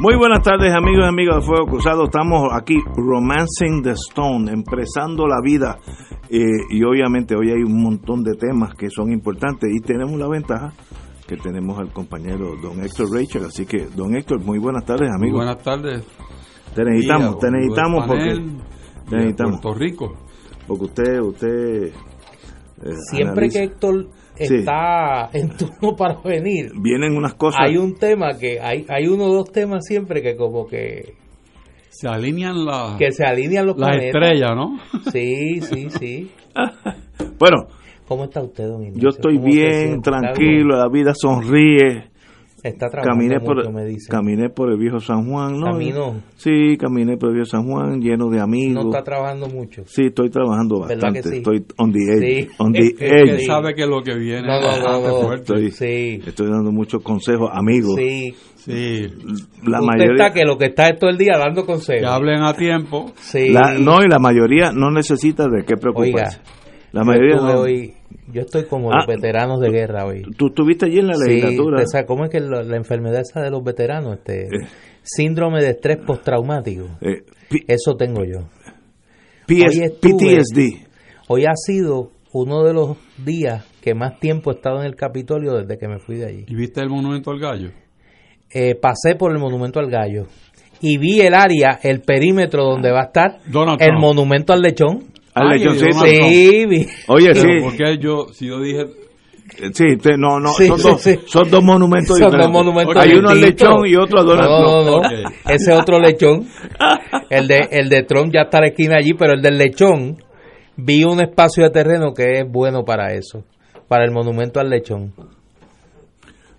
Muy 0.00 0.16
buenas 0.16 0.42
tardes 0.42 0.72
amigos 0.74 1.04
y 1.04 1.08
amigas 1.08 1.36
de 1.36 1.42
Fuego 1.42 1.66
Cruzado. 1.66 2.04
Estamos 2.04 2.48
aquí 2.54 2.78
Romancing 2.96 3.82
the 3.82 3.90
Stone, 3.90 4.50
empresando 4.50 5.26
la 5.26 5.42
vida. 5.44 5.78
Eh, 6.30 6.40
y 6.70 6.82
obviamente 6.84 7.36
hoy 7.36 7.50
hay 7.50 7.62
un 7.62 7.82
montón 7.82 8.22
de 8.22 8.32
temas 8.34 8.72
que 8.74 8.88
son 8.88 9.12
importantes 9.12 9.68
y 9.70 9.78
tenemos 9.80 10.18
la 10.18 10.26
ventaja 10.26 10.72
que 11.28 11.36
tenemos 11.36 11.78
al 11.78 11.92
compañero 11.92 12.56
don 12.62 12.82
Héctor 12.82 13.08
Rachel. 13.12 13.44
Así 13.44 13.66
que, 13.66 13.88
don 13.94 14.16
Héctor, 14.16 14.42
muy 14.42 14.58
buenas 14.58 14.86
tardes 14.86 15.10
amigos. 15.10 15.36
Muy 15.36 15.44
buenas 15.44 15.62
tardes. 15.62 16.02
Te 16.74 16.82
necesitamos, 16.82 17.38
te 17.38 17.50
necesitamos 17.50 18.06
porque... 18.06 18.34
Te 19.06 19.16
necesitamos. 19.16 19.60
Puerto 19.60 19.78
Rico. 19.78 20.14
Porque 20.66 20.84
usted, 20.84 21.20
usted... 21.20 21.86
Eh, 21.88 22.94
Siempre 23.10 23.50
que 23.50 23.64
Héctor 23.64 24.06
está 24.40 25.30
en 25.32 25.50
turno 25.56 25.94
para 25.98 26.20
venir. 26.22 26.72
Vienen 26.80 27.16
unas 27.16 27.34
cosas. 27.34 27.60
Hay 27.62 27.76
un 27.76 27.94
tema 27.94 28.38
que, 28.38 28.60
hay, 28.60 28.84
hay 28.88 29.06
uno 29.06 29.24
o 29.24 29.34
dos 29.34 29.52
temas 29.52 29.84
siempre 29.86 30.22
que 30.22 30.36
como 30.36 30.66
que... 30.66 31.14
Se 31.90 32.08
alinean 32.08 32.64
las... 32.64 32.96
Que 32.96 33.12
se 33.12 33.24
alinean 33.24 33.66
los 33.66 33.76
Las 33.76 33.96
estrellas, 33.96 34.52
¿no? 34.54 34.78
Sí, 35.12 35.60
sí, 35.60 35.90
sí. 35.90 36.30
bueno. 37.38 37.66
¿Cómo 38.06 38.24
está 38.24 38.42
usted, 38.42 38.66
don 38.66 38.92
Yo 38.94 39.10
estoy 39.10 39.38
bien, 39.38 40.02
tranquilo, 40.02 40.76
la 40.76 40.88
vida 40.88 41.12
sonríe. 41.14 42.09
Está 42.62 42.88
trabajando 42.88 43.16
caminé 43.18 43.38
mucho, 43.38 43.62
por, 43.64 43.72
me 43.72 43.84
dice. 43.86 44.10
Caminé 44.10 44.48
por 44.50 44.70
el 44.70 44.78
viejo 44.78 45.00
San 45.00 45.28
Juan, 45.30 45.58
¿no? 45.58 45.72
¿Caminó? 45.72 46.20
Sí, 46.36 46.76
caminé 46.78 47.16
por 47.16 47.30
el 47.30 47.34
viejo 47.36 47.46
San 47.50 47.64
Juan, 47.66 48.00
lleno 48.00 48.28
de 48.28 48.40
amigos. 48.40 48.84
No 48.84 48.90
está 48.90 49.02
trabajando 49.02 49.48
mucho. 49.48 49.82
Sí, 49.86 50.02
estoy 50.06 50.28
trabajando 50.30 50.80
¿Verdad 50.80 50.94
bastante. 50.94 51.22
que 51.22 51.28
sí? 51.28 51.36
Estoy 51.38 51.64
on 51.78 51.92
the 51.92 51.98
edge. 51.98 52.20
Sí. 52.44 52.48
On 52.58 52.72
the 52.72 52.78
Es 52.80 52.94
que 52.94 53.06
edge. 53.06 53.30
él 53.30 53.40
sabe 53.46 53.74
que 53.74 53.86
lo 53.86 54.02
que 54.02 54.14
viene 54.16 54.42
No, 54.46 54.60
no, 54.60 54.70
es 54.70 54.78
no, 54.78 54.84
bastante 54.84 55.08
no. 55.08 55.20
fuerte. 55.22 55.42
Estoy, 55.54 55.70
Sí. 55.70 56.20
estoy 56.26 56.46
dando 56.50 56.70
muchos 56.72 57.02
consejos, 57.02 57.48
amigos. 57.52 57.94
Sí. 57.96 58.34
Sí. 58.56 59.00
La 59.64 59.80
Usted 59.80 59.86
mayoría, 59.86 60.26
está 60.26 60.32
que 60.34 60.44
lo 60.44 60.58
que 60.58 60.66
está 60.66 60.88
es 60.88 60.98
todo 60.98 61.08
el 61.08 61.16
día 61.16 61.32
dando 61.38 61.62
Que 61.62 61.66
consejos. 61.68 62.10
hablen 62.10 62.42
a 62.42 62.52
tiempo. 62.52 63.10
Sí. 63.16 63.48
la- 63.50 63.72
no, 63.78 64.02
y 64.02 64.08
la 64.08 64.18
mayoría 64.18 64.70
no 64.72 64.90
necesita 64.90 65.44
de 65.48 65.64
qué 65.64 65.76
preocuparse. 65.76 66.40
Oiga, 66.40 66.59
la 66.92 67.00
yo 67.02 67.04
mayoría 67.04 67.34
estuve 67.36 67.52
no. 67.52 67.60
hoy, 67.60 67.94
yo 68.32 68.40
estoy 68.42 68.64
como 68.66 68.90
Ah. 68.92 68.96
los 68.98 69.06
veteranos 69.06 69.60
de 69.60 69.70
guerra 69.70 70.06
hoy. 70.06 70.22
Tú 70.36 70.48
estuviste 70.48 70.86
allí 70.86 70.98
en 70.98 71.06
la 71.08 71.14
Sí, 71.14 71.28
legislatura. 71.30 71.76
usted 71.76 71.86
sabe 71.90 72.06
¿cómo 72.06 72.24
es 72.24 72.30
que 72.30 72.40
la, 72.40 72.62
la 72.62 72.76
enfermedad 72.76 73.20
esa 73.20 73.40
de 73.40 73.50
los 73.50 73.62
veteranos? 73.62 74.18
Este, 74.18 74.42
Eh. 74.46 74.48
síndrome 75.02 75.62
de 75.62 75.70
estrés 75.70 75.98
postraumático. 76.06 76.86
Eh, 77.00 77.22
Eso 77.66 77.94
tengo 77.96 78.24
yo. 78.24 78.48
PS 79.46 79.66
Hoy 79.66 79.84
estuve- 79.84 80.12
PTSD. 80.14 80.86
Hoy 81.28 81.44
ha 81.46 81.54
sido 81.54 82.10
uno 82.32 82.62
de 82.62 82.72
los 82.72 82.96
días 83.24 83.64
que 83.80 83.94
más 83.94 84.20
tiempo 84.20 84.50
he 84.50 84.54
estado 84.54 84.80
en 84.80 84.86
el 84.86 84.94
Capitolio 84.94 85.54
desde 85.54 85.78
que 85.78 85.88
me 85.88 85.98
fui 85.98 86.16
de 86.16 86.26
allí. 86.26 86.44
¿Y 86.46 86.54
viste 86.54 86.80
el 86.80 86.88
monumento 86.88 87.30
al 87.30 87.40
gallo? 87.40 87.70
Eh, 88.52 88.74
pasé 88.74 89.14
por 89.16 89.30
el 89.32 89.38
Monumento 89.38 89.78
al 89.78 89.88
Gallo 89.88 90.26
y 90.80 90.98
vi 90.98 91.20
el 91.20 91.34
área, 91.34 91.78
el 91.84 92.00
perímetro 92.00 92.64
donde 92.64 92.90
va 92.90 93.02
a 93.02 93.04
estar 93.04 93.38
Donald 93.46 93.80
el 93.80 93.88
Trump. 93.90 94.00
Monumento 94.00 94.52
al 94.52 94.60
Lechón. 94.60 95.04
Al 95.34 95.48
Ay, 95.52 95.58
lechoncito. 95.60 96.04
Sí. 96.04 96.86
Oye, 97.08 97.34
sí. 97.34 97.46
porque 97.62 97.98
yo, 97.98 98.26
si 98.32 98.46
yo 98.48 98.60
dije, 98.60 98.80
Eh, 99.58 99.70
Sí, 99.72 99.84
te- 100.00 100.16
no, 100.16 100.38
no, 100.38 100.52
Sí, 100.52 100.66
son, 100.68 100.78
sí, 100.78 100.88
dos, 100.88 101.00
sí. 101.02 101.18
son 101.26 101.50
dos 101.50 101.62
monumentos 101.64 102.16
Son 102.18 102.26
diferentes. 102.30 102.46
dos 102.46 102.64
monumentos 102.64 102.96
Hay 102.96 103.12
uno 103.14 103.30
al 103.30 103.40
lechón 103.40 103.86
y 103.86 103.96
otro 103.96 104.20
a 104.20 104.22
Donald 104.22 104.48
No, 104.48 104.60
no, 104.60 104.84
no. 104.84 105.00
Trump. 105.08 105.26
Ok. 105.26 105.50
Ese 105.50 105.72
otro 105.72 105.98
lechón. 105.98 106.46
El 107.30 107.46
de, 107.48 107.68
el 107.72 107.88
de 107.88 108.02
Trump 108.04 108.32
ya 108.32 108.42
está 108.42 108.58
a 108.58 108.60
la 108.62 108.66
esquina 108.68 108.96
allí, 108.96 109.14
pero 109.14 109.32
el 109.34 109.42
del 109.42 109.58
lechón 109.58 110.16
vi 110.76 111.04
un 111.04 111.20
espacio 111.20 111.64
de 111.64 111.70
terreno 111.70 112.12
que 112.14 112.40
es 112.40 112.44
bueno 112.48 112.84
para 112.84 113.12
eso, 113.12 113.44
para 113.88 114.04
el 114.04 114.10
monumento 114.12 114.58
al 114.60 114.70
lechón. 114.70 115.12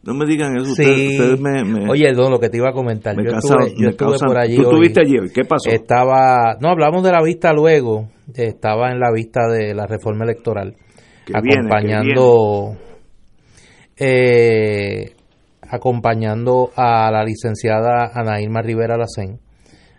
No 0.03 0.13
me 0.15 0.25
digan 0.25 0.55
eso, 0.57 0.65
Sí. 0.65 0.71
ustedes, 0.81 1.11
ustedes 1.19 1.39
me, 1.39 1.63
me- 1.63 1.89
Oye, 1.89 2.11
Don, 2.13 2.31
lo 2.31 2.39
que 2.39 2.49
te 2.49 2.57
iba 2.57 2.69
a 2.69 2.73
comentar, 2.73 3.15
me 3.15 3.23
yo 3.23 3.37
estuve, 3.37 3.69
yo 3.75 3.79
me 3.81 3.89
estuve 3.89 4.17
por 4.17 4.37
allí 4.37 4.55
¿Tú 4.55 4.63
estuviste 4.63 5.01
allí 5.01 5.19
hoy? 5.19 5.29
¿Qué 5.31 5.43
pasó? 5.45 5.69
Estaba, 5.69 6.57
no, 6.59 6.69
hablamos 6.69 7.03
de 7.03 7.11
la 7.11 7.21
vista 7.21 7.53
luego, 7.53 8.09
estaba 8.33 8.91
en 8.91 8.99
la 8.99 9.11
vista 9.13 9.47
de 9.47 9.75
la 9.75 9.85
reforma 9.85 10.23
electoral, 10.25 10.73
Que 11.25 11.33
viene, 11.33 11.51
que 11.51 11.59
acompañando, 11.59 12.77
eh, 13.97 15.11
acompañando 15.69 16.71
a 16.75 17.11
la 17.11 17.23
licenciada 17.23 18.11
Ana 18.13 18.41
Irma 18.41 18.61
Rivera 18.61 18.97
Lacén, 18.97 19.39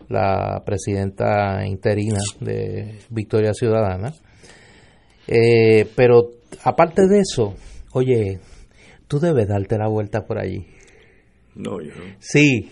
la 0.09 0.63
presidenta 0.67 1.65
interina 1.67 2.19
de 2.41 2.99
Victoria 3.11 3.53
Ciudadana. 3.55 4.13
Eh, 5.29 5.87
pero 5.95 6.31
aparte 6.65 7.03
de 7.07 7.21
eso, 7.21 7.55
oye, 7.93 8.41
tú 9.13 9.21
debes 9.21 9.47
darte 9.47 9.77
la 9.77 9.89
vuelta 9.89 10.25
por 10.27 10.39
allí. 10.39 10.65
No, 11.55 11.83
yo 11.83 11.89
no. 11.95 12.15
Sí, 12.19 12.71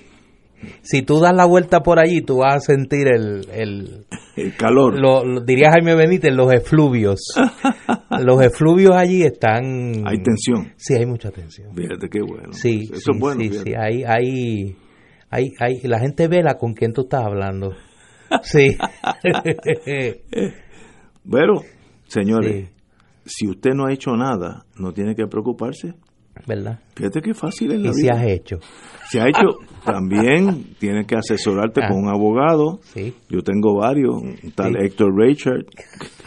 si 0.81 1.03
tú 1.03 1.21
das 1.21 1.35
la 1.35 1.45
vuelta 1.45 1.81
por 1.83 1.99
allí, 1.99 2.23
tú 2.23 2.39
vas 2.39 2.55
a 2.57 2.61
sentir 2.61 3.09
el, 3.09 3.47
el 3.53 4.07
El 4.37 4.57
calor. 4.57 4.99
lo, 4.99 5.23
lo- 5.23 5.41
diría 5.43 5.71
Jaime 5.71 5.95
Benítez, 5.95 6.33
los 6.35 6.51
efluvios. 6.53 7.21
los 8.25 8.43
efluvios 8.43 8.97
allí 8.97 9.23
están... 9.23 10.03
Hay 10.07 10.23
tensión. 10.23 10.73
Sí, 10.77 10.95
hay 10.95 11.05
mucha 11.05 11.31
tensión. 11.31 11.75
Fíjate 11.77 12.09
qué 12.09 12.21
bueno. 12.23 12.53
Sí, 12.55 12.89
Eso 12.91 12.95
sí, 12.95 13.11
es 13.15 13.21
bueno. 13.21 13.41
sí, 13.43 13.51
sí, 13.53 13.75
hay, 13.75 14.03
hay, 14.05 14.77
hay, 15.29 15.51
hay, 15.61 15.81
la 15.85 16.01
gente 16.01 16.27
vela 16.29 16.55
con 16.55 16.73
quién 16.73 16.95
tú 16.95 17.03
estás 17.03 17.23
hablando. 17.25 17.75
Sí. 18.43 18.77
Pero, 21.31 21.63
señores, 22.07 22.69
Sí. 23.25 23.45
si 23.45 23.49
usted 23.49 23.71
no 23.75 23.87
ha 23.87 23.93
hecho 23.93 24.13
nada, 24.17 24.65
no 24.79 24.93
tiene 24.93 25.15
que 25.15 25.27
preocuparse. 25.27 25.95
¿Verdad? 26.47 26.79
Fíjate 26.95 27.21
qué 27.23 27.35
fácil 27.35 27.73
es 27.73 27.81
la 27.81 27.89
Y 27.91 27.93
si 27.95 28.03
vida. 28.03 28.13
has 28.15 28.27
hecho. 28.27 28.57
Se 29.11 29.21
ha 29.21 29.29
hecho, 29.29 29.59
también 29.85 30.75
tienes 30.79 31.07
que 31.07 31.17
asesorarte 31.17 31.81
Ah. 31.83 31.89
con 31.89 31.99
un 32.05 32.09
abogado. 32.09 32.79
Sí. 32.83 33.13
Yo 33.29 33.41
tengo 33.43 33.77
varios, 33.77 34.15
un 34.15 34.37
tal 34.55 34.73
Sí. 34.73 34.79
Héctor 34.87 35.09
Richard. 35.17 35.65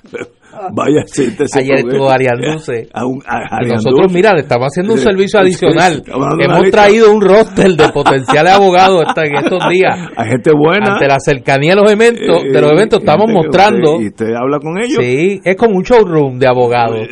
Vaya 0.71 0.99
a 0.99 1.03
hacerte 1.03 1.45
ese 1.45 1.59
Ayer 1.61 1.77
estuvo 1.77 2.05
problema. 2.07 2.13
Ariel 2.13 2.37
Dulce. 2.51 2.87
A 2.93 3.05
un- 3.07 3.23
a- 3.25 3.39
Y 3.41 3.55
Ariel 3.55 3.73
nosotros, 3.73 4.11
mira, 4.13 4.33
le 4.33 4.41
estamos 4.41 4.67
haciendo 4.67 4.93
un 4.93 4.99
Sí, 4.99 5.05
servicio 5.05 5.39
sí, 5.39 5.45
adicional. 5.45 6.03
Hemos 6.39 6.69
traído 6.69 7.11
un 7.11 7.21
roster 7.21 7.71
de 7.71 7.89
potenciales 7.89 8.53
abogados 8.53 9.01
esta- 9.07 9.23
en 9.25 9.35
estos 9.35 9.59
días. 9.71 9.97
Hay 10.15 10.29
gente 10.29 10.51
buena. 10.55 10.93
Ante 10.93 11.07
la 11.07 11.17
cercanía 11.19 11.73
de 11.73 11.81
los 11.81 11.91
eventos, 11.91 12.43
de 12.43 12.61
los 12.61 12.69
Eh, 12.71 12.73
eventos 12.75 12.99
estamos 12.99 13.31
mostrando. 13.31 13.99
Y 13.99 14.07
usted 14.09 14.27
habla 14.35 14.59
con 14.59 14.77
ellos. 14.77 14.97
Sí, 15.03 15.41
es 15.43 15.55
como 15.55 15.77
un 15.77 15.83
showroom 15.83 16.37
de 16.37 16.47
abogados. 16.47 17.07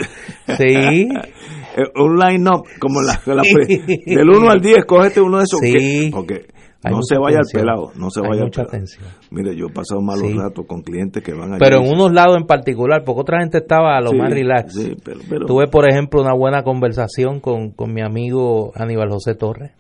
Sí, 0.60 1.08
un 1.96 2.18
line-up, 2.18 2.64
como 2.80 3.02
la, 3.02 3.20
la- 3.26 3.44
del 4.06 4.30
1 4.30 4.50
al 4.50 4.60
10, 4.62 4.86
cógete 4.86 5.22
uno 5.22 5.38
de 5.38 5.44
esos. 5.44 5.60
Sí. 5.62 5.72
que- 5.74 6.10
porque 6.12 6.46
Hay 6.84 6.94
no 6.94 7.02
se 7.04 7.18
vaya 7.20 7.38
al 7.38 7.46
pelado, 7.52 7.92
no 7.96 8.10
se 8.10 8.22
vaya 8.22 8.42
al 8.42 8.48
mucha 8.48 8.64
pelado. 8.64 8.72
tensión. 8.72 9.06
Mire, 9.30 9.56
yo 9.56 9.68
he 9.68 9.72
pasado 9.72 10.02
malos 10.02 10.28
Sí. 10.28 10.34
ratos 10.38 10.66
con 10.68 10.82
clientes 10.82 11.22
que 11.24 11.34
van 11.34 11.54
a 11.54 11.58
pero 11.60 11.78
en 11.78 11.94
unos 11.94 12.12
lados 12.12 12.38
en 12.38 12.48
particular, 12.48 13.04
porque 13.06 13.22
otra 13.22 13.40
gente 13.42 13.60
estaba 13.60 13.98
a 13.98 14.02
lo 14.02 14.10
Sí, 14.10 14.18
más 14.18 14.32
relax. 14.34 14.74
sí, 14.74 14.96
pero- 15.04 15.20
pero- 15.30 15.46
Tuve, 15.46 15.68
por 15.68 15.88
ejemplo, 15.88 16.22
una 16.22 16.34
buena 16.34 16.64
conversación 16.64 17.40
con, 17.40 17.72
con 17.72 17.94
mi 17.94 18.02
amigo 18.02 18.72
Aníbal 18.76 19.10
José 19.12 19.36
Torres, 19.36 19.72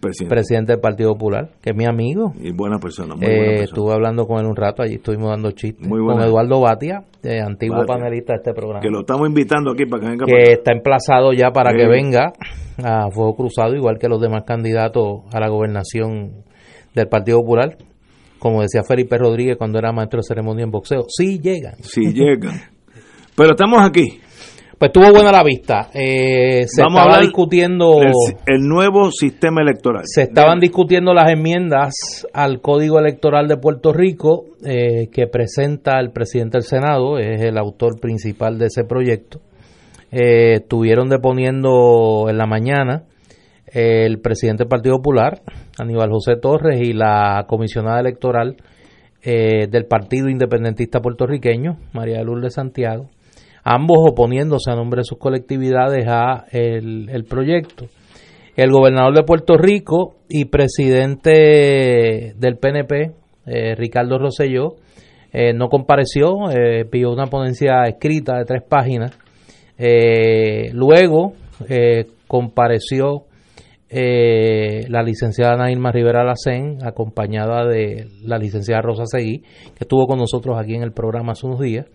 presidente. 0.00 0.34
presidente 0.34 0.72
del 0.72 0.80
Partido 0.80 1.12
Popular, 1.12 1.50
que 1.62 1.70
es 1.70 1.76
mi 1.76 1.84
amigo. 1.86 2.32
Y 2.40 2.52
buena 2.52 2.78
persona, 2.78 3.14
muy 3.14 3.24
Eh, 3.26 3.28
persona. 3.36 3.64
estuve 3.64 3.92
hablando 3.92 4.26
con 4.26 4.38
él 4.40 4.46
un 4.46 4.56
rato, 4.56 4.82
allí 4.82 4.94
estuvimos 4.94 5.30
dando 5.30 5.50
chistes. 5.52 5.86
Muy 5.88 6.00
con. 6.00 6.20
Eduardo 6.20 6.60
Batia, 6.60 7.04
eh, 7.22 7.40
antiguo 7.40 7.78
Batia. 7.78 7.94
panelista 7.94 8.32
de 8.34 8.36
este 8.38 8.52
programa. 8.52 8.80
Que 8.80 8.90
lo 8.90 9.00
estamos 9.00 9.28
invitando 9.28 9.70
aquí 9.72 9.86
para 9.86 10.02
que 10.02 10.08
venga 10.10 10.26
que 10.26 10.32
para 10.32 10.52
está 10.52 10.72
emplazado 10.72 11.32
ya 11.32 11.50
para 11.50 11.70
Sí. 11.72 11.76
que 11.78 11.86
venga 11.88 12.32
a 12.82 13.10
Fuego 13.10 13.36
Cruzado, 13.36 13.74
igual 13.74 13.98
que 13.98 14.08
los 14.08 14.20
demás 14.20 14.42
candidatos 14.46 15.22
a 15.32 15.40
la 15.40 15.48
gobernación 15.48 16.42
del 16.94 17.08
Partido 17.08 17.38
Popular. 17.40 17.76
Como 18.38 18.60
decía 18.60 18.82
Felipe 18.86 19.16
Rodríguez 19.16 19.56
cuando 19.56 19.78
era 19.78 19.90
maestro 19.92 20.18
de 20.18 20.24
ceremonia 20.24 20.64
en 20.64 20.70
boxeo, 20.70 21.04
sí 21.08 21.38
llegan. 21.40 21.76
Si 21.80 22.00
llegan. 22.12 22.60
Pero 23.36 23.50
estamos 23.50 23.80
aquí. 23.82 24.20
Pues 24.84 24.92
tuvo 24.92 25.12
buena 25.14 25.32
la 25.32 25.42
vista. 25.42 25.88
Eh, 25.94 26.66
se 26.66 26.82
Vamos 26.82 27.00
estaba 27.00 27.18
discutiendo, 27.22 28.02
el 28.02 28.68
nuevo 28.68 29.10
sistema 29.10 29.62
electoral. 29.62 30.02
se 30.04 30.24
estaban 30.24 30.60
discutiendo 30.60 31.14
las 31.14 31.30
enmiendas 31.32 32.26
al 32.34 32.60
Código 32.60 32.98
Electoral 32.98 33.48
de 33.48 33.56
Puerto 33.56 33.94
Rico 33.94 34.44
eh, 34.62 35.08
que 35.10 35.26
presenta 35.26 35.98
el 36.00 36.10
presidente 36.10 36.58
del 36.58 36.64
Senado, 36.64 37.18
es 37.18 37.40
el 37.40 37.56
autor 37.56 37.98
principal 37.98 38.58
de 38.58 38.66
ese 38.66 38.84
proyecto. 38.84 39.40
Eh, 40.12 40.56
estuvieron 40.56 41.08
deponiendo 41.08 42.26
en 42.28 42.36
la 42.36 42.44
mañana 42.44 43.04
el 43.66 44.20
presidente 44.20 44.64
del 44.64 44.68
Partido 44.68 44.96
Popular, 44.96 45.40
Aníbal 45.78 46.10
José 46.10 46.36
Torres, 46.36 46.78
y 46.82 46.92
la 46.92 47.46
comisionada 47.48 48.00
electoral 48.00 48.56
eh, 49.22 49.66
del 49.66 49.86
Partido 49.86 50.28
Independentista 50.28 51.00
Puertorriqueño, 51.00 51.78
María 51.94 52.18
de 52.18 52.24
Lourdes 52.24 52.52
Santiago, 52.52 53.08
ambos 53.64 53.98
oponiéndose 54.08 54.70
a 54.70 54.76
nombre 54.76 55.00
de 55.00 55.04
sus 55.04 55.18
colectividades 55.18 56.06
a 56.06 56.44
el, 56.52 57.08
el 57.08 57.24
proyecto. 57.24 57.86
El 58.56 58.70
gobernador 58.70 59.14
de 59.16 59.24
Puerto 59.24 59.56
Rico 59.56 60.16
y 60.28 60.44
presidente 60.44 62.34
del 62.36 62.56
PNP, 62.56 63.12
eh, 63.46 63.74
Ricardo 63.74 64.18
Rosselló, 64.18 64.76
eh, 65.32 65.52
no 65.52 65.68
compareció, 65.68 66.50
eh, 66.50 66.84
pidió 66.84 67.10
una 67.10 67.26
ponencia 67.26 67.82
escrita 67.88 68.38
de 68.38 68.44
tres 68.44 68.62
páginas. 68.62 69.18
Eh, 69.76 70.70
luego 70.72 71.32
compareció 72.28 73.24
eh, 73.96 74.86
la 74.88 75.04
licenciada 75.04 75.56
Nailma 75.56 75.92
Rivera 75.92 76.24
Lacén, 76.24 76.78
acompañada 76.84 77.64
de 77.64 78.08
la 78.24 78.38
licenciada 78.38 78.82
Rosa 78.82 79.04
Seguí, 79.06 79.38
que 79.38 79.82
estuvo 79.84 80.06
con 80.06 80.18
nosotros 80.18 80.58
aquí 80.58 80.74
en 80.74 80.82
el 80.82 80.92
programa 80.92 81.32
hace 81.32 81.46
unos 81.46 81.60
días, 81.60 81.86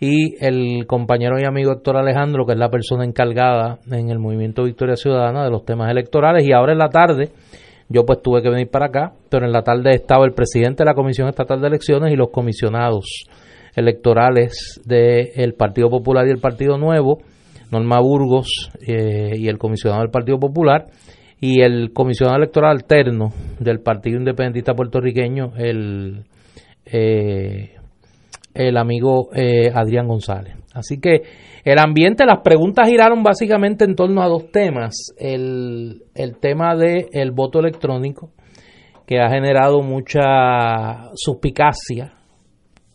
y 0.00 0.36
el 0.44 0.86
compañero 0.86 1.36
y 1.40 1.44
amigo 1.44 1.72
Héctor 1.72 1.96
Alejandro, 1.96 2.46
que 2.46 2.52
es 2.52 2.58
la 2.58 2.70
persona 2.70 3.04
encargada 3.04 3.78
en 3.90 4.10
el 4.10 4.18
Movimiento 4.18 4.64
Victoria 4.64 4.96
Ciudadana 4.96 5.44
de 5.44 5.50
los 5.50 5.64
temas 5.64 5.90
electorales, 5.90 6.46
y 6.46 6.52
ahora 6.52 6.72
en 6.72 6.78
la 6.78 6.88
tarde 6.88 7.30
yo 7.88 8.04
pues 8.04 8.20
tuve 8.22 8.42
que 8.42 8.50
venir 8.50 8.68
para 8.68 8.86
acá, 8.86 9.12
pero 9.30 9.46
en 9.46 9.52
la 9.52 9.62
tarde 9.62 9.90
estaba 9.94 10.24
el 10.24 10.32
presidente 10.32 10.84
de 10.84 10.86
la 10.86 10.94
Comisión 10.94 11.28
Estatal 11.28 11.60
de 11.60 11.68
Elecciones 11.68 12.12
y 12.12 12.16
los 12.16 12.30
comisionados 12.30 13.26
electorales 13.74 14.80
del 14.84 15.54
Partido 15.54 15.88
Popular 15.88 16.26
y 16.26 16.30
el 16.30 16.38
Partido 16.38 16.76
Nuevo, 16.78 17.18
Norma 17.70 18.00
Burgos 18.00 18.70
eh, 18.86 19.32
y 19.36 19.48
el 19.48 19.58
comisionado 19.58 20.02
del 20.02 20.10
Partido 20.10 20.38
Popular, 20.38 20.86
y 21.40 21.62
el 21.62 21.92
comisionado 21.92 22.36
electoral 22.36 22.72
alterno 22.72 23.32
del 23.58 23.80
Partido 23.80 24.18
Independentista 24.18 24.74
Puertorriqueño, 24.74 25.52
el, 25.56 26.24
eh, 26.84 27.77
el 28.58 28.76
amigo 28.76 29.28
eh, 29.34 29.70
Adrián 29.72 30.08
González. 30.08 30.56
Así 30.74 30.98
que 31.00 31.22
el 31.64 31.78
ambiente, 31.78 32.26
las 32.26 32.40
preguntas 32.42 32.88
giraron 32.88 33.22
básicamente 33.22 33.84
en 33.84 33.94
torno 33.94 34.20
a 34.20 34.26
dos 34.26 34.50
temas. 34.50 35.14
El, 35.16 36.02
el 36.14 36.38
tema 36.38 36.74
del 36.74 37.06
el 37.12 37.30
voto 37.30 37.60
electrónico, 37.60 38.30
que 39.06 39.20
ha 39.20 39.30
generado 39.30 39.80
mucha 39.80 41.10
suspicacia 41.14 42.14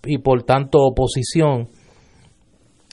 y 0.05 0.17
por 0.17 0.43
tanto 0.43 0.79
oposición 0.79 1.69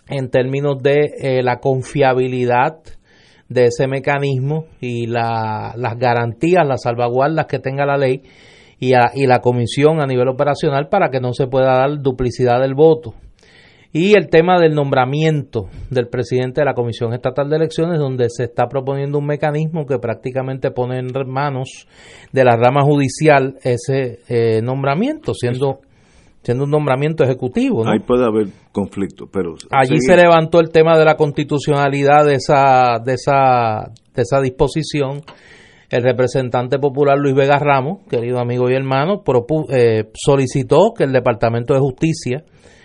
en 0.09 0.31
términos 0.31 0.81
de 0.81 1.11
eh, 1.21 1.43
la 1.43 1.57
confiabilidad 1.57 2.79
de 3.49 3.65
ese 3.65 3.89
mecanismo 3.89 4.67
y 4.81 5.07
la, 5.07 5.75
las 5.77 5.99
garantías, 5.99 6.65
las 6.67 6.83
salvaguardas 6.83 7.47
que 7.47 7.59
tenga 7.59 7.85
la 7.85 7.97
ley 7.97 8.23
y, 8.81 8.95
a, 8.95 9.13
y 9.15 9.27
la 9.27 9.41
comisión 9.41 10.01
a 10.01 10.07
nivel 10.07 10.29
operacional 10.29 10.89
para 10.89 11.11
que 11.11 11.21
no 11.21 11.33
se 11.33 11.47
pueda 11.47 11.79
dar 11.79 12.01
duplicidad 12.01 12.61
del 12.61 12.75
voto 12.75 13.15
y 13.93 14.17
el 14.17 14.29
tema 14.29 14.61
del 14.61 14.75
nombramiento 14.75 15.69
del 15.91 16.09
presidente 16.09 16.61
de 16.61 16.65
la 16.65 16.75
Comisión 16.75 17.13
Estatal 17.13 17.51
de 17.51 17.57
Elecciones, 17.57 17.99
donde 17.99 18.29
se 18.29 18.45
está 18.45 18.69
proponiendo 18.69 19.19
un 19.19 19.27
mecanismo 19.27 19.85
que 19.85 19.99
prácticamente 19.99 20.71
pone 20.71 20.99
en 20.99 21.09
manos 21.27 21.89
de 22.33 22.45
la 22.45 22.57
rama 22.57 22.83
judicial 22.83 23.57
ese 23.63 24.21
eh, 24.29 24.63
nombramiento, 24.63 25.35
siendo 25.35 25.81
siendo 26.43 26.65
un 26.65 26.71
nombramiento 26.71 27.23
ejecutivo. 27.23 27.85
¿no? 27.85 27.91
Ahí 27.91 27.99
puede 27.99 28.25
haber 28.25 28.47
conflicto, 28.73 29.27
pero 29.31 29.57
allí 29.71 29.99
seguir. 29.99 30.03
se 30.03 30.17
levantó 30.17 30.61
el 30.61 30.71
tema 30.71 30.97
de 30.97 31.05
la 31.05 31.17
constitucionalidad 31.17 32.25
de 32.25 32.37
esa 32.37 32.99
de 33.05 33.15
esa 33.15 33.91
de 34.15 34.23
esa 34.23 34.41
disposición. 34.41 35.21
El 35.91 36.05
representante 36.05 36.79
popular 36.79 37.19
Luis 37.19 37.35
Vega 37.35 37.59
Ramos, 37.59 38.07
querido 38.09 38.39
amigo 38.39 38.71
y 38.71 38.75
hermano, 38.75 39.25
eh, 39.71 40.05
solicitó 40.15 40.93
que 40.97 41.03
el 41.03 41.13
Departamento 41.13 41.75
de 41.75 41.81
Justicia 41.81 42.45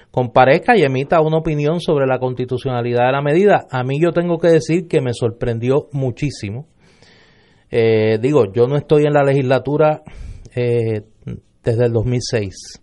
comparezca 0.10 0.76
y 0.76 0.82
emita 0.82 1.22
una 1.22 1.38
opinión 1.38 1.80
sobre 1.80 2.08
la 2.08 2.18
constitucionalidad 2.18 3.06
de 3.06 3.12
la 3.12 3.22
medida. 3.22 3.68
A 3.70 3.84
mí 3.84 4.00
yo 4.02 4.12
tengo 4.12 4.40
que 4.40 4.48
decir 4.48 4.88
que 4.88 5.02
me 5.02 5.14
sorprendió 5.14 5.88
muchísimo. 5.92 6.68
Eh, 7.70 8.18
digo, 8.20 8.52
yo 8.52 8.66
no 8.66 8.76
estoy 8.76 9.04
en 9.04 9.14
la 9.14 9.24
legislatura 9.24 10.02
eh, 10.56 11.04
desde 11.64 11.86
el 11.86 11.92
2006, 11.92 12.82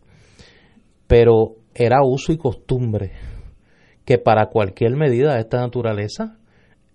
pero 1.08 1.56
era 1.74 2.04
uso 2.04 2.32
y 2.32 2.36
costumbre 2.36 3.10
que 4.04 4.18
para 4.18 4.46
cualquier 4.50 4.96
medida 4.96 5.34
de 5.34 5.40
esta 5.40 5.58
naturaleza, 5.58 6.38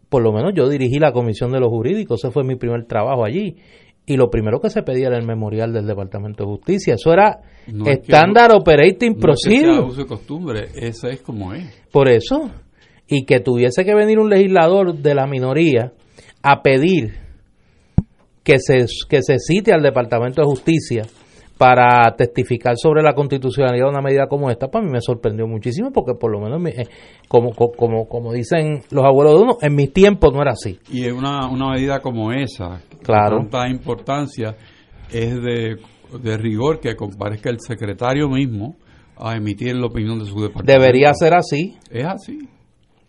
por 0.10 0.24
lo 0.24 0.32
menos 0.32 0.54
yo 0.56 0.70
dirigí 0.70 1.00
la 1.00 1.12
comisión 1.12 1.52
de 1.52 1.60
los 1.60 1.70
jurídicos, 1.70 2.24
ese 2.24 2.32
fue 2.32 2.44
mi 2.44 2.56
primer 2.56 2.86
trabajo 2.86 3.26
allí, 3.26 3.58
y 4.06 4.16
lo 4.16 4.30
primero 4.30 4.62
que 4.62 4.70
se 4.70 4.84
pedía 4.84 5.08
era 5.08 5.18
el 5.18 5.26
memorial 5.26 5.74
del 5.74 5.86
Departamento 5.86 6.44
de 6.44 6.50
Justicia. 6.50 6.94
Eso 6.94 7.12
era 7.12 7.42
No 7.68 7.86
es 7.86 8.00
estándar 8.00 8.52
operating 8.54 9.18
No 9.20 9.34
es 9.34 9.42
que 9.44 9.50
sea 9.50 9.62
procedure. 9.62 9.80
uso 9.80 10.02
de 10.02 10.08
costumbre, 10.08 10.68
esa 10.76 11.10
es 11.10 11.22
como 11.22 11.54
es. 11.54 11.66
Por 11.92 12.08
eso. 12.08 12.50
Y 13.10 13.26
que 13.26 13.42
tuviese 13.42 13.84
que 13.84 13.94
venir 13.94 14.18
un 14.20 14.30
legislador 14.30 14.96
de 14.96 15.14
la 15.14 15.28
minoría 15.28 15.92
a 16.42 16.62
pedir 16.62 17.16
que 18.46 18.60
se, 18.60 18.86
que 19.10 19.22
se 19.22 19.40
cite 19.40 19.74
al 19.74 19.82
Departamento 19.84 20.42
de 20.42 20.48
Justicia 20.48 21.04
para 21.58 22.16
testificar 22.16 22.76
sobre 22.78 23.02
la 23.02 23.14
constitucionalidad 23.14 23.86
de 23.86 23.90
una 23.92 24.02
medida 24.02 24.28
como 24.28 24.50
esta, 24.50 24.68
para 24.68 24.86
mí 24.86 24.92
me 24.92 25.02
sorprendió 25.02 25.48
muchísimo 25.48 25.92
porque 25.92 26.14
por 26.14 26.32
lo 26.32 26.40
menos, 26.40 26.60
mi- 26.62 26.70
eh, 26.70 26.88
como, 27.28 27.52
co- 27.54 27.72
como, 27.76 28.08
como 28.08 28.32
dicen 28.34 28.84
los 28.92 29.04
abuelos 29.04 29.34
de 29.36 29.42
uno, 29.42 29.58
en 29.62 29.76
mis 29.76 29.92
tiempos 29.92 30.34
no 30.34 30.42
era 30.42 30.52
así. 30.52 30.80
Y 30.92 31.06
es 31.06 31.14
una, 31.14 31.48
una 31.50 31.72
medida 31.72 32.00
como 32.00 32.32
esa, 32.32 32.82
Claro. 33.04 33.38
de 33.38 33.42
tanta 33.50 33.68
importancia, 33.70 34.56
es 35.12 35.34
de, 35.42 35.78
de 36.22 36.38
rigor 36.38 36.80
que 36.80 36.96
comparezca 36.96 37.50
el 37.50 37.60
secretario 37.60 38.30
mismo 38.30 38.76
a 39.18 39.36
emitir 39.36 39.76
la 39.76 39.88
opinión 39.88 40.20
de 40.20 40.26
su 40.26 40.36
departamento. 40.42 40.72
Debería 40.72 41.12
ser 41.14 41.34
así, 41.34 41.76
Es 41.90 42.06
así. 42.06 42.38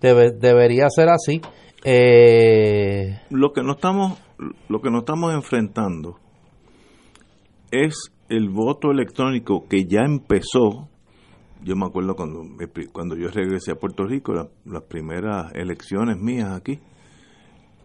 debe- 0.00 0.32
debería 0.32 0.88
ser 0.90 1.08
así. 1.10 1.40
Eh, 1.84 3.20
lo 3.30 3.52
que 3.52 3.62
no 3.62 3.72
estamos 3.72 4.18
lo 4.68 4.80
que 4.80 4.90
no 4.90 5.00
estamos 5.00 5.34
enfrentando 5.34 6.16
es 7.70 8.10
el 8.28 8.48
voto 8.50 8.90
electrónico 8.90 9.64
que 9.68 9.84
ya 9.84 10.00
empezó 10.04 10.88
yo 11.64 11.74
me 11.74 11.86
acuerdo 11.86 12.14
cuando 12.14 12.42
cuando 12.92 13.16
yo 13.16 13.28
regresé 13.28 13.72
a 13.72 13.74
Puerto 13.74 14.04
Rico 14.04 14.32
la- 14.32 14.48
las 14.64 14.82
primeras 14.84 15.52
elecciones 15.54 16.16
mías 16.18 16.52
aquí 16.52 16.78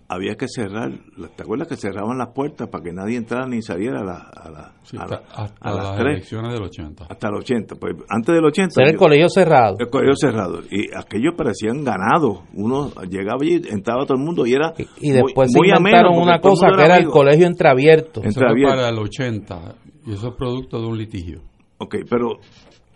había 0.09 0.35
que 0.35 0.47
cerrar 0.47 0.91
¿te 1.35 1.41
acuerdas 1.41 1.67
que 1.67 1.75
cerraban 1.75 2.17
las 2.19 2.29
puertas 2.35 2.67
para 2.69 2.83
que 2.83 2.91
nadie 2.91 3.17
entrara 3.17 3.47
ni 3.47 3.63
saliera 3.63 4.01
a, 4.01 4.03
la- 4.03 4.29
a, 4.35 4.49
la- 4.51 4.73
Sí, 4.83 4.95
a 4.97 5.03
hasta, 5.03 5.15
la- 5.15 5.43
hasta 5.43 5.55
a 5.69 5.73
las 5.73 5.85
las 5.85 5.95
3 5.97 6.07
elecciones 6.13 6.53
del 6.53 6.61
80. 6.63 7.05
hasta 7.09 7.27
el 7.29 7.33
80 7.35 7.75
pues 7.77 7.95
antes 8.09 8.35
del 8.35 8.45
80 8.45 8.71
ser 8.75 8.85
el 8.87 8.93
yo- 8.93 8.99
colegio 8.99 9.29
cerrado. 9.29 9.75
el 9.79 9.89
colegio 9.89 10.15
cerrado 10.17 10.59
y 10.69 10.93
aquellos 10.95 11.33
parecían 11.35 11.83
ganados 11.83 12.41
uno 12.53 12.91
llegaba 13.09 13.39
allí 13.41 13.59
entraba 13.71 14.05
todo 14.05 14.17
el 14.19 14.23
mundo 14.23 14.45
y 14.45 14.53
era 14.53 14.73
Y, 14.77 15.09
y 15.09 15.11
después 15.13 15.49
muy 15.55 15.69
se 15.69 15.77
inventaron 15.77 16.15
una 16.21 16.39
cosa 16.39 16.67
que 16.75 16.83
era 16.83 16.97
el 16.97 17.07
colegio 17.07 17.47
entreabierto. 17.47 18.21
En- 18.21 18.27
Eso 18.27 18.41
fue 18.41 18.49
abierto. 18.51 18.75
para 18.75 18.89
el 18.89 18.99
80 18.99 19.75
y 20.05 20.13
eso 20.13 20.29
es 20.29 20.35
producto 20.35 20.79
de 20.81 20.87
un 20.87 20.97
litigio. 20.97 21.41
Ok, 21.77 21.95
pero 22.09 22.37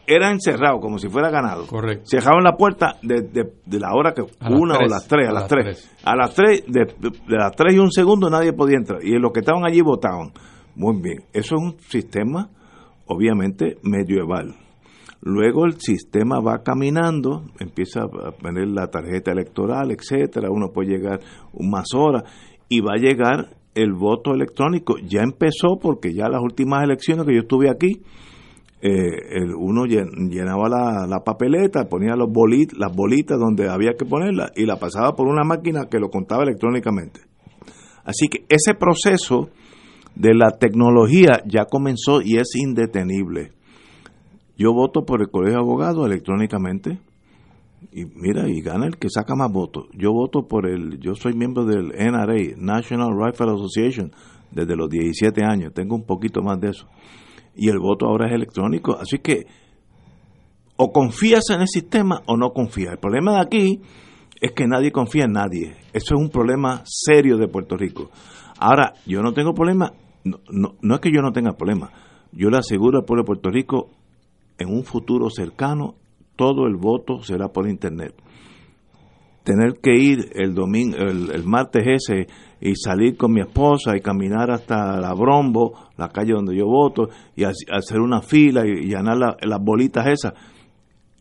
era 0.06 0.32
encerrado 0.32 0.80
como 0.80 0.98
si 1.00 1.10
fuera 1.10 1.30
ganado. 1.30 1.68
Correcto. 1.68 2.06
Cerraban 2.06 2.44
la 2.44 2.56
puerta 2.56 2.96
de, 3.02 3.22
de- 3.24 3.52
de 3.66 3.80
la 3.80 3.94
hora 3.94 4.14
que 4.14 4.22
A 4.40 4.50
las 4.50 4.60
una 4.62 4.78
o 4.78 4.82
las 4.88 5.08
tres, 5.08 5.28
a, 5.28 5.32
A 5.32 5.34
las 5.34 5.42
las 5.44 5.50
tres. 5.50 5.64
tres. 5.66 5.98
A 6.06 6.16
las 6.16 6.34
tres, 6.34 6.64
de, 6.68 6.86
de 7.28 7.36
las 7.38 7.52
tres 7.56 7.76
y 7.76 7.80
un 7.80 7.92
segundo 7.92 8.30
nadie 8.30 8.54
podía 8.54 8.78
entrar. 8.78 9.04
Y 9.04 9.18
los 9.20 9.32
que 9.34 9.42
estaban 9.42 9.66
allí 9.66 9.82
votaban. 9.82 10.32
Muy 10.76 11.02
bien. 11.02 11.24
Eso 11.34 11.56
es 11.56 11.62
un 11.62 11.80
sistema, 11.80 12.50
obviamente, 13.06 13.78
medieval. 13.84 14.56
Luego 15.22 15.66
el 15.66 15.80
sistema 15.82 16.40
va 16.40 16.60
caminando, 16.64 17.44
empieza 17.60 18.02
a 18.04 18.32
poner 18.32 18.68
la 18.68 18.88
tarjeta 18.88 19.32
electoral, 19.32 19.92
etcétera, 19.92 20.50
uno 20.52 20.68
puede 20.72 20.90
llegar 20.92 21.20
más 21.60 21.88
horas 21.96 22.24
y 22.70 22.80
va 22.82 22.94
a 22.94 23.02
llegar 23.02 23.58
el 23.82 23.94
voto 23.94 24.34
electrónico. 24.34 24.96
Ya 24.98 25.22
empezó 25.22 25.78
porque 25.82 26.14
ya 26.14 26.28
las 26.30 26.42
últimas 26.42 26.84
elecciones 26.84 27.26
que 27.26 27.34
yo 27.34 27.42
estuve 27.42 27.70
aquí, 27.70 28.02
eh, 28.82 28.90
el, 29.32 29.56
uno 29.56 29.86
llen- 29.86 30.30
llenaba 30.30 30.70
la, 30.70 31.08
la 31.08 31.20
papeleta, 31.24 31.88
ponía 31.90 32.16
los 32.16 32.32
bolit, 32.32 32.74
las 32.74 32.96
bolitas 32.96 33.40
donde 33.40 33.70
había 33.70 33.94
que 33.98 34.06
ponerla 34.06 34.52
y 34.56 34.66
la 34.66 34.78
pasaba 34.78 35.14
por 35.14 35.28
una 35.28 35.44
máquina 35.44 35.88
que 35.90 36.00
lo 36.00 36.10
contaba 36.10 36.44
electrónicamente. 36.44 37.22
Así 38.04 38.28
que 38.28 38.46
ese 38.50 38.74
proceso 38.74 39.50
de 40.16 40.34
la 40.34 40.52
tecnología 40.58 41.42
ya 41.46 41.66
comenzó 41.66 42.22
y 42.22 42.38
es 42.38 42.56
indetenible. 42.56 43.52
Yo 44.58 44.74
voto 44.74 45.06
por 45.06 45.22
el 45.22 45.30
Colegio 45.30 45.58
de 45.58 45.64
Abogados 45.64 46.06
electrónicamente 46.06 47.00
y 47.92 48.06
mira, 48.06 48.48
y 48.50 48.62
gana 48.62 48.86
el 48.86 48.98
que 48.98 49.10
saca 49.10 49.36
más 49.36 49.52
votos. 49.52 49.88
Yo 49.94 50.12
voto 50.12 50.48
por 50.48 50.68
el, 50.68 51.00
yo 51.00 51.16
soy 51.16 51.34
miembro 51.34 51.66
del 51.66 51.90
NRA, 51.90 52.56
National 52.58 53.10
Rifle 53.18 53.52
Association, 53.52 54.12
desde 54.52 54.76
los 54.76 54.90
17 54.90 55.44
años, 55.44 55.74
tengo 55.74 55.96
un 55.96 56.06
poquito 56.06 56.42
más 56.42 56.60
de 56.60 56.70
eso. 56.70 56.88
Y 57.56 57.70
el 57.70 57.80
voto 57.80 58.06
ahora 58.06 58.28
es 58.28 58.34
electrónico, 58.34 58.98
así 58.98 59.20
que 59.20 59.46
o 60.78 60.92
confías 60.92 61.50
en 61.50 61.62
el 61.62 61.68
sistema 61.68 62.22
o 62.28 62.38
no 62.38 62.52
confías. 62.52 62.94
El 62.94 63.00
problema 63.00 63.34
de 63.34 63.42
aquí 63.42 63.82
es 64.40 64.52
que 64.52 64.68
nadie 64.68 64.92
confía 64.92 65.26
en 65.26 65.34
nadie. 65.34 65.76
Eso 65.92 66.16
es 66.16 66.22
un 66.22 66.30
problema 66.30 66.84
serio 66.86 67.38
de 67.38 67.48
Puerto 67.48 67.76
Rico. 67.76 68.12
Ahora, 68.60 68.94
yo 69.06 69.22
no 69.22 69.34
tengo 69.34 69.54
problema, 69.54 69.94
no, 70.24 70.40
no, 70.50 70.76
no 70.82 70.96
es 70.96 71.02
que 71.02 71.12
yo 71.12 71.22
no 71.22 71.32
tenga 71.32 71.54
problema, 71.54 71.92
yo 72.32 72.50
le 72.50 72.58
aseguro 72.58 73.00
al 73.00 73.06
pueblo 73.06 73.24
de 73.24 73.28
Puerto 73.28 73.50
Rico, 73.50 73.90
en 74.58 74.70
un 74.70 74.84
futuro 74.84 75.30
cercano, 75.30 75.96
todo 76.38 76.68
el 76.68 76.78
voto 76.78 77.22
será 77.22 77.50
por 77.50 77.68
Internet. 77.68 78.14
Tener 79.44 79.80
que 79.82 79.94
ir 79.94 80.30
el 80.36 80.54
domingo, 80.54 80.98
el, 80.98 81.44
martes 81.46 81.84
ese 81.86 82.28
y 82.62 82.76
salir 82.76 83.18
con 83.18 83.34
mi 83.34 83.42
esposa 83.42 83.96
y 83.96 84.02
caminar 84.02 84.52
hasta 84.52 85.00
la 85.00 85.14
Brombo, 85.14 85.74
la 85.98 86.10
calle 86.10 86.34
donde 86.34 86.56
yo 86.56 86.66
voto, 86.66 87.10
y 87.36 87.44
hacer 87.44 88.00
una 88.00 88.22
fila 88.22 88.66
y, 88.66 88.88
llenar 88.88 89.18
las 89.18 89.60
bolitas 89.62 90.08
esas, 90.08 90.34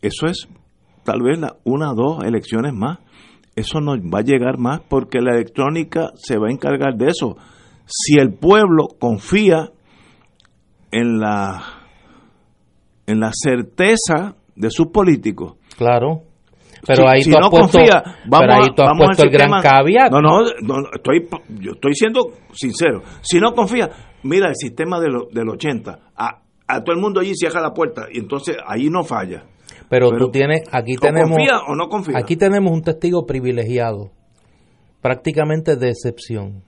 eso 0.03 0.27
es 0.27 0.49
tal 1.05 1.23
vez 1.23 1.39
una 1.65 1.93
o 1.93 1.95
dos 1.95 2.25
elecciones 2.25 2.75
más. 2.75 2.99
Eso 3.55 3.81
no 3.81 3.93
va 3.93 4.19
a 4.19 4.23
llegar 4.23 4.59
más 4.59 4.81
porque 4.87 5.21
la 5.21 5.35
electrónica 5.35 6.11
se 6.17 6.37
va 6.37 6.49
a 6.49 6.53
encargar 6.53 6.97
de 6.97 7.07
eso. 7.07 7.37
Si 7.87 8.19
el 8.19 8.35
pueblo 8.35 8.89
confía 8.99 9.71
en 10.91 11.19
la 11.19 11.63
en 13.07 13.21
la 13.21 13.31
certeza 13.33 14.35
de 14.57 14.71
sus 14.71 14.89
políticos. 14.89 15.55
Claro. 15.77 16.23
Pero 16.87 17.09
ahí 17.09 17.23
tú 17.23 17.37
has 17.37 17.51
puesto, 17.51 17.79
vamos, 18.29 19.19
ahí 19.19 19.25
el 19.25 19.31
gran 19.31 19.61
caveat. 19.61 20.11
No, 20.11 20.21
no, 20.21 20.45
estoy, 20.95 21.29
yo 21.61 21.73
estoy 21.73 21.95
siendo 21.95 22.31
sincero. 22.53 23.03
Si 23.23 23.41
no 23.41 23.53
confía, 23.53 23.91
mira 24.23 24.49
el 24.49 24.57
sistema 24.57 25.01
de 25.01 25.09
del 25.33 25.49
80. 25.49 25.99
A, 26.17 26.43
a 26.67 26.85
todo 26.85 26.95
el 26.95 27.01
mundo 27.01 27.21
allí 27.21 27.35
cierra 27.35 27.61
la 27.61 27.73
puerta 27.73 28.07
y 28.13 28.19
entonces 28.19 28.57
ahí 28.67 28.89
no 28.89 29.03
falla. 29.03 29.45
Pero, 29.89 30.11
tú 30.11 30.31
tienes, 30.31 30.63
aquí 30.73 30.97
tenemos... 30.97 31.31
¿Confía 31.31 31.61
o 31.69 31.77
no 31.77 31.89
confía? 31.89 32.19
Aquí 32.19 32.37
tenemos 32.37 32.73
un 32.73 32.83
testigo 32.83 33.25
privilegiado, 33.25 34.11
prácticamente 35.01 35.77
de 35.77 35.91
excepción, 35.91 36.65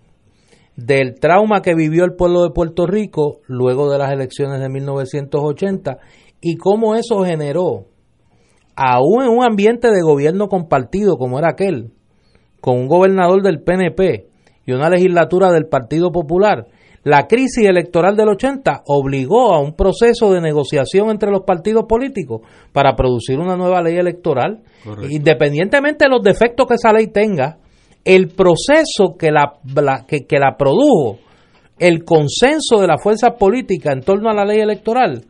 del 0.77 1.19
trauma 1.19 1.61
que 1.61 1.75
vivió 1.75 2.05
el 2.05 2.15
pueblo 2.15 2.45
de 2.45 2.51
Puerto 2.51 2.87
Rico 2.87 3.41
luego 3.49 3.91
de 3.91 3.99
las 3.99 4.13
elecciones 4.13 4.61
de 4.61 4.69
1980 4.69 5.99
y 6.41 6.57
cómo 6.57 6.95
eso 6.95 7.25
generó, 7.25 7.87
aún 8.77 9.23
en 9.23 9.31
un 9.31 9.45
ambiente 9.45 9.89
de 9.89 10.03
gobierno 10.03 10.49
compartido 10.49 11.17
como 11.17 11.39
era 11.39 11.51
aquel, 11.51 11.93
con 12.61 12.77
un 12.77 12.89
gobernador 12.89 13.43
del 13.43 13.63
PNP 13.63 14.29
y 14.67 14.73
una 14.73 14.91
legislatura 14.91 15.51
del 15.51 15.67
Partido 15.67 16.13
Popular, 16.13 16.67
la 17.05 17.27
crisis 17.27 17.67
electoral 17.67 18.17
del 18.17 18.29
80 18.29 18.83
obligó 18.87 19.55
a 19.55 19.61
un 19.61 19.75
proceso 19.75 20.33
de 20.33 20.41
negociación 20.41 21.11
entre 21.11 21.31
los 21.31 21.43
partidos 21.43 21.85
políticos 21.89 22.43
para 22.73 22.97
producir 22.97 23.39
una 23.39 23.57
nueva 23.57 23.81
ley 23.81 23.97
electoral. 23.97 24.63
Independientemente 25.09 26.05
de 26.05 26.11
los 26.11 26.23
defectos 26.23 26.67
que 26.67 26.75
esa 26.75 26.93
ley 26.93 27.07
tenga, 27.07 27.59
el 28.05 28.29
proceso 28.29 29.17
que 29.19 29.31
la, 29.31 29.55
que, 30.07 30.39
la 30.39 30.57
produjo, 30.59 31.19
el 31.79 32.05
consenso 32.05 32.81
de 32.81 32.89
la 32.89 32.99
fuerza 32.99 33.37
política 33.37 33.93
en 33.93 34.01
torno 34.01 34.29
a 34.29 34.35
la 34.35 34.45
ley 34.45 34.61
electoral, 34.61 35.25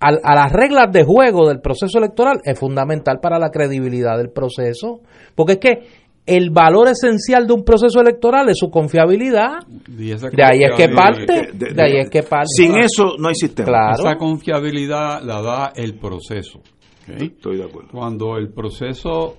a, 0.00 0.08
a, 0.08 0.34
las 0.34 0.52
reglas 0.52 0.92
de 0.92 1.04
juego 1.04 1.48
del 1.48 1.60
proceso 1.60 1.98
electoral 1.98 2.40
es 2.44 2.58
fundamental 2.58 3.18
para 3.20 3.38
la 3.38 3.50
credibilidad 3.50 4.18
del 4.18 4.30
proceso, 4.30 5.00
porque 5.34 5.54
es 5.54 5.58
que 5.58 6.06
el 6.26 6.50
valor 6.50 6.88
esencial 6.88 7.46
de 7.46 7.52
un 7.52 7.64
proceso 7.64 8.00
electoral 8.00 8.48
es 8.48 8.58
su 8.58 8.68
confiabilidad. 8.68 9.60
de 9.86 10.44
ahí 10.44 10.64
es 10.64 10.72
que 10.76 10.88
parte. 10.88 11.52
De, 11.54 11.82
ahí 11.82 11.98
es 11.98 12.10
que 12.10 12.24
parte. 12.24 12.48
Sin 12.48 12.76
eso 12.76 13.16
no 13.18 13.28
hay 13.28 13.34
sistema. 13.36 13.92
Esa 13.92 14.16
confiabilidad 14.16 15.22
la 15.22 15.40
da 15.40 15.72
el 15.74 15.96
proceso. 15.98 16.60
Estoy 17.06 17.58
de 17.58 17.64
acuerdo. 17.64 17.90
Cuando 17.92 18.36
el 18.36 18.52
proceso 18.52 19.36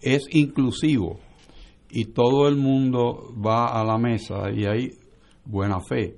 es 0.00 0.26
inclusivo 0.30 1.20
y 1.90 2.06
todo 2.06 2.48
el 2.48 2.56
mundo 2.56 3.34
va 3.44 3.66
a 3.66 3.84
la 3.84 3.98
mesa 3.98 4.50
y 4.50 4.64
hay 4.64 4.90
buena 5.44 5.80
fe 5.80 6.16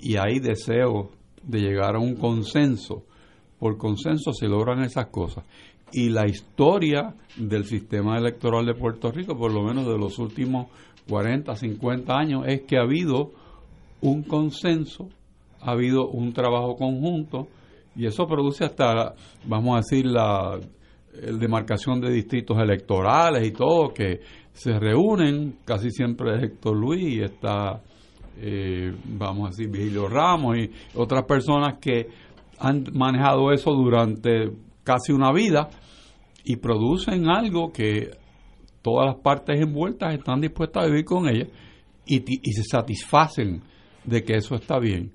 y 0.00 0.16
hay 0.16 0.40
deseo 0.40 1.10
de 1.42 1.60
llegar 1.60 1.96
a 1.96 1.98
un 1.98 2.16
consenso, 2.16 3.04
por 3.62 3.78
consenso 3.78 4.32
se 4.32 4.48
logran 4.48 4.82
esas 4.82 5.06
cosas. 5.06 5.44
Y 5.92 6.08
la 6.08 6.26
historia 6.26 7.14
del 7.36 7.64
sistema 7.64 8.18
electoral 8.18 8.66
de 8.66 8.74
Puerto 8.74 9.12
Rico, 9.12 9.38
por 9.38 9.52
lo 9.52 9.62
menos 9.62 9.86
de 9.86 9.96
los 9.96 10.18
últimos 10.18 10.66
40, 11.08 11.54
50 11.54 12.12
años, 12.12 12.42
es 12.48 12.62
que 12.62 12.76
ha 12.76 12.80
habido 12.80 13.30
un 14.00 14.24
consenso, 14.24 15.10
ha 15.60 15.70
habido 15.70 16.08
un 16.08 16.32
trabajo 16.32 16.74
conjunto 16.74 17.46
y 17.94 18.06
eso 18.06 18.26
produce 18.26 18.64
hasta, 18.64 19.14
vamos 19.44 19.74
a 19.74 19.76
decir, 19.76 20.06
la 20.06 20.58
demarcación 21.38 22.00
de 22.00 22.10
distritos 22.10 22.58
electorales 22.58 23.46
y 23.46 23.52
todo, 23.52 23.94
que 23.94 24.22
se 24.52 24.76
reúnen, 24.76 25.58
casi 25.64 25.92
siempre 25.92 26.46
Héctor 26.46 26.76
Luis 26.76 27.14
y 27.14 27.20
está, 27.20 27.80
eh, 28.38 28.92
vamos 29.04 29.46
a 29.46 29.50
decir, 29.50 29.68
Vigilio 29.68 30.08
Ramos 30.08 30.56
y 30.56 30.68
otras 30.96 31.22
personas 31.26 31.78
que 31.78 32.31
han 32.62 32.84
manejado 32.92 33.52
eso 33.52 33.72
durante 33.72 34.52
casi 34.84 35.12
una 35.12 35.32
vida 35.32 35.68
y 36.44 36.56
producen 36.56 37.28
algo 37.28 37.72
que 37.72 38.10
todas 38.82 39.06
las 39.06 39.16
partes 39.16 39.60
envueltas 39.60 40.14
están 40.14 40.40
dispuestas 40.40 40.84
a 40.84 40.86
vivir 40.86 41.04
con 41.04 41.28
ella 41.28 41.48
y, 42.06 42.22
y 42.26 42.52
se 42.52 42.62
satisfacen 42.62 43.62
de 44.04 44.22
que 44.22 44.34
eso 44.36 44.54
está 44.54 44.78
bien. 44.78 45.12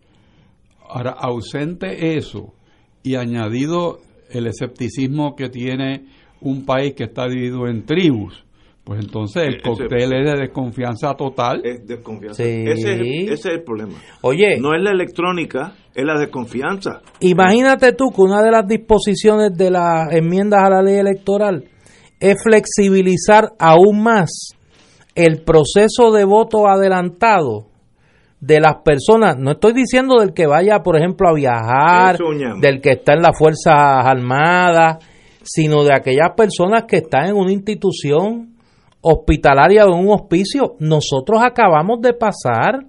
Ahora, 0.90 1.12
ausente 1.12 2.18
eso 2.18 2.54
y 3.02 3.16
añadido 3.16 4.00
el 4.30 4.48
escepticismo 4.48 5.36
que 5.36 5.50
tiene 5.50 6.06
un 6.42 6.66
país 6.66 6.96
que 6.96 7.06
está 7.06 7.28
dividido 7.28 7.68
en 7.68 7.86
tribus, 7.86 8.44
pues 8.88 9.02
entonces 9.02 9.44
el 9.46 9.62
cóctel 9.62 10.14
es 10.14 10.32
de 10.32 10.40
desconfianza 10.44 11.14
total. 11.14 11.60
Es 11.62 11.86
desconfianza. 11.86 12.42
Ese, 12.42 13.34
es, 13.34 13.46
el 13.46 13.62
problema. 13.62 13.96
Oye. 14.22 14.58
No 14.62 14.74
es 14.74 14.82
la 14.82 14.92
electrónica, 14.92 15.74
es 15.94 16.06
la 16.06 16.18
desconfianza. 16.18 17.02
Imagínate 17.20 17.92
tú 17.92 18.12
que 18.16 18.22
una 18.22 18.42
de 18.42 18.50
las 18.50 18.66
disposiciones 18.66 19.52
de 19.58 19.72
las 19.72 20.14
enmiendas 20.14 20.64
a 20.64 20.70
la 20.70 20.82
ley 20.82 21.00
electoral 21.00 21.66
es 22.22 22.36
flexibilizar 22.42 23.50
aún 23.60 24.04
más 24.04 24.52
el 25.16 25.44
proceso 25.44 26.14
de 26.14 26.24
voto 26.24 26.66
adelantado 26.66 27.68
de 28.40 28.62
las 28.62 28.84
personas, 28.86 29.36
no 29.38 29.52
estoy 29.52 29.74
diciendo 29.74 30.20
del 30.20 30.34
que 30.34 30.46
vaya, 30.46 30.80
por 30.80 30.96
ejemplo, 30.96 31.28
a 31.28 31.34
viajar, 31.34 32.18
del 32.62 32.80
que 32.80 32.92
está 32.92 33.16
en 33.16 33.24
las 33.24 33.38
Fuerzas 33.38 33.76
Armadas, 33.76 35.04
sino 35.44 35.84
de 35.84 35.94
aquellas 35.94 36.32
personas 36.38 36.84
que 36.88 36.98
están 36.98 37.26
en 37.26 37.36
una 37.36 37.52
institución 37.52 38.57
hospitalaria 39.08 39.86
o 39.86 39.96
un 39.96 40.10
hospicio. 40.10 40.76
Nosotros 40.80 41.40
acabamos 41.42 42.02
de 42.02 42.14
pasar 42.14 42.86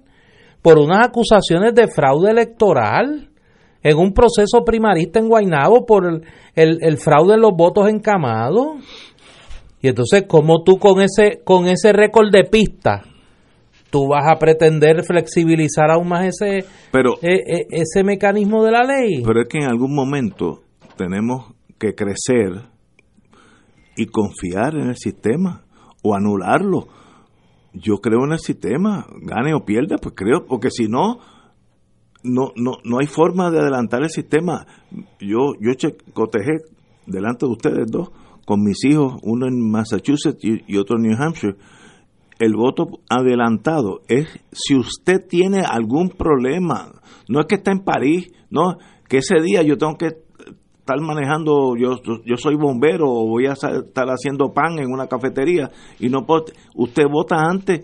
por 0.61 0.77
unas 0.77 1.07
acusaciones 1.07 1.73
de 1.73 1.87
fraude 1.87 2.31
electoral 2.31 3.29
en 3.81 3.97
un 3.97 4.13
proceso 4.13 4.63
primarista 4.65 5.19
en 5.19 5.29
Guaynabo 5.29 5.85
por 5.85 6.05
el, 6.05 6.77
el, 6.81 6.97
fraude 6.97 7.35
en 7.35 7.41
los 7.41 7.53
votos 7.55 7.87
encamados. 7.87 8.77
Y 9.81 9.87
entonces, 9.87 10.25
¿cómo 10.27 10.63
tú 10.63 10.77
con 10.77 11.01
ese, 11.01 11.41
con 11.45 11.67
ese 11.67 11.93
récord 11.93 12.29
de 12.31 12.43
pista, 12.43 13.03
tú 13.89 14.09
vas 14.09 14.25
a 14.29 14.37
pretender 14.37 15.03
flexibilizar 15.05 15.89
aún 15.89 16.09
más 16.09 16.25
ese, 16.25 16.65
pero, 16.91 17.13
e, 17.21 17.35
e, 17.35 17.67
ese 17.71 18.03
mecanismo 18.03 18.63
de 18.65 18.71
la 18.71 18.83
ley? 18.83 19.23
Pero 19.25 19.41
es 19.41 19.47
que 19.47 19.59
en 19.59 19.69
algún 19.69 19.95
momento 19.95 20.63
tenemos 20.97 21.53
que 21.79 21.95
crecer 21.95 22.63
y 23.95 24.07
confiar 24.07 24.75
en 24.75 24.89
el 24.89 24.97
sistema 24.97 25.63
o 26.01 26.15
anularlo. 26.15 26.87
Yo 27.73 27.97
creo 27.97 28.25
en 28.25 28.33
el 28.33 28.39
sistema, 28.39 29.05
gane 29.21 29.53
o 29.53 29.65
pierda, 29.65 29.97
pues 29.97 30.15
creo, 30.15 30.45
porque 30.45 30.71
si 30.71 30.87
no, 30.87 31.19
no, 32.23 32.51
no, 32.55 32.77
no 32.83 32.99
hay 32.99 33.07
forma 33.07 33.51
de 33.51 33.59
adelantar 33.59 34.01
el 34.03 34.09
sistema. 34.09 34.65
Yo, 35.19 35.53
yo 35.59 35.71
cotejé 36.13 36.63
delante 37.05 37.45
de 37.45 37.51
ustedes 37.51 37.91
dos 37.91 38.09
con 38.45 38.63
mis 38.63 38.83
hijos, 38.83 39.19
uno 39.21 39.47
en 39.47 39.69
Massachusetts 39.69 40.39
y, 40.41 40.77
otro 40.77 40.97
en 40.97 41.03
New 41.03 41.17
Hampshire. 41.21 41.55
El 42.39 42.55
voto 42.55 43.01
adelantado 43.09 44.01
es 44.07 44.27
si 44.51 44.75
usted 44.75 45.27
tiene 45.27 45.59
algún 45.59 46.09
problema, 46.09 46.93
no 47.27 47.41
es 47.41 47.45
que 47.45 47.55
está 47.55 47.71
en 47.71 47.83
París, 47.83 48.31
no, 48.49 48.77
que 49.07 49.17
ese 49.17 49.39
día 49.41 49.61
yo 49.61 49.77
tengo 49.77 49.97
que 49.97 50.28
estar 50.89 51.05
manejando, 51.05 51.75
yo, 51.77 51.97
yo 52.25 52.37
soy 52.37 52.55
bombero 52.55 53.05
o 53.07 53.27
voy 53.27 53.45
a 53.45 53.53
estar 53.53 54.07
haciendo 54.07 54.51
pan 54.51 54.79
en 54.79 54.91
una 54.91 55.07
cafetería 55.07 55.69
y 55.99 56.09
no 56.09 56.25
puedo, 56.25 56.45
usted 56.75 57.03
vota 57.09 57.37
antes 57.37 57.81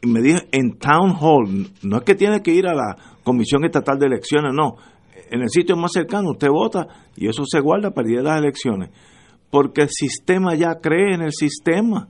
y 0.00 0.06
me 0.06 0.22
dijo 0.22 0.38
en 0.52 0.78
town 0.78 1.14
hall, 1.20 1.68
no 1.82 1.98
es 1.98 2.02
que 2.04 2.14
tiene 2.14 2.40
que 2.42 2.52
ir 2.52 2.66
a 2.66 2.74
la 2.74 2.96
comisión 3.22 3.64
estatal 3.64 3.98
de 3.98 4.06
elecciones, 4.06 4.52
no, 4.54 4.76
en 5.30 5.42
el 5.42 5.50
sitio 5.50 5.76
más 5.76 5.92
cercano 5.92 6.30
usted 6.30 6.48
vota 6.48 6.86
y 7.16 7.28
eso 7.28 7.44
se 7.46 7.60
guarda 7.60 7.90
para 7.90 8.10
ir 8.10 8.20
a 8.20 8.22
las 8.22 8.38
elecciones, 8.38 8.90
porque 9.50 9.82
el 9.82 9.90
sistema 9.90 10.54
ya 10.54 10.76
cree 10.80 11.14
en 11.14 11.22
el 11.22 11.32
sistema. 11.32 12.08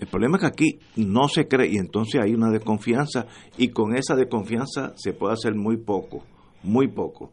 El 0.00 0.06
problema 0.06 0.38
es 0.38 0.40
que 0.40 0.46
aquí 0.46 0.78
no 0.96 1.28
se 1.28 1.46
cree 1.46 1.72
y 1.72 1.76
entonces 1.76 2.22
hay 2.24 2.32
una 2.32 2.50
desconfianza 2.50 3.26
y 3.58 3.68
con 3.68 3.94
esa 3.94 4.16
desconfianza 4.16 4.94
se 4.96 5.12
puede 5.12 5.34
hacer 5.34 5.54
muy 5.54 5.76
poco, 5.76 6.24
muy 6.62 6.88
poco 6.88 7.30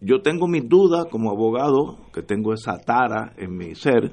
yo 0.00 0.20
tengo 0.22 0.46
mis 0.46 0.68
dudas 0.68 1.06
como 1.10 1.30
abogado, 1.30 1.98
que 2.12 2.22
tengo 2.22 2.52
esa 2.52 2.78
tara 2.78 3.32
en 3.36 3.56
mi 3.56 3.74
ser, 3.74 4.12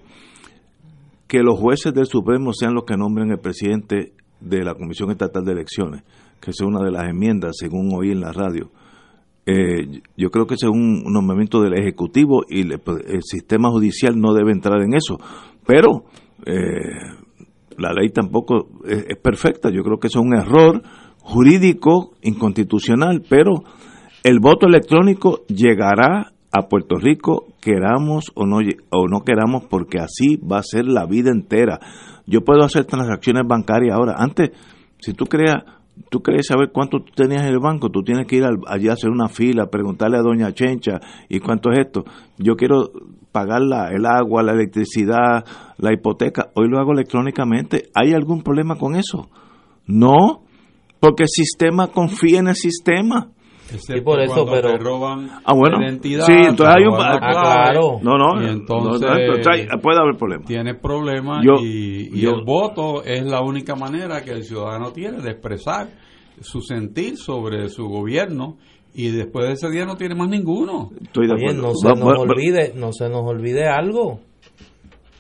que 1.27 1.41
los 1.41 1.59
jueces 1.59 1.93
del 1.93 2.05
Supremo 2.05 2.53
sean 2.53 2.73
los 2.73 2.85
que 2.85 2.97
nombren 2.97 3.31
el 3.31 3.39
presidente 3.39 4.13
de 4.39 4.63
la 4.63 4.75
Comisión 4.75 5.11
Estatal 5.11 5.43
de 5.43 5.53
Elecciones, 5.53 6.03
que 6.39 6.51
es 6.51 6.61
una 6.61 6.83
de 6.83 6.91
las 6.91 7.09
enmiendas, 7.09 7.57
según 7.57 7.91
oí 7.95 8.11
en 8.11 8.21
la 8.21 8.31
radio. 8.31 8.69
Eh, 9.47 10.01
yo 10.17 10.31
creo 10.31 10.47
que 10.47 10.55
es 10.55 10.63
un 10.63 11.03
nombramiento 11.03 11.61
del 11.61 11.77
Ejecutivo 11.77 12.43
y 12.49 12.65
pues, 12.77 13.03
el 13.07 13.21
sistema 13.21 13.69
judicial 13.69 14.19
no 14.19 14.33
debe 14.33 14.51
entrar 14.51 14.81
en 14.81 14.95
eso. 14.95 15.19
Pero 15.67 16.05
eh, 16.45 17.25
la 17.77 17.93
ley 17.93 18.09
tampoco 18.09 18.69
es, 18.85 19.17
perfecta. 19.21 19.69
Yo 19.69 19.83
creo 19.83 19.99
que 19.99 20.07
es 20.07 20.15
un 20.15 20.35
error 20.35 20.81
jurídico, 21.19 22.13
inconstitucional, 22.21 23.23
pero 23.29 23.63
el 24.25 24.39
voto 24.39 24.65
electrónico 24.65 25.45
llegará 25.45 26.31
a 26.51 26.67
Puerto 26.67 26.95
Rico, 26.95 27.45
queramos 27.61 28.31
o 28.33 28.47
no, 28.47 28.57
o 28.89 29.07
no 29.07 29.19
queramos, 29.23 29.65
porque 29.69 29.99
así 29.99 30.37
va 30.37 30.57
a 30.57 30.63
ser 30.63 30.85
la 30.87 31.05
vida 31.05 31.29
entera. 31.29 31.79
Yo 32.25 32.41
puedo 32.41 32.63
hacer 32.63 32.85
transacciones 32.85 33.43
bancarias 33.47 33.95
ahora. 33.95 34.15
Antes, 34.17 34.49
si 34.97 35.13
tú 35.13 35.25
creas, 35.25 35.63
tú 36.09 36.23
querías 36.23 36.47
saber 36.47 36.71
cuánto 36.71 37.05
tenías 37.15 37.43
en 37.43 37.49
el 37.49 37.59
banco, 37.59 37.91
tú 37.91 38.01
tienes 38.01 38.25
que 38.25 38.37
ir 38.37 38.45
allí 38.65 38.89
a 38.89 38.93
hacer 38.93 39.11
una 39.11 39.27
fila, 39.27 39.67
preguntarle 39.67 40.17
a 40.17 40.23
doña 40.23 40.51
Chencha 40.53 40.99
y 41.29 41.39
cuánto 41.39 41.69
es 41.71 41.85
esto. 41.85 42.03
Yo 42.39 42.55
quiero 42.55 42.89
pagar 43.31 43.61
la, 43.61 43.89
el 43.89 44.07
agua, 44.07 44.41
la 44.41 44.53
electricidad, 44.53 45.45
la 45.77 45.93
hipoteca. 45.93 46.49
Hoy 46.55 46.67
lo 46.67 46.79
hago 46.79 46.93
electrónicamente. 46.93 47.89
¿Hay 47.93 48.13
algún 48.13 48.41
problema 48.41 48.75
con 48.75 48.95
eso? 48.95 49.29
No, 49.85 50.41
porque 50.99 51.25
el 51.25 51.29
sistema 51.29 51.89
confía 51.89 52.39
en 52.39 52.47
el 52.47 52.55
sistema. 52.55 53.29
Y 53.89 54.01
por 54.01 54.21
eso, 54.21 54.45
pero 54.45 54.71
te 54.71 54.77
roban 54.77 55.29
ah, 55.43 55.53
bueno, 55.53 55.81
identidad. 55.81 56.25
Sí, 56.25 56.33
entonces 56.33 56.75
hay 56.77 56.85
un 56.85 56.95
ah, 56.95 57.17
claro. 57.19 57.99
No, 58.01 58.17
no, 58.17 58.41
y 58.41 58.47
entonces 58.47 59.01
no, 59.01 59.79
puede 59.81 59.99
haber 59.99 60.17
problema. 60.17 60.45
Tiene 60.45 60.75
problemas 60.75 61.43
y, 61.43 62.15
y 62.15 62.21
yo, 62.21 62.31
el 62.31 62.43
voto 62.45 63.03
es 63.03 63.25
la 63.25 63.41
única 63.41 63.75
manera 63.75 64.21
que 64.23 64.31
el 64.31 64.43
ciudadano 64.43 64.91
tiene 64.91 65.21
de 65.21 65.31
expresar 65.31 65.89
su 66.41 66.61
sentir 66.61 67.17
sobre 67.17 67.69
su 67.69 67.87
gobierno 67.87 68.57
y 68.93 69.11
después 69.11 69.47
de 69.47 69.53
ese 69.53 69.69
día 69.69 69.85
no 69.85 69.97
tiene 69.97 70.15
más 70.15 70.29
ninguno. 70.29 70.91
Estoy 71.01 71.27
de 71.27 71.33
Oye, 71.33 71.45
acuerdo. 71.47 71.67
no 71.67 71.73
se 71.75 71.99
nos 71.99 72.19
olvide, 72.19 72.73
no 72.75 72.93
se 72.93 73.09
nos 73.09 73.23
olvide 73.23 73.67
algo. 73.67 74.19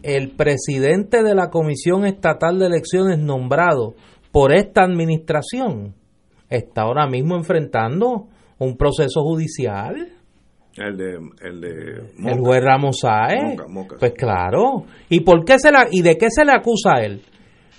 El 0.01 0.31
presidente 0.31 1.23
de 1.23 1.35
la 1.35 1.49
Comisión 1.49 2.05
Estatal 2.05 2.59
de 2.59 2.67
Elecciones 2.67 3.19
nombrado 3.19 3.95
por 4.31 4.53
esta 4.53 4.83
administración 4.83 5.95
está 6.49 6.83
ahora 6.83 7.07
mismo 7.07 7.35
enfrentando 7.35 8.27
un 8.59 8.77
proceso 8.77 9.21
judicial. 9.21 10.09
El 10.77 10.97
de, 10.97 11.17
el 11.41 11.61
de 11.61 12.31
el 12.31 12.39
juez 12.39 12.61
Ramos. 12.61 12.97
Moca, 13.03 13.67
Moca, 13.67 13.95
Pues 13.99 14.13
claro. 14.13 14.85
¿Y 15.09 15.21
por 15.21 15.45
qué 15.45 15.57
se 15.57 15.71
la 15.71 15.87
y 15.89 16.01
de 16.01 16.17
qué 16.17 16.27
se 16.29 16.43
le 16.43 16.51
acusa 16.51 16.97
a 16.97 17.01
él? 17.01 17.21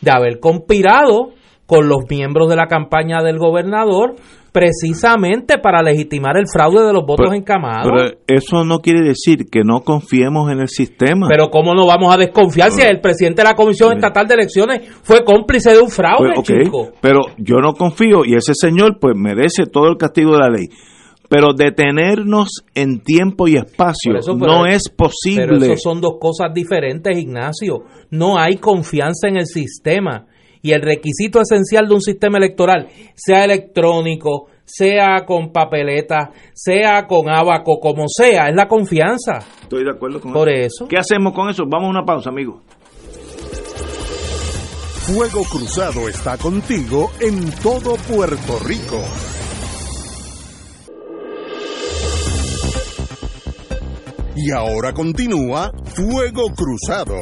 De 0.00 0.10
haber 0.10 0.40
conspirado 0.40 1.32
con 1.66 1.88
los 1.88 2.08
miembros 2.08 2.48
de 2.48 2.56
la 2.56 2.66
campaña 2.66 3.22
del 3.22 3.38
gobernador 3.38 4.14
precisamente 4.56 5.58
para 5.58 5.82
legitimar 5.82 6.38
el 6.38 6.46
fraude 6.50 6.86
de 6.86 6.92
los 6.94 7.04
votos 7.04 7.26
pero, 7.28 7.34
encamados. 7.34 7.92
Pero 7.94 8.18
eso 8.26 8.64
no 8.64 8.78
quiere 8.78 9.02
decir 9.02 9.50
que 9.50 9.60
no 9.62 9.80
confiemos 9.80 10.50
en 10.50 10.60
el 10.60 10.68
sistema. 10.68 11.26
Pero 11.28 11.50
¿cómo 11.50 11.74
no 11.74 11.86
vamos 11.86 12.14
a 12.14 12.16
desconfiar 12.16 12.70
si 12.70 12.80
el 12.80 13.02
presidente 13.02 13.42
de 13.42 13.48
la 13.48 13.54
Comisión 13.54 13.92
Estatal 13.92 14.26
de 14.26 14.32
Elecciones 14.32 14.88
fue 15.02 15.24
cómplice 15.24 15.72
de 15.72 15.80
un 15.80 15.90
fraude, 15.90 16.30
pues, 16.34 16.38
okay, 16.38 16.64
chico? 16.64 16.88
Pero 17.02 17.20
yo 17.36 17.56
no 17.56 17.74
confío 17.74 18.24
y 18.24 18.34
ese 18.34 18.54
señor 18.54 18.96
pues 18.98 19.14
merece 19.14 19.66
todo 19.66 19.88
el 19.88 19.98
castigo 19.98 20.32
de 20.32 20.38
la 20.38 20.48
ley. 20.48 20.68
Pero 21.28 21.52
detenernos 21.52 22.48
en 22.74 23.00
tiempo 23.00 23.48
y 23.48 23.56
espacio 23.56 24.16
eso, 24.16 24.36
no 24.36 24.64
es 24.64 24.88
posible. 24.88 25.58
Pero 25.58 25.74
eso 25.74 25.90
son 25.90 26.00
dos 26.00 26.14
cosas 26.18 26.54
diferentes, 26.54 27.18
Ignacio. 27.18 27.80
No 28.10 28.38
hay 28.38 28.56
confianza 28.56 29.28
en 29.28 29.36
el 29.36 29.46
sistema 29.46 30.28
y 30.66 30.72
el 30.72 30.82
requisito 30.82 31.40
esencial 31.40 31.86
de 31.86 31.94
un 31.94 32.00
sistema 32.00 32.38
electoral, 32.38 32.88
sea 33.14 33.44
electrónico, 33.44 34.48
sea 34.64 35.24
con 35.24 35.52
papeleta, 35.52 36.32
sea 36.54 37.06
con 37.06 37.28
abaco, 37.28 37.78
como 37.80 38.06
sea, 38.08 38.48
es 38.48 38.54
la 38.56 38.66
confianza. 38.66 39.38
Estoy 39.62 39.84
de 39.84 39.90
acuerdo 39.92 40.20
con 40.20 40.32
Por 40.32 40.48
eso. 40.48 40.84
eso. 40.84 40.88
¿Qué 40.88 40.96
hacemos 40.98 41.32
con 41.34 41.48
eso? 41.48 41.62
Vamos 41.70 41.86
a 41.86 41.90
una 41.90 42.04
pausa, 42.04 42.30
amigo. 42.30 42.62
Fuego 45.06 45.44
Cruzado 45.44 46.08
está 46.08 46.36
contigo 46.36 47.12
en 47.20 47.48
todo 47.62 47.94
Puerto 48.12 48.58
Rico. 48.66 49.00
Y 54.34 54.50
ahora 54.50 54.92
continúa 54.92 55.70
Fuego 55.94 56.42
Cruzado. 56.56 57.14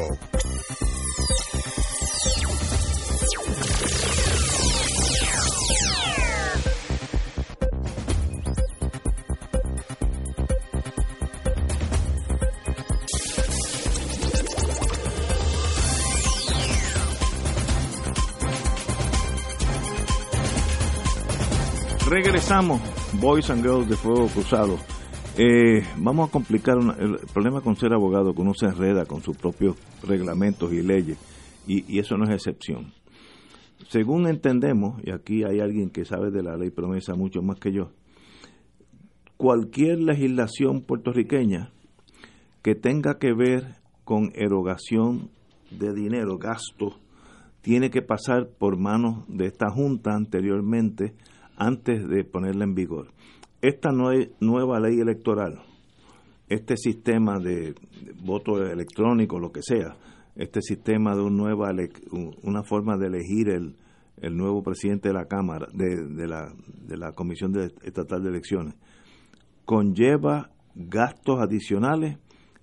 Regresamos, 22.07 22.81
Boys 23.19 23.49
and 23.49 23.63
Girls 23.63 23.89
de 23.89 23.95
Fuego 23.95 24.27
Cruzado. 24.27 24.77
Eh, 25.39 25.81
vamos 25.97 26.29
a 26.29 26.31
complicar 26.31 26.77
una, 26.77 26.93
el 26.93 27.17
problema 27.33 27.61
con 27.61 27.75
ser 27.75 27.93
abogado, 27.93 28.35
que 28.35 28.41
uno 28.41 28.53
se 28.53 28.67
enreda 28.67 29.05
con 29.05 29.23
sus 29.23 29.35
propios 29.35 29.75
reglamentos 30.03 30.71
y 30.71 30.83
leyes, 30.83 31.17
y, 31.65 31.83
y, 31.91 31.97
eso 31.97 32.15
no 32.15 32.25
es 32.25 32.29
excepción. 32.29 32.93
Según 33.89 34.27
entendemos, 34.27 35.01
y 35.03 35.11
aquí 35.11 35.43
hay 35.43 35.61
alguien 35.61 35.89
que 35.89 36.05
sabe 36.05 36.29
de 36.29 36.43
la 36.43 36.55
ley 36.57 36.69
promesa 36.69 37.15
mucho 37.15 37.41
más 37.41 37.59
que 37.59 37.73
yo, 37.73 37.89
cualquier 39.35 39.99
legislación 39.99 40.81
puertorriqueña 40.81 41.71
que 42.61 42.75
tenga 42.75 43.17
que 43.17 43.33
ver 43.33 43.77
con 44.03 44.31
erogación 44.35 45.31
de 45.71 45.91
dinero, 45.91 46.37
gasto, 46.37 46.99
tiene 47.61 47.89
que 47.89 48.03
pasar 48.03 48.47
por 48.59 48.77
manos 48.77 49.25
de 49.27 49.47
esta 49.47 49.71
Junta 49.71 50.13
anteriormente 50.13 51.15
antes 51.57 52.07
de 52.07 52.23
ponerla 52.23 52.63
en 52.65 52.75
vigor. 52.75 53.11
Esta 53.61 53.89
nueva 53.91 54.79
ley 54.79 54.99
electoral, 54.99 55.61
este 56.47 56.77
sistema 56.77 57.39
de 57.39 57.73
voto 58.23 58.63
electrónico, 58.63 59.39
lo 59.39 59.51
que 59.51 59.61
sea, 59.63 59.97
este 60.35 60.61
sistema 60.61 61.15
de 61.15 61.21
un 61.21 61.37
nueva, 61.37 61.71
una 62.43 62.63
forma 62.63 62.97
de 62.97 63.07
elegir 63.07 63.49
el, 63.49 63.75
nuevo 64.35 64.61
presidente 64.63 65.09
de 65.09 65.13
la 65.13 65.25
Cámara, 65.25 65.67
de, 65.73 66.27
la, 66.27 67.11
Comisión 67.13 67.53
Estatal 67.83 68.23
de 68.23 68.29
Elecciones, 68.29 68.75
conlleva 69.65 70.51
gastos 70.75 71.39
adicionales. 71.39 72.17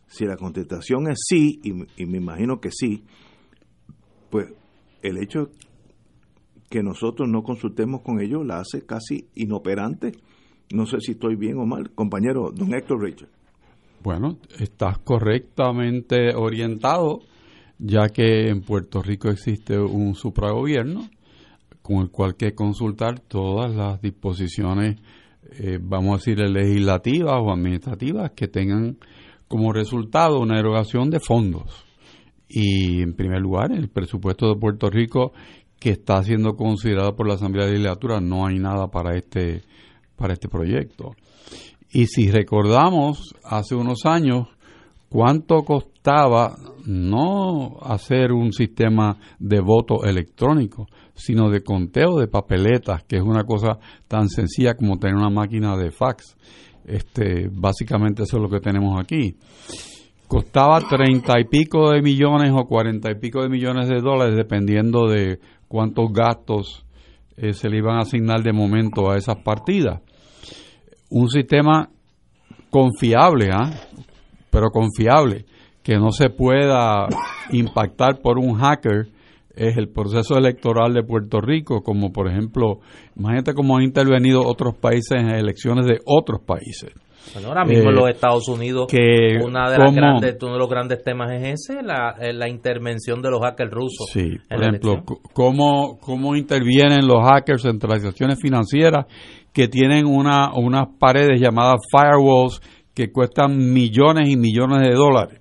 Si 0.07 0.27
la 0.27 0.37
contestación 0.37 1.11
es 1.11 1.19
sí, 1.27 1.61
y 1.63 2.05
me 2.07 2.19
imagino 2.19 2.61
que 2.61 2.71
sí, 2.71 3.05
pues 4.31 4.53
el 5.03 5.19
hecho 5.19 5.51
que 6.73 6.83
nosotros 6.83 7.29
no 7.29 7.43
consultemos 7.43 8.01
con 8.01 8.19
ellos 8.19 8.47
la 8.47 8.61
hace 8.61 8.87
casi 8.87 9.29
inoperante. 9.35 10.13
No 10.73 10.87
sé 10.87 11.01
si 11.01 11.13
estoy 11.13 11.37
bien 11.37 11.59
o 11.59 11.67
mal. 11.67 11.91
Compañero, 11.91 12.51
don 12.51 12.73
Héctor 12.73 13.03
Richard. 13.03 13.29
Bueno, 14.03 14.39
estás 14.59 14.99
correctamente 15.01 16.35
orientado, 16.35 17.21
ya 17.79 18.09
que 18.09 18.49
en 18.49 18.63
Puerto 18.63 19.03
Rico 19.03 19.29
existe 19.29 19.79
un 19.79 20.15
supragobierno 20.15 21.11
con 21.83 21.99
el 21.99 22.11
cual 22.11 22.31
hay 22.31 22.49
que 22.49 22.55
consultar 22.55 23.21
todas 23.21 23.71
las 23.75 24.01
disposiciones, 24.01 24.97
eh, 25.59 25.79
vamos 25.79 26.15
a 26.15 26.17
decir, 26.17 26.39
legislativas 26.39 27.35
o 27.39 27.53
administrativas 27.53 28.31
que 28.31 28.49
tengan 28.49 28.97
como 29.47 29.75
resultado 29.75 30.41
una 30.41 30.59
erogación 30.59 31.11
de 31.11 31.21
fondos. 31.21 31.85
Y 32.49 33.03
en 33.03 33.15
primer 33.15 33.41
lugar, 33.41 33.73
el 33.73 33.89
presupuesto 33.89 34.49
de 34.49 34.59
Puerto 34.59 34.89
Rico 34.89 35.33
que 35.83 35.91
está 35.91 36.23
siendo 36.23 36.55
considerado 36.55 37.17
por 37.17 37.27
la 37.27 37.35
Asamblea 37.35 37.67
Legislatura, 37.67 38.21
no 38.21 38.47
hay 38.47 38.61
nada 38.61 38.87
para 38.87 39.17
este, 39.17 39.63
para 40.15 40.33
este 40.33 40.49
proyecto. 40.49 41.17
Y 41.91 42.07
si 42.07 42.31
recordamos 42.31 43.35
hace 43.43 43.75
unos 43.75 44.07
años 44.07 44.47
cuánto 45.09 45.65
costaba 45.65 46.55
no 46.87 47.79
hacer 47.83 48.31
un 48.31 48.53
sistema 48.53 49.19
de 49.41 49.59
voto 49.59 50.05
electrónico, 50.05 50.87
sino 51.15 51.51
de 51.51 51.63
conteo 51.65 52.17
de 52.17 52.29
papeletas, 52.29 53.03
que 53.03 53.17
es 53.17 53.23
una 53.23 53.43
cosa 53.43 53.81
tan 54.07 54.29
sencilla 54.29 54.77
como 54.77 55.01
tener 55.01 55.17
una 55.17 55.31
máquina 55.31 55.77
de 55.77 55.91
fax. 55.91 56.37
Este, 56.85 57.51
básicamente 57.53 58.23
eso 58.23 58.37
es 58.37 58.43
lo 58.43 58.49
que 58.49 58.61
tenemos 58.61 59.01
aquí. 59.01 59.35
Costaba 60.29 60.81
treinta 60.89 61.41
y 61.41 61.45
pico 61.45 61.91
de 61.91 62.03
millones 62.03 62.53
o 62.55 62.67
cuarenta 62.67 63.11
y 63.11 63.17
pico 63.17 63.43
de 63.43 63.49
millones 63.49 63.89
de 63.89 64.01
dólares, 64.01 64.37
dependiendo 64.37 65.09
de 65.09 65.41
cuántos 65.73 66.13
gastos 66.13 66.85
eh, 67.39 67.55
se 67.55 67.71
le 67.71 67.79
iban 67.79 67.97
a 67.97 68.03
asignar 68.03 68.43
de 68.43 68.53
momento 68.53 69.11
a 69.11 69.17
esas 69.17 69.37
partidas. 69.39 70.03
Un 71.09 71.31
sistema 71.31 71.89
confiable, 72.69 73.49
¿ah? 73.51 73.71
pero 74.51 74.69
confiable, 74.71 75.47
que 75.83 75.97
no 75.97 76.13
se 76.13 76.29
pueda 76.29 77.09
impactar 77.51 78.21
por 78.21 78.39
un 78.39 78.59
hacker 78.59 79.09
es 79.57 79.79
el 79.79 79.89
proceso 79.89 80.37
electoral 80.37 80.93
de 80.93 81.03
Puerto 81.03 81.41
Rico, 81.41 81.83
como 81.83 82.13
por 82.13 82.29
ejemplo, 82.29 82.81
imagínate 83.17 83.55
cómo 83.55 83.79
han 83.79 83.85
intervenido 83.85 84.43
otros 84.47 84.75
países 84.77 85.13
en 85.13 85.31
elecciones 85.31 85.87
de 85.87 86.01
otros 86.05 86.43
países. 86.43 86.93
Bueno, 87.35 87.49
ahora 87.49 87.65
mismo 87.65 87.91
en 87.91 87.97
los 87.97 88.09
eh, 88.09 88.13
Estados 88.13 88.49
Unidos, 88.49 88.87
que 88.89 89.39
una 89.43 89.71
de 89.71 89.79
las 89.79 89.95
grandes, 89.95 90.37
uno 90.43 90.53
de 90.53 90.59
los 90.59 90.69
grandes 90.69 91.03
temas 91.03 91.33
es 91.33 91.61
ese, 91.61 91.83
la, 91.83 92.17
eh, 92.21 92.33
la 92.33 92.49
intervención 92.49 93.23
de 93.23 93.31
los 93.31 93.41
hackers 93.41 93.71
rusos. 93.71 94.07
Sí, 94.13 94.37
por 94.49 94.63
ejemplo, 94.63 95.05
cómo, 95.33 95.99
cómo 96.01 96.37
intervienen 96.37 97.07
los 97.07 97.25
hackers 97.25 97.65
en 97.65 97.79
transacciones 97.79 98.39
financieras 98.41 99.07
que 99.53 99.69
tienen 99.69 100.07
una, 100.07 100.53
unas 100.55 100.89
paredes 100.99 101.41
llamadas 101.41 101.81
firewalls 101.91 102.61
que 102.95 103.11
cuestan 103.11 103.57
millones 103.73 104.29
y 104.29 104.37
millones 104.37 104.81
de 104.87 104.95
dólares. 104.95 105.41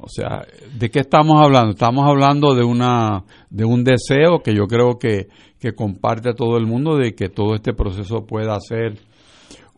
O 0.00 0.08
sea, 0.08 0.44
¿de 0.78 0.90
qué 0.90 1.00
estamos 1.00 1.36
hablando? 1.42 1.70
Estamos 1.70 2.04
hablando 2.06 2.54
de 2.54 2.64
una 2.64 3.24
de 3.48 3.64
un 3.64 3.84
deseo 3.84 4.40
que 4.42 4.54
yo 4.54 4.66
creo 4.66 4.98
que, 4.98 5.28
que 5.58 5.72
comparte 5.72 6.34
todo 6.34 6.58
el 6.58 6.66
mundo 6.66 6.96
de 6.96 7.14
que 7.14 7.28
todo 7.28 7.54
este 7.54 7.72
proceso 7.72 8.26
pueda 8.26 8.58
ser 8.60 8.98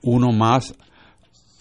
uno 0.03 0.33
más 0.33 0.75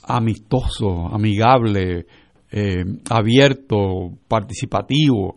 amistoso, 0.07 1.07
amigable, 1.07 2.05
eh, 2.51 2.83
abierto, 3.09 4.11
participativo, 4.27 5.35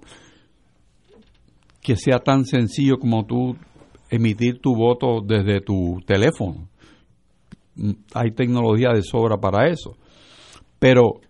que 1.83 1.96
sea 1.96 2.18
tan 2.18 2.44
sencillo 2.44 2.98
como 2.98 3.24
tú 3.24 3.57
emitir 4.11 4.61
tu 4.61 4.74
voto 4.74 5.20
desde 5.24 5.61
tu 5.61 5.98
teléfono. 6.07 6.68
Hay 8.14 8.33
tecnología 8.33 8.90
de 8.94 9.02
sobra 9.02 9.37
para 9.38 9.68
eso. 9.68 9.96
Pero 10.78 11.20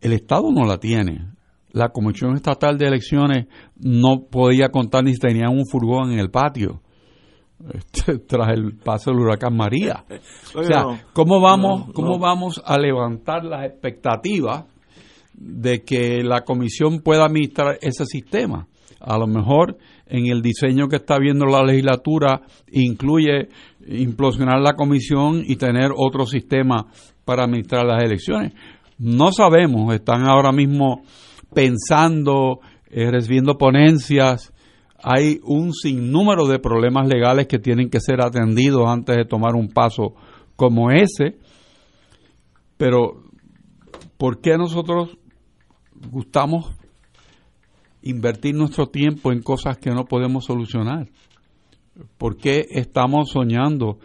el 0.00 0.12
Estado 0.12 0.50
no 0.52 0.64
la 0.64 0.78
tiene. 0.78 1.32
La 1.72 1.90
Comisión 1.90 2.34
Estatal 2.34 2.78
de 2.78 2.86
Elecciones 2.86 3.46
no 3.76 4.26
podía 4.30 4.70
contar 4.70 5.04
ni 5.04 5.14
si 5.14 5.18
tenían 5.18 5.50
un 5.50 5.66
furgón 5.66 6.12
en 6.12 6.18
el 6.18 6.30
patio 6.30 6.82
este, 7.72 8.18
tras 8.26 8.48
el 8.52 8.76
paso 8.76 9.10
del 9.10 9.20
huracán 9.20 9.56
María. 9.56 10.04
o 10.54 10.62
sea, 10.62 10.84
¿cómo 11.12 11.40
vamos, 11.40 11.92
¿cómo 11.92 12.18
vamos 12.18 12.62
a 12.64 12.78
levantar 12.78 13.44
las 13.44 13.66
expectativas 13.66 14.64
de 15.34 15.82
que 15.82 16.22
la 16.22 16.42
comisión 16.42 17.00
pueda 17.00 17.24
administrar 17.24 17.78
ese 17.80 18.06
sistema? 18.06 18.68
A 19.00 19.18
lo 19.18 19.26
mejor 19.26 19.76
en 20.06 20.26
el 20.26 20.40
diseño 20.40 20.88
que 20.88 20.96
está 20.96 21.18
viendo 21.18 21.46
la 21.46 21.62
legislatura 21.62 22.42
incluye 22.70 23.48
implosionar 23.86 24.60
la 24.60 24.74
comisión 24.74 25.42
y 25.44 25.56
tener 25.56 25.90
otro 25.94 26.26
sistema 26.26 26.86
para 27.24 27.44
administrar 27.44 27.84
las 27.84 28.02
elecciones. 28.02 28.52
No 28.98 29.32
sabemos, 29.32 29.94
están 29.94 30.24
ahora 30.24 30.52
mismo 30.52 31.02
pensando, 31.52 32.60
eh, 32.88 33.10
recibiendo 33.10 33.58
ponencias, 33.58 34.52
hay 35.02 35.40
un 35.44 35.72
sinnúmero 35.72 36.46
de 36.46 36.58
problemas 36.58 37.08
legales 37.08 37.46
que 37.46 37.58
tienen 37.58 37.90
que 37.90 38.00
ser 38.00 38.20
atendidos 38.20 38.88
antes 38.88 39.16
de 39.16 39.24
tomar 39.24 39.54
un 39.54 39.68
paso 39.68 40.14
como 40.56 40.90
ese. 40.90 41.38
Pero, 42.76 43.22
¿por 44.16 44.40
qué 44.40 44.56
nosotros 44.56 45.16
gustamos 46.10 46.72
invertir 48.02 48.54
nuestro 48.54 48.86
tiempo 48.86 49.32
en 49.32 49.42
cosas 49.42 49.78
que 49.78 49.90
no 49.90 50.04
podemos 50.04 50.44
solucionar? 50.44 51.08
¿Por 52.18 52.36
qué 52.36 52.66
estamos 52.70 53.30
soñando 53.30 53.98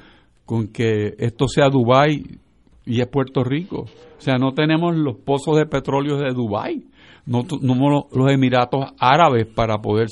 con 0.46 0.68
que 0.68 1.14
esto 1.18 1.48
sea 1.48 1.70
Dubái 1.70 2.40
y 2.86 3.02
es 3.02 3.08
Puerto 3.08 3.44
Rico? 3.44 3.86
O 4.18 4.22
sea, 4.22 4.38
no 4.38 4.54
tenemos 4.54 4.96
los 4.96 5.18
pozos 5.18 5.58
de 5.58 5.66
petróleo 5.66 6.18
de 6.18 6.34
Dubái, 6.34 6.86
no, 7.26 7.44
no 7.62 8.08
los 8.12 8.32
Emiratos 8.32 8.94
Árabes 8.98 9.46
para 9.48 9.80
poder 9.80 10.10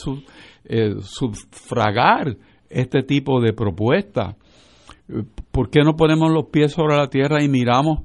eh, 0.70 0.96
sufragar 1.02 2.38
este 2.70 3.02
tipo 3.02 3.42
de 3.42 3.54
propuestas. 3.54 4.36
¿Por 5.52 5.72
qué 5.72 5.82
no 5.84 5.96
ponemos 5.96 6.32
los 6.32 6.46
pies 6.52 6.74
sobre 6.74 6.96
la 6.96 7.10
tierra 7.10 7.44
y 7.44 7.50
miramos 7.50 8.02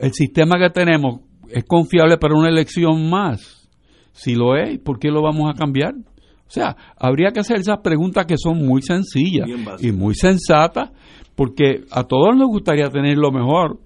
el 0.00 0.12
sistema 0.12 0.58
que 0.58 0.70
tenemos? 0.70 1.20
¿Es 1.48 1.64
confiable 1.64 2.18
para 2.18 2.34
una 2.34 2.48
elección 2.48 3.08
más? 3.08 3.70
Si 4.10 4.34
lo 4.34 4.56
es, 4.56 4.80
¿por 4.80 4.98
qué 4.98 5.08
lo 5.08 5.22
vamos 5.22 5.48
a 5.48 5.56
cambiar? 5.56 5.94
O 5.94 6.50
sea, 6.50 6.76
habría 6.96 7.30
que 7.30 7.40
hacer 7.40 7.58
esas 7.58 7.78
preguntas 7.78 8.26
que 8.26 8.36
son 8.36 8.58
muy 8.58 8.82
sencillas 8.82 9.48
y 9.80 9.92
muy 9.92 10.14
sensatas, 10.16 10.90
porque 11.36 11.84
a 11.90 12.02
todos 12.02 12.36
nos 12.36 12.48
gustaría 12.48 12.90
tener 12.90 13.16
lo 13.16 13.30
mejor, 13.30 13.78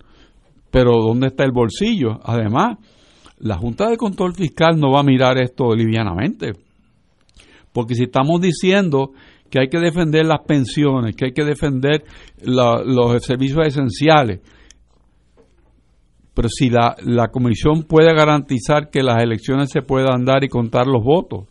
pero 0.71 0.93
¿dónde 1.03 1.29
está 1.29 1.45
el 1.45 1.53
bolsillo? 1.53 2.19
Además, 2.25 2.79
la 3.39 3.59
Junta 3.59 3.89
de 3.89 3.99
Control 3.99 4.35
Fiscal 4.35 4.81
no 4.81 4.91
va 4.91 5.01
a 5.01 5.05
mirar 5.05 5.39
esto 5.39 5.75
livianamente. 5.75 6.68
Porque 7.73 7.95
si 7.95 8.05
estamos 8.05 8.41
diciendo 8.41 9.13
que 9.51 9.61
hay 9.61 9.69
que 9.69 9.79
defender 9.79 10.27
las 10.27 10.41
pensiones, 10.47 11.17
que 11.17 11.27
hay 11.27 11.33
que 11.33 11.45
defender 11.45 12.05
los 12.43 13.23
servicios 13.23 13.67
esenciales, 13.67 14.41
pero 16.35 16.49
si 16.49 16.71
la, 16.71 16.95
la 17.05 17.29
comisión 17.29 17.83
puede 17.83 18.15
garantizar 18.15 18.91
que 18.91 19.03
las 19.03 19.23
elecciones 19.23 19.71
se 19.71 19.83
puedan 19.83 20.25
dar 20.25 20.45
y 20.45 20.49
contar 20.49 20.87
los 20.87 21.03
votos, 21.03 21.47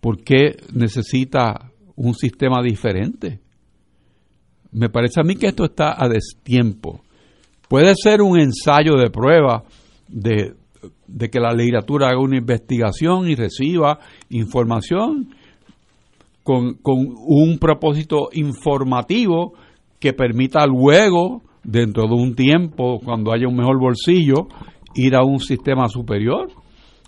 ¿por 0.00 0.22
qué 0.22 0.56
necesita 0.74 1.70
un 1.94 2.14
sistema 2.14 2.62
diferente? 2.62 3.40
Me 4.70 4.90
parece 4.90 5.20
a 5.20 5.24
mí 5.24 5.36
que 5.36 5.46
esto 5.46 5.64
está 5.64 5.94
a 5.96 6.08
destiempo. 6.08 7.00
Puede 7.68 7.94
ser 7.96 8.20
un 8.20 8.38
ensayo 8.38 8.96
de 8.96 9.10
prueba 9.10 9.64
de 10.08 10.54
de 11.06 11.30
que 11.30 11.40
la 11.40 11.52
legislatura 11.52 12.08
haga 12.08 12.20
una 12.20 12.36
investigación 12.36 13.28
y 13.28 13.34
reciba 13.34 13.98
información 14.30 15.34
con, 16.42 16.74
con 16.74 17.06
un 17.26 17.58
propósito 17.58 18.28
informativo 18.32 19.54
que 19.98 20.12
permita 20.12 20.66
luego, 20.66 21.42
dentro 21.64 22.04
de 22.06 22.14
un 22.14 22.34
tiempo, 22.34 23.00
cuando 23.04 23.32
haya 23.32 23.48
un 23.48 23.56
mejor 23.56 23.80
bolsillo, 23.80 24.46
ir 24.94 25.16
a 25.16 25.24
un 25.24 25.40
sistema 25.40 25.88
superior 25.88 26.48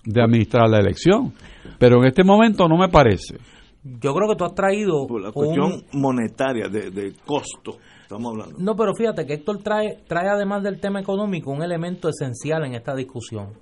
de 0.04 0.22
administrar 0.22 0.68
la 0.68 0.78
elección. 0.78 1.32
Pero 1.78 1.98
en 1.98 2.06
este 2.06 2.24
momento 2.24 2.66
no 2.66 2.76
me 2.76 2.88
parece. 2.88 3.36
Yo 3.84 4.12
creo 4.14 4.28
que 4.28 4.36
tú 4.36 4.44
has 4.44 4.54
traído... 4.54 5.06
Por 5.06 5.22
la 5.22 5.32
cuestión 5.32 5.84
monetaria, 5.92 6.68
de, 6.68 6.90
de 6.90 7.12
costo. 7.24 7.78
Estamos 8.08 8.32
hablando. 8.32 8.58
No, 8.58 8.74
pero 8.74 8.94
fíjate 8.94 9.26
que 9.26 9.34
Héctor 9.34 9.62
trae, 9.62 9.98
trae 10.08 10.30
además 10.30 10.62
del 10.62 10.80
tema 10.80 10.98
económico 10.98 11.50
un 11.50 11.62
elemento 11.62 12.08
esencial 12.08 12.64
en 12.64 12.72
esta 12.72 12.94
discusión. 12.94 13.52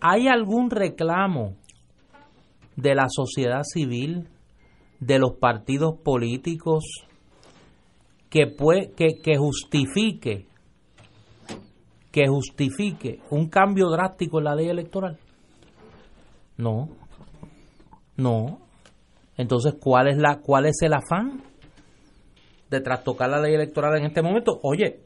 ¿Hay 0.00 0.28
algún 0.28 0.70
reclamo 0.70 1.56
de 2.74 2.94
la 2.94 3.04
sociedad 3.10 3.60
civil, 3.64 4.28
de 4.98 5.18
los 5.18 5.34
partidos 5.34 5.98
políticos, 6.02 7.04
que, 8.30 8.46
que, 8.96 9.36
justifique 9.36 10.46
que 12.10 12.28
justifique 12.28 13.20
un 13.28 13.50
cambio 13.50 13.90
drástico 13.90 14.38
en 14.38 14.44
la 14.44 14.54
ley 14.54 14.70
electoral? 14.70 15.18
No. 16.56 16.88
No. 18.16 18.58
Entonces, 19.36 19.74
¿cuál 19.78 20.08
es 20.08 20.16
la 20.16 20.40
cuál 20.40 20.64
es 20.64 20.80
el 20.80 20.94
afán 20.94 21.51
de 22.72 22.80
trastocar 22.80 23.30
la 23.30 23.40
ley 23.40 23.54
electoral 23.54 23.96
en 23.98 24.06
este 24.06 24.22
momento? 24.22 24.58
Oye, 24.62 25.00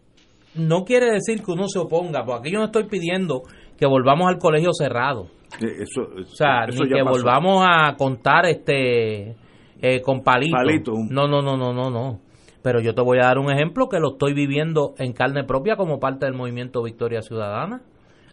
no 0.54 0.84
quiere 0.84 1.10
decir 1.10 1.42
que 1.42 1.52
uno 1.52 1.68
se 1.68 1.78
oponga, 1.78 2.24
porque 2.24 2.48
aquí 2.48 2.52
yo 2.52 2.60
no 2.60 2.66
estoy 2.66 2.84
pidiendo 2.84 3.42
que 3.76 3.86
volvamos 3.86 4.28
al 4.28 4.38
colegio 4.38 4.70
cerrado. 4.72 5.26
Eso, 5.60 6.02
o 6.02 6.24
sea, 6.24 6.66
ni 6.66 6.88
que 6.88 7.02
volvamos 7.02 7.64
a 7.68 7.94
contar 7.96 8.46
este 8.46 9.36
eh, 9.80 10.00
con 10.02 10.22
palitos. 10.22 10.58
Palito. 10.58 10.92
No, 11.10 11.28
no, 11.28 11.42
no, 11.42 11.56
no, 11.56 11.72
no, 11.72 11.90
no. 11.90 12.20
Pero 12.62 12.80
yo 12.80 12.94
te 12.94 13.02
voy 13.02 13.18
a 13.18 13.26
dar 13.26 13.38
un 13.38 13.50
ejemplo 13.50 13.88
que 13.88 14.00
lo 14.00 14.12
estoy 14.12 14.32
viviendo 14.32 14.94
en 14.98 15.12
carne 15.12 15.44
propia 15.44 15.76
como 15.76 16.00
parte 16.00 16.26
del 16.26 16.34
movimiento 16.34 16.82
Victoria 16.82 17.22
Ciudadana. 17.22 17.82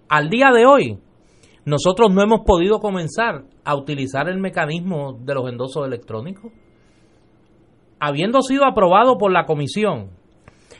Al 0.09 0.29
día 0.29 0.49
de 0.51 0.65
hoy, 0.65 0.97
nosotros 1.65 2.11
no 2.13 2.21
hemos 2.21 2.41
podido 2.45 2.79
comenzar 2.79 3.43
a 3.63 3.75
utilizar 3.75 4.27
el 4.29 4.39
mecanismo 4.39 5.13
de 5.19 5.33
los 5.35 5.49
endosos 5.49 5.85
electrónicos. 5.85 6.51
Habiendo 8.05 8.41
sido 8.41 8.65
aprobado 8.65 9.17
por 9.17 9.31
la 9.31 9.45
comisión 9.45 10.09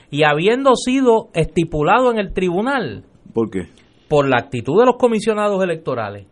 y 0.10 0.24
habiendo 0.24 0.76
sido 0.76 1.30
estipulado 1.34 2.12
en 2.12 2.20
el 2.20 2.34
tribunal. 2.34 3.06
¿Por 3.34 3.50
qué? 3.50 3.70
por 4.14 4.30
la 4.30 4.38
actitud 4.38 4.80
de 4.80 4.86
los 4.86 4.98
comisionados 4.98 5.64
electorales, 5.64 6.28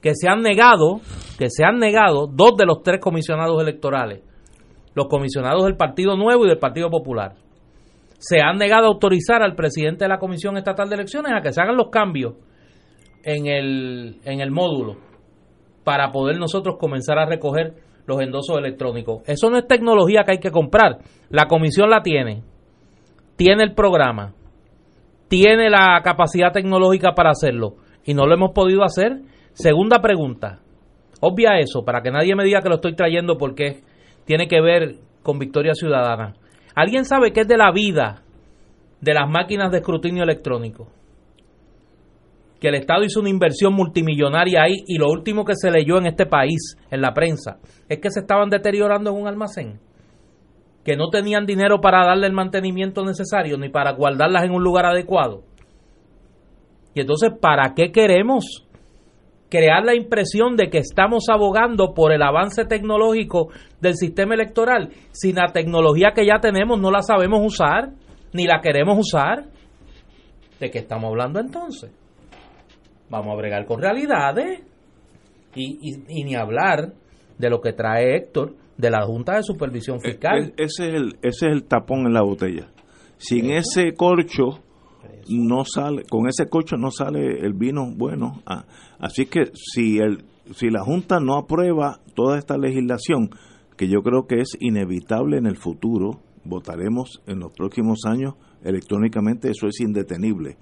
que 0.00 0.12
se 0.14 0.28
han 0.28 0.40
negado, 0.40 1.00
que 1.36 1.50
se 1.50 1.64
han 1.64 1.80
negado 1.80 2.28
dos 2.28 2.56
de 2.56 2.64
los 2.64 2.84
tres 2.84 3.00
comisionados 3.00 3.60
electorales, 3.60 4.22
los 4.94 5.08
comisionados 5.08 5.64
del 5.64 5.76
Partido 5.76 6.16
Nuevo 6.16 6.44
y 6.44 6.48
del 6.48 6.60
Partido 6.60 6.90
Popular, 6.90 7.34
se 8.18 8.40
han 8.40 8.56
negado 8.56 8.84
a 8.84 8.90
autorizar 8.90 9.42
al 9.42 9.56
presidente 9.56 10.04
de 10.04 10.10
la 10.10 10.20
Comisión 10.20 10.56
Estatal 10.56 10.88
de 10.88 10.94
Elecciones 10.94 11.32
a 11.34 11.40
que 11.40 11.52
se 11.52 11.60
hagan 11.60 11.76
los 11.76 11.90
cambios 11.90 12.34
en 13.24 13.48
el, 13.48 14.20
en 14.24 14.40
el 14.40 14.52
módulo 14.52 14.96
para 15.82 16.12
poder 16.12 16.38
nosotros 16.38 16.76
comenzar 16.78 17.18
a 17.18 17.26
recoger 17.26 17.74
los 18.06 18.20
endosos 18.20 18.58
electrónicos. 18.58 19.22
Eso 19.26 19.50
no 19.50 19.58
es 19.58 19.66
tecnología 19.66 20.24
que 20.24 20.32
hay 20.32 20.38
que 20.38 20.50
comprar. 20.50 20.98
La 21.30 21.46
comisión 21.46 21.90
la 21.90 22.02
tiene. 22.02 22.42
Tiene 23.36 23.64
el 23.64 23.74
programa 23.74 24.34
tiene 25.34 25.70
la 25.70 26.00
capacidad 26.04 26.52
tecnológica 26.52 27.12
para 27.14 27.30
hacerlo 27.30 27.74
y 28.04 28.14
no 28.14 28.24
lo 28.24 28.34
hemos 28.34 28.52
podido 28.52 28.84
hacer. 28.84 29.22
Segunda 29.52 30.00
pregunta. 30.00 30.60
obvia 31.20 31.58
eso, 31.58 31.84
para 31.84 32.02
que 32.02 32.10
nadie 32.10 32.36
me 32.36 32.44
diga 32.44 32.60
que 32.60 32.68
lo 32.68 32.76
estoy 32.76 32.94
trayendo 32.94 33.38
porque 33.38 33.80
tiene 34.26 34.46
que 34.46 34.60
ver 34.60 34.96
con 35.22 35.38
Victoria 35.38 35.72
Ciudadana. 35.74 36.34
¿Alguien 36.76 37.04
sabe 37.04 37.32
qué 37.32 37.40
es 37.40 37.48
de 37.48 37.56
la 37.56 37.72
vida 37.72 38.22
de 39.00 39.14
las 39.14 39.28
máquinas 39.28 39.72
de 39.72 39.78
escrutinio 39.78 40.22
electrónico? 40.22 40.88
Que 42.64 42.68
el 42.68 42.76
Estado 42.76 43.04
hizo 43.04 43.20
una 43.20 43.28
inversión 43.28 43.74
multimillonaria 43.74 44.62
ahí 44.62 44.84
y 44.86 44.96
lo 44.96 45.10
último 45.10 45.44
que 45.44 45.52
se 45.54 45.70
leyó 45.70 45.98
en 45.98 46.06
este 46.06 46.24
país, 46.24 46.78
en 46.90 47.02
la 47.02 47.12
prensa, 47.12 47.58
es 47.90 47.98
que 47.98 48.08
se 48.10 48.20
estaban 48.20 48.48
deteriorando 48.48 49.10
en 49.10 49.16
un 49.16 49.28
almacén. 49.28 49.80
Que 50.82 50.96
no 50.96 51.10
tenían 51.10 51.44
dinero 51.44 51.82
para 51.82 52.06
darle 52.06 52.26
el 52.26 52.32
mantenimiento 52.32 53.04
necesario 53.04 53.58
ni 53.58 53.68
para 53.68 53.92
guardarlas 53.92 54.44
en 54.44 54.52
un 54.52 54.64
lugar 54.64 54.86
adecuado. 54.86 55.42
Y 56.94 57.02
entonces, 57.02 57.32
¿para 57.38 57.74
qué 57.74 57.92
queremos 57.92 58.66
crear 59.50 59.84
la 59.84 59.94
impresión 59.94 60.56
de 60.56 60.70
que 60.70 60.78
estamos 60.78 61.26
abogando 61.28 61.92
por 61.92 62.12
el 62.12 62.22
avance 62.22 62.64
tecnológico 62.64 63.48
del 63.82 63.96
sistema 63.96 64.32
electoral 64.32 64.88
si 65.12 65.34
la 65.34 65.52
tecnología 65.52 66.12
que 66.14 66.24
ya 66.24 66.40
tenemos 66.40 66.80
no 66.80 66.90
la 66.90 67.02
sabemos 67.02 67.40
usar 67.44 67.90
ni 68.32 68.46
la 68.46 68.62
queremos 68.62 68.98
usar. 68.98 69.50
¿De 70.58 70.70
qué 70.70 70.78
estamos 70.78 71.10
hablando 71.10 71.40
entonces? 71.40 71.92
Vamos 73.14 73.34
a 73.34 73.36
bregar 73.36 73.64
con 73.64 73.80
realidades 73.80 74.60
y, 75.54 76.24
ni 76.24 76.34
hablar 76.34 76.94
de 77.38 77.48
lo 77.48 77.60
que 77.60 77.72
trae 77.72 78.16
Héctor 78.16 78.56
de 78.76 78.90
la 78.90 79.06
Junta 79.06 79.36
de 79.36 79.44
Supervisión 79.44 79.98
e, 80.02 80.10
Fiscal. 80.10 80.52
E, 80.56 80.64
ese 80.64 80.88
es 80.88 80.94
el, 80.94 81.16
ese 81.22 81.46
es 81.46 81.52
el 81.52 81.62
tapón 81.62 82.06
en 82.06 82.12
la 82.12 82.22
botella. 82.22 82.72
Sin 83.16 83.52
ese 83.52 83.94
corcho 83.94 84.64
no 85.28 85.64
sale, 85.64 86.02
con 86.10 86.26
ese 86.26 86.48
coche 86.48 86.74
no 86.76 86.90
sale 86.90 87.38
el 87.38 87.52
vino 87.52 87.86
bueno. 87.94 88.42
Ah, 88.46 88.64
así 88.98 89.26
que 89.26 89.44
si 89.54 89.98
el, 89.98 90.24
si 90.52 90.70
la 90.70 90.82
Junta 90.82 91.20
no 91.20 91.36
aprueba 91.36 92.00
toda 92.16 92.36
esta 92.36 92.58
legislación, 92.58 93.30
que 93.76 93.86
yo 93.86 94.02
creo 94.02 94.26
que 94.26 94.40
es 94.40 94.56
inevitable 94.58 95.38
en 95.38 95.46
el 95.46 95.56
futuro, 95.56 96.20
votaremos 96.42 97.22
en 97.28 97.38
los 97.38 97.52
próximos 97.52 98.00
años 98.06 98.34
electrónicamente, 98.64 99.50
eso 99.50 99.68
es 99.68 99.80
indetenible. 99.80 100.56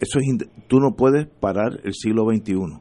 Eso 0.00 0.18
es 0.18 0.48
tú 0.68 0.80
no 0.80 0.94
puedes 0.96 1.26
parar 1.26 1.80
el 1.84 1.94
siglo 1.94 2.24
XXI. 2.30 2.80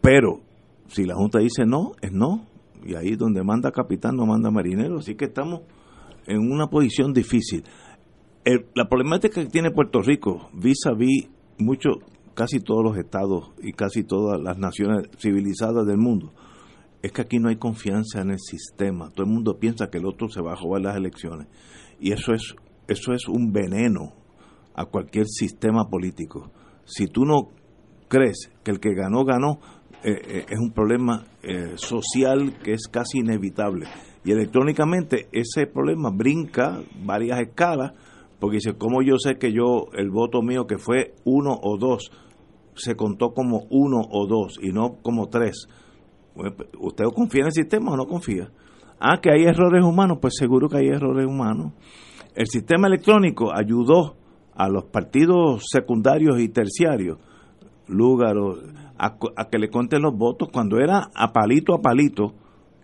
Pero 0.00 0.40
si 0.88 1.04
la 1.04 1.14
Junta 1.14 1.38
dice 1.38 1.64
no, 1.66 1.92
es 2.00 2.12
no. 2.12 2.46
Y 2.84 2.94
ahí 2.94 3.16
donde 3.16 3.42
manda 3.42 3.72
capitán 3.72 4.16
no 4.16 4.26
manda 4.26 4.50
marinero. 4.50 4.98
Así 4.98 5.14
que 5.14 5.24
estamos 5.26 5.62
en 6.26 6.50
una 6.50 6.68
posición 6.68 7.12
difícil 7.12 7.64
la 8.74 8.88
problemática 8.88 9.42
que 9.42 9.50
tiene 9.50 9.70
Puerto 9.70 10.00
Rico 10.02 10.48
vis 10.52 10.86
a 10.86 10.92
vis 10.92 11.28
mucho, 11.58 11.90
casi 12.34 12.60
todos 12.60 12.84
los 12.84 12.96
estados 12.96 13.50
y 13.60 13.72
casi 13.72 14.04
todas 14.04 14.40
las 14.40 14.56
naciones 14.58 15.08
civilizadas 15.18 15.86
del 15.86 15.98
mundo 15.98 16.32
es 17.02 17.12
que 17.12 17.22
aquí 17.22 17.38
no 17.38 17.48
hay 17.48 17.56
confianza 17.56 18.20
en 18.20 18.30
el 18.30 18.38
sistema. 18.38 19.10
Todo 19.10 19.26
el 19.26 19.32
mundo 19.32 19.58
piensa 19.58 19.90
que 19.90 19.98
el 19.98 20.06
otro 20.06 20.28
se 20.28 20.42
va 20.42 20.52
a 20.52 20.56
jugar 20.56 20.82
las 20.82 20.96
elecciones 20.96 21.48
y 21.98 22.12
eso 22.12 22.32
es 22.32 22.54
eso 22.88 23.12
es 23.12 23.26
un 23.26 23.52
veneno 23.52 24.12
a 24.76 24.84
cualquier 24.84 25.26
sistema 25.26 25.88
político. 25.88 26.50
Si 26.84 27.06
tú 27.06 27.24
no 27.24 27.48
crees 28.08 28.52
que 28.62 28.70
el 28.70 28.78
que 28.78 28.94
ganó 28.94 29.24
ganó 29.24 29.58
eh, 30.04 30.20
eh, 30.22 30.46
es 30.48 30.58
un 30.60 30.70
problema 30.70 31.24
eh, 31.42 31.72
social 31.76 32.58
que 32.62 32.74
es 32.74 32.86
casi 32.86 33.18
inevitable 33.18 33.86
y 34.24 34.30
electrónicamente 34.30 35.28
ese 35.32 35.66
problema 35.66 36.10
brinca 36.10 36.80
varias 37.04 37.40
escalas 37.40 37.92
porque 38.38 38.56
dice, 38.56 38.74
¿cómo 38.76 39.02
yo 39.02 39.16
sé 39.18 39.38
que 39.38 39.50
yo, 39.50 39.86
el 39.94 40.10
voto 40.10 40.42
mío 40.42 40.66
que 40.66 40.76
fue 40.76 41.14
uno 41.24 41.58
o 41.62 41.78
dos, 41.78 42.10
se 42.74 42.94
contó 42.94 43.32
como 43.32 43.66
uno 43.70 44.02
o 44.10 44.26
dos 44.26 44.58
y 44.60 44.72
no 44.72 44.98
como 45.00 45.28
tres? 45.28 45.68
¿Usted 46.78 47.04
confía 47.14 47.40
en 47.40 47.46
el 47.46 47.52
sistema 47.52 47.92
o 47.92 47.96
no 47.96 48.06
confía? 48.06 48.50
Ah, 49.00 49.20
que 49.22 49.30
hay 49.30 49.44
errores 49.44 49.82
humanos, 49.82 50.18
pues 50.20 50.34
seguro 50.36 50.68
que 50.68 50.76
hay 50.76 50.88
errores 50.88 51.26
humanos. 51.26 51.72
El 52.34 52.46
sistema 52.46 52.88
electrónico 52.88 53.50
ayudó 53.54 54.16
a 54.56 54.68
los 54.68 54.84
partidos 54.84 55.64
secundarios 55.70 56.40
y 56.40 56.48
terciarios, 56.48 57.18
Lúgaro, 57.88 58.58
a, 58.98 59.18
que 59.50 59.58
le 59.58 59.68
cuenten 59.68 60.02
los 60.02 60.16
votos 60.16 60.48
cuando 60.52 60.78
era 60.78 61.10
a 61.14 61.32
palito 61.32 61.74
a 61.74 61.82
palito, 61.82 62.34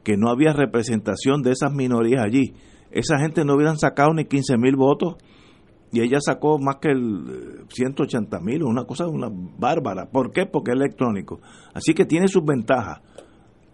que 0.04 0.16
no 0.16 0.28
había 0.28 0.52
representación 0.52 1.42
de 1.42 1.52
esas 1.52 1.72
minorías 1.72 2.24
allí. 2.24 2.54
Esa 2.90 3.18
gente 3.18 3.44
no 3.44 3.54
hubieran 3.54 3.78
sacado 3.78 4.12
ni 4.12 4.26
15 4.26 4.58
mil 4.58 4.76
votos 4.76 5.16
y 5.92 6.00
ella 6.00 6.18
sacó 6.20 6.58
más 6.58 6.76
que 6.76 6.90
el 6.90 7.66
180 7.68 8.36
eh, 8.36 8.40
mil, 8.42 8.62
una 8.64 8.84
cosa 8.84 9.06
una 9.06 9.28
bárbara. 9.30 10.10
¿Por 10.10 10.32
qué? 10.32 10.46
Porque 10.46 10.72
es 10.72 10.76
electrónico. 10.76 11.40
Así 11.74 11.94
que 11.94 12.04
tiene 12.04 12.28
sus 12.28 12.44
ventajas. 12.44 13.00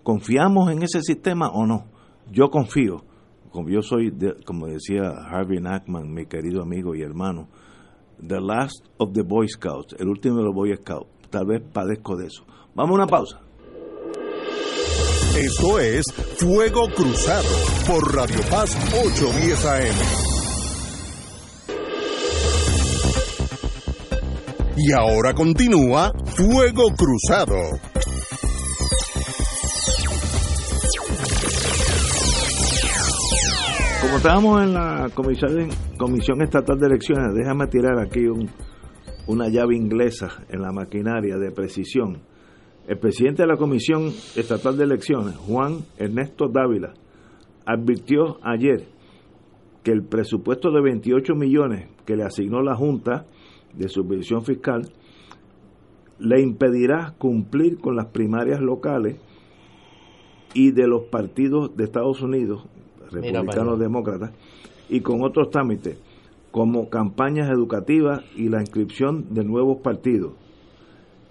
¿Confiamos 0.02 0.70
en 0.70 0.82
ese 0.82 1.00
sistema 1.02 1.48
o 1.48 1.66
no? 1.66 1.86
Yo 2.30 2.50
confío. 2.50 3.04
Como 3.50 3.70
yo 3.70 3.82
soy, 3.82 4.12
como 4.44 4.66
decía 4.66 5.10
Harvey 5.30 5.60
Nackman, 5.60 6.12
mi 6.12 6.26
querido 6.26 6.62
amigo 6.62 6.94
y 6.94 7.02
hermano, 7.02 7.48
the 8.20 8.40
last 8.40 8.84
of 8.98 9.12
the 9.12 9.22
Boy 9.22 9.48
Scouts, 9.48 9.94
el 9.98 10.08
último 10.08 10.38
de 10.38 10.44
los 10.44 10.54
Boy 10.54 10.74
Scouts. 10.76 11.08
Tal 11.30 11.46
vez 11.46 11.62
padezco 11.72 12.16
de 12.16 12.26
eso. 12.26 12.44
Vamos 12.74 12.92
a 12.92 12.94
una 12.94 13.06
pausa. 13.06 13.40
Esto 15.36 15.78
es 15.78 16.04
Fuego 16.38 16.88
Cruzado 16.88 17.48
por 17.86 18.14
Radio 18.14 18.40
Paz 18.50 18.76
810 18.92 19.64
AM. 19.66 20.28
Y 24.76 24.92
ahora 24.92 25.34
continúa 25.34 26.12
Fuego 26.24 26.94
Cruzado. 26.96 27.56
Como 34.08 34.16
estábamos 34.16 34.62
en 34.62 34.72
la 34.72 35.10
Comisión, 35.14 36.40
Estatal 36.40 36.78
de 36.78 36.86
Elecciones, 36.86 37.34
déjame 37.34 37.66
tirar 37.66 37.98
aquí 38.00 38.24
una 39.26 39.48
llave 39.50 39.76
inglesa 39.76 40.46
en 40.48 40.62
la 40.62 40.72
maquinaria 40.72 41.36
de 41.36 41.50
precisión. 41.50 42.22
El 42.86 42.98
presidente 42.98 43.42
de 43.42 43.48
la 43.48 43.58
Comisión 43.58 44.06
Estatal 44.34 44.78
de 44.78 44.84
Elecciones, 44.84 45.36
Juan 45.36 45.80
Ernesto 45.98 46.48
Dávila, 46.48 46.94
advirtió 47.66 48.38
ayer 48.42 48.86
que 49.82 49.90
el 49.90 50.02
presupuesto 50.04 50.70
de 50.70 50.80
28 50.80 51.34
millones 51.34 51.90
que 52.06 52.16
le 52.16 52.24
asignó 52.24 52.62
la 52.62 52.76
Junta 52.76 53.26
de 53.74 53.90
subvención 53.90 54.42
fiscal 54.42 54.88
le 56.18 56.40
impedirá 56.40 57.14
cumplir 57.18 57.76
con 57.78 57.94
las 57.94 58.06
primarias 58.06 58.62
locales 58.62 59.18
y 60.54 60.70
de 60.70 60.88
los 60.88 61.04
partidos 61.10 61.76
de 61.76 61.84
Estados 61.84 62.22
Unidos, 62.22 62.66
republicanos 63.10 63.78
demócratas, 63.78 64.32
y 64.88 65.00
con 65.00 65.22
otros 65.22 65.50
trámites, 65.50 65.98
como 66.50 66.88
campañas 66.88 67.50
educativas 67.50 68.24
y 68.36 68.48
la 68.48 68.60
inscripción 68.60 69.26
de 69.34 69.44
nuevos 69.44 69.80
partidos. 69.82 70.32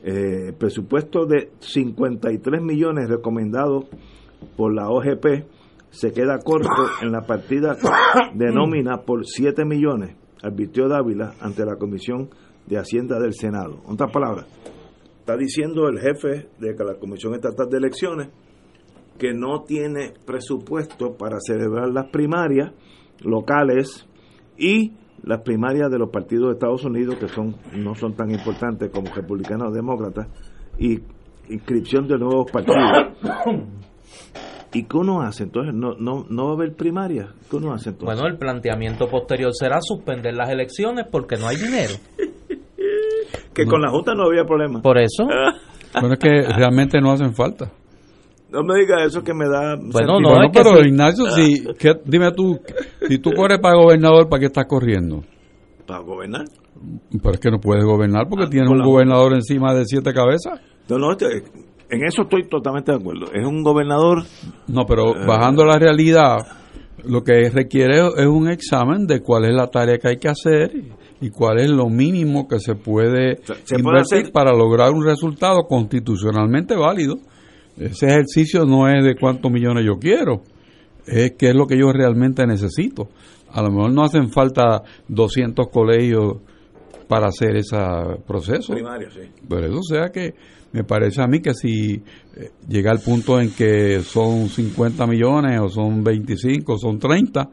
Eh, 0.03 0.53
presupuesto 0.57 1.25
de 1.25 1.49
53 1.59 2.61
millones 2.61 3.09
recomendados 3.09 3.85
por 4.55 4.73
la 4.73 4.89
OGP 4.89 5.45
se 5.89 6.11
queda 6.13 6.37
corto 6.39 6.69
en 7.01 7.11
la 7.11 7.21
partida 7.21 7.75
de 8.35 8.51
nómina 8.51 9.01
por 9.01 9.25
7 9.25 9.65
millones 9.65 10.15
advirtió 10.43 10.87
Dávila 10.87 11.33
ante 11.39 11.65
la 11.65 11.75
Comisión 11.75 12.29
de 12.65 12.77
Hacienda 12.77 13.19
del 13.19 13.33
Senado. 13.33 13.81
En 13.85 13.93
otras 13.93 14.11
palabras, 14.11 14.45
está 15.19 15.37
diciendo 15.37 15.87
el 15.87 15.99
jefe 15.99 16.49
de 16.59 16.73
la 16.73 16.95
Comisión 16.99 17.33
Estatal 17.33 17.69
de 17.69 17.77
Elecciones 17.77 18.29
que 19.17 19.33
no 19.33 19.63
tiene 19.63 20.13
presupuesto 20.25 21.15
para 21.17 21.37
celebrar 21.39 21.89
las 21.89 22.09
primarias 22.09 22.71
locales 23.23 24.07
y 24.57 24.93
las 25.23 25.41
primarias 25.41 25.89
de 25.89 25.97
los 25.97 26.09
partidos 26.09 26.47
de 26.47 26.53
Estados 26.53 26.85
Unidos 26.85 27.15
que 27.15 27.27
son 27.27 27.55
no 27.75 27.95
son 27.95 28.15
tan 28.15 28.31
importantes 28.31 28.89
como 28.91 29.13
republicanos 29.13 29.69
o 29.69 29.71
demócratas 29.71 30.27
y 30.77 30.99
inscripción 31.49 32.07
de 32.07 32.17
nuevos 32.17 32.51
partidos 32.51 32.77
¿Y 34.73 34.83
qué 34.83 34.97
uno 34.97 35.21
hace? 35.21 35.43
Entonces, 35.43 35.73
¿no, 35.73 35.95
no, 35.97 36.25
no 36.29 36.45
va 36.45 36.51
a 36.51 36.53
haber 36.53 36.75
primaria? 36.75 37.29
¿Qué 37.49 37.55
uno 37.55 37.73
hace 37.73 37.89
entonces? 37.89 38.19
Bueno, 38.19 38.31
el 38.31 38.37
planteamiento 38.37 39.07
posterior 39.07 39.51
será 39.53 39.79
suspender 39.81 40.35
las 40.35 40.49
elecciones 40.49 41.07
porque 41.09 41.37
no 41.37 41.47
hay 41.47 41.55
dinero. 41.55 41.93
que 43.53 43.65
con 43.65 43.81
la 43.81 43.89
Junta 43.89 44.13
no 44.13 44.25
había 44.25 44.43
problema. 44.43 44.81
Por 44.81 44.97
eso. 44.99 45.25
bueno, 45.93 46.13
es 46.13 46.19
que 46.19 46.41
realmente 46.55 46.99
no 46.99 47.11
hacen 47.11 47.33
falta. 47.33 47.71
No 48.49 48.63
me 48.63 48.79
diga 48.79 49.03
eso 49.03 49.21
que 49.23 49.33
me 49.33 49.45
da... 49.45 49.75
Bueno, 49.75 50.19
no, 50.21 50.51
pero 50.53 50.79
Ignacio, 50.81 51.25
si, 51.31 51.65
dime 52.05 52.31
tú, 52.31 52.59
si 53.07 53.19
tú 53.19 53.31
corres 53.35 53.59
para 53.59 53.75
gobernador, 53.75 54.29
¿para 54.29 54.39
qué 54.39 54.45
estás 54.45 54.65
corriendo? 54.65 55.23
¿Para 55.85 55.99
gobernar? 55.99 56.45
Pero 57.11 57.33
es 57.33 57.39
que 57.39 57.51
no 57.51 57.59
puedes 57.59 57.83
gobernar 57.83 58.27
porque 58.29 58.45
ah, 58.45 58.49
tienes 58.49 58.69
un 58.69 58.83
gobernador 58.83 59.33
encima 59.33 59.73
de 59.73 59.85
siete 59.85 60.13
cabezas. 60.13 60.61
No, 60.87 60.97
no, 60.97 61.11
este, 61.11 61.43
en 61.89 62.05
eso 62.05 62.23
estoy 62.23 62.47
totalmente 62.47 62.91
de 62.91 62.97
acuerdo. 62.97 63.25
Es 63.33 63.45
un 63.45 63.63
gobernador. 63.63 64.23
No, 64.67 64.85
pero 64.85 65.15
eh, 65.15 65.25
bajando 65.25 65.65
la 65.65 65.77
realidad, 65.77 66.37
lo 67.03 67.23
que 67.23 67.49
requiere 67.49 67.99
es 67.99 68.27
un 68.27 68.49
examen 68.49 69.07
de 69.07 69.21
cuál 69.21 69.45
es 69.45 69.53
la 69.53 69.67
tarea 69.67 69.97
que 69.97 70.09
hay 70.09 70.17
que 70.17 70.29
hacer 70.29 70.71
y 71.21 71.29
cuál 71.29 71.59
es 71.59 71.69
lo 71.69 71.89
mínimo 71.89 72.47
que 72.47 72.59
se 72.59 72.75
puede 72.75 73.39
invertir 73.71 74.31
para 74.31 74.53
lograr 74.53 74.91
un 74.91 75.05
resultado 75.05 75.63
constitucionalmente 75.67 76.75
válido. 76.75 77.15
Ese 77.77 78.07
ejercicio 78.07 78.65
no 78.65 78.87
es 78.87 79.03
de 79.03 79.15
cuántos 79.15 79.51
millones 79.51 79.85
yo 79.85 79.99
quiero, 79.99 80.41
es 81.05 81.33
qué 81.37 81.49
es 81.49 81.55
lo 81.55 81.67
que 81.67 81.77
yo 81.77 81.91
realmente 81.91 82.45
necesito. 82.45 83.09
A 83.51 83.61
lo 83.61 83.71
mejor 83.71 83.91
no 83.91 84.03
hacen 84.03 84.29
falta 84.29 84.83
200 85.07 85.67
colegios 85.69 86.37
para 87.07 87.27
hacer 87.27 87.55
ese 87.55 87.77
proceso. 88.25 88.73
Primario, 88.73 89.09
sí. 89.11 89.29
Pero 89.47 89.67
eso 89.67 89.81
sea 89.83 90.09
que 90.09 90.33
me 90.71 90.83
parece 90.83 91.21
a 91.21 91.27
mí 91.27 91.39
que 91.39 91.53
si 91.53 91.93
eh, 92.35 92.51
llega 92.67 92.91
al 92.91 92.99
punto 92.99 93.39
en 93.39 93.51
que 93.51 94.01
son 94.01 94.49
50 94.49 95.07
millones 95.07 95.59
o 95.61 95.69
son 95.69 96.03
25 96.03 96.73
o 96.73 96.77
son 96.77 96.99
30, 96.99 97.49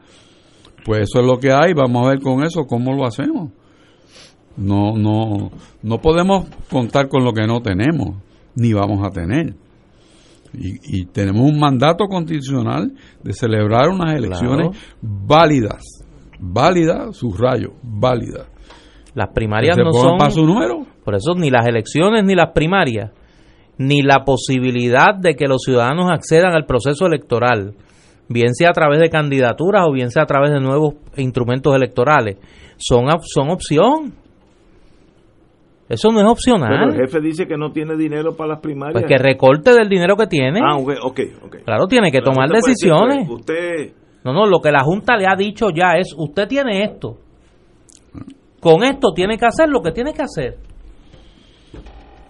pues 0.83 1.03
eso 1.09 1.21
es 1.21 1.25
lo 1.25 1.39
que 1.39 1.51
hay, 1.51 1.73
vamos 1.73 2.05
a 2.05 2.09
ver 2.09 2.19
con 2.19 2.43
eso 2.43 2.65
cómo 2.65 2.93
lo 2.93 3.05
hacemos. 3.05 3.51
No, 4.57 4.95
no, 4.95 5.51
no 5.81 6.01
podemos 6.01 6.47
contar 6.69 7.09
con 7.09 7.23
lo 7.23 7.33
que 7.33 7.47
no 7.47 7.61
tenemos, 7.61 8.17
ni 8.55 8.73
vamos 8.73 9.05
a 9.05 9.09
tener. 9.09 9.55
Y, 10.57 11.05
tenemos 11.07 11.41
un 11.41 11.59
mandato 11.59 12.05
constitucional 12.05 12.91
de 13.23 13.33
celebrar 13.33 13.89
unas 13.89 14.15
elecciones 14.15 14.77
válidas, 15.01 16.05
válidas, 16.39 17.15
subrayo, 17.17 17.73
válidas. 17.83 18.47
Las 19.13 19.29
primarias 19.33 19.77
no 19.77 19.91
son... 19.91 20.17
Para 20.17 20.31
su 20.31 20.45
número. 20.45 20.85
Por 21.03 21.15
eso 21.15 21.35
ni 21.35 21.49
las 21.49 21.65
elecciones 21.67 22.23
ni 22.25 22.35
las 22.35 22.51
primarias, 22.51 23.11
ni 23.77 24.01
la 24.01 24.25
posibilidad 24.25 25.15
de 25.15 25.35
que 25.35 25.47
los 25.47 25.61
ciudadanos 25.63 26.11
accedan 26.11 26.53
al 26.53 26.65
proceso 26.65 27.05
electoral, 27.05 27.75
bien 28.27 28.53
sea 28.53 28.69
a 28.69 28.73
través 28.73 28.99
de 28.99 29.09
candidaturas 29.09 29.83
o 29.87 29.91
bien 29.91 30.11
sea 30.11 30.23
a 30.23 30.25
través 30.25 30.51
de 30.51 30.59
nuevos 30.59 30.95
instrumentos 31.17 31.75
electorales, 31.75 32.37
son, 32.77 33.05
son 33.21 33.49
opción. 33.49 34.13
Eso 35.87 36.11
no 36.11 36.19
es 36.19 36.25
opcional. 36.25 36.89
el 36.89 36.95
jefe 36.95 37.21
dice 37.21 37.45
que 37.45 37.57
no 37.57 37.71
tiene 37.71 37.95
dinero 37.95 38.35
para 38.35 38.53
las 38.53 38.59
primarias. 38.59 38.93
Pues 38.93 39.05
que 39.05 39.21
recorte 39.21 39.71
del 39.71 39.87
dinero 39.87 40.15
que 40.15 40.25
tiene. 40.25 40.59
Ah, 40.63 40.77
ok, 40.77 40.91
ok. 41.03 41.55
Claro, 41.63 41.85
tiene 41.87 42.11
que 42.11 42.21
tomar 42.21 42.49
decisiones. 42.49 43.27
Pues, 43.27 43.39
usted... 43.39 43.93
No, 44.23 44.33
no, 44.33 44.47
lo 44.47 44.59
que 44.59 44.71
la 44.71 44.83
Junta 44.83 45.15
le 45.15 45.25
ha 45.27 45.35
dicho 45.35 45.67
ya 45.69 45.97
es, 45.99 46.15
usted 46.17 46.47
tiene 46.47 46.83
esto. 46.83 47.17
Con 48.59 48.83
esto 48.83 49.13
tiene 49.13 49.37
que 49.37 49.45
hacer 49.45 49.69
lo 49.69 49.83
que 49.83 49.91
tiene 49.91 50.13
que 50.13 50.23
hacer. 50.23 50.57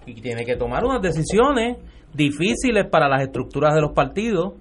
Y 0.05 0.21
tiene 0.21 0.43
que 0.43 0.57
tomar 0.57 0.83
unas 0.83 1.01
decisiones 1.01 1.77
difíciles 2.13 2.85
para 2.91 3.07
las 3.07 3.21
estructuras 3.21 3.73
de 3.73 3.81
los 3.81 3.93
partidos 3.93 4.53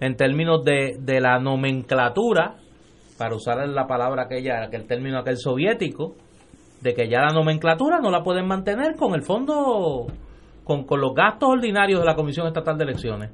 en 0.00 0.16
términos 0.16 0.62
de, 0.62 0.98
de 1.00 1.20
la 1.22 1.38
nomenclatura, 1.38 2.56
para 3.16 3.34
usar 3.34 3.66
la 3.66 3.86
palabra 3.86 4.24
aquella, 4.24 4.64
aquel 4.64 4.86
término 4.86 5.18
aquel 5.18 5.38
soviético, 5.38 6.16
de 6.86 6.94
que 6.94 7.08
ya 7.08 7.20
la 7.20 7.32
nomenclatura 7.32 7.98
no 8.00 8.12
la 8.12 8.22
pueden 8.22 8.46
mantener 8.46 8.94
con 8.94 9.14
el 9.14 9.22
fondo, 9.22 10.06
con, 10.62 10.84
con 10.84 11.00
los 11.00 11.14
gastos 11.14 11.48
ordinarios 11.50 11.98
de 11.98 12.06
la 12.06 12.14
Comisión 12.14 12.46
Estatal 12.46 12.78
de 12.78 12.84
Elecciones. 12.84 13.30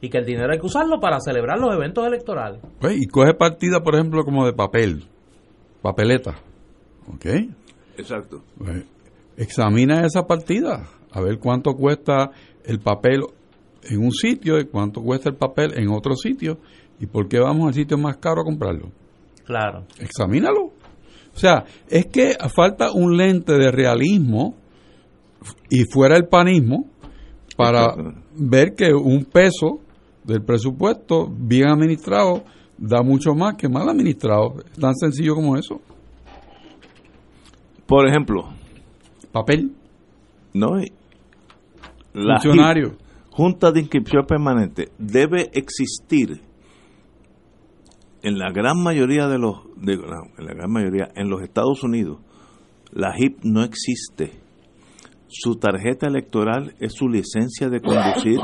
Y 0.00 0.10
que 0.10 0.18
el 0.18 0.26
dinero 0.26 0.52
hay 0.52 0.58
que 0.58 0.66
usarlo 0.66 0.98
para 0.98 1.20
celebrar 1.20 1.60
los 1.60 1.72
eventos 1.72 2.04
electorales. 2.04 2.60
Pues, 2.80 2.96
y 3.00 3.06
coge 3.06 3.34
partida, 3.34 3.80
por 3.84 3.94
ejemplo, 3.94 4.24
como 4.24 4.44
de 4.44 4.52
papel, 4.52 5.04
papeleta. 5.80 6.34
¿Ok? 7.06 7.26
Exacto. 7.96 8.42
Pues, 8.58 8.84
examina 9.36 10.04
esa 10.04 10.26
partida, 10.26 10.88
a 11.12 11.20
ver 11.20 11.38
cuánto 11.38 11.74
cuesta 11.74 12.32
el 12.64 12.80
papel 12.80 13.22
en 13.84 14.00
un 14.00 14.10
sitio 14.10 14.58
y 14.58 14.66
cuánto 14.66 15.00
cuesta 15.00 15.28
el 15.28 15.36
papel 15.36 15.78
en 15.78 15.90
otro 15.90 16.16
sitio 16.16 16.58
y 16.98 17.06
por 17.06 17.28
qué 17.28 17.38
vamos 17.38 17.68
al 17.68 17.74
sitio 17.74 17.96
más 17.98 18.16
caro 18.16 18.40
a 18.40 18.44
comprarlo. 18.44 18.90
Claro. 19.44 19.84
Examínalo. 20.00 20.81
O 21.34 21.38
sea, 21.38 21.64
es 21.88 22.06
que 22.06 22.36
falta 22.54 22.92
un 22.92 23.16
lente 23.16 23.52
de 23.54 23.70
realismo 23.70 24.54
y 25.70 25.84
fuera 25.84 26.16
el 26.16 26.28
panismo 26.28 26.86
para 27.56 27.94
ver 28.36 28.74
que 28.74 28.92
un 28.92 29.24
peso 29.24 29.80
del 30.24 30.42
presupuesto 30.42 31.28
bien 31.28 31.68
administrado 31.68 32.44
da 32.78 33.02
mucho 33.02 33.34
más 33.34 33.54
que 33.56 33.68
mal 33.68 33.88
administrado. 33.88 34.56
Es 34.72 34.78
tan 34.78 34.94
sencillo 34.94 35.34
como 35.34 35.56
eso. 35.56 35.80
Por 37.86 38.06
ejemplo, 38.06 38.48
papel. 39.30 39.72
No, 40.54 40.76
la 42.14 42.40
funcionario. 42.40 42.96
Junta 43.30 43.72
de 43.72 43.80
inscripción 43.80 44.26
permanente 44.26 44.90
debe 44.98 45.50
existir 45.54 46.42
en 48.22 48.38
la 48.38 48.50
gran 48.52 48.82
mayoría 48.82 49.26
de 49.26 49.38
los, 49.38 49.56
de, 49.76 49.94
en 49.94 50.46
la 50.46 50.54
gran 50.54 50.70
mayoría, 50.70 51.08
en 51.14 51.28
los 51.28 51.42
Estados 51.42 51.82
Unidos, 51.82 52.20
la 52.92 53.14
HIP 53.16 53.38
no 53.42 53.62
existe. 53.62 54.32
Su 55.28 55.56
tarjeta 55.56 56.06
electoral 56.06 56.74
es 56.78 56.92
su 56.94 57.08
licencia 57.08 57.68
de 57.68 57.80
conducir. 57.80 58.38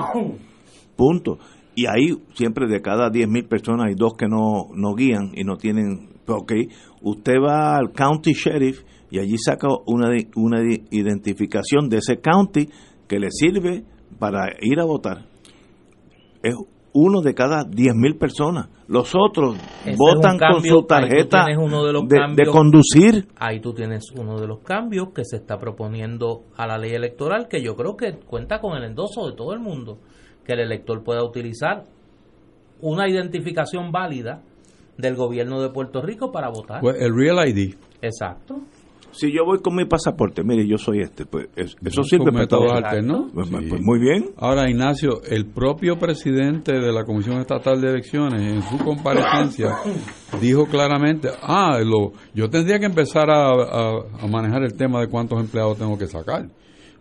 Punto. 0.97 1.39
Y 1.75 1.87
ahí 1.87 2.17
siempre 2.35 2.67
de 2.67 2.81
cada 2.81 3.11
10.000 3.11 3.47
personas 3.47 3.87
hay 3.89 3.95
dos 3.95 4.15
que 4.19 4.27
no, 4.27 4.69
no 4.75 4.95
guían 4.95 5.31
y 5.35 5.45
no 5.45 5.57
tienen... 5.57 6.09
Ok, 6.27 6.53
usted 7.03 7.37
va 7.41 7.77
al 7.77 7.93
county 7.93 8.33
sheriff 8.33 8.83
y 9.11 9.19
allí 9.19 9.39
saca 9.39 9.69
una, 9.87 10.11
una 10.35 10.61
identificación 10.91 11.89
de 11.89 11.99
ese 11.99 12.21
county 12.21 12.69
que 13.07 13.19
le 13.19 13.31
sirve 13.31 13.85
para 14.19 14.49
ir 14.61 14.81
a 14.81 14.85
votar. 14.85 15.27
Es 16.43 16.55
uno 16.99 17.21
de 17.21 17.35
cada 17.35 17.65
10.000 17.65 18.19
personas. 18.19 18.69
Los 18.89 19.15
otros 19.15 19.57
votan 19.97 20.39
con 20.39 20.63
su 20.63 20.83
tarjeta 20.83 21.45
de, 21.47 22.47
conducir. 22.47 23.29
Ahí 23.37 23.61
tú 23.61 23.73
tienes 23.75 24.11
uno 24.17 24.41
de 24.41 24.47
los 24.47 24.61
cambios 24.61 25.11
que 25.15 25.25
se 25.25 25.37
está 25.37 25.59
proponiendo 25.59 26.45
a 26.57 26.67
la 26.67 26.79
ley 26.79 26.93
electoral, 26.93 27.49
que 27.49 27.63
yo 27.63 27.77
creo 27.77 27.97
que 27.97 28.15
cuenta 28.15 28.61
con 28.61 28.77
el 28.77 28.85
endoso 28.85 29.29
de 29.29 29.37
todo 29.37 29.53
el 29.53 29.61
mundo, 29.61 29.99
que 30.45 30.55
el 30.55 30.61
elector 30.61 31.03
pueda 31.05 31.23
utilizar 31.23 31.85
una 32.81 33.09
identificación 33.09 33.93
válida 33.93 34.43
del 34.97 35.15
gobierno 35.15 35.61
de 35.61 35.71
Puerto 35.71 36.03
Rico 36.03 36.33
para 36.33 36.49
votar. 36.49 36.81
Pues 36.81 36.97
el 37.01 37.15
Real 37.15 37.49
ID. 37.49 37.75
Exacto 38.01 38.57
si 39.19 39.33
yo 39.33 39.45
voy 39.45 39.59
con 39.59 39.75
mi 39.75 39.85
pasaporte, 39.85 40.45
mire, 40.45 40.65
yo 40.65 40.79
soy 40.79 41.01
este, 41.01 41.27
pues 41.27 41.49
eso 41.57 42.05
sirve 42.05 42.31
para 42.31 42.47
todo. 42.47 42.67
Pues, 43.35 43.49
pues, 43.51 43.81
muy 43.81 43.99
bien. 43.99 44.31
Ahora, 44.37 44.71
Ignacio, 44.71 45.23
el 45.29 45.47
propio 45.47 45.99
presidente 45.99 46.73
de 46.73 46.93
la 46.93 47.05
Comisión 47.05 47.41
Estatal 47.41 47.81
de 47.81 47.89
Elecciones, 47.89 48.41
en 48.41 48.63
su 48.63 48.79
comparecencia, 48.85 49.77
dijo 50.41 50.67
claramente, 50.67 51.31
ah, 51.43 51.81
lo, 51.85 52.13
yo 52.33 52.49
tendría 52.49 52.79
que 52.79 52.87
empezar 52.87 53.29
a, 53.29 53.51
a, 53.51 54.27
manejar 54.29 54.63
el 54.63 54.75
tema 54.75 55.01
de 55.01 55.09
cuántos 55.09 55.41
empleados 55.41 55.79
tengo 55.79 55.99
que 55.99 56.07
sacar. 56.07 56.49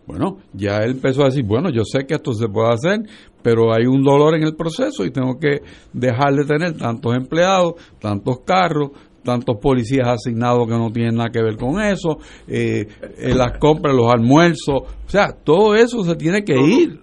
Bueno, 0.04 0.38
ya 0.54 0.78
él 0.78 0.92
empezó 0.92 1.22
a 1.22 1.26
decir, 1.26 1.44
bueno, 1.44 1.70
yo 1.70 1.82
sé 1.84 2.06
que 2.06 2.14
esto 2.14 2.32
se 2.32 2.48
puede 2.48 2.72
hacer, 2.72 3.00
pero 3.42 3.72
hay 3.72 3.86
un 3.86 4.02
dolor 4.02 4.34
en 4.34 4.42
el 4.42 4.56
proceso 4.56 5.04
y 5.04 5.10
tengo 5.10 5.38
que 5.38 5.60
dejar 5.92 6.34
de 6.34 6.44
tener 6.44 6.76
tantos 6.76 7.14
empleados, 7.14 7.74
tantos 8.00 8.40
carros, 8.40 8.90
tantos 9.22 9.56
policías 9.60 10.08
asignados 10.08 10.66
que 10.66 10.74
no 10.74 10.90
tienen 10.90 11.16
nada 11.16 11.30
que 11.30 11.42
ver 11.42 11.56
con 11.56 11.80
eso, 11.80 12.18
eh, 12.46 12.86
eh, 13.18 13.34
las 13.34 13.58
compras, 13.58 13.94
los 13.94 14.10
almuerzos, 14.10 14.82
o 14.82 15.08
sea, 15.10 15.32
todo 15.32 15.74
eso 15.74 16.02
se 16.04 16.16
tiene 16.16 16.44
que 16.44 16.56
ir. 16.56 17.00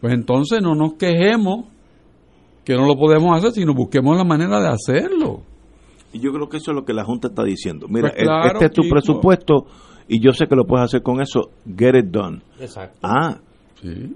Pues 0.00 0.14
entonces 0.14 0.62
no 0.62 0.74
nos 0.74 0.94
quejemos 0.94 1.66
que 2.64 2.74
no 2.74 2.86
lo 2.86 2.96
podemos 2.96 3.36
hacer, 3.36 3.52
sino 3.52 3.74
busquemos 3.74 4.16
la 4.16 4.24
manera 4.24 4.60
de 4.60 4.68
hacerlo. 4.68 5.42
Y 6.12 6.20
yo 6.20 6.32
creo 6.32 6.48
que 6.48 6.56
eso 6.56 6.72
es 6.72 6.74
lo 6.74 6.84
que 6.84 6.92
la 6.92 7.04
Junta 7.04 7.28
está 7.28 7.44
diciendo. 7.44 7.86
Mira, 7.88 8.10
pues 8.10 8.52
este 8.52 8.64
es 8.66 8.72
tu 8.72 8.88
presupuesto 8.88 9.66
y 10.08 10.20
yo 10.20 10.32
sé 10.32 10.46
que 10.46 10.56
lo 10.56 10.64
puedes 10.64 10.86
hacer 10.86 11.02
con 11.02 11.20
eso. 11.20 11.50
Get 11.66 11.94
it 11.94 12.06
done. 12.06 12.42
Exacto. 12.58 12.98
Ah, 13.02 13.38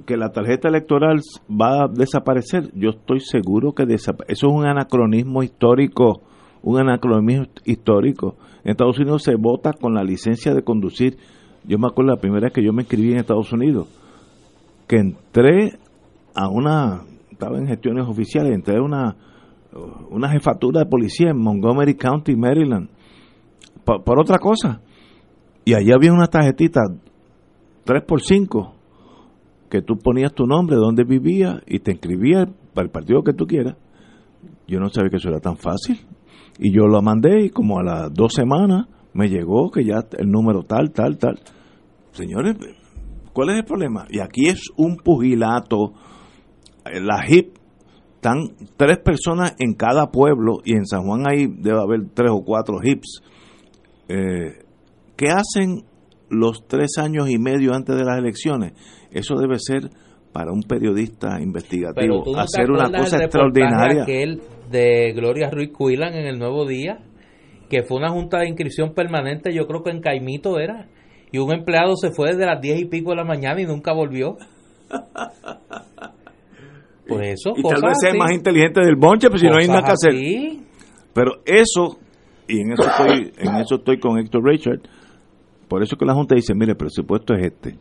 que 0.07 0.17
la 0.17 0.31
tarjeta 0.31 0.69
electoral 0.69 1.21
va 1.49 1.85
a 1.85 1.89
desaparecer. 1.89 2.71
Yo 2.75 2.91
estoy 2.91 3.21
seguro 3.21 3.73
que 3.73 3.85
eso 3.89 4.13
es 4.27 4.43
un 4.43 4.67
anacronismo 4.67 5.43
histórico 5.43 6.23
un 6.65 6.81
anacronismo 6.81 7.47
histórico. 7.65 8.37
En 8.65 8.73
Estados 8.73 8.99
Unidos 8.99 9.23
se 9.23 9.37
vota 9.37 9.73
con 9.73 9.95
la 9.95 10.03
licencia 10.03 10.55
de 10.55 10.63
conducir. 10.63 11.19
Yo 11.65 11.79
me 11.79 11.87
acuerdo 11.87 12.13
la 12.13 12.21
primera 12.21 12.47
vez 12.47 12.53
que 12.53 12.65
yo 12.65 12.73
me 12.73 12.83
inscribí 12.83 13.13
en 13.13 13.19
Estados 13.19 13.53
Unidos, 13.53 13.87
que 14.89 14.97
entré 14.97 15.79
a 16.35 16.49
una, 16.49 17.03
estaba 17.31 17.59
en 17.59 17.67
gestiones 17.67 18.07
oficiales, 18.07 18.55
entré 18.55 18.79
a 18.79 18.83
una, 18.83 19.17
una 20.11 20.31
jefatura 20.31 20.81
de 20.81 20.87
policía 20.87 21.31
en 21.31 21.39
Montgomery 21.39 21.95
County, 21.95 22.35
Maryland, 22.35 22.89
por, 23.85 24.19
otra 24.19 24.39
cosa. 24.39 24.81
Y 25.67 25.75
allí 25.75 25.93
había 25.93 26.13
una 26.13 26.27
tarjetita 26.27 26.81
3 27.85 28.03
por 28.07 28.23
5 28.23 28.75
que 29.71 29.83
tú 29.83 29.99
ponías 29.99 30.33
tu 30.33 30.47
nombre, 30.47 30.77
dónde 30.77 31.05
vivías 31.05 31.63
y 31.67 31.81
te 31.81 31.93
inscribías 31.93 32.49
para 32.73 32.87
el 32.87 32.91
partido 32.91 33.23
que 33.23 33.33
tú 33.35 33.47
quieras. 33.47 33.77
Yo 34.67 34.81
no 34.81 34.89
sabía 34.89 35.11
que 35.11 35.17
eso 35.17 35.29
era 35.29 35.41
tan 35.41 35.57
fácil. 35.57 35.99
Y 36.59 36.73
yo 36.73 36.87
lo 36.87 37.03
mandé 37.03 37.47
y 37.47 37.51
como 37.51 37.79
a 37.79 37.83
las 37.83 38.15
dos 38.15 38.33
semanas 38.35 38.87
me 39.13 39.29
llegó 39.29 39.71
que 39.71 39.85
ya 39.85 40.05
el 40.19 40.31
número 40.31 40.63
tal, 40.63 40.93
tal, 40.93 41.19
tal. 41.19 41.41
Señores, 42.13 42.57
¿cuál 43.33 43.51
es 43.51 43.57
el 43.59 43.65
problema? 43.65 44.07
Y 44.11 44.21
aquí 44.21 44.47
es 44.49 44.71
un 44.77 44.97
pugilato. 44.97 45.95
La 46.85 47.25
HIP, 47.27 47.57
están 48.25 48.57
tres 48.79 48.99
personas 48.99 49.55
en 49.59 49.75
cada 49.75 50.11
pueblo 50.11 50.61
y 50.65 50.75
en 50.75 50.87
San 50.87 51.03
Juan 51.03 51.25
ahí 51.29 51.47
debe 51.47 51.79
haber 51.79 52.09
tres 52.15 52.31
o 52.33 52.43
cuatro 52.43 52.79
HIPs. 52.83 53.23
Eh, 54.09 54.65
¿Qué 55.17 55.27
hacen 55.29 55.85
los 56.31 56.67
tres 56.67 56.97
años 56.99 57.29
y 57.29 57.39
medio 57.39 57.75
antes 57.75 57.95
de 57.95 58.03
las 58.03 58.19
elecciones? 58.19 58.73
Eso 59.11 59.35
debe 59.37 59.59
ser 59.59 59.91
para 60.33 60.53
un 60.53 60.63
periodista 60.63 61.39
investigativo 61.41 62.25
hacer 62.39 62.71
una 62.71 62.91
cosa 62.91 63.19
extraordinaria. 63.19 64.07
De 64.71 65.13
Gloria 65.13 65.51
Ruiz 65.51 65.71
Cuilan 65.73 66.15
en 66.15 66.27
el 66.27 66.39
Nuevo 66.39 66.67
Día, 66.67 66.99
que 67.69 67.83
fue 67.83 67.99
una 67.99 68.11
junta 68.11 68.39
de 68.39 68.49
inscripción 68.49 68.95
permanente, 68.95 69.53
yo 69.53 69.67
creo 69.67 69.83
que 69.83 69.91
en 69.91 70.01
Caimito 70.01 70.59
era, 70.59 70.89
y 71.33 71.39
un 71.39 71.53
empleado 71.53 71.97
se 71.97 72.11
fue 72.11 72.31
desde 72.31 72.47
las 72.47 72.61
diez 72.61 72.81
y 72.81 72.85
pico 72.85 73.11
de 73.11 73.17
la 73.17 73.25
mañana 73.25 73.61
y 73.61 73.67
nunca 73.67 73.93
volvió. 73.93 74.37
Por 77.09 77.23
eso, 77.23 77.53
y, 77.55 77.63
tal 77.63 77.83
vez 77.83 77.99
sea 78.01 78.15
más 78.15 78.33
inteligente 78.33 78.81
del 78.81 78.97
bonche, 78.97 79.29
pues 79.29 79.43
si 79.43 79.47
no 79.47 79.59
hay 79.59 79.69
nada 79.69 79.83
que 79.83 79.93
hacer. 79.93 80.15
Pero 81.13 81.43
eso, 81.45 81.99
y 82.49 82.61
en 82.61 82.73
eso 82.73 82.89
estoy, 82.89 83.31
en 83.37 83.57
eso 83.57 83.75
estoy 83.75 83.99
con 83.99 84.19
Héctor 84.19 84.43
Richard, 84.43 84.81
por 85.69 85.83
eso 85.83 85.97
que 85.97 86.07
la 86.07 86.15
Junta 86.15 86.35
dice, 86.35 86.55
mire, 86.55 86.73
el 86.73 86.79
presupuesto 86.79 87.35
es 87.35 87.47
este, 87.47 87.77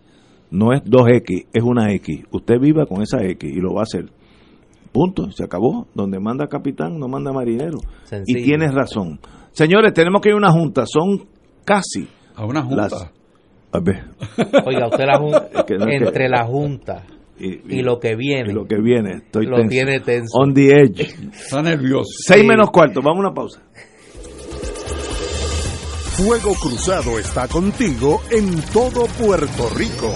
no 0.51 0.73
es 0.73 0.83
2X, 0.83 1.47
es 1.53 1.63
una 1.63 1.93
X. 1.93 2.25
Usted 2.31 2.59
viva 2.59 2.85
con 2.85 3.01
esa 3.01 3.23
X 3.23 3.49
y 3.51 3.59
lo 3.59 3.73
va 3.73 3.81
a 3.81 3.83
hacer. 3.83 4.05
Punto, 4.93 5.31
se 5.31 5.43
acabó. 5.43 5.87
Donde 5.93 6.19
manda 6.19 6.47
capitán, 6.47 6.99
no 6.99 7.07
manda 7.07 7.33
marinero. 7.33 7.79
Y 8.25 8.43
tienes 8.43 8.73
razón. 8.73 9.19
Señores, 9.51 9.93
tenemos 9.93 10.21
que 10.21 10.29
ir 10.29 10.35
a 10.35 10.37
una 10.37 10.51
junta, 10.51 10.85
son 10.85 11.27
casi. 11.65 12.07
A 12.35 12.45
una 12.45 12.63
junta. 12.63 13.11
a 13.71 13.79
ver. 13.79 14.05
Oiga, 14.65 14.87
usted 14.87 15.05
la 15.05 15.17
junta, 15.17 15.49
entre 15.67 16.29
la 16.29 16.45
junta 16.45 17.03
y, 17.39 17.81
lo 17.81 17.99
que 17.99 18.15
viene. 18.15 18.53
lo 18.53 18.65
que 18.65 18.79
viene, 18.79 19.17
estoy 19.17 19.45
lo 19.47 19.67
tiene 19.67 19.99
tenso. 19.99 20.37
On 20.37 20.53
the 20.53 20.71
edge. 20.71 21.01
Está 21.33 21.61
nervioso. 21.61 22.09
Seis 22.25 22.45
menos 22.45 22.69
cuarto, 22.69 23.01
vamos 23.01 23.17
a 23.17 23.27
una 23.27 23.33
pausa. 23.33 23.61
Fuego 26.15 26.53
Cruzado 26.53 27.17
está 27.17 27.47
contigo 27.47 28.21
en 28.29 28.61
todo 28.71 29.05
Puerto 29.19 29.69
Rico. 29.75 30.13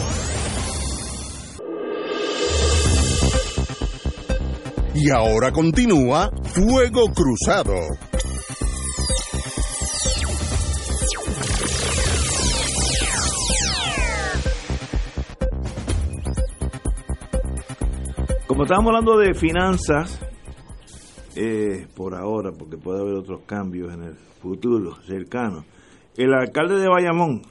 Y 5.00 5.12
ahora 5.12 5.52
continúa 5.52 6.32
Fuego 6.42 7.04
Cruzado. 7.14 7.76
Como 18.48 18.64
estábamos 18.64 18.88
hablando 18.88 19.20
de 19.20 19.36
finanzas, 19.36 20.20
eh, 21.36 21.86
por 21.96 22.16
ahora, 22.16 22.52
porque 22.58 22.78
puede 22.78 23.02
haber 23.02 23.14
otros 23.14 23.42
cambios 23.46 23.94
en 23.94 24.02
el 24.02 24.16
futuro 24.16 24.96
cercano, 25.04 25.64
el 26.16 26.34
alcalde 26.34 26.80
de 26.80 26.90
Bayamón, 26.90 27.44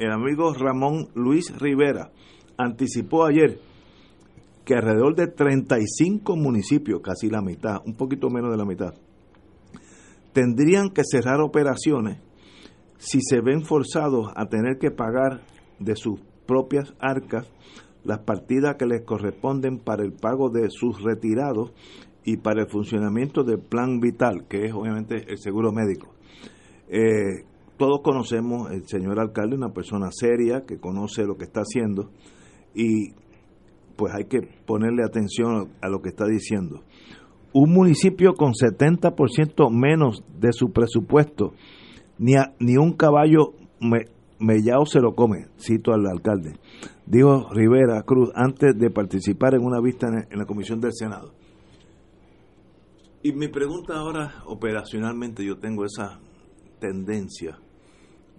el 0.00 0.10
amigo 0.10 0.52
Ramón 0.52 1.10
Luis 1.14 1.56
Rivera, 1.60 2.10
anticipó 2.56 3.24
ayer 3.24 3.67
que 4.68 4.74
alrededor 4.74 5.14
de 5.14 5.28
35 5.28 6.36
municipios, 6.36 7.00
casi 7.00 7.30
la 7.30 7.40
mitad, 7.40 7.78
un 7.86 7.94
poquito 7.94 8.28
menos 8.28 8.50
de 8.50 8.58
la 8.58 8.66
mitad, 8.66 8.92
tendrían 10.34 10.90
que 10.90 11.04
cerrar 11.10 11.40
operaciones 11.40 12.18
si 12.98 13.20
se 13.22 13.40
ven 13.40 13.62
forzados 13.62 14.30
a 14.36 14.44
tener 14.50 14.76
que 14.76 14.90
pagar 14.90 15.40
de 15.78 15.96
sus 15.96 16.20
propias 16.44 16.92
arcas 17.00 17.50
las 18.04 18.18
partidas 18.18 18.76
que 18.76 18.84
les 18.84 19.06
corresponden 19.06 19.78
para 19.78 20.04
el 20.04 20.12
pago 20.12 20.50
de 20.50 20.68
sus 20.68 21.02
retirados 21.02 21.72
y 22.22 22.36
para 22.36 22.60
el 22.60 22.68
funcionamiento 22.68 23.44
del 23.44 23.60
plan 23.60 24.00
vital, 24.00 24.46
que 24.50 24.66
es 24.66 24.74
obviamente 24.74 25.24
el 25.28 25.38
seguro 25.38 25.72
médico. 25.72 26.14
Eh, 26.90 27.46
todos 27.78 28.02
conocemos 28.02 28.70
el 28.70 28.86
señor 28.86 29.18
alcalde, 29.18 29.56
una 29.56 29.72
persona 29.72 30.10
seria 30.10 30.66
que 30.66 30.78
conoce 30.78 31.24
lo 31.24 31.38
que 31.38 31.44
está 31.44 31.62
haciendo 31.62 32.10
y 32.74 33.14
pues 33.98 34.14
hay 34.14 34.26
que 34.26 34.42
ponerle 34.64 35.02
atención 35.02 35.70
a 35.82 35.88
lo 35.88 36.00
que 36.00 36.10
está 36.10 36.24
diciendo. 36.24 36.84
Un 37.52 37.72
municipio 37.72 38.34
con 38.34 38.52
70% 38.52 39.70
menos 39.72 40.22
de 40.38 40.52
su 40.52 40.70
presupuesto, 40.70 41.52
ni, 42.16 42.34
ni 42.60 42.76
un 42.76 42.92
caballo 42.92 43.54
mellao 44.38 44.86
se 44.86 45.00
lo 45.00 45.16
come, 45.16 45.48
cito 45.58 45.92
al 45.92 46.06
alcalde. 46.06 46.54
Dijo 47.06 47.48
Rivera 47.50 48.02
Cruz 48.02 48.30
antes 48.36 48.78
de 48.78 48.88
participar 48.90 49.54
en 49.54 49.64
una 49.64 49.80
vista 49.80 50.06
en 50.30 50.38
la 50.38 50.46
comisión 50.46 50.80
del 50.80 50.92
Senado. 50.94 51.32
Y 53.24 53.32
mi 53.32 53.48
pregunta 53.48 53.96
ahora, 53.96 54.44
operacionalmente, 54.46 55.44
yo 55.44 55.58
tengo 55.58 55.84
esa 55.84 56.20
tendencia, 56.78 57.58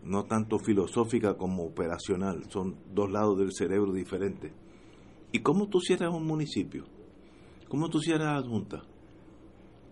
no 0.06 0.24
tanto 0.24 0.58
filosófica 0.58 1.34
como 1.34 1.64
operacional, 1.66 2.46
son 2.48 2.78
dos 2.94 3.12
lados 3.12 3.38
del 3.40 3.52
cerebro 3.52 3.92
diferentes. 3.92 4.54
¿Y 5.32 5.40
cómo 5.40 5.68
tú 5.68 5.80
cierras 5.80 6.14
un 6.14 6.26
municipio? 6.26 6.86
¿Cómo 7.68 7.90
tú 7.90 8.00
cierras 8.00 8.42
la 8.42 8.50
Junta? 8.50 8.82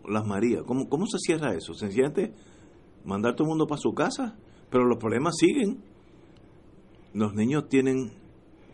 Las 0.07 0.25
Marías, 0.25 0.63
¿cómo, 0.65 0.87
cómo 0.89 1.05
se 1.05 1.17
cierra 1.19 1.53
eso? 1.53 1.73
Sencillamente 1.73 2.33
mandar 3.05 3.35
todo 3.35 3.45
el 3.45 3.49
mundo 3.49 3.67
para 3.67 3.79
su 3.79 3.93
casa, 3.93 4.35
pero 4.69 4.85
los 4.85 4.97
problemas 4.97 5.35
siguen. 5.37 5.83
Los 7.13 7.33
niños 7.33 7.67
tienen 7.69 8.11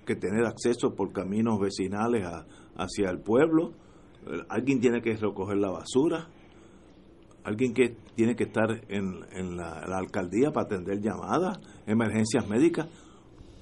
que 0.05 0.15
tener 0.15 0.45
acceso 0.45 0.95
por 0.95 1.13
caminos 1.13 1.59
vecinales 1.59 2.25
hacia 2.75 3.09
el 3.09 3.19
pueblo. 3.19 3.73
Alguien 4.49 4.79
tiene 4.79 5.01
que 5.01 5.15
recoger 5.15 5.57
la 5.57 5.71
basura. 5.71 6.29
Alguien 7.43 7.73
que 7.73 7.97
tiene 8.15 8.35
que 8.35 8.45
estar 8.45 8.69
en, 8.87 9.57
la, 9.57 9.81
alcaldía 9.97 10.51
para 10.51 10.65
atender 10.65 11.01
llamadas, 11.01 11.59
emergencias 11.85 12.47
médicas. 12.47 12.87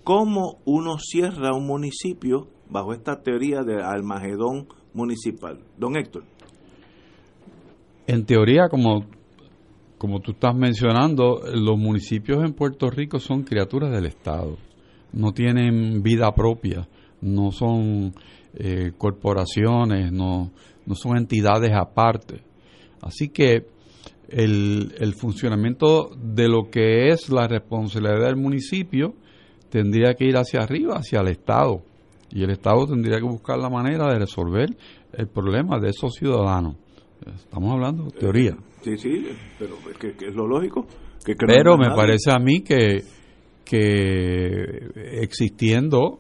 ¿Cómo 0.04 0.62
uno 0.66 0.98
cierra 0.98 1.56
un 1.56 1.68
municipio 1.68 2.48
bajo 2.72 2.94
esta 2.94 3.22
teoría 3.22 3.62
de 3.62 3.84
Almagedón 3.84 4.68
municipal? 4.94 5.60
Don 5.78 5.96
Héctor. 5.96 6.24
En 8.08 8.26
teoría, 8.26 8.68
como, 8.70 9.06
como 10.00 10.20
tú 10.22 10.32
estás 10.32 10.56
mencionando, 10.56 11.42
los 11.54 11.78
municipios 11.78 12.44
en 12.44 12.54
Puerto 12.54 12.90
Rico 12.90 13.20
son 13.20 13.44
criaturas 13.44 13.92
del 13.92 14.08
Estado 14.08 14.58
no 15.14 15.34
tienen 15.34 16.02
vida 16.02 16.34
propia, 16.34 16.88
no 17.22 17.52
son 17.52 18.14
eh, 18.54 18.92
corporaciones, 18.98 20.12
no, 20.12 20.52
no 20.86 20.96
son 20.96 21.18
entidades 21.18 21.72
aparte. 21.74 22.42
Así 23.02 23.30
que 23.30 23.66
el, 24.30 24.94
el 25.00 25.14
funcionamiento 25.14 26.10
de 26.16 26.48
lo 26.48 26.70
que 26.72 27.10
es 27.10 27.30
la 27.30 27.48
responsabilidad 27.48 28.28
del 28.28 28.38
municipio 28.38 29.16
tendría 29.70 30.14
que 30.14 30.26
ir 30.26 30.38
hacia 30.38 30.62
arriba, 30.62 30.96
hacia 30.96 31.20
el 31.20 31.28
Estado. 31.30 31.82
Y 32.34 32.44
el 32.44 32.52
Estado 32.52 32.86
tendría 32.88 33.18
que 33.18 33.26
buscar 33.26 33.58
la 33.58 33.70
manera 33.70 34.12
de 34.12 34.20
resolver 34.20 34.70
el 35.14 35.28
problema 35.28 35.80
de 35.80 35.90
esos 35.90 36.14
ciudadanos. 36.14 36.76
Estamos 37.36 37.72
hablando 37.72 38.06
de 38.06 38.12
teoría. 38.12 38.58
Sí, 38.82 38.98
sí, 38.98 39.28
pero 39.60 39.76
es 39.92 39.98
que, 39.98 40.26
es 40.26 40.36
lo 40.36 40.48
lógico. 40.48 40.88
Que 41.24 41.36
pero 41.36 41.78
me 41.78 41.90
parece 41.96 42.32
a 42.32 42.40
mí 42.40 42.62
que 42.62 43.04
que 43.64 44.90
existiendo 45.22 46.20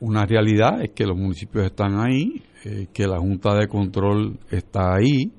una 0.00 0.24
realidad 0.24 0.80
es 0.82 0.90
que 0.90 1.04
los 1.04 1.16
municipios 1.18 1.66
están 1.66 1.98
ahí, 2.00 2.42
eh, 2.64 2.86
que 2.94 3.06
la 3.06 3.18
Junta 3.18 3.54
de 3.54 3.68
Control 3.68 4.38
está 4.50 4.94
ahí, 4.94 5.32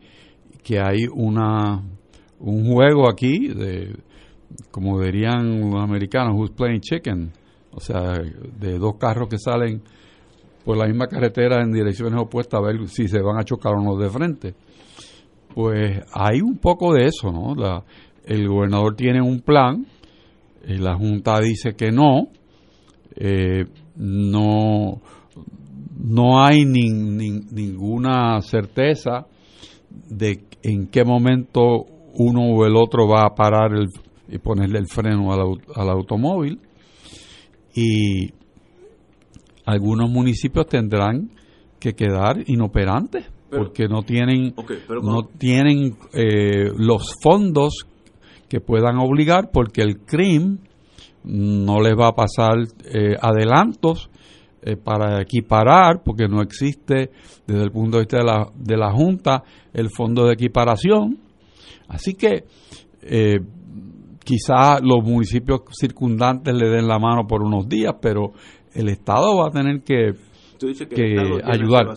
que 0.64 0.80
hay 0.80 1.08
una 1.12 1.82
un 2.40 2.72
juego 2.72 3.10
aquí 3.10 3.48
de 3.48 3.96
como 4.70 5.02
dirían 5.02 5.72
los 5.72 5.82
americanos, 5.82 6.36
who's 6.36 6.52
playing 6.52 6.82
chicken, 6.82 7.32
o 7.74 7.80
sea, 7.80 8.20
de 8.60 8.78
dos 8.78 8.96
carros 8.98 9.30
que 9.30 9.38
salen 9.38 9.82
por 10.64 10.78
la 10.78 10.88
misma 10.88 11.08
carretera 11.08 11.62
en 11.62 11.72
direcciones 11.72 12.20
opuestas 12.20 12.60
a 12.60 12.64
ver 12.64 12.88
si 12.88 13.08
se 13.08 13.22
van 13.22 13.40
a 13.40 13.44
chocar 13.44 13.74
o 13.74 13.82
no 13.82 13.98
de 13.98 14.10
frente. 14.10 14.54
Pues 15.54 16.02
hay 16.14 16.42
un 16.42 16.58
poco 16.58 16.94
de 16.94 17.06
eso, 17.06 17.32
¿no? 17.32 17.56
La, 17.56 17.84
el 18.26 18.48
gobernador 18.48 18.96
tiene 18.96 19.22
un 19.22 19.42
plan, 19.42 19.86
eh, 20.64 20.78
la 20.78 20.96
Junta 20.96 21.40
dice 21.40 21.74
que 21.74 21.92
no, 21.92 22.28
eh, 23.16 23.66
no, 23.96 25.02
no 25.98 26.44
hay 26.44 26.66
ninguna 26.66 28.42
certeza 28.42 29.26
de 30.10 30.44
en 30.64 30.88
qué 30.88 31.04
momento 31.04 31.86
uno 32.14 32.42
o 32.42 32.66
el 32.66 32.76
otro 32.76 33.08
va 33.08 33.26
a 33.26 33.36
parar 33.36 33.72
y 34.28 34.38
ponerle 34.38 34.80
el 34.80 34.88
freno 34.88 35.34
al, 35.34 35.90
automóvil 35.90 36.60
y 37.74 38.34
algunos 39.66 40.10
municipios 40.10 40.68
tendrán 40.68 41.32
que 41.80 41.94
quedar 41.94 42.38
inoperantes 42.48 43.26
porque 43.50 43.88
no 43.88 44.04
tienen 44.04 44.54
no 45.02 45.24
tienen 45.38 45.96
eh, 46.14 46.72
los 46.76 47.16
fondos 47.22 47.86
que 48.48 48.62
puedan 48.62 48.98
obligar 48.98 49.50
porque 49.52 49.82
el 49.82 50.00
CRIM 50.00 50.60
no 51.24 51.82
les 51.82 51.94
va 51.94 52.10
a 52.10 52.16
pasar 52.16 52.58
eh, 52.86 53.16
adelantos 53.22 54.10
eh, 54.62 54.78
para 54.78 55.22
equiparar 55.22 56.02
porque 56.04 56.28
no 56.28 56.42
existe 56.42 57.12
desde 57.46 57.64
el 57.64 57.72
punto 57.72 57.98
de 57.98 58.04
vista 58.04 58.18
de 58.18 58.24
la, 58.24 58.48
de 58.56 58.78
la 58.78 58.92
Junta 58.92 59.44
el 59.74 59.90
fondo 59.90 60.26
de 60.26 60.34
equiparación. 60.34 61.18
Así 61.88 62.14
que 62.14 62.46
eh, 64.22 64.24
quizá 64.24 64.80
los 64.80 65.04
municipios 65.04 65.62
circundantes 65.72 66.54
le 66.54 66.70
den 66.70 66.88
la 66.88 67.00
mano 67.00 67.28
por 67.28 67.44
unos 67.44 67.68
días, 67.68 67.94
pero 68.02 68.34
el 68.74 68.90
Estado 68.90 69.38
va 69.38 69.48
a 69.48 69.52
tener 69.52 69.82
que, 69.82 70.14
que, 70.90 71.42
ayudar. 71.44 71.88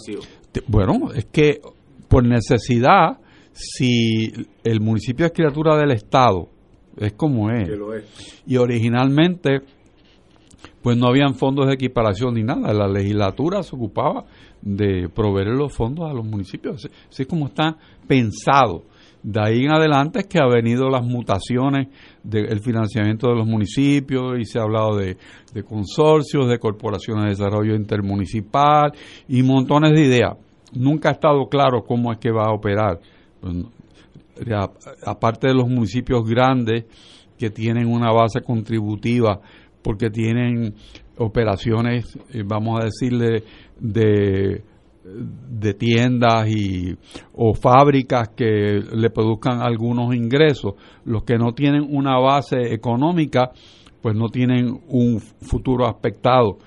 Bueno, 0.67 1.13
es 1.15 1.27
que 1.27 1.61
por 2.09 2.25
necesidad, 2.25 3.19
si 3.53 4.33
el 4.63 4.81
municipio 4.81 5.27
es 5.27 5.33
criatura 5.33 5.77
del 5.77 5.93
Estado, 5.93 6.49
es 6.97 7.13
como 7.15 7.51
es. 7.51 7.69
Y 8.47 8.57
originalmente, 8.57 9.61
pues 10.83 10.97
no 10.97 11.09
habían 11.09 11.35
fondos 11.35 11.67
de 11.67 11.75
equiparación 11.75 12.35
ni 12.35 12.43
nada. 12.43 12.73
La 12.73 12.89
legislatura 12.89 13.63
se 13.63 13.75
ocupaba 13.75 14.25
de 14.63 15.09
proveer 15.09 15.49
los 15.49 15.73
fondos 15.73 16.11
a 16.11 16.15
los 16.15 16.25
municipios. 16.25 16.89
Así 17.09 17.23
es 17.23 17.29
como 17.29 17.47
está 17.47 17.77
pensado. 18.07 18.85
De 19.25 19.41
ahí 19.41 19.65
en 19.65 19.73
adelante 19.73 20.19
es 20.19 20.27
que 20.27 20.39
ha 20.39 20.47
venido 20.47 20.91
las 20.91 21.03
mutaciones 21.03 21.89
del 22.23 22.61
financiamiento 22.61 23.29
de 23.29 23.37
los 23.37 23.47
municipios 23.47 24.39
y 24.39 24.45
se 24.45 24.59
ha 24.59 24.63
hablado 24.65 24.97
de, 24.99 25.17
consorcios, 25.67 26.47
de 26.47 26.59
corporaciones 26.59 27.25
de 27.25 27.31
desarrollo 27.31 27.75
intermunicipal 27.75 28.93
y 29.27 29.43
montones 29.43 29.93
de 29.93 30.05
ideas. 30.05 30.37
Nunca 30.75 31.09
ha 31.09 31.13
estado 31.13 31.47
claro 31.47 31.85
cómo 31.87 32.13
es 32.13 32.19
que 32.19 32.31
va 32.31 32.49
a 32.49 32.53
operar. 32.53 33.01
aparte 35.07 35.49
de 35.49 35.55
los 35.55 35.69
municipios 35.71 36.23
grandes 36.29 36.85
que 37.39 37.49
tienen 37.49 37.91
una 37.91 38.13
base 38.13 38.43
contributiva 38.43 39.41
porque 39.81 40.11
tienen 40.11 40.75
operaciones, 41.17 42.19
eh, 42.31 42.43
vamos 42.45 42.79
a 42.79 42.85
decirle, 42.85 43.43
de 43.81 44.63
de 45.05 45.75
tiendas 45.75 46.49
y 46.49 46.97
o 47.35 47.53
fábricas 47.55 48.31
que 48.31 48.81
le 48.93 49.11
produzcan 49.11 49.61
algunos 49.61 50.15
ingresos. 50.15 50.75
Los 51.05 51.25
que 51.25 51.37
no 51.37 51.53
tienen 51.53 51.87
una 51.89 52.19
base 52.19 52.73
económica 52.73 53.51
pues 54.01 54.17
no 54.17 54.29
tienen 54.29 54.81
un 54.89 55.21
futuro 55.21 55.87
aspectado. 55.87 56.59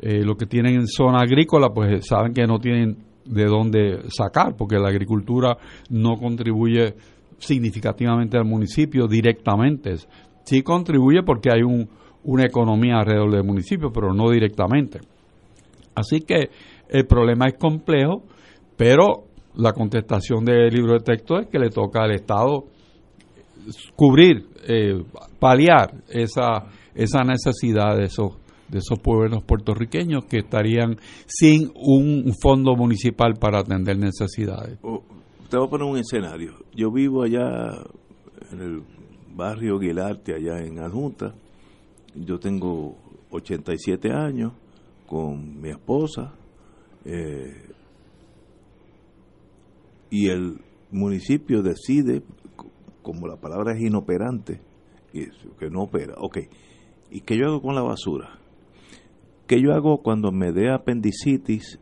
Eh, 0.00 0.22
los 0.24 0.36
que 0.36 0.46
tienen 0.46 0.74
en 0.74 0.86
zona 0.86 1.18
agrícola 1.20 1.68
pues 1.72 2.06
saben 2.06 2.32
que 2.32 2.46
no 2.46 2.58
tienen 2.58 2.96
de 3.24 3.44
dónde 3.44 4.02
sacar 4.08 4.56
porque 4.56 4.76
la 4.78 4.88
agricultura 4.88 5.56
no 5.90 6.16
contribuye 6.16 6.94
significativamente 7.38 8.38
al 8.38 8.44
municipio 8.44 9.06
directamente. 9.06 9.96
Sí 10.44 10.62
contribuye 10.62 11.22
porque 11.22 11.50
hay 11.52 11.62
un, 11.62 11.88
una 12.24 12.44
economía 12.44 12.96
alrededor 12.98 13.32
del 13.32 13.44
municipio 13.44 13.92
pero 13.92 14.14
no 14.14 14.30
directamente. 14.30 15.00
Así 15.94 16.20
que 16.20 16.50
el 16.92 17.06
problema 17.06 17.46
es 17.46 17.54
complejo, 17.54 18.22
pero 18.76 19.24
la 19.56 19.72
contestación 19.72 20.44
del 20.44 20.72
libro 20.72 20.94
de 20.94 21.00
texto 21.00 21.38
es 21.38 21.48
que 21.48 21.58
le 21.58 21.70
toca 21.70 22.02
al 22.02 22.12
Estado 22.12 22.66
cubrir, 23.96 24.46
eh, 24.68 25.02
paliar 25.38 26.02
esa, 26.08 26.66
esa 26.94 27.22
necesidad 27.22 27.96
de 27.96 28.04
esos, 28.04 28.36
de 28.68 28.78
esos 28.78 28.98
pueblos 28.98 29.42
puertorriqueños 29.44 30.24
que 30.26 30.38
estarían 30.38 30.96
sin 31.26 31.70
un 31.74 32.32
fondo 32.40 32.74
municipal 32.76 33.34
para 33.40 33.60
atender 33.60 33.98
necesidades. 33.98 34.78
Oh, 34.82 35.02
te 35.48 35.56
voy 35.56 35.66
a 35.66 35.70
poner 35.70 35.86
un 35.86 35.98
escenario. 35.98 36.54
Yo 36.74 36.90
vivo 36.90 37.22
allá 37.22 37.44
en 38.50 38.60
el 38.60 38.82
barrio 39.34 39.78
Guilarte, 39.78 40.34
allá 40.34 40.58
en 40.58 40.78
Adjunta. 40.80 41.34
Yo 42.14 42.38
tengo 42.38 42.96
87 43.30 44.10
años 44.12 44.52
con 45.06 45.60
mi 45.60 45.70
esposa, 45.70 46.32
eh, 47.04 47.68
y 50.10 50.28
el 50.28 50.60
municipio 50.90 51.62
decide, 51.62 52.22
como 53.02 53.26
la 53.26 53.36
palabra 53.36 53.74
es 53.74 53.80
inoperante, 53.80 54.60
que 55.12 55.70
no 55.70 55.82
opera, 55.82 56.14
ok, 56.18 56.38
¿y 57.10 57.20
qué 57.20 57.36
yo 57.36 57.46
hago 57.46 57.62
con 57.62 57.74
la 57.74 57.82
basura? 57.82 58.38
¿Qué 59.46 59.60
yo 59.60 59.72
hago 59.72 60.02
cuando 60.02 60.32
me 60.32 60.52
dé 60.52 60.70
apendicitis? 60.70 61.78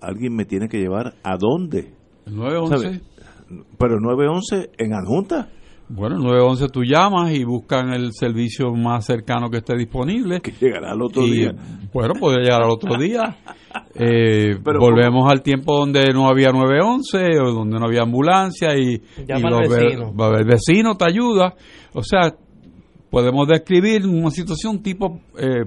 alguien 0.00 0.34
me 0.34 0.44
tiene 0.44 0.68
que 0.68 0.78
llevar 0.78 1.14
a 1.22 1.36
dónde? 1.36 1.94
911. 2.26 3.02
Pero 3.78 4.00
911 4.00 4.70
en 4.78 4.94
adjunta. 4.94 5.50
Bueno, 5.88 6.16
911 6.16 6.68
tú 6.68 6.82
llamas 6.82 7.32
y 7.32 7.44
buscan 7.44 7.92
el 7.92 8.12
servicio 8.12 8.72
más 8.72 9.04
cercano 9.04 9.50
que 9.50 9.58
esté 9.58 9.76
disponible. 9.76 10.40
Que 10.40 10.52
llegará 10.52 10.92
al 10.92 11.02
otro 11.02 11.24
día. 11.24 11.52
Bueno, 11.92 12.14
puede 12.14 12.38
llegar 12.38 12.62
al 12.62 12.70
otro 12.70 12.96
día. 12.96 13.36
Eh, 13.96 14.56
volvemos 14.62 15.28
al 15.30 15.42
tiempo 15.42 15.76
donde 15.76 16.12
no 16.12 16.28
había 16.28 16.50
911 16.50 17.40
o 17.40 17.52
donde 17.52 17.78
no 17.78 17.86
había 17.86 18.02
ambulancia 18.02 18.76
y, 18.76 19.02
el 19.16 20.44
vecino 20.44 20.96
te 20.96 21.04
ayuda. 21.08 21.54
O 21.92 22.02
sea, 22.02 22.32
podemos 23.10 23.48
describir 23.48 24.06
una 24.06 24.30
situación 24.30 24.80
tipo 24.80 25.20
eh, 25.36 25.64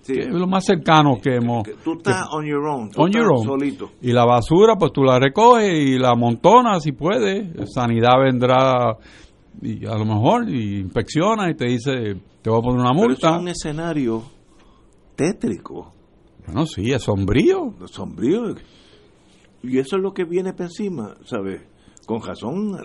post-María 0.00 0.28
es 0.28 0.34
lo 0.34 0.46
más 0.46 0.64
cercano 0.64 1.18
que 1.22 1.36
hemos. 1.36 1.64
tú 1.84 1.94
estás 1.94 2.26
on 2.32 2.46
your 2.46 2.66
own. 2.66 2.90
on 2.96 3.10
your 3.12 3.32
own. 3.32 3.44
Solito. 3.44 3.90
Y 4.02 4.12
la 4.12 4.24
basura, 4.24 4.76
pues 4.76 4.92
tú 4.92 5.02
la 5.02 5.18
recoges 5.18 5.72
y 5.72 5.98
la 5.98 6.10
amontonas 6.10 6.82
si 6.82 6.92
puedes. 6.92 7.70
Sanidad 7.72 8.18
vendrá 8.22 8.96
y 9.62 9.86
a 9.86 9.94
lo 9.96 10.04
mejor 10.04 10.48
y 10.48 10.80
inspecciona 10.80 11.50
y 11.50 11.54
te 11.54 11.66
dice, 11.66 12.16
te 12.42 12.50
voy 12.50 12.58
a 12.58 12.62
poner 12.62 12.80
una 12.80 12.92
multa. 12.92 13.36
es 13.36 13.40
un 13.40 13.48
escenario 13.48 14.22
tétrico. 15.16 15.92
Bueno, 16.46 16.66
sí, 16.66 16.90
es 16.90 17.02
sombrío. 17.02 17.74
Sombrío. 17.86 18.54
Y 19.62 19.78
eso 19.78 19.96
es 19.96 20.02
lo 20.02 20.12
que 20.12 20.24
viene 20.24 20.52
para 20.52 20.64
encima, 20.64 21.14
¿sabes? 21.24 21.60
Con 22.06 22.22
razón 22.22 22.76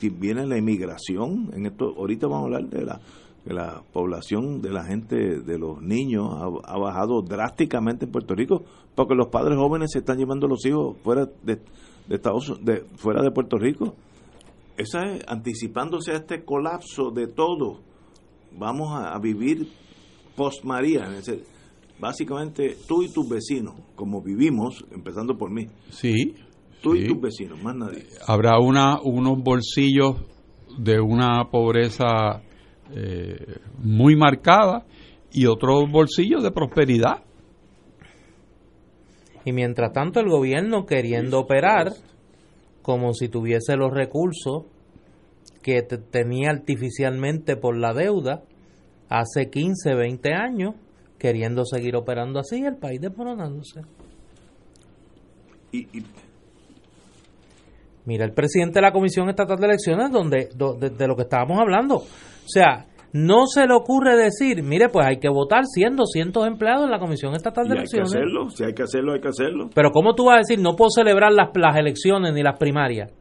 viene 0.00 0.46
la 0.46 0.58
inmigración. 0.58 1.50
En 1.54 1.66
esto, 1.66 1.94
ahorita 1.96 2.26
vamos 2.26 2.42
a 2.42 2.56
hablar 2.56 2.68
de 2.68 2.84
la 2.84 3.00
que 3.46 3.54
la 3.54 3.84
población 3.92 4.60
de 4.60 4.70
la 4.70 4.84
gente, 4.84 5.40
de 5.40 5.58
los 5.58 5.80
niños, 5.80 6.26
ha, 6.64 6.78
bajado 6.78 7.22
drásticamente 7.22 8.06
en 8.06 8.10
Puerto 8.10 8.34
Rico, 8.34 8.64
porque 8.96 9.14
los 9.14 9.28
padres 9.28 9.56
jóvenes 9.56 9.92
se 9.92 10.00
están 10.00 10.18
llevando 10.18 10.48
los 10.48 10.66
hijos 10.66 10.96
fuera 11.04 11.28
de, 11.44 11.60
Estados 12.08 12.58
de 12.64 12.84
fuera 12.96 13.22
de 13.22 13.30
Puerto 13.30 13.56
Rico. 13.56 13.94
Esa 14.76 15.00
es 15.02 15.24
anticipándose 15.28 16.12
a 16.12 16.16
este 16.16 16.44
colapso 16.44 17.10
de 17.10 17.28
todo. 17.28 17.80
Vamos 18.52 18.88
a, 18.92 19.16
vivir 19.20 19.68
post 20.34 20.64
María, 20.64 21.08
básicamente 22.00 22.76
tú 22.88 23.02
y 23.02 23.12
tus 23.12 23.28
vecinos, 23.28 23.74
como 23.94 24.22
vivimos, 24.22 24.84
empezando 24.90 25.36
por 25.36 25.52
mí. 25.52 25.66
Sí. 25.90 26.34
Tú 26.82 26.96
y 26.96 27.06
tus 27.06 27.20
vecinos, 27.20 27.62
más 27.62 27.76
nadie. 27.76 28.06
Habrá 28.26 28.58
una 28.58 29.00
unos 29.02 29.42
bolsillos 29.42 30.16
de 30.78 31.00
una 31.00 31.48
pobreza 31.50 32.42
eh, 32.94 33.58
muy 33.78 34.16
marcada 34.16 34.84
y 35.32 35.46
otros 35.46 35.90
bolsillos 35.90 36.42
de 36.42 36.50
prosperidad. 36.50 37.22
Y 39.44 39.52
mientras 39.52 39.92
tanto 39.92 40.20
el 40.20 40.28
gobierno 40.28 40.86
queriendo 40.86 41.38
operar 41.38 41.92
como 42.82 43.12
si 43.14 43.28
tuviese 43.28 43.76
los 43.76 43.92
recursos 43.92 44.64
que 45.62 45.82
tenía 45.82 46.50
artificialmente 46.50 47.56
por 47.56 47.76
la 47.76 47.92
deuda 47.92 48.42
hace 49.08 49.50
15, 49.50 49.94
20 49.94 50.32
años, 50.32 50.74
queriendo 51.18 51.64
seguir 51.64 51.96
operando 51.96 52.38
así, 52.38 52.64
el 52.64 52.76
país 52.76 53.00
desmoronándose. 53.00 53.82
Y, 55.72 55.86
Mira, 58.06 58.24
el 58.24 58.32
presidente 58.32 58.74
de 58.74 58.82
la 58.82 58.92
Comisión 58.92 59.28
Estatal 59.28 59.58
de 59.58 59.66
Elecciones, 59.66 60.12
donde, 60.12 60.48
de 60.54 61.08
lo 61.08 61.16
que 61.16 61.22
estábamos 61.22 61.58
hablando, 61.58 62.04
o 62.46 62.48
sea, 62.48 62.86
no 63.12 63.46
se 63.46 63.66
le 63.66 63.74
ocurre 63.74 64.16
decir, 64.16 64.62
mire, 64.62 64.88
pues 64.88 65.06
hay 65.06 65.18
que 65.18 65.28
votar 65.28 65.64
100, 65.64 65.96
200 65.96 66.46
empleados 66.46 66.84
en 66.84 66.90
la 66.90 66.98
Comisión 66.98 67.34
Estatal 67.34 67.66
de 67.66 67.74
Elecciones. 67.74 68.14
Hay 68.14 68.20
que 68.20 68.24
hacerlo, 68.24 68.50
si 68.50 68.64
hay 68.64 68.74
que 68.74 68.82
hacerlo, 68.82 69.12
hay 69.14 69.20
que 69.20 69.28
hacerlo. 69.28 69.70
Pero 69.74 69.90
¿cómo 69.90 70.14
tú 70.14 70.26
vas 70.26 70.36
a 70.36 70.38
decir, 70.38 70.60
no 70.60 70.76
puedo 70.76 70.90
celebrar 70.90 71.32
las, 71.32 71.48
las 71.54 71.76
elecciones 71.76 72.32
ni 72.32 72.42
las 72.42 72.58
primarias? 72.58 73.12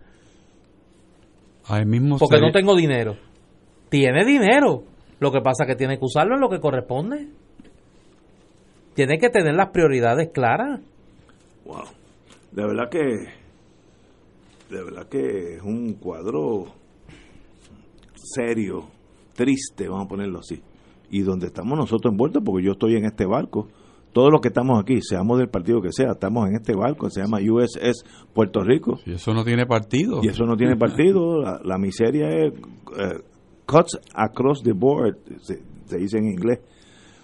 Ahí 1.67 1.85
mismo 1.85 2.17
Porque 2.17 2.39
no 2.39 2.51
tengo 2.51 2.75
dinero. 2.75 3.15
Tiene 3.89 4.23
dinero. 4.25 4.83
Lo 5.19 5.31
que 5.31 5.41
pasa 5.41 5.63
es 5.63 5.69
que 5.69 5.75
tiene 5.75 5.97
que 5.97 6.05
usarlo 6.05 6.35
en 6.35 6.41
lo 6.41 6.49
que 6.49 6.59
corresponde. 6.59 7.27
Tiene 8.93 9.17
que 9.17 9.29
tener 9.29 9.55
las 9.55 9.69
prioridades 9.69 10.29
claras. 10.31 10.81
Wow. 11.65 11.85
De 12.51 12.65
verdad 12.65 12.89
que 12.89 12.99
de 14.69 14.83
verdad 14.83 15.07
que 15.07 15.55
es 15.55 15.61
un 15.61 15.93
cuadro 15.93 16.65
serio 18.15 18.94
triste, 19.35 19.87
vamos 19.87 20.05
a 20.05 20.09
ponerlo 20.09 20.39
así. 20.39 20.61
Y 21.11 21.21
donde 21.21 21.47
estamos 21.47 21.77
nosotros 21.77 22.11
envueltos, 22.11 22.41
porque 22.43 22.65
yo 22.65 22.71
estoy 22.71 22.95
en 22.95 23.05
este 23.05 23.25
barco, 23.25 23.67
todos 24.15 24.31
los 24.31 24.39
que 24.39 24.47
estamos 24.47 24.79
aquí, 24.79 25.01
seamos 25.01 25.37
del 25.37 25.49
partido 25.49 25.81
que 25.81 25.91
sea, 25.91 26.11
estamos 26.11 26.47
en 26.47 26.55
este 26.55 26.73
barco, 26.73 27.09
se 27.09 27.21
llama 27.21 27.39
USS 27.39 28.05
Puerto 28.33 28.63
Rico. 28.63 28.97
Y 29.05 29.11
eso 29.11 29.33
no 29.33 29.43
tiene 29.43 29.65
partido. 29.65 30.21
Y 30.23 30.29
eso 30.29 30.45
no 30.45 30.55
tiene 30.55 30.77
partido, 30.77 31.41
la, 31.41 31.77
miseria 31.77 32.29
es 32.29 32.53
eh, 32.53 33.21
cuts 33.65 33.99
across 34.13 34.63
the 34.63 34.71
board, 34.71 35.17
se, 35.41 35.61
dice 35.97 36.17
en 36.17 36.27
inglés. 36.27 36.61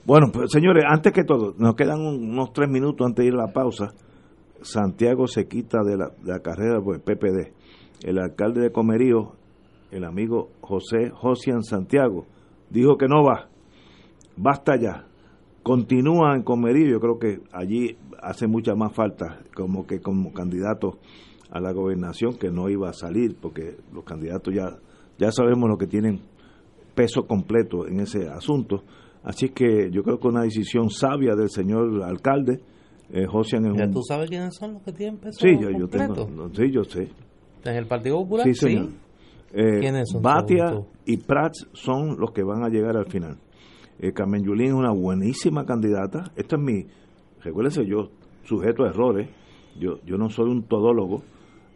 Bueno, 0.05 0.27
pues, 0.33 0.51
señores, 0.51 0.83
antes 0.85 1.13
que 1.13 1.23
todo, 1.23 1.55
nos 1.57 1.75
quedan 1.75 2.01
unos 2.01 2.51
tres 2.51 2.69
minutos 2.69 3.07
antes 3.07 3.23
de 3.23 3.29
ir 3.29 3.35
a 3.35 3.45
la 3.45 3.53
pausa. 3.53 3.93
Santiago 4.61 5.27
se 5.27 5.47
quita 5.47 5.83
de 5.83 5.95
la, 5.95 6.09
de 6.09 6.33
la 6.33 6.39
carrera 6.39 6.81
por 6.81 6.95
el 6.95 7.01
PPD. 7.01 7.53
El 8.03 8.19
alcalde 8.19 8.61
de 8.61 8.71
Comerío 8.71 9.37
el 9.91 10.03
amigo 10.05 10.49
José 10.61 11.11
Josian 11.13 11.63
Santiago, 11.63 12.25
dijo 12.69 12.97
que 12.97 13.07
no 13.07 13.23
va, 13.23 13.49
basta 14.37 14.75
ya. 14.79 15.05
continúa 15.63 16.35
en 16.35 16.43
Comerío, 16.43 16.89
yo 16.89 16.99
creo 16.99 17.19
que 17.19 17.39
allí 17.51 17.97
hace 18.21 18.47
mucha 18.47 18.73
más 18.75 18.93
falta 18.95 19.39
como 19.55 19.85
que 19.85 19.99
como 19.99 20.33
candidato 20.33 20.99
a 21.51 21.59
la 21.59 21.71
gobernación 21.73 22.37
que 22.37 22.49
no 22.49 22.69
iba 22.69 22.89
a 22.89 22.93
salir 22.93 23.35
porque 23.39 23.75
los 23.93 24.03
candidatos 24.03 24.53
ya 24.53 24.77
ya 25.17 25.31
sabemos 25.31 25.69
lo 25.69 25.77
que 25.77 25.85
tienen 25.85 26.21
peso 26.95 27.27
completo 27.27 27.87
en 27.87 27.99
ese 27.99 28.29
asunto 28.29 28.83
así 29.23 29.49
que 29.49 29.91
yo 29.91 30.01
creo 30.03 30.19
que 30.19 30.27
una 30.27 30.43
decisión 30.43 30.89
sabia 30.89 31.35
del 31.35 31.49
señor 31.49 32.03
alcalde 32.03 32.61
eh, 33.13 33.25
Josian 33.27 33.65
es 33.65 33.71
un... 33.71 33.93
¿Tú 33.93 34.01
sabes 34.03 34.29
quiénes 34.29 34.55
son 34.55 34.73
los 34.73 34.83
que 34.83 34.93
tienen 34.93 35.19
peso 35.19 35.39
sí, 35.39 35.49
yo, 35.59 35.69
yo 35.71 35.87
tengo, 35.87 36.49
sí, 36.53 36.71
yo 36.71 36.83
sé. 36.85 37.09
¿En 37.65 37.75
el 37.75 37.85
Partido 37.85 38.17
Popular? 38.17 38.45
Sí, 38.45 38.53
señor. 38.53 38.89
Eh. 39.53 40.03
Batia 40.21 40.81
y 41.05 41.17
Prats 41.17 41.67
son 41.73 42.17
los 42.19 42.31
que 42.31 42.43
van 42.43 42.63
a 42.63 42.69
llegar 42.69 42.95
al 42.95 43.07
final. 43.07 43.37
Eh, 43.99 44.13
Carmen 44.13 44.43
Yulín 44.43 44.67
es 44.67 44.73
una 44.73 44.91
buenísima 44.91 45.65
candidata. 45.65 46.31
Esto 46.35 46.55
es 46.55 46.61
mi, 46.61 46.85
recuérdense, 47.43 47.85
yo 47.85 48.09
sujeto 48.43 48.83
a 48.83 48.89
errores, 48.89 49.29
yo, 49.79 49.99
yo 50.05 50.17
no 50.17 50.29
soy 50.29 50.49
un 50.49 50.63
todólogo. 50.63 51.23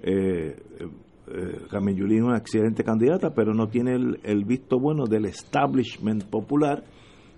Eh, 0.02 0.56
eh, 1.28 1.58
Carmen 1.70 1.96
Yulín 1.96 2.20
es 2.20 2.24
una 2.24 2.38
excelente 2.38 2.84
candidata, 2.84 3.34
pero 3.34 3.54
no 3.54 3.68
tiene 3.68 3.94
el, 3.94 4.20
el, 4.24 4.46
visto 4.46 4.80
bueno 4.80 5.06
del 5.06 5.26
establishment 5.26 6.26
popular, 6.26 6.84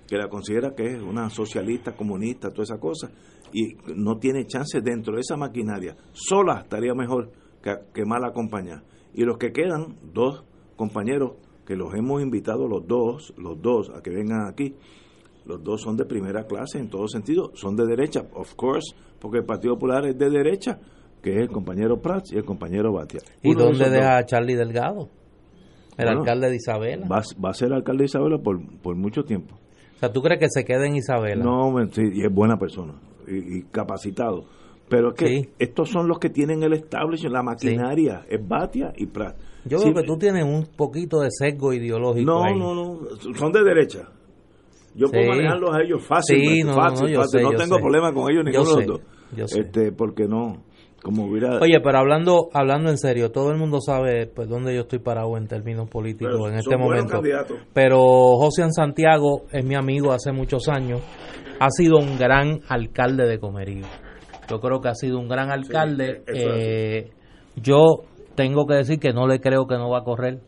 que 0.07 0.17
la 0.17 0.29
considera 0.29 0.73
que 0.75 0.85
es 0.85 1.01
una 1.01 1.29
socialista, 1.29 1.95
comunista, 1.95 2.49
toda 2.49 2.63
esa 2.63 2.79
cosa, 2.79 3.09
y 3.51 3.75
no 3.93 4.17
tiene 4.17 4.45
chance 4.45 4.79
dentro 4.81 5.15
de 5.15 5.21
esa 5.21 5.35
maquinaria. 5.35 5.95
Sola 6.13 6.61
estaría 6.61 6.93
mejor 6.93 7.31
que, 7.61 7.73
que 7.93 8.05
mal 8.05 8.23
acompañada. 8.23 8.83
Y 9.17 9.25
los 9.25 9.37
que 9.37 9.51
quedan, 9.51 9.97
dos 10.13 10.45
compañeros 10.77 11.33
que 11.65 11.75
los 11.75 11.93
hemos 11.95 12.21
invitado 12.21 12.67
los 12.67 12.87
dos, 12.87 13.33
los 13.37 13.61
dos, 13.61 13.89
a 13.89 14.01
que 14.01 14.11
vengan 14.11 14.47
aquí. 14.47 14.75
Los 15.45 15.63
dos 15.63 15.81
son 15.81 15.97
de 15.97 16.05
primera 16.05 16.45
clase 16.45 16.77
en 16.77 16.89
todo 16.89 17.07
sentido, 17.07 17.51
son 17.55 17.75
de 17.75 17.85
derecha, 17.85 18.21
of 18.33 18.53
course, 18.55 18.95
porque 19.19 19.39
el 19.39 19.45
Partido 19.45 19.73
Popular 19.73 20.05
es 20.05 20.17
de 20.17 20.29
derecha, 20.29 20.79
que 21.21 21.31
es 21.31 21.37
el 21.37 21.49
compañero 21.49 21.99
Prats 22.01 22.31
y 22.31 22.37
el 22.37 22.45
compañero 22.45 22.93
Batia. 22.93 23.21
¿Y 23.41 23.53
dónde 23.53 23.89
deja 23.89 24.17
a 24.17 24.25
Charlie 24.25 24.55
Delgado? 24.55 25.09
El 25.97 26.09
alcalde 26.09 26.49
de 26.49 26.55
Isabela. 26.57 27.07
Va, 27.07 27.21
va, 27.43 27.49
a 27.49 27.53
ser 27.53 27.73
alcalde 27.73 28.03
de 28.03 28.05
Isabela 28.05 28.37
por, 28.37 28.59
por 28.81 28.95
mucho 28.95 29.23
tiempo. 29.23 29.55
O 29.95 29.99
sea, 29.99 30.13
¿tú 30.13 30.21
crees 30.21 30.39
que 30.39 30.47
se 30.49 30.63
quede 30.63 30.87
en 30.87 30.97
Isabela? 30.97 31.43
No, 31.43 31.73
sí, 31.91 32.03
y 32.13 32.23
es 32.23 32.31
buena 32.31 32.57
persona 32.57 32.93
y, 33.27 33.63
capacitado. 33.63 34.45
Pero 34.89 35.09
es 35.09 35.15
que 35.15 35.49
estos 35.59 35.89
son 35.89 36.07
los 36.07 36.19
que 36.19 36.29
tienen 36.29 36.63
el 36.63 36.73
establishment, 36.73 37.33
la 37.33 37.43
maquinaria, 37.43 38.25
es 38.29 38.47
Batia 38.47 38.93
y 38.95 39.05
Prats 39.07 39.47
yo 39.67 39.79
veo 39.79 39.93
que 39.93 40.03
tú 40.03 40.17
tienes 40.17 40.43
un 40.43 40.65
poquito 40.75 41.19
de 41.19 41.29
sesgo 41.29 41.73
ideológico. 41.73 42.31
No, 42.31 42.55
no, 42.55 42.73
no, 42.73 42.99
son 43.35 43.51
de 43.51 43.63
derecha. 43.63 44.09
Yo 44.95 45.09
puedo 45.09 45.27
manejarlos 45.29 45.75
a 45.75 45.81
ellos 45.83 46.03
fácil, 46.03 46.65
no, 46.65 46.73
fácil, 46.73 47.13
no, 47.13 47.21
fácil. 47.21 47.41
no 47.43 47.51
tengo 47.51 47.77
problema 47.77 48.11
con 48.13 48.31
ellos 48.31 48.45
ninguno 48.45 48.75
de 48.75 48.87
los 48.87 49.01
dos. 49.35 49.55
Este, 49.55 49.91
porque 49.91 50.27
no, 50.27 50.63
como 51.03 51.25
hubiera... 51.25 51.59
Oye, 51.59 51.79
pero 51.83 51.99
hablando 51.99 52.49
hablando 52.53 52.89
en 52.89 52.97
serio, 52.97 53.29
todo 53.29 53.51
el 53.51 53.57
mundo 53.57 53.79
sabe 53.79 54.25
pues 54.25 54.49
dónde 54.49 54.73
yo 54.73 54.81
estoy 54.81 54.99
parado 54.99 55.37
en 55.37 55.47
términos 55.47 55.87
políticos 55.89 56.49
en 56.49 56.57
este 56.57 56.77
momento. 56.77 57.21
Pero 57.73 57.99
José 58.37 58.63
Santiago 58.71 59.43
es 59.51 59.63
mi 59.63 59.75
amigo 59.75 60.13
hace 60.13 60.31
muchos 60.31 60.67
años, 60.67 61.01
ha 61.59 61.69
sido 61.69 61.97
un 61.97 62.17
gran 62.17 62.61
alcalde 62.67 63.27
de 63.27 63.37
Comerío. 63.37 63.85
Yo 64.49 64.59
creo 64.59 64.81
que 64.81 64.89
ha 64.89 64.95
sido 64.95 65.19
un 65.19 65.27
gran 65.27 65.51
alcalde. 65.51 66.23
eh, 66.27 67.11
yo 67.55 68.03
tengo 68.35 68.65
que 68.65 68.75
decir 68.75 68.99
que 68.99 69.13
no 69.13 69.27
le 69.27 69.39
creo 69.39 69.67
que 69.67 69.75
no 69.75 69.89
va 69.89 69.99
a 69.99 70.03
correr 70.03 70.39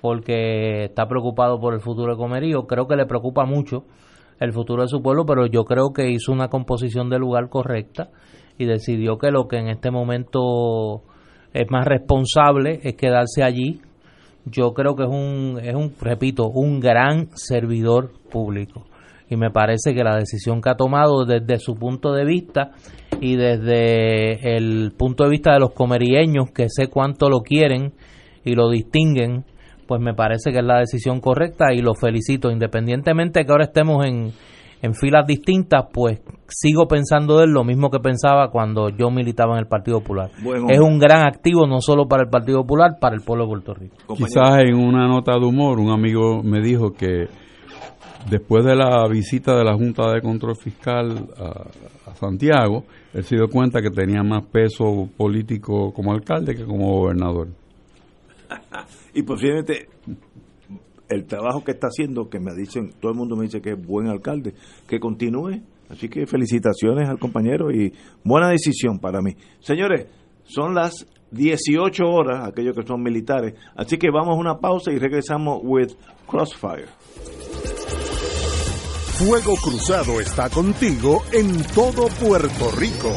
porque 0.00 0.84
está 0.84 1.06
preocupado 1.06 1.60
por 1.60 1.74
el 1.74 1.80
futuro 1.80 2.12
de 2.12 2.18
Comerío. 2.18 2.66
Creo 2.66 2.86
que 2.86 2.96
le 2.96 3.06
preocupa 3.06 3.44
mucho 3.44 3.84
el 4.40 4.52
futuro 4.52 4.82
de 4.82 4.88
su 4.88 5.02
pueblo, 5.02 5.24
pero 5.26 5.46
yo 5.46 5.64
creo 5.64 5.92
que 5.92 6.10
hizo 6.10 6.32
una 6.32 6.48
composición 6.48 7.10
de 7.10 7.18
lugar 7.18 7.48
correcta 7.48 8.10
y 8.56 8.64
decidió 8.64 9.18
que 9.18 9.30
lo 9.30 9.46
que 9.48 9.58
en 9.58 9.68
este 9.68 9.90
momento 9.90 11.02
es 11.52 11.70
más 11.70 11.86
responsable 11.86 12.80
es 12.82 12.94
quedarse 12.96 13.42
allí. 13.42 13.80
Yo 14.44 14.72
creo 14.72 14.94
que 14.96 15.02
es 15.02 15.08
un, 15.08 15.58
es 15.62 15.74
un, 15.74 15.92
repito, 16.00 16.48
un 16.48 16.80
gran 16.80 17.28
servidor 17.34 18.12
público 18.30 18.87
y 19.30 19.36
me 19.36 19.50
parece 19.50 19.94
que 19.94 20.02
la 20.02 20.16
decisión 20.16 20.60
que 20.60 20.70
ha 20.70 20.76
tomado 20.76 21.24
desde 21.24 21.58
su 21.58 21.74
punto 21.74 22.12
de 22.12 22.24
vista 22.24 22.70
y 23.20 23.36
desde 23.36 24.56
el 24.56 24.92
punto 24.96 25.24
de 25.24 25.30
vista 25.30 25.52
de 25.52 25.60
los 25.60 25.72
comerieños 25.72 26.50
que 26.54 26.68
sé 26.68 26.88
cuánto 26.88 27.28
lo 27.28 27.40
quieren 27.40 27.92
y 28.44 28.54
lo 28.54 28.70
distinguen, 28.70 29.44
pues 29.86 30.00
me 30.00 30.14
parece 30.14 30.52
que 30.52 30.58
es 30.58 30.64
la 30.64 30.78
decisión 30.78 31.20
correcta 31.20 31.72
y 31.72 31.80
lo 31.80 31.94
felicito. 31.94 32.50
Independientemente 32.50 33.40
de 33.40 33.46
que 33.46 33.52
ahora 33.52 33.64
estemos 33.64 34.06
en, 34.06 34.32
en 34.80 34.94
filas 34.94 35.26
distintas, 35.26 35.86
pues 35.92 36.20
sigo 36.48 36.86
pensando 36.86 37.38
de 37.38 37.44
él 37.44 37.50
lo 37.50 37.64
mismo 37.64 37.90
que 37.90 37.98
pensaba 37.98 38.50
cuando 38.50 38.88
yo 38.90 39.10
militaba 39.10 39.54
en 39.54 39.60
el 39.60 39.66
Partido 39.66 40.00
Popular. 40.00 40.30
es 40.68 40.80
un 40.80 40.98
gran 40.98 41.26
activo 41.26 41.66
no 41.66 41.80
solo 41.80 42.06
para 42.06 42.22
el 42.22 42.30
Partido 42.30 42.62
Popular, 42.62 42.96
para 43.00 43.14
el 43.14 43.22
pueblo 43.22 43.44
de 43.44 43.48
Puerto 43.48 43.74
Rico. 43.74 43.96
Quizás 44.14 44.60
en 44.60 44.74
una 44.74 45.06
nota 45.06 45.32
de 45.32 45.44
humor, 45.44 45.80
un 45.80 45.90
amigo 45.90 46.42
me 46.42 46.60
dijo 46.60 46.92
que 46.92 47.26
después 48.30 48.64
de 48.64 48.76
la 48.76 49.06
visita 49.08 49.56
de 49.56 49.64
la 49.64 49.74
Junta 49.74 50.12
de 50.12 50.20
Control 50.20 50.56
Fiscal 50.56 51.28
a, 51.36 52.14
Santiago, 52.14 52.84
él 53.14 53.22
se 53.22 53.36
dio 53.36 53.48
cuenta 53.48 53.80
que 53.80 53.90
tenía 53.90 54.22
más 54.22 54.44
peso 54.46 55.08
político 55.16 55.92
como 55.92 56.12
alcalde 56.12 56.54
que 56.54 56.64
como 56.64 57.00
gobernador. 57.00 57.48
y 59.14 59.22
posiblemente 59.22 59.88
el 61.08 61.26
trabajo 61.26 61.62
que 61.62 61.72
está 61.72 61.86
haciendo, 61.88 62.28
que 62.28 62.40
me 62.40 62.54
dicen, 62.54 62.92
todo 63.00 63.12
el 63.12 63.18
mundo 63.18 63.36
me 63.36 63.44
dice 63.44 63.60
que 63.60 63.72
es 63.72 63.86
buen 63.86 64.08
alcalde, 64.08 64.54
que 64.86 64.98
continúe. 64.98 65.62
Así 65.88 66.08
que 66.08 66.26
felicitaciones 66.26 67.08
al 67.08 67.18
compañero 67.18 67.70
y 67.70 67.92
buena 68.24 68.48
decisión 68.48 68.98
para 68.98 69.22
mí. 69.22 69.36
Señores, 69.60 70.06
son 70.44 70.74
las 70.74 71.06
18 71.30 72.04
horas, 72.04 72.46
aquellos 72.46 72.74
que 72.74 72.86
son 72.86 73.02
militares. 73.02 73.54
Así 73.76 73.96
que 73.96 74.10
vamos 74.10 74.36
a 74.36 74.40
una 74.40 74.58
pausa 74.58 74.92
y 74.92 74.98
regresamos 74.98 75.60
with 75.62 75.92
Crossfire. 76.26 76.88
Fuego 79.18 79.56
Cruzado 79.56 80.20
está 80.20 80.48
contigo 80.48 81.24
en 81.32 81.60
todo 81.74 82.06
Puerto 82.06 82.70
Rico. 82.70 83.12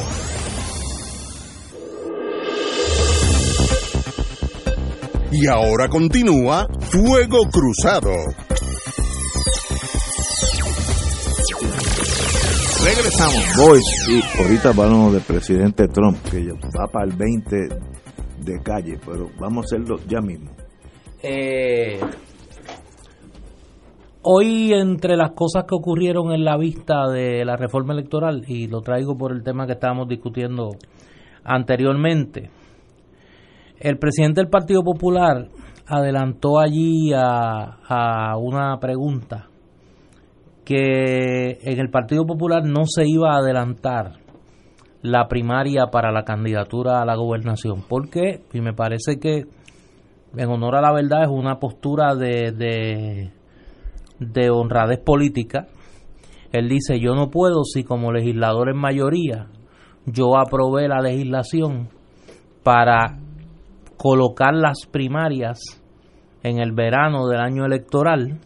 Y 5.31 5.45
ahora 5.45 5.89
continúa 5.89 6.67
Fuego 6.89 7.37
Cruzado. 7.51 8.09
Regresamos, 12.83 13.43
boys. 13.57 13.83
Y 14.09 14.41
ahorita 14.41 14.69
hablamos 14.69 15.13
del 15.13 15.21
presidente 15.21 15.87
Trump, 15.87 16.17
que 16.31 16.47
va 16.47 16.87
para 16.91 17.05
el 17.05 17.15
20 17.15 17.55
de 18.39 18.59
calle, 18.63 18.99
pero 19.05 19.29
vamos 19.39 19.65
a 19.65 19.75
hacerlo 19.75 19.99
ya 20.07 20.19
mismo. 20.19 20.49
Eh, 21.21 21.99
Hoy, 24.23 24.71
entre 24.71 25.17
las 25.17 25.31
cosas 25.31 25.63
que 25.63 25.73
ocurrieron 25.73 26.31
en 26.31 26.45
la 26.45 26.55
vista 26.55 27.09
de 27.09 27.43
la 27.43 27.57
reforma 27.57 27.93
electoral, 27.93 28.43
y 28.47 28.67
lo 28.67 28.81
traigo 28.81 29.17
por 29.17 29.31
el 29.31 29.41
tema 29.41 29.65
que 29.65 29.73
estábamos 29.73 30.07
discutiendo 30.07 30.69
anteriormente, 31.43 32.51
el 33.79 33.97
presidente 33.97 34.41
del 34.41 34.49
Partido 34.51 34.83
Popular 34.83 35.47
adelantó 35.87 36.59
allí 36.59 37.11
a, 37.15 38.35
una 38.37 38.77
pregunta 38.79 39.47
que 40.65 41.57
en 41.63 41.79
el 41.79 41.89
Partido 41.89 42.23
Popular 42.23 42.63
no 42.63 42.85
se 42.85 43.05
iba 43.07 43.33
a 43.33 43.39
adelantar 43.39 44.19
la 45.01 45.27
primaria 45.27 45.87
para 45.87 46.11
la 46.11 46.25
candidatura 46.25 47.01
a 47.01 47.05
la 47.05 47.15
gobernación. 47.15 47.81
¿Por 47.89 48.11
qué? 48.11 48.43
Y 48.53 48.61
me 48.61 48.73
parece 48.73 49.19
que, 49.19 49.45
en 50.37 50.47
honor 50.47 50.75
a 50.75 50.81
la 50.81 50.93
verdad, 50.93 51.23
es 51.23 51.29
una 51.29 51.57
postura 51.57 52.13
de 52.13 53.31
de 54.21 54.49
honradez 54.49 54.99
política. 54.99 55.67
Él 56.51 56.69
dice, 56.69 56.99
yo 56.99 57.15
no 57.15 57.29
puedo 57.29 57.63
si 57.63 57.83
como 57.83 58.11
legislador 58.11 58.69
en 58.69 58.77
mayoría 58.77 59.47
yo 60.05 60.37
aprobé 60.37 60.87
la 60.87 61.01
legislación 61.01 61.89
para 62.63 63.17
colocar 63.97 64.53
las 64.53 64.85
primarias 64.89 65.59
en 66.43 66.59
el 66.59 66.71
verano 66.71 67.27
del 67.27 67.39
año 67.39 67.65
electoral, 67.65 68.39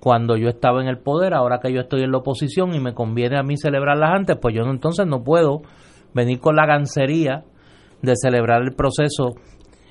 cuando 0.00 0.36
yo 0.36 0.48
estaba 0.48 0.82
en 0.82 0.88
el 0.88 0.98
poder, 0.98 1.34
ahora 1.34 1.60
que 1.60 1.72
yo 1.72 1.80
estoy 1.80 2.02
en 2.02 2.12
la 2.12 2.18
oposición 2.18 2.74
y 2.74 2.80
me 2.80 2.94
conviene 2.94 3.38
a 3.38 3.42
mí 3.42 3.56
celebrarlas 3.56 4.10
antes, 4.14 4.36
pues 4.40 4.54
yo 4.54 4.62
no, 4.64 4.70
entonces 4.70 5.06
no 5.06 5.22
puedo 5.22 5.62
venir 6.14 6.40
con 6.40 6.56
la 6.56 6.66
gancería 6.66 7.44
de 8.02 8.14
celebrar 8.16 8.62
el 8.62 8.74
proceso 8.74 9.34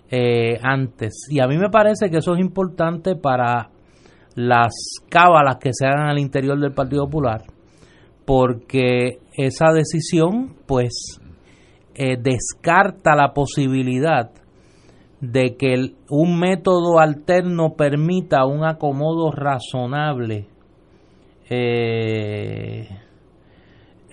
eh, 0.09 0.59
antes. 0.61 1.27
Y 1.29 1.39
a 1.39 1.47
mí 1.47 1.57
me 1.57 1.69
parece 1.69 2.09
que 2.09 2.17
eso 2.17 2.33
es 2.33 2.39
importante 2.39 3.15
para 3.15 3.69
las 4.35 4.73
cábalas 5.09 5.57
que 5.57 5.71
se 5.73 5.85
hagan 5.85 6.07
al 6.07 6.19
interior 6.19 6.59
del 6.59 6.73
Partido 6.73 7.05
Popular, 7.05 7.43
porque 8.25 9.19
esa 9.37 9.71
decisión 9.73 10.55
pues 10.65 11.19
eh, 11.95 12.17
descarta 12.19 13.15
la 13.15 13.33
posibilidad 13.33 14.31
de 15.21 15.55
que 15.55 15.93
un 16.09 16.39
método 16.39 16.99
alterno 16.99 17.75
permita 17.77 18.45
un 18.45 18.65
acomodo 18.65 19.31
razonable 19.31 20.47
eh, 21.49 22.89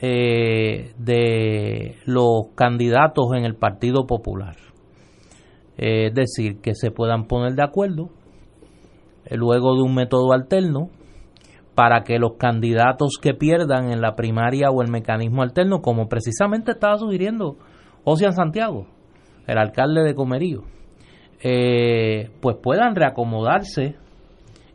eh, 0.02 0.92
de 0.98 1.96
los 2.04 2.48
candidatos 2.54 3.32
en 3.34 3.44
el 3.44 3.56
Partido 3.56 4.06
Popular. 4.06 4.56
es 5.76 6.12
decir, 6.14 6.60
que 6.60 6.74
se 6.74 6.90
puedan 6.90 7.26
poner 7.26 7.54
de 7.54 7.62
acuerdo 7.62 8.10
luego 9.30 9.74
de 9.76 9.82
un 9.82 9.94
método 9.94 10.32
alterno 10.32 10.90
para 11.74 12.02
que 12.02 12.18
los 12.18 12.32
candidatos 12.36 13.18
que 13.20 13.34
pierdan 13.34 13.90
en 13.90 14.00
la 14.00 14.14
primaria 14.14 14.70
o 14.70 14.82
el 14.82 14.90
mecanismo 14.90 15.42
alterno, 15.42 15.80
como 15.80 16.08
precisamente 16.08 16.72
estaba 16.72 16.98
sugiriendo 16.98 17.56
Ocean 18.04 18.32
Santiago, 18.32 18.86
el 19.46 19.58
alcalde 19.58 20.02
de 20.02 20.14
Comerío, 20.14 20.62
eh, 21.42 22.30
pues 22.40 22.56
puedan 22.62 22.94
reacomodarse 22.94 23.96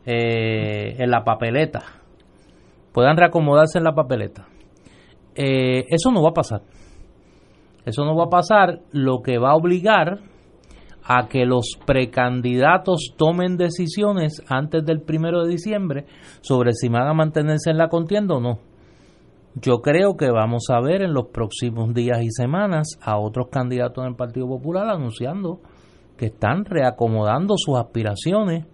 eh, 0.04 0.96
en 0.98 1.10
la 1.10 1.22
papeleta, 1.22 1.82
puedan 2.92 3.16
reacomodarse 3.16 3.78
en 3.78 3.84
la 3.84 3.94
papeleta. 3.94 4.48
Eh, 5.34 5.84
eso 5.88 6.10
no 6.10 6.22
va 6.22 6.30
a 6.30 6.34
pasar. 6.34 6.62
Eso 7.84 8.04
no 8.04 8.16
va 8.16 8.24
a 8.24 8.30
pasar, 8.30 8.80
lo 8.90 9.22
que 9.22 9.38
va 9.38 9.50
a 9.50 9.56
obligar 9.56 10.18
a 11.08 11.28
que 11.28 11.46
los 11.46 11.78
precandidatos 11.86 13.14
tomen 13.16 13.56
decisiones 13.56 14.42
antes 14.48 14.84
del 14.84 15.02
primero 15.02 15.44
de 15.44 15.50
diciembre 15.50 16.06
sobre 16.40 16.72
si 16.72 16.88
van 16.88 17.06
a 17.06 17.14
mantenerse 17.14 17.70
en 17.70 17.78
la 17.78 17.88
contienda 17.88 18.34
o 18.34 18.40
no. 18.40 18.58
Yo 19.54 19.80
creo 19.80 20.16
que 20.16 20.30
vamos 20.30 20.64
a 20.68 20.80
ver 20.80 21.02
en 21.02 21.14
los 21.14 21.28
próximos 21.28 21.94
días 21.94 22.22
y 22.22 22.30
semanas 22.30 22.98
a 23.00 23.18
otros 23.18 23.48
candidatos 23.50 24.04
del 24.04 24.16
Partido 24.16 24.46
Popular 24.48 24.88
anunciando 24.88 25.60
que 26.18 26.26
están 26.26 26.64
reacomodando 26.64 27.54
sus 27.56 27.78
aspiraciones 27.78 28.66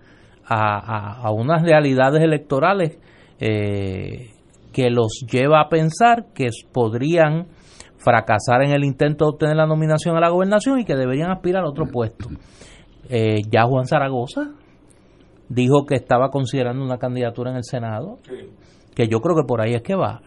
a, 0.45 1.31
unas 1.31 1.63
realidades 1.63 2.23
electorales 2.23 2.99
eh, 3.39 4.31
que 4.73 4.91
los 4.91 5.25
lleva 5.31 5.61
a 5.61 5.69
pensar 5.69 6.33
que 6.35 6.49
podrían 6.73 7.47
fracasar 8.03 8.63
en 8.63 8.73
el 8.73 8.85
intento 8.85 9.25
de 9.25 9.31
obtener 9.31 9.57
la 9.57 9.67
nominación 9.67 10.17
a 10.17 10.21
la 10.21 10.29
gobernación 10.29 10.81
y 10.81 10.85
que 10.85 10.97
deberían 10.97 11.31
aspirar 11.31 11.65
a 11.65 11.69
otro 11.69 11.87
puesto. 11.87 12.29
Eh, 13.09 13.41
ya 13.51 13.65
Juan 13.65 13.87
Zaragoza 13.87 14.53
dijo 15.49 15.87
que 15.87 15.95
estaba 15.95 16.31
considerando 16.31 16.85
una 16.85 16.99
candidatura 16.99 17.51
en 17.51 17.57
el 17.59 17.65
Senado, 17.65 18.19
que 18.95 19.09
yo 19.09 19.21
creo 19.21 19.37
que 19.37 19.47
por 19.47 19.61
ahí 19.61 19.75
es 19.75 19.83
que 19.83 19.95
va. 19.95 20.23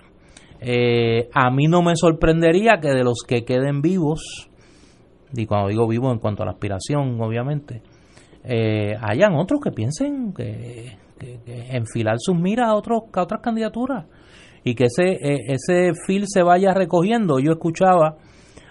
Eh, 0.62 1.30
a 1.34 1.50
mí 1.52 1.66
no 1.68 1.82
me 1.82 1.96
sorprendería 1.96 2.80
que 2.82 2.90
de 2.90 3.04
los 3.04 3.24
que 3.28 3.44
queden 3.44 3.82
vivos, 3.82 4.50
y 5.34 5.46
cuando 5.46 5.70
digo 5.70 5.88
vivos 5.88 6.14
en 6.14 6.20
cuanto 6.20 6.44
a 6.44 6.46
la 6.46 6.54
aspiración, 6.54 7.20
obviamente, 7.22 7.82
eh, 8.44 8.96
hayan 9.02 9.36
otros 9.36 9.60
que 9.62 9.72
piensen 9.72 10.34
que, 10.34 11.04
enfilar 11.48 12.18
sus 12.20 12.38
miras 12.38 12.68
a, 12.68 12.76
otros, 12.76 13.04
a 13.14 13.22
otras 13.22 13.42
candidaturas 13.42 14.06
y 14.66 14.74
que 14.74 14.86
ese, 14.86 15.12
e, 15.12 15.54
ese 15.54 15.94
fil 16.06 16.26
se 16.28 16.44
vaya 16.44 16.74
recogiendo. 16.74 17.40
Yo 17.40 17.52
escuchaba 17.52 18.18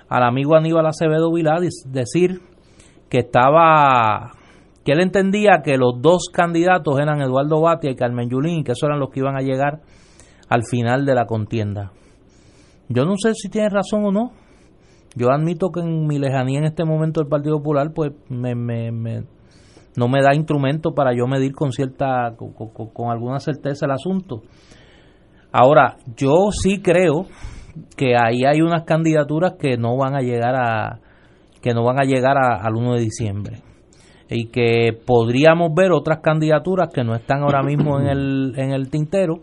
al 0.09 0.23
amigo 0.25 0.57
Aníbal 0.57 0.87
Acevedo 0.87 1.33
Vilá 1.33 1.55
decir 1.87 2.41
que 3.09 3.21
estaba 3.21 4.33
que 4.85 4.93
él 4.93 5.01
entendía 5.01 5.63
que 5.65 5.79
los 5.79 6.03
dos 6.03 6.29
candidatos 6.31 7.01
eran 7.01 7.23
Eduardo 7.23 7.61
Batia 7.61 7.91
y 7.91 7.95
Carmen 7.95 8.29
Yulín 8.29 8.59
y 8.59 8.65
que 8.65 8.73
esos 8.73 8.83
eran 8.83 9.01
los 9.01 9.09
que 9.11 9.21
iban 9.21 9.37
a 9.37 9.41
llegar 9.41 9.81
al 10.51 10.65
final 10.65 11.07
de 11.07 11.15
la 11.15 11.25
contienda. 11.25 11.93
Yo 12.89 13.07
no 13.07 13.15
sé 13.17 13.33
si 13.35 13.49
tiene 13.49 13.71
razón 13.71 14.05
o 14.05 14.13
no. 14.13 14.33
Yo 15.17 15.31
admito 15.31 15.71
que 15.71 15.81
en 15.81 16.07
mi 16.07 16.19
lejanía 16.19 16.59
en 16.59 16.67
este 16.67 16.85
momento 16.85 17.21
del 17.21 17.31
Partido 17.31 17.59
Popular 17.59 17.93
pues 17.95 18.13
me, 18.29 18.55
me, 18.55 18.91
no 19.97 20.09
me 20.09 20.21
da 20.23 20.35
instrumento 20.35 20.93
para 20.93 21.17
yo 21.17 21.27
medir 21.29 21.55
con 21.55 21.73
cierta 21.73 22.35
con 22.37 23.11
alguna 23.11 23.39
certeza 23.39 23.87
el 23.87 23.93
asunto. 23.93 24.43
Ahora, 25.57 25.99
yo 26.17 26.51
sí 26.51 26.83
creo 26.83 27.27
que 27.97 28.17
ahí 28.21 28.45
hay 28.45 28.61
unas 28.61 28.83
candidaturas 28.83 29.53
que 29.57 29.77
no 29.77 29.97
van 29.97 30.17
a 30.17 30.21
llegar 30.21 30.57
a 30.57 30.99
que 31.63 31.73
no 31.73 31.85
van 31.85 32.01
a 32.01 32.05
llegar 32.05 32.37
al 32.37 32.75
1 32.75 32.95
de 32.95 33.01
diciembre 33.01 33.59
y 34.29 34.47
que 34.47 34.99
podríamos 35.07 35.73
ver 35.73 35.93
otras 35.93 36.19
candidaturas 36.19 36.89
que 36.93 37.05
no 37.05 37.15
están 37.15 37.43
ahora 37.43 37.63
mismo 37.63 38.01
en 38.01 38.09
el, 38.09 38.55
en 38.57 38.73
el 38.73 38.91
tintero 38.91 39.43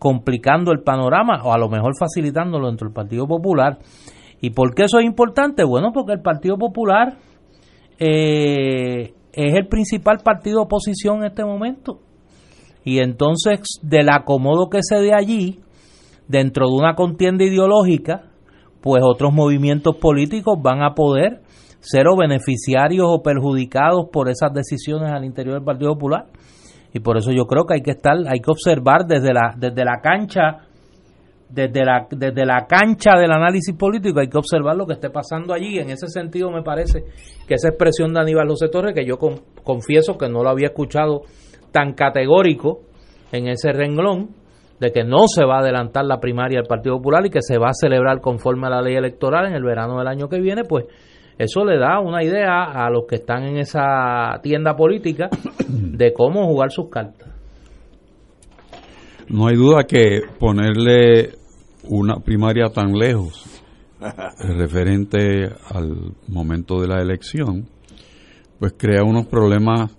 complicando 0.00 0.72
el 0.72 0.80
panorama 0.80 1.40
o 1.44 1.52
a 1.52 1.58
lo 1.58 1.68
mejor 1.68 1.92
facilitándolo 1.96 2.66
dentro 2.66 2.88
del 2.88 2.94
Partido 2.94 3.28
Popular. 3.28 3.78
¿Y 4.40 4.50
por 4.50 4.74
qué 4.74 4.84
eso 4.84 4.98
es 4.98 5.06
importante? 5.06 5.62
Bueno, 5.62 5.92
porque 5.94 6.14
el 6.14 6.20
Partido 6.20 6.58
Popular 6.58 7.16
eh, 8.00 9.14
es 9.32 9.54
el 9.54 9.68
principal 9.68 10.18
partido 10.24 10.58
de 10.58 10.64
oposición 10.64 11.18
en 11.18 11.26
este 11.26 11.44
momento. 11.44 12.00
Y 12.88 13.00
entonces, 13.00 13.60
del 13.82 14.08
acomodo 14.08 14.70
que 14.70 14.78
se 14.80 14.96
dé 14.96 15.12
allí, 15.12 15.60
dentro 16.26 16.68
de 16.68 16.74
una 16.74 16.94
contienda 16.94 17.44
ideológica, 17.44 18.30
pues 18.80 19.02
otros 19.04 19.30
movimientos 19.30 19.96
políticos 19.96 20.56
van 20.62 20.82
a 20.82 20.94
poder 20.94 21.42
ser 21.80 22.06
o 22.08 22.16
beneficiarios 22.16 23.06
o 23.06 23.22
perjudicados 23.22 24.06
por 24.10 24.30
esas 24.30 24.54
decisiones 24.54 25.10
al 25.10 25.26
interior 25.26 25.56
del 25.56 25.64
Partido 25.64 25.92
Popular. 25.92 26.28
Y 26.94 27.00
por 27.00 27.18
eso 27.18 27.30
yo 27.30 27.44
creo 27.44 27.66
que 27.66 27.74
hay 27.74 27.82
que 27.82 27.90
estar, 27.90 28.16
hay 28.26 28.40
que 28.40 28.50
observar 28.50 29.04
desde 29.06 29.34
la, 29.34 29.54
desde 29.54 29.84
la 29.84 30.00
cancha, 30.02 30.66
desde 31.50 31.84
la, 31.84 32.06
desde 32.10 32.46
la 32.46 32.66
cancha 32.66 33.18
del 33.18 33.32
análisis 33.32 33.76
político, 33.76 34.20
hay 34.20 34.28
que 34.28 34.38
observar 34.38 34.76
lo 34.76 34.86
que 34.86 34.94
esté 34.94 35.10
pasando 35.10 35.52
allí. 35.52 35.78
En 35.78 35.90
ese 35.90 36.06
sentido 36.06 36.50
me 36.50 36.62
parece 36.62 37.04
que 37.46 37.52
esa 37.52 37.68
expresión 37.68 38.14
de 38.14 38.20
Aníbal 38.20 38.48
José 38.48 38.70
Torres, 38.70 38.94
que 38.94 39.04
yo 39.04 39.18
confieso 39.62 40.16
que 40.16 40.30
no 40.30 40.42
lo 40.42 40.48
había 40.48 40.68
escuchado 40.68 41.24
tan 41.70 41.94
categórico 41.94 42.80
en 43.32 43.48
ese 43.48 43.72
renglón 43.72 44.30
de 44.80 44.92
que 44.92 45.04
no 45.04 45.26
se 45.26 45.44
va 45.44 45.56
a 45.56 45.60
adelantar 45.60 46.04
la 46.04 46.20
primaria 46.20 46.58
del 46.58 46.68
Partido 46.68 46.96
Popular 46.96 47.26
y 47.26 47.30
que 47.30 47.42
se 47.42 47.58
va 47.58 47.70
a 47.70 47.74
celebrar 47.74 48.20
conforme 48.20 48.68
a 48.68 48.70
la 48.70 48.82
ley 48.82 48.94
electoral 48.94 49.46
en 49.46 49.54
el 49.54 49.64
verano 49.64 49.98
del 49.98 50.06
año 50.06 50.28
que 50.28 50.40
viene, 50.40 50.62
pues 50.64 50.86
eso 51.36 51.64
le 51.64 51.78
da 51.78 52.00
una 52.00 52.22
idea 52.22 52.64
a 52.64 52.90
los 52.90 53.04
que 53.06 53.16
están 53.16 53.44
en 53.44 53.58
esa 53.58 54.40
tienda 54.42 54.76
política 54.76 55.28
de 55.68 56.12
cómo 56.12 56.46
jugar 56.46 56.70
sus 56.70 56.88
cartas. 56.88 57.28
No 59.28 59.46
hay 59.46 59.56
duda 59.56 59.84
que 59.84 60.22
ponerle 60.38 61.32
una 61.84 62.16
primaria 62.20 62.70
tan 62.72 62.92
lejos 62.92 63.44
referente 64.38 65.48
al 65.70 66.12
momento 66.28 66.80
de 66.80 66.88
la 66.88 67.00
elección, 67.00 67.68
pues 68.58 68.74
crea 68.76 69.04
unos 69.04 69.26
problemas 69.26 69.96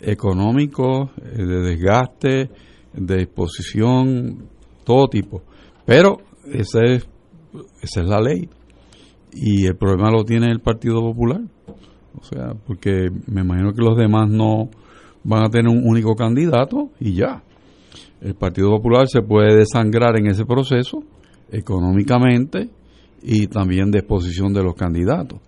económico, 0.00 1.10
eh, 1.18 1.44
de 1.44 1.60
desgaste, 1.60 2.50
de 2.92 3.22
exposición, 3.22 4.48
todo 4.84 5.08
tipo. 5.08 5.42
Pero 5.86 6.18
esa 6.52 6.82
es, 6.84 7.08
esa 7.82 8.00
es 8.00 8.06
la 8.06 8.20
ley. 8.20 8.48
Y 9.32 9.66
el 9.66 9.76
problema 9.76 10.10
lo 10.10 10.24
tiene 10.24 10.50
el 10.50 10.60
Partido 10.60 11.00
Popular. 11.00 11.40
O 12.18 12.24
sea, 12.24 12.54
porque 12.66 13.08
me 13.26 13.42
imagino 13.42 13.72
que 13.72 13.82
los 13.82 13.96
demás 13.96 14.28
no 14.28 14.68
van 15.22 15.44
a 15.44 15.50
tener 15.50 15.68
un 15.68 15.86
único 15.86 16.14
candidato 16.14 16.90
y 16.98 17.14
ya. 17.14 17.42
El 18.20 18.34
Partido 18.34 18.70
Popular 18.70 19.08
se 19.08 19.22
puede 19.22 19.56
desangrar 19.56 20.18
en 20.18 20.26
ese 20.26 20.44
proceso 20.44 21.02
económicamente 21.50 22.68
y 23.22 23.46
también 23.46 23.90
de 23.90 24.00
exposición 24.00 24.52
de 24.52 24.62
los 24.62 24.74
candidatos. 24.74 25.40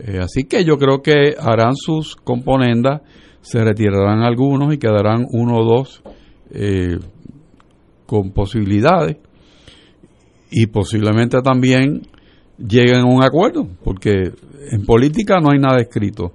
Eh, 0.00 0.18
así 0.20 0.44
que 0.44 0.64
yo 0.64 0.76
creo 0.78 1.02
que 1.02 1.34
harán 1.38 1.74
sus 1.74 2.16
componendas 2.16 3.02
se 3.42 3.62
retirarán 3.62 4.22
algunos 4.22 4.72
y 4.72 4.78
quedarán 4.78 5.26
uno 5.30 5.56
o 5.58 5.64
dos 5.64 6.02
eh, 6.50 6.98
con 8.06 8.30
posibilidades 8.32 9.18
y 10.50 10.66
posiblemente 10.66 11.40
también 11.42 12.02
lleguen 12.58 13.00
a 13.00 13.06
un 13.06 13.22
acuerdo, 13.22 13.68
porque 13.82 14.32
en 14.70 14.84
política 14.86 15.40
no 15.40 15.50
hay 15.50 15.58
nada 15.58 15.78
escrito 15.78 16.32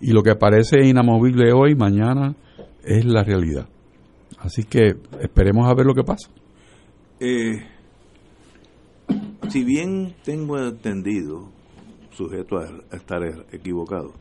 y 0.00 0.12
lo 0.12 0.22
que 0.22 0.34
parece 0.34 0.84
inamovible 0.84 1.52
hoy, 1.52 1.74
mañana 1.74 2.34
es 2.84 3.04
la 3.04 3.22
realidad. 3.22 3.68
Así 4.38 4.64
que 4.64 4.96
esperemos 5.20 5.68
a 5.68 5.74
ver 5.74 5.86
lo 5.86 5.94
que 5.94 6.02
pasa. 6.02 6.28
Eh, 7.20 7.62
si 9.48 9.64
bien 9.64 10.14
tengo 10.24 10.58
entendido, 10.58 11.48
sujeto 12.10 12.58
a 12.58 12.96
estar 12.96 13.22
equivocado, 13.52 14.12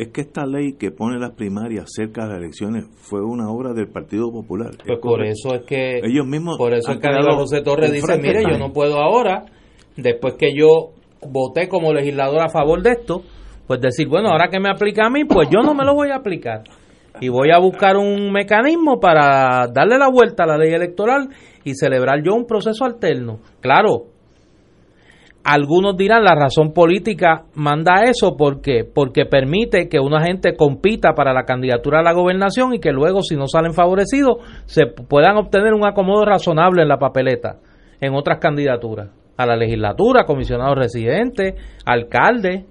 es 0.00 0.08
que 0.08 0.22
esta 0.22 0.46
ley 0.46 0.72
que 0.78 0.90
pone 0.90 1.18
las 1.18 1.32
primarias 1.32 1.84
cerca 1.94 2.22
de 2.22 2.28
las 2.30 2.38
elecciones 2.38 2.86
fue 2.96 3.20
una 3.20 3.50
obra 3.50 3.74
del 3.74 3.88
Partido 3.88 4.32
Popular. 4.32 4.70
Pues 4.86 4.98
por 4.98 5.22
eso 5.22 5.54
es 5.54 5.66
que 5.66 5.98
ellos 5.98 6.26
mismos 6.26 6.56
por 6.56 6.72
eso 6.72 6.92
es 6.92 6.98
que 6.98 7.08
José 7.34 7.60
Torres 7.60 7.92
dice, 7.92 8.18
mire, 8.18 8.42
yo 8.50 8.56
no 8.56 8.72
puedo 8.72 8.98
ahora, 8.98 9.44
después 9.96 10.36
que 10.38 10.54
yo 10.56 10.92
voté 11.28 11.68
como 11.68 11.92
legislador 11.92 12.40
a 12.40 12.48
favor 12.48 12.82
de 12.82 12.92
esto, 12.92 13.22
pues 13.66 13.82
decir, 13.82 14.08
bueno, 14.08 14.30
ahora 14.30 14.48
que 14.50 14.58
me 14.58 14.70
aplica 14.70 15.06
a 15.06 15.10
mí, 15.10 15.26
pues 15.26 15.48
yo 15.50 15.60
no 15.60 15.74
me 15.74 15.84
lo 15.84 15.94
voy 15.94 16.08
a 16.08 16.16
aplicar. 16.16 16.62
Y 17.20 17.28
voy 17.28 17.50
a 17.50 17.58
buscar 17.58 17.98
un 17.98 18.32
mecanismo 18.32 18.98
para 19.00 19.66
darle 19.66 19.98
la 19.98 20.08
vuelta 20.08 20.44
a 20.44 20.46
la 20.46 20.56
ley 20.56 20.72
electoral 20.72 21.28
y 21.62 21.74
celebrar 21.74 22.22
yo 22.24 22.34
un 22.34 22.46
proceso 22.46 22.86
alterno. 22.86 23.40
Claro, 23.60 24.06
algunos 25.44 25.96
dirán 25.96 26.24
la 26.24 26.34
razón 26.34 26.72
política 26.72 27.44
manda 27.54 28.02
eso 28.04 28.36
porque 28.36 28.84
porque 28.84 29.24
permite 29.24 29.88
que 29.88 29.98
una 29.98 30.22
gente 30.22 30.54
compita 30.54 31.14
para 31.14 31.32
la 31.32 31.44
candidatura 31.44 32.00
a 32.00 32.02
la 32.02 32.12
gobernación 32.12 32.74
y 32.74 32.78
que 32.78 32.92
luego 32.92 33.22
si 33.22 33.36
no 33.36 33.46
salen 33.46 33.72
favorecidos 33.72 34.38
se 34.66 34.86
puedan 34.86 35.36
obtener 35.36 35.72
un 35.72 35.86
acomodo 35.86 36.24
razonable 36.24 36.82
en 36.82 36.88
la 36.88 36.98
papeleta 36.98 37.58
en 38.00 38.14
otras 38.14 38.38
candidaturas. 38.38 39.10
A 39.36 39.46
la 39.46 39.56
legislatura, 39.56 40.24
comisionado 40.24 40.74
residente, 40.74 41.54
alcalde, 41.86 42.66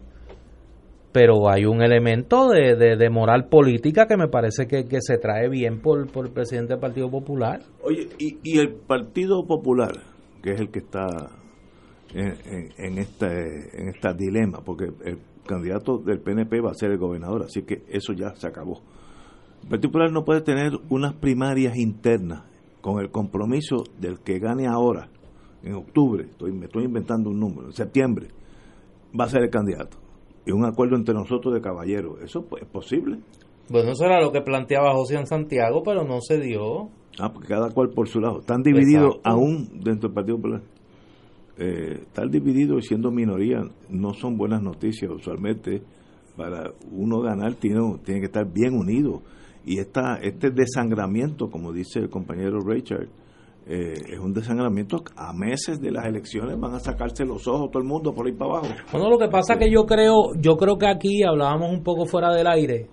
pero 1.12 1.50
hay 1.50 1.66
un 1.66 1.82
elemento 1.82 2.50
de, 2.50 2.76
de, 2.76 3.10
moral 3.10 3.48
política 3.50 4.06
que 4.06 4.18
me 4.18 4.28
parece 4.28 4.68
que, 4.68 4.86
se 5.00 5.18
trae 5.18 5.50
bien 5.50 5.82
por, 5.82 6.12
por, 6.12 6.28
el 6.28 6.32
presidente 6.32 6.74
del 6.74 6.80
Partido 6.80 7.10
Popular. 7.10 7.62
Oye, 7.82 8.08
y, 8.20 8.38
y 8.44 8.60
el 8.60 8.76
Partido 8.76 9.46
Popular, 9.48 9.94
que 10.44 10.52
es 10.52 10.60
el 10.60 10.70
que 10.70 10.80
está 10.80 11.08
en, 12.14 12.74
en, 12.78 12.98
este, 12.98 13.82
en 13.82 13.90
esta 13.90 14.14
dilema, 14.14 14.62
porque 14.64 14.86
el 15.06 15.20
candidato 15.46 15.98
del 15.98 16.20
PNP 16.20 16.62
va 16.62 16.72
a 16.72 16.76
ser 16.76 16.92
el 16.92 16.98
gobernador, 16.98 17.44
así 17.44 17.64
que 17.64 17.84
eso 17.90 18.14
ya 18.14 18.36
se 18.36 18.48
acabó. 18.48 18.82
El 19.64 19.70
Partido 19.70 19.90
Popular 19.90 20.12
no 20.12 20.24
puede 20.24 20.42
tener 20.42 20.72
unas 20.90 21.14
primarias 21.14 21.76
internas 21.78 22.44
con 22.82 23.00
el 23.00 23.12
compromiso 23.12 23.84
del 24.00 24.20
que 24.20 24.40
gane 24.40 24.68
ahora, 24.68 25.10
en 25.64 25.74
octubre, 25.74 26.24
estoy, 26.24 26.54
me 26.54 26.66
estoy 26.66 26.86
inventando 26.86 27.30
un 27.30 27.40
número, 27.40 27.68
en 27.68 27.74
septiembre, 27.74 28.28
va 29.20 29.26
a 29.26 29.30
ser 29.30 29.44
el 29.44 29.50
candidato. 29.50 29.98
Y 30.46 30.52
un 30.52 30.66
acuerdo 30.66 30.96
entre 30.96 31.14
nosotros 31.14 31.54
de 31.54 31.62
caballeros, 31.62 32.22
¿eso 32.24 32.46
es 32.60 32.68
posible? 32.68 33.20
Bueno, 33.70 33.92
eso 33.92 34.06
era 34.06 34.22
lo 34.22 34.32
que 34.32 34.42
planteaba 34.42 34.94
José 34.94 35.18
en 35.18 35.28
Santiago, 35.28 35.84
pero 35.84 36.04
no 36.04 36.22
se 36.22 36.40
dio. 36.40 36.90
Ah, 37.20 37.32
porque 37.32 37.50
cada 37.50 37.70
cual 37.70 37.90
por 37.90 38.08
su 38.08 38.20
lado. 38.20 38.40
Están 38.40 38.64
divididos 38.64 39.20
aún 39.24 39.82
dentro 39.84 40.10
del 40.10 40.14
Partido 40.14 40.38
Popular 40.38 40.62
eh, 41.60 42.04
estar 42.04 42.30
dividido 42.30 42.78
y 42.78 42.82
siendo 42.82 43.12
minoría 43.12 43.62
no 43.90 44.14
son 44.14 44.38
buenas 44.38 44.62
noticias 44.62 45.12
usualmente. 45.12 45.82
Para 46.38 46.72
uno 46.90 47.20
ganar 47.20 47.56
tiene, 47.56 47.82
tiene 48.06 48.22
que 48.22 48.28
estar 48.28 48.50
bien 48.50 48.74
unido. 48.74 49.22
Y 49.66 49.80
esta, 49.80 50.16
este 50.22 50.52
desangramiento, 50.52 51.50
como 51.50 51.74
dice 51.74 52.00
el 52.00 52.10
compañero 52.10 52.60
Richard, 52.66 53.10
eh, 53.68 53.94
es 54.14 54.18
un 54.18 54.34
desangramiento 54.34 55.04
a 55.18 55.34
meses 55.34 55.80
de 55.82 55.92
las 55.92 56.06
elecciones 56.06 56.60
van 56.60 56.74
a 56.74 56.80
sacarse 56.80 57.26
los 57.26 57.48
ojos 57.48 57.70
todo 57.70 57.84
el 57.84 57.88
mundo 57.88 58.14
por 58.14 58.26
ahí 58.26 58.34
para 58.34 58.52
abajo. 58.52 58.74
Bueno, 58.92 59.10
lo 59.10 59.20
que 59.20 59.28
pasa 59.28 59.54
es 59.54 59.60
que 59.60 59.70
yo 59.70 59.86
creo, 59.86 60.34
yo 60.40 60.56
creo 60.56 60.78
que 60.78 60.88
aquí 60.88 61.24
hablábamos 61.24 61.72
un 61.72 61.84
poco 61.84 62.06
fuera 62.06 62.34
del 62.34 62.48
aire. 62.48 62.88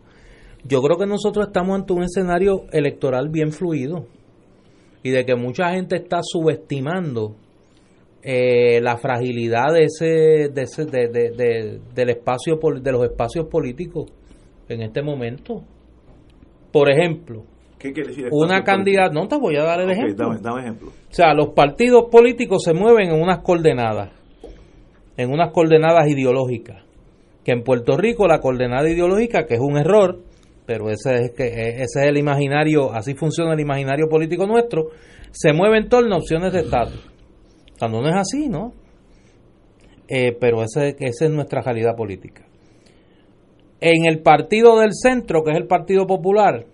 Yo 0.64 0.83
creo 0.83 0.99
que 0.99 1.07
nosotros 1.07 1.47
estamos 1.47 1.77
ante 1.77 1.93
un 1.93 2.03
escenario 2.03 2.64
electoral 2.73 3.29
bien 3.29 3.53
fluido 3.53 4.07
y 5.05 5.11
de 5.11 5.25
que 5.25 5.37
mucha 5.37 5.71
gente 5.71 5.97
está 5.97 6.19
subestimando 6.21 7.37
eh, 8.29 8.81
la 8.81 8.97
fragilidad 8.97 9.72
de 9.72 9.85
ese, 9.85 10.49
de 10.53 10.62
ese 10.62 10.85
de, 10.85 11.07
de, 11.07 11.81
del 11.95 12.11
espacio 12.11 12.59
de 12.83 12.91
los 12.93 13.05
espacios 13.05 13.47
políticos 13.47 14.11
en 14.68 14.83
este 14.83 15.01
momento. 15.01 15.62
Por 16.72 16.91
ejemplo, 16.91 17.45
una 18.33 18.64
candidata, 18.64 19.14
no 19.14 19.29
te 19.29 19.37
voy 19.37 19.55
a 19.55 19.62
dar 19.62 19.81
el 19.81 19.91
ejemplo. 19.91 20.33
ejemplo. 20.33 20.89
O 20.89 21.14
sea, 21.14 21.35
los 21.35 21.51
partidos 21.51 22.07
políticos 22.11 22.64
se 22.64 22.74
mueven 22.74 23.11
en 23.11 23.22
unas 23.22 23.45
coordenadas, 23.45 24.11
en 25.16 25.31
unas 25.31 25.53
coordenadas 25.53 26.09
ideológicas. 26.09 26.83
Que 27.45 27.53
en 27.53 27.62
Puerto 27.62 27.97
Rico 27.97 28.27
la 28.27 28.41
coordenada 28.41 28.91
ideológica, 28.91 29.47
que 29.47 29.55
es 29.55 29.61
un 29.61 29.79
error, 29.79 30.18
pero 30.66 30.91
ese 30.91 31.27
es, 31.27 31.31
que, 31.31 31.47
ese 31.47 32.01
es 32.01 32.09
el 32.09 32.16
imaginario, 32.16 32.93
así 32.93 33.14
funciona 33.14 33.55
el 33.55 33.61
imaginario 33.61 34.09
político 34.09 34.49
nuestro, 34.49 34.89
se 35.31 35.53
mueve 35.53 35.79
en 35.79 35.89
torno 35.89 36.16
a 36.16 36.18
opciones 36.18 36.53
de 36.53 36.59
estatus. 36.62 37.16
Cuando 37.79 38.01
no 38.01 38.09
es 38.09 38.16
así, 38.16 38.49
¿no? 38.49 38.72
Eh, 40.09 40.37
pero 40.41 40.62
esa 40.62 40.87
es 40.87 41.31
nuestra 41.31 41.62
realidad 41.62 41.97
política. 41.97 42.45
En 43.81 44.07
el 44.07 44.20
partido 44.20 44.79
del 44.79 44.93
centro, 44.93 45.43
que 45.45 45.51
es 45.51 45.57
el 45.57 45.66
Partido 45.66 46.07
Popular, 46.07 46.64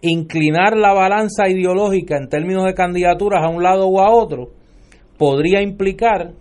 inclinar 0.00 0.76
la 0.76 0.92
balanza 0.92 1.48
ideológica 1.48 2.16
en 2.16 2.28
términos 2.28 2.64
de 2.64 2.74
candidaturas 2.74 3.44
a 3.44 3.48
un 3.48 3.62
lado 3.62 3.86
o 3.86 4.00
a 4.00 4.12
otro 4.12 4.50
podría 5.16 5.62
implicar 5.62 6.32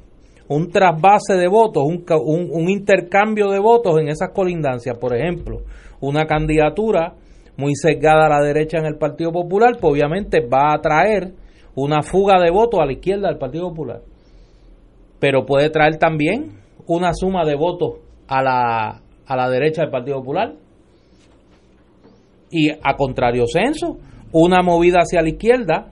un 0.47 0.69
trasvase 0.71 1.35
de 1.35 1.47
votos, 1.47 1.83
un, 1.85 2.03
un, 2.51 2.69
intercambio 2.69 3.49
de 3.49 3.59
votos 3.59 3.99
en 3.99 4.09
esas 4.09 4.31
colindancias. 4.33 4.97
Por 4.97 5.15
ejemplo, 5.15 5.61
una 6.01 6.25
candidatura 6.25 7.13
muy 7.55 7.75
sesgada 7.75 8.25
a 8.25 8.29
la 8.29 8.45
derecha 8.45 8.79
en 8.79 8.85
el 8.85 8.97
Partido 8.97 9.31
Popular, 9.31 9.77
pues 9.79 9.93
obviamente 9.93 10.41
va 10.41 10.71
a 10.71 10.75
atraer 10.75 11.31
una 11.75 12.01
fuga 12.01 12.39
de 12.39 12.51
votos 12.51 12.79
a 12.79 12.85
la 12.85 12.93
izquierda 12.93 13.27
del 13.27 13.37
Partido 13.37 13.69
Popular. 13.69 14.01
Pero 15.19 15.45
puede 15.45 15.69
traer 15.69 15.97
también 15.97 16.59
una 16.87 17.13
suma 17.13 17.45
de 17.45 17.55
votos 17.55 17.99
a 18.27 18.41
la, 18.43 19.01
a 19.25 19.35
la 19.35 19.49
derecha 19.49 19.81
del 19.81 19.91
Partido 19.91 20.17
Popular. 20.17 20.53
Y 22.51 22.69
a 22.69 22.95
contrario 22.95 23.45
censo, 23.47 23.97
una 24.31 24.61
movida 24.61 24.99
hacia 24.99 25.21
la 25.21 25.29
izquierda, 25.29 25.91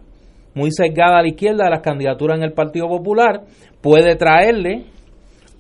muy 0.54 0.72
sesgada 0.72 1.20
a 1.20 1.22
la 1.22 1.30
izquierda 1.30 1.64
de 1.64 1.72
las 1.72 1.82
candidaturas 1.82 2.38
en 2.38 2.44
el 2.44 2.54
Partido 2.54 2.88
Popular, 2.88 3.46
puede 3.82 4.16
traerle 4.16 4.86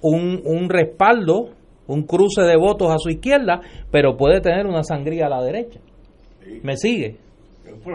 un, 0.02 0.42
un 0.46 0.70
respaldo, 0.70 1.50
un 1.88 2.04
cruce 2.04 2.44
de 2.44 2.58
votos 2.58 2.92
a 2.92 3.00
su 3.00 3.10
izquierda, 3.10 3.62
pero 3.90 4.18
puede 4.18 4.42
tener 4.42 4.68
una 4.68 4.84
sangría 4.84 5.26
a 5.26 5.30
la 5.30 5.42
derecha. 5.42 5.80
¿Me 6.62 6.78
sigue? 6.78 7.18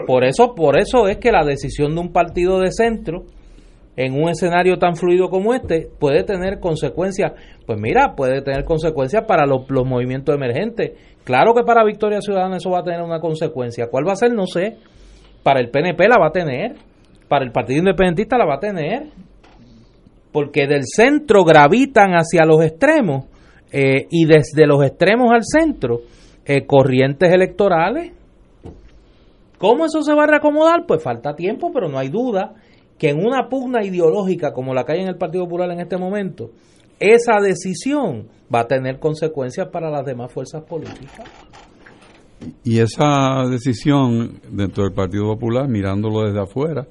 Por 0.05 0.23
eso, 0.23 0.53
por 0.55 0.79
eso 0.79 1.07
es 1.07 1.17
que 1.17 1.31
la 1.31 1.45
decisión 1.45 1.95
de 1.95 2.01
un 2.01 2.11
partido 2.11 2.59
de 2.59 2.71
centro 2.71 3.25
en 3.97 4.13
un 4.13 4.29
escenario 4.29 4.77
tan 4.77 4.95
fluido 4.95 5.29
como 5.29 5.55
este 5.55 5.87
puede 5.99 6.23
tener 6.23 6.59
consecuencias, 6.59 7.33
pues 7.65 7.79
mira, 7.79 8.13
puede 8.15 8.41
tener 8.43 8.63
consecuencias 8.63 9.25
para 9.27 9.45
los, 9.45 9.67
movimientos 9.69 10.35
emergentes. 10.35 10.91
Claro 11.23 11.53
que 11.55 11.63
para 11.63 11.83
Victoria 11.83 12.21
Ciudadana 12.21 12.57
eso 12.57 12.69
va 12.69 12.79
a 12.79 12.83
tener 12.83 13.01
una 13.01 13.19
consecuencia. 13.19 13.87
¿Cuál 13.89 14.07
va 14.07 14.13
a 14.13 14.17
ser? 14.17 14.33
No 14.33 14.45
sé. 14.45 14.77
Para 15.41 15.59
el 15.59 15.69
PNP 15.69 16.07
la 16.07 16.19
va 16.19 16.27
a 16.27 16.31
tener, 16.31 16.75
para 17.27 17.43
el 17.43 17.51
Partido 17.51 17.79
Independentista 17.79 18.37
la 18.37 18.45
va 18.45 18.55
a 18.55 18.59
tener, 18.59 19.07
porque 20.31 20.67
del 20.67 20.83
centro 20.85 21.43
gravitan 21.43 22.11
hacia 22.11 22.45
los 22.45 22.63
extremos 22.63 23.25
eh, 23.71 24.05
y 24.11 24.25
desde 24.25 24.67
los 24.67 24.83
extremos 24.85 25.31
al 25.31 25.43
centro 25.43 26.01
eh, 26.45 26.65
corrientes 26.65 27.33
electorales 27.33 28.11
¿Cómo 29.57 29.85
eso 29.85 30.03
se 30.03 30.13
va 30.13 30.23
a 30.23 30.27
reacomodar? 30.27 30.85
Pues 30.87 31.01
falta 31.01 31.35
tiempo, 31.35 31.71
pero 31.73 31.89
no 31.89 31.97
hay 31.97 32.09
duda 32.09 32.55
que 32.97 33.09
en 33.09 33.25
una 33.25 33.47
pugna 33.49 33.83
ideológica 33.83 34.53
como 34.53 34.73
la 34.73 34.83
que 34.83 34.93
hay 34.93 35.01
en 35.01 35.07
el 35.07 35.17
Partido 35.17 35.45
Popular 35.45 35.71
en 35.71 35.79
este 35.79 35.97
momento, 35.97 36.51
esa 36.99 37.39
decisión 37.41 38.27
va 38.53 38.61
a 38.61 38.67
tener 38.67 38.99
consecuencias 38.99 39.67
para 39.69 39.89
las 39.89 40.05
demás 40.05 40.31
fuerzas 40.31 40.63
políticas. 40.63 41.25
Y 42.63 42.79
esa 42.79 43.43
decisión 43.49 44.39
dentro 44.49 44.83
del 44.83 44.93
Partido 44.93 45.25
Popular, 45.25 45.67
mirándolo 45.67 46.23
desde 46.23 46.41
afuera, 46.41 46.87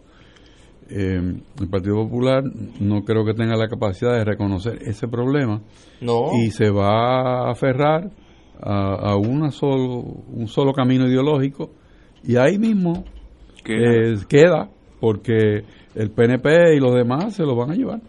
eh, 0.88 1.20
el 1.60 1.68
Partido 1.68 1.96
Popular 2.04 2.44
no 2.80 3.02
creo 3.02 3.24
que 3.24 3.34
tenga 3.34 3.56
la 3.56 3.68
capacidad 3.68 4.12
de 4.12 4.24
reconocer 4.24 4.78
ese 4.82 5.08
problema 5.08 5.60
no. 6.00 6.30
y 6.40 6.50
se 6.50 6.70
va 6.70 7.46
a 7.48 7.50
aferrar 7.50 8.10
a, 8.60 9.10
a 9.10 9.16
una 9.16 9.50
solo, 9.50 10.04
un 10.32 10.46
solo 10.46 10.72
camino 10.72 11.08
ideológico 11.08 11.70
y 12.26 12.36
ahí 12.36 12.58
mismo 12.58 13.04
queda. 13.64 14.12
Eh, 14.12 14.16
queda, 14.28 14.70
porque 15.00 15.64
el 15.94 16.10
PNP 16.10 16.74
y 16.76 16.80
los 16.80 16.94
demás 16.94 17.34
se 17.34 17.42
lo 17.42 17.54
van 17.56 17.70
a 17.70 17.74
llevar. 17.74 18.00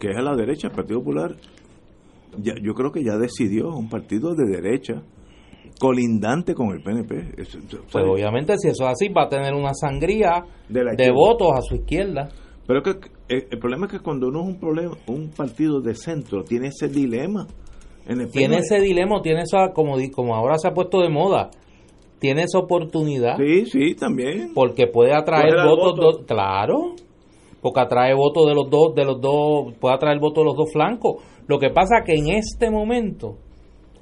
Que 0.00 0.10
es 0.10 0.16
a 0.16 0.22
la 0.22 0.36
derecha, 0.36 0.68
el 0.68 0.74
Partido 0.74 1.00
Popular. 1.00 1.34
Ya, 2.38 2.54
yo 2.62 2.74
creo 2.74 2.92
que 2.92 3.02
ya 3.02 3.16
decidió 3.16 3.70
un 3.70 3.88
partido 3.88 4.34
de 4.34 4.44
derecha 4.46 5.02
colindante 5.78 6.54
con 6.54 6.70
el 6.70 6.82
PNP. 6.82 7.34
pues 7.92 8.04
obviamente 8.04 8.56
si 8.58 8.68
eso 8.68 8.84
es 8.84 8.90
así 8.90 9.08
va 9.08 9.24
a 9.24 9.28
tener 9.28 9.54
una 9.54 9.74
sangría 9.74 10.44
de, 10.68 11.10
votos 11.10 11.52
a 11.54 11.60
su 11.62 11.76
izquierda. 11.76 12.28
Pero 12.66 12.82
que 12.82 12.90
eh, 13.28 13.46
el, 13.50 13.58
problema 13.58 13.86
es 13.86 13.92
que 13.92 14.00
cuando 14.00 14.28
uno 14.28 14.42
es 14.42 14.48
un 14.48 14.60
problema, 14.60 14.96
un 15.06 15.30
partido 15.30 15.80
de 15.80 15.94
centro 15.94 16.42
tiene 16.42 16.68
ese 16.68 16.88
dilema. 16.88 17.46
tiene 18.32 18.58
ese 18.58 18.80
dilema, 18.80 19.20
tiene 19.22 19.42
esa 19.42 19.72
como 19.72 19.96
como 20.12 20.34
ahora 20.34 20.58
se 20.58 20.68
ha 20.68 20.72
puesto 20.72 21.00
de 21.00 21.10
moda, 21.10 21.50
tiene 22.18 22.42
esa 22.44 22.58
oportunidad. 22.58 23.36
Sí, 23.36 23.66
sí, 23.66 23.94
también. 23.94 24.52
Porque 24.54 24.86
puede 24.86 25.14
atraer 25.14 25.54
votos, 25.66 26.24
claro, 26.26 26.94
porque 27.60 27.80
atrae 27.80 28.14
votos 28.14 28.46
de 28.46 28.54
los 28.54 28.70
dos, 28.70 28.94
de 28.94 29.04
los 29.04 29.20
dos, 29.20 29.74
puede 29.80 29.94
atraer 29.94 30.18
votos 30.18 30.42
de 30.42 30.44
los 30.44 30.56
dos 30.56 30.72
flancos. 30.72 31.22
Lo 31.46 31.58
que 31.58 31.70
pasa 31.70 32.02
que 32.04 32.14
en 32.14 32.28
este 32.28 32.70
momento 32.70 33.36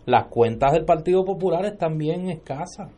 las 0.07 0.27
cuentas 0.27 0.73
del 0.73 0.85
Partido 0.85 1.25
Popular 1.25 1.65
están 1.65 1.97
bien 1.99 2.29
escasas. 2.31 2.91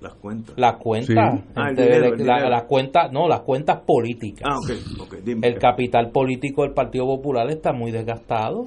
Las 0.00 0.14
cuentas. 0.14 0.54
Las 0.56 0.76
cuentas. 0.78 1.42
Ah, 1.54 1.72
las 1.72 2.62
cuentas, 2.64 3.12
no, 3.12 3.28
las 3.28 3.42
cuentas 3.42 3.82
políticas. 3.86 4.48
Ah, 4.50 4.56
okay, 5.02 5.20
Dime. 5.22 5.46
El 5.46 5.58
capital 5.58 6.10
político 6.10 6.62
del 6.62 6.72
Partido 6.72 7.04
Popular 7.04 7.50
está 7.50 7.72
muy 7.72 7.90
desgastado 7.90 8.64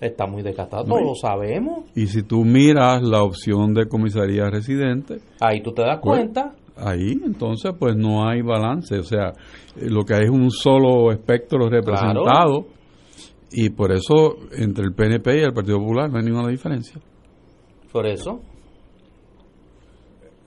está 0.00 0.26
muy 0.26 0.42
desgastado, 0.42 0.84
todos 0.84 1.02
lo 1.02 1.14
sabemos. 1.14 1.84
Y 1.94 2.06
si 2.06 2.22
tú 2.22 2.44
miras 2.44 3.02
la 3.02 3.22
opción 3.22 3.74
de 3.74 3.86
comisaría 3.86 4.48
residente, 4.48 5.18
ahí 5.40 5.62
tú 5.62 5.72
te 5.72 5.82
das 5.82 6.00
pues, 6.02 6.18
cuenta. 6.18 6.54
Ahí 6.76 7.12
entonces 7.24 7.72
pues 7.78 7.94
no 7.96 8.26
hay 8.26 8.40
balance, 8.42 8.98
o 8.98 9.02
sea, 9.02 9.32
eh, 9.76 9.88
lo 9.90 10.04
que 10.04 10.14
hay 10.14 10.24
es 10.24 10.30
un 10.30 10.50
solo 10.50 11.12
espectro 11.12 11.68
representado 11.68 12.66
Y 13.52 13.70
por 13.70 13.92
eso 13.92 14.36
entre 14.56 14.84
el 14.84 14.94
PNP 14.94 15.40
y 15.40 15.42
el 15.42 15.52
Partido 15.52 15.78
Popular 15.78 16.10
no 16.10 16.18
hay 16.18 16.24
ninguna 16.24 16.48
diferencia. 16.48 17.00
Por 17.92 18.06
eso. 18.06 18.40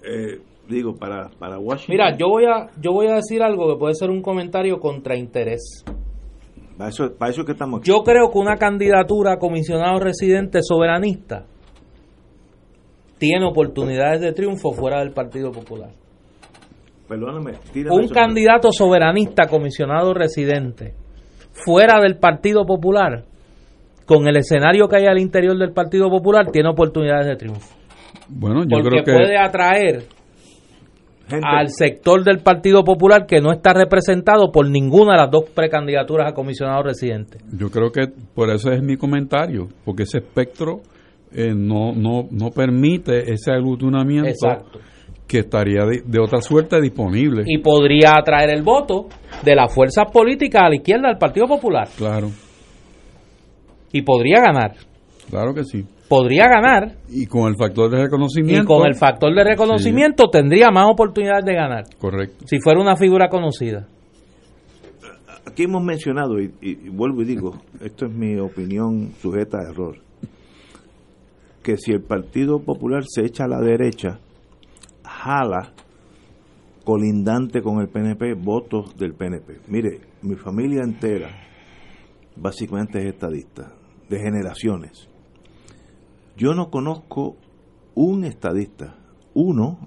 Eh, 0.01 0.41
digo, 0.67 0.95
para, 0.95 1.29
para 1.37 1.59
Washington. 1.59 1.93
Mira, 1.93 2.17
yo 2.17 2.29
voy, 2.29 2.45
a, 2.45 2.69
yo 2.81 2.93
voy 2.93 3.07
a 3.07 3.15
decir 3.15 3.43
algo 3.43 3.67
que 3.73 3.79
puede 3.79 3.95
ser 3.95 4.09
un 4.09 4.21
comentario 4.21 4.79
contra 4.79 5.17
interés. 5.17 5.83
Para 6.77 6.89
eso, 6.89 7.13
para 7.17 7.31
eso 7.31 7.43
que 7.45 7.51
estamos 7.51 7.79
aquí. 7.79 7.89
Yo 7.89 8.03
creo 8.03 8.31
que 8.31 8.37
una 8.37 8.57
candidatura 8.57 9.33
a 9.33 9.37
comisionado 9.37 9.99
residente 9.99 10.59
soberanista 10.61 11.45
tiene 13.17 13.45
oportunidades 13.45 14.21
de 14.21 14.33
triunfo 14.33 14.71
fuera 14.73 14.99
del 14.99 15.11
Partido 15.11 15.51
Popular. 15.51 15.91
Perdóname, 17.07 17.53
tírame 17.71 17.95
Un 17.95 18.05
eso. 18.05 18.13
candidato 18.13 18.71
soberanista 18.71 19.43
a 19.43 19.47
comisionado 19.47 20.13
residente 20.13 20.93
fuera 21.51 22.01
del 22.01 22.17
Partido 22.17 22.65
Popular, 22.65 23.23
con 24.05 24.27
el 24.27 24.35
escenario 24.37 24.87
que 24.87 24.97
hay 24.97 25.05
al 25.05 25.19
interior 25.19 25.57
del 25.57 25.71
Partido 25.71 26.09
Popular, 26.09 26.47
tiene 26.51 26.69
oportunidades 26.69 27.27
de 27.27 27.35
triunfo. 27.35 27.75
Bueno, 28.27 28.63
yo 28.63 28.77
Porque 28.77 28.89
creo 28.89 29.03
que 29.03 29.11
puede 29.13 29.37
atraer 29.37 30.03
Gente, 31.27 31.47
al 31.47 31.69
sector 31.69 32.23
del 32.23 32.39
Partido 32.39 32.83
Popular 32.83 33.25
que 33.25 33.39
no 33.39 33.51
está 33.51 33.73
representado 33.73 34.51
por 34.51 34.69
ninguna 34.69 35.13
de 35.13 35.19
las 35.19 35.31
dos 35.31 35.45
precandidaturas 35.55 36.29
a 36.31 36.33
comisionado 36.35 36.83
residente. 36.83 37.37
yo 37.57 37.69
creo 37.69 37.91
que 37.91 38.07
por 38.35 38.49
eso 38.49 38.71
es 38.71 38.81
mi 38.83 38.97
comentario, 38.97 39.69
porque 39.85 40.03
ese 40.03 40.17
espectro 40.17 40.81
eh, 41.31 41.53
no, 41.55 41.93
no, 41.93 42.27
no 42.29 42.49
permite 42.51 43.31
ese 43.33 43.51
aglutinamiento 43.53 44.29
Exacto. 44.29 44.79
que 45.27 45.39
estaría 45.39 45.85
de, 45.85 46.01
de 46.05 46.19
otra 46.19 46.41
suerte 46.41 46.79
disponible. 46.81 47.43
Y 47.47 47.57
podría 47.59 48.11
atraer 48.19 48.49
el 48.51 48.61
voto 48.61 49.07
de 49.43 49.55
las 49.55 49.73
fuerzas 49.73 50.11
políticas 50.11 50.63
a 50.63 50.69
la 50.69 50.75
izquierda 50.75 51.07
del 51.07 51.17
Partido 51.17 51.47
Popular. 51.47 51.87
Claro, 51.97 52.29
Y 53.91 54.01
podría 54.01 54.41
ganar. 54.41 54.73
claro 55.29 55.53
que 55.53 55.63
sí. 55.63 55.85
Podría 56.09 56.47
ganar. 56.47 56.97
Y 57.09 57.25
con 57.25 57.47
el 57.47 57.55
factor 57.57 57.89
de 57.89 58.03
reconocimiento. 58.03 58.63
Y 58.63 58.65
con 58.65 58.85
el 58.87 58.95
factor 58.95 59.33
de 59.33 59.43
reconocimiento 59.43 60.29
tendría 60.29 60.69
más 60.69 60.87
oportunidades 60.89 61.45
de 61.45 61.53
ganar. 61.53 61.83
Correcto. 61.99 62.45
Si 62.47 62.59
fuera 62.59 62.79
una 62.81 62.95
figura 62.95 63.29
conocida. 63.29 63.87
aquí 65.45 65.63
hemos 65.63 65.83
mencionado, 65.83 66.39
y, 66.39 66.53
y- 66.61 66.87
y 66.87 66.89
vuelvo 66.89 67.21
y 67.21 67.25
digo, 67.25 67.61
esto 67.81 68.05
es 68.05 68.13
mi 68.13 68.37
opinión 68.39 69.11
sujeta 69.21 69.57
a 69.59 69.69
error, 69.71 69.97
que 71.61 71.77
si 71.77 71.91
el 71.91 72.01
Partido 72.01 72.59
Popular 72.59 73.03
se 73.07 73.21
echa 73.25 73.45
a 73.45 73.47
la 73.47 73.59
derecha, 73.59 74.19
jala 75.03 75.73
colindante 76.83 77.61
con 77.61 77.79
el 77.81 77.87
PNP 77.87 78.33
votos 78.35 78.97
del 78.97 79.13
PNP. 79.13 79.59
Mire, 79.67 80.01
mi 80.21 80.35
familia 80.35 80.81
entera 80.83 81.29
básicamente 82.35 82.99
es 82.99 83.13
estadista, 83.13 83.71
de 84.09 84.19
generaciones. 84.19 85.07
Yo 86.37 86.53
no 86.53 86.69
conozco 86.69 87.35
un 87.95 88.23
estadista, 88.23 88.95
uno 89.33 89.77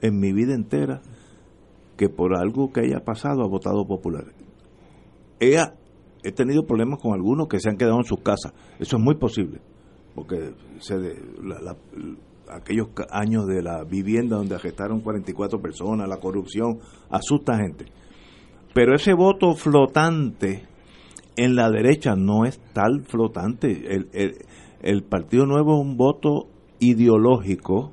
en 0.00 0.18
mi 0.18 0.32
vida 0.32 0.54
entera, 0.54 1.00
que 1.96 2.08
por 2.08 2.36
algo 2.36 2.72
que 2.72 2.80
haya 2.80 3.04
pasado 3.04 3.42
ha 3.42 3.48
votado 3.48 3.86
popular. 3.86 4.24
He, 5.40 5.56
he 6.22 6.32
tenido 6.32 6.66
problemas 6.66 7.00
con 7.00 7.12
algunos 7.14 7.48
que 7.48 7.60
se 7.60 7.70
han 7.70 7.76
quedado 7.76 7.98
en 7.98 8.04
sus 8.04 8.20
casas. 8.20 8.52
Eso 8.78 8.96
es 8.96 9.02
muy 9.02 9.14
posible, 9.16 9.60
porque 10.14 10.52
se 10.78 10.96
la- 11.42 11.60
la- 11.60 11.76
aquellos 12.50 12.88
años 13.10 13.46
de 13.46 13.62
la 13.62 13.84
vivienda 13.84 14.36
donde 14.36 14.56
arrestaron 14.56 15.00
44 15.00 15.60
personas, 15.62 16.08
la 16.08 16.18
corrupción, 16.18 16.78
asusta 17.08 17.54
a 17.54 17.58
gente. 17.58 17.86
Pero 18.74 18.94
ese 18.94 19.14
voto 19.14 19.54
flotante 19.54 20.64
en 21.36 21.56
la 21.56 21.70
derecha 21.70 22.14
no 22.16 22.44
es 22.44 22.60
tal 22.74 23.04
flotante. 23.04 23.94
El- 23.94 24.08
el 24.84 25.02
Partido 25.02 25.46
Nuevo 25.46 25.74
es 25.74 25.80
un 25.80 25.96
voto 25.96 26.46
ideológico 26.78 27.92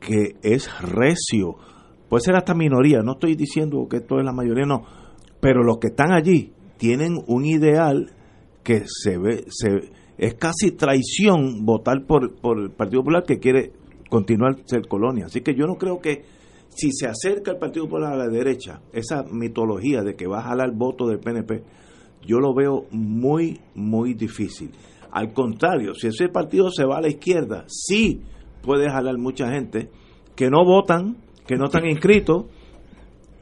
que 0.00 0.36
es 0.42 0.70
recio. 0.82 1.56
Puede 2.10 2.24
ser 2.24 2.36
hasta 2.36 2.54
minoría, 2.54 3.00
no 3.02 3.12
estoy 3.12 3.34
diciendo 3.34 3.88
que 3.88 3.96
esto 3.96 4.18
es 4.18 4.24
la 4.24 4.32
mayoría, 4.32 4.66
no. 4.66 4.84
Pero 5.40 5.62
los 5.64 5.78
que 5.78 5.88
están 5.88 6.12
allí 6.12 6.52
tienen 6.76 7.16
un 7.26 7.46
ideal 7.46 8.12
que 8.62 8.82
se 8.86 9.16
ve, 9.16 9.46
se, 9.48 9.92
es 10.18 10.34
casi 10.34 10.72
traición 10.72 11.64
votar 11.64 12.04
por, 12.06 12.34
por 12.36 12.60
el 12.60 12.70
Partido 12.70 13.00
Popular 13.00 13.24
que 13.26 13.38
quiere 13.38 13.72
continuar 14.10 14.58
ser 14.66 14.86
colonia. 14.86 15.26
Así 15.26 15.40
que 15.40 15.54
yo 15.54 15.66
no 15.66 15.76
creo 15.76 16.00
que 16.00 16.22
si 16.68 16.92
se 16.92 17.06
acerca 17.06 17.52
el 17.52 17.58
Partido 17.58 17.86
Popular 17.86 18.12
a 18.12 18.16
la 18.16 18.28
derecha, 18.28 18.82
esa 18.92 19.22
mitología 19.22 20.02
de 20.02 20.16
que 20.16 20.26
va 20.26 20.40
a 20.40 20.48
jalar 20.48 20.70
voto 20.74 21.06
del 21.06 21.18
PNP, 21.18 21.62
yo 22.26 22.40
lo 22.40 22.54
veo 22.54 22.84
muy, 22.90 23.60
muy 23.74 24.12
difícil. 24.12 24.70
Al 25.14 25.32
contrario, 25.32 25.94
si 25.94 26.08
ese 26.08 26.28
partido 26.28 26.70
se 26.70 26.84
va 26.84 26.98
a 26.98 27.00
la 27.00 27.06
izquierda, 27.08 27.64
sí 27.68 28.20
puede 28.62 28.90
jalar 28.90 29.16
mucha 29.16 29.48
gente 29.48 29.88
que 30.34 30.50
no 30.50 30.64
votan, 30.64 31.18
que 31.46 31.54
no 31.54 31.66
están 31.66 31.86
inscritos, 31.86 32.46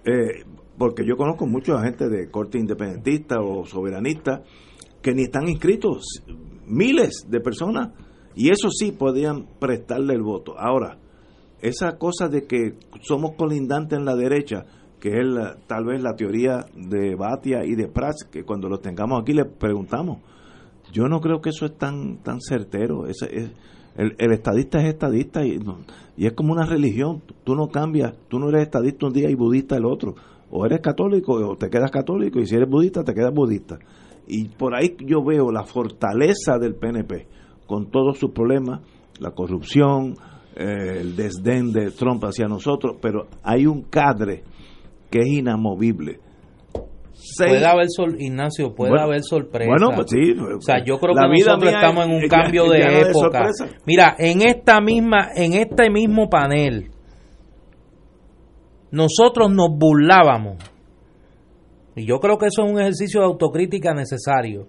eh, 0.05 0.45
porque 0.77 1.07
yo 1.07 1.17
conozco 1.17 1.47
mucha 1.47 1.81
gente 1.83 2.11
de 2.11 2.31
corte 2.31 2.59
independentista 2.59 3.41
o 3.41 3.65
soberanista 3.65 4.43
que 5.01 5.15
ni 5.15 5.23
están 5.23 5.49
inscritos, 5.49 6.23
miles 6.67 7.25
de 7.29 7.41
personas, 7.41 7.89
y 8.35 8.51
eso 8.51 8.69
sí 8.69 8.93
podían 8.93 9.47
prestarle 9.59 10.13
el 10.13 10.23
voto. 10.23 10.55
Ahora, 10.59 10.99
esa 11.63 11.97
cosa 11.97 12.29
de 12.29 12.47
que 12.47 12.75
somos 13.01 13.33
colindantes 13.37 13.99
en 13.99 14.05
la 14.05 14.15
derecha, 14.15 14.67
que 15.01 15.09
es 15.09 15.25
la- 15.27 15.57
tal 15.67 15.87
vez 15.87 16.03
la 16.03 16.15
teoría 16.17 16.67
de 16.77 17.15
Batia 17.15 17.65
y 17.65 17.77
de 17.77 17.89
Prats, 17.89 18.25
que 18.31 18.45
cuando 18.45 18.69
los 18.69 18.83
tengamos 18.83 19.23
aquí 19.23 19.33
le 19.33 19.47
preguntamos. 19.47 20.19
Yo 20.93 21.09
no 21.09 21.21
creo 21.21 21.41
que 21.41 21.51
eso 21.51 21.67
es 21.67 21.77
tan 21.77 22.19
tan 22.23 22.41
certero. 22.41 23.07
Ese 23.07 23.27
es- 23.37 23.51
el, 23.97 24.15
el 24.19 24.33
estadista 24.33 24.79
es 24.81 24.87
estadista 24.95 25.45
y 25.45 25.59
es 26.17 26.33
como 26.33 26.53
una 26.53 26.65
religión. 26.65 27.23
Tú 27.45 27.55
no 27.55 27.69
cambias, 27.69 28.15
tú 28.29 28.39
no 28.39 28.49
eres 28.49 28.63
estadista 28.63 29.07
un 29.07 29.13
día 29.13 29.29
y 29.31 29.35
budista 29.35 29.77
el 29.77 29.85
otro. 29.85 30.15
O 30.51 30.65
eres 30.65 30.81
católico 30.81 31.33
o 31.35 31.57
te 31.57 31.69
quedas 31.69 31.91
católico 31.91 32.39
y 32.41 32.47
si 32.47 32.55
eres 32.55 32.69
budista 32.71 33.05
te 33.05 33.13
quedas 33.15 33.35
budista. 33.35 33.79
Y 34.27 34.49
por 34.49 34.75
ahí 34.75 34.97
yo 35.05 35.23
veo 35.25 35.51
la 35.51 35.65
fortaleza 35.65 36.59
del 36.59 36.75
PNP 36.75 37.27
con 37.67 37.91
todos 37.91 38.19
sus 38.19 38.31
problemas, 38.31 38.81
la 39.19 39.31
corrupción, 39.33 40.15
eh, 40.57 40.99
el 41.01 41.17
desdén 41.17 41.73
de 41.73 41.91
Trump 41.91 42.23
hacia 42.25 42.47
nosotros, 42.49 42.97
pero 43.01 43.27
hay 43.43 43.67
un 43.67 43.83
cadre 43.83 44.43
que 45.11 45.21
es 45.21 45.29
inamovible. 45.29 46.21
Seis- 47.15 47.51
Puede 47.51 47.67
haber, 47.67 47.87
sol, 47.89 48.17
Ignacio, 48.19 48.75
puede 48.75 48.91
Bueno, 48.91 49.05
haber 49.05 49.23
sorpresa. 49.23 49.71
Bueno, 49.71 49.91
pues 49.95 50.07
sí. 50.11 50.33
O 50.33 50.61
sea, 50.61 50.85
yo 50.85 50.99
creo 50.99 51.15
que 51.15 51.21
nosotros 51.29 51.73
estamos 51.73 52.07
en 52.07 52.13
un 52.13 52.23
es- 52.25 52.31
cambio 52.31 52.69
de 52.69 53.01
época. 53.03 53.49
Mira, 53.87 54.17
en 54.19 54.43
esta 54.43 54.81
misma, 54.81 55.29
en 55.35 55.53
este 55.55 55.91
mismo 55.91 56.29
panel, 56.29 56.91
nosotros 58.91 59.51
nos 59.51 59.69
burlábamos. 59.79 60.57
Y 61.95 62.07
yo 62.07 62.19
creo 62.21 62.39
que 62.39 62.47
eso 62.47 62.65
es 62.65 62.73
un 62.73 62.81
ejercicio 62.81 63.21
de 63.21 63.27
autocrítica 63.27 63.93
necesario. 63.95 64.67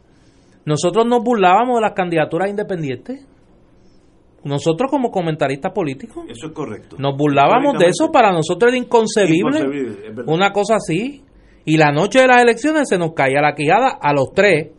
Nosotros 0.66 1.06
nos 1.06 1.24
burlábamos 1.24 1.76
de 1.78 1.82
las 1.82 1.94
candidaturas 1.94 2.50
independientes. 2.50 3.26
Nosotros 4.44 4.92
como 4.92 5.10
comentaristas 5.10 5.72
políticos. 5.72 6.26
Eso 6.30 6.48
es 6.48 6.54
correcto. 6.54 6.98
Nos 7.00 7.16
burlábamos 7.18 7.78
de 7.80 7.86
eso, 7.88 8.12
para 8.12 8.32
nosotros 8.34 8.72
era 8.74 8.78
inconcebible, 8.78 9.38
Inconcebible, 9.60 10.08
es 10.10 10.16
verdad. 10.16 10.34
una 10.34 10.52
cosa 10.52 10.76
así. 10.76 11.24
Y 11.66 11.78
la 11.78 11.92
noche 11.92 12.20
de 12.20 12.28
las 12.28 12.42
elecciones 12.42 12.90
se 12.90 12.98
nos 12.98 13.14
caía 13.14 13.42
la 13.42 13.56
quijada 13.56 13.98
a 14.02 14.14
los 14.14 14.32
tres, 14.34 14.72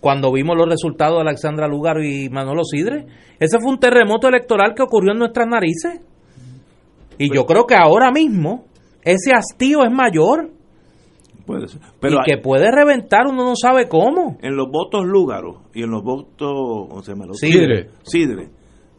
cuando 0.00 0.32
vimos 0.32 0.56
los 0.56 0.68
resultados 0.68 1.16
de 1.22 1.28
Alexandra 1.28 1.68
Lugaro 1.68 2.02
y 2.02 2.28
Manolo 2.28 2.64
Sidre. 2.64 3.06
Ese 3.38 3.58
fue 3.60 3.70
un 3.72 3.78
terremoto 3.78 4.28
electoral 4.28 4.72
que 4.74 4.82
ocurrió 4.82 5.12
en 5.12 5.18
nuestras 5.18 5.46
narices. 5.46 6.00
Y 7.18 7.28
Pues 7.28 7.36
yo 7.38 7.44
creo 7.46 7.66
que 7.66 7.74
ahora 7.76 8.10
mismo 8.10 8.64
ese 9.02 9.32
hastío 9.32 9.84
es 9.84 9.92
mayor 9.92 10.50
Puede 11.46 11.66
ser. 11.66 11.80
Pero 12.00 12.14
y 12.14 12.16
hay- 12.18 12.24
que 12.36 12.40
puede 12.40 12.70
reventar, 12.70 13.26
uno 13.26 13.44
no 13.44 13.54
sabe 13.56 13.88
cómo. 13.88 14.38
en 14.42 14.56
los 14.56 14.68
votos 14.70 15.04
lúgaros 15.04 15.56
y 15.74 15.82
en 15.82 15.90
los 15.90 16.02
votos, 16.04 16.88
¿cómo 16.88 17.02
se 17.02 17.12
llama? 17.12 17.26
Los 17.26 17.38
Sidre. 17.38 17.90
Sidre, 18.04 18.48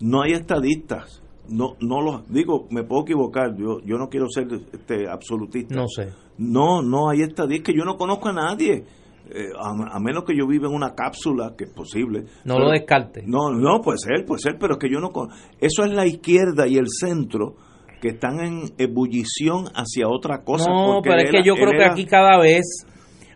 no 0.02 0.22
hay 0.24 0.34
estadistas. 0.34 1.23
No, 1.54 1.76
no 1.82 2.02
los 2.02 2.28
digo, 2.30 2.68
me 2.72 2.84
puedo 2.84 3.04
equivocar. 3.04 3.56
Yo, 3.56 3.80
yo 3.86 3.98
no 3.98 4.10
quiero 4.10 4.28
ser 4.30 4.48
este 4.72 5.08
absolutista. 5.10 5.76
No 5.76 5.88
sé. 5.88 6.10
No, 6.38 6.82
no 6.82 7.10
hay 7.10 7.22
estadistas 7.22 7.74
que 7.74 7.78
yo 7.78 7.86
no 7.86 7.96
conozco 7.98 8.30
a 8.30 8.34
nadie. 8.34 8.84
Eh, 9.30 9.50
a, 9.58 9.96
a 9.96 10.00
menos 10.02 10.26
que 10.26 10.36
yo 10.38 10.46
viva 10.48 10.68
en 10.68 10.74
una 10.76 10.94
cápsula, 10.96 11.54
que 11.58 11.64
es 11.66 11.70
posible. 11.72 12.24
No 12.44 12.56
Pero- 12.56 12.66
lo 12.66 12.72
descarte. 12.72 13.24
No, 13.26 13.52
no, 13.52 13.82
puede 13.82 13.98
ser, 14.00 14.26
puede 14.26 14.42
ser, 14.42 14.58
pero 14.60 14.74
es 14.74 14.80
que 14.80 14.90
yo 14.92 15.00
no... 15.00 15.12
con- 15.12 15.30
Eso 15.62 15.84
es 15.86 15.92
la 15.94 16.06
izquierda 16.06 16.68
y 16.68 16.76
el 16.78 16.88
centro 16.90 17.56
que 18.02 18.10
están 18.10 18.42
en 18.42 18.64
ebullición 18.78 19.66
hacia 19.76 20.10
otra 20.10 20.44
cosa. 20.44 20.70
No, 20.70 21.00
pero 21.02 21.18
es 21.18 21.30
que 21.32 21.38
era- 21.38 21.46
yo 21.46 21.56
creo 21.56 21.72
que 21.72 21.86
aquí 21.86 22.06
cada 22.06 22.38
vez, 22.38 22.86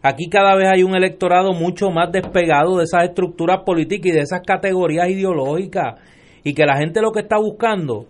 aquí 0.04 0.28
cada 0.30 0.56
vez 0.56 0.68
hay 0.68 0.84
un 0.84 0.94
electorado 0.96 1.54
mucho 1.54 1.90
más 1.90 2.12
despegado 2.12 2.78
de 2.78 2.84
esas 2.84 3.04
estructuras 3.06 3.62
políticas 3.66 4.08
y 4.08 4.12
de 4.12 4.22
esas 4.22 4.42
categorías 4.46 5.08
ideológicas 5.10 6.02
y 6.44 6.54
que 6.54 6.66
la 6.66 6.78
gente 6.78 7.02
lo 7.02 7.12
que 7.12 7.22
está 7.22 7.38
buscando 7.38 8.06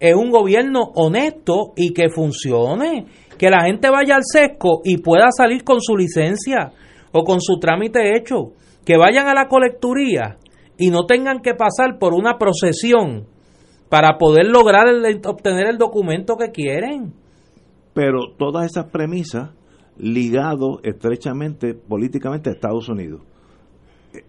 es 0.00 0.14
un 0.16 0.30
gobierno 0.30 0.80
honesto 0.94 1.72
y 1.76 1.92
que 1.92 2.08
funcione, 2.08 3.06
que 3.38 3.50
la 3.50 3.64
gente 3.64 3.88
vaya 3.88 4.16
al 4.16 4.22
sesco 4.24 4.80
y 4.84 4.98
pueda 4.98 5.28
salir 5.30 5.62
con 5.62 5.80
su 5.80 5.96
licencia 5.96 6.72
o 7.12 7.22
con 7.22 7.40
su 7.40 7.58
trámite 7.60 8.16
hecho. 8.16 8.52
que 8.84 8.96
vayan 8.96 9.28
a 9.28 9.34
la 9.34 9.46
colecturía 9.46 10.38
y 10.76 10.90
no 10.90 11.06
tengan 11.06 11.40
que 11.40 11.54
pasar 11.54 12.00
por 12.00 12.14
una 12.14 12.36
procesión 12.36 13.26
para 13.88 14.18
poder 14.18 14.46
lograr 14.46 14.88
obtener 15.24 15.68
el 15.68 15.78
documento 15.78 16.34
que 16.36 16.50
quieren. 16.50 17.12
Pero 17.94 18.32
todas 18.36 18.66
esas 18.66 18.86
premisas 18.90 19.50
ligado 19.96 20.80
estrechamente 20.82 21.74
políticamente 21.74 22.50
a 22.50 22.54
Estados 22.54 22.88
Unidos. 22.88 23.20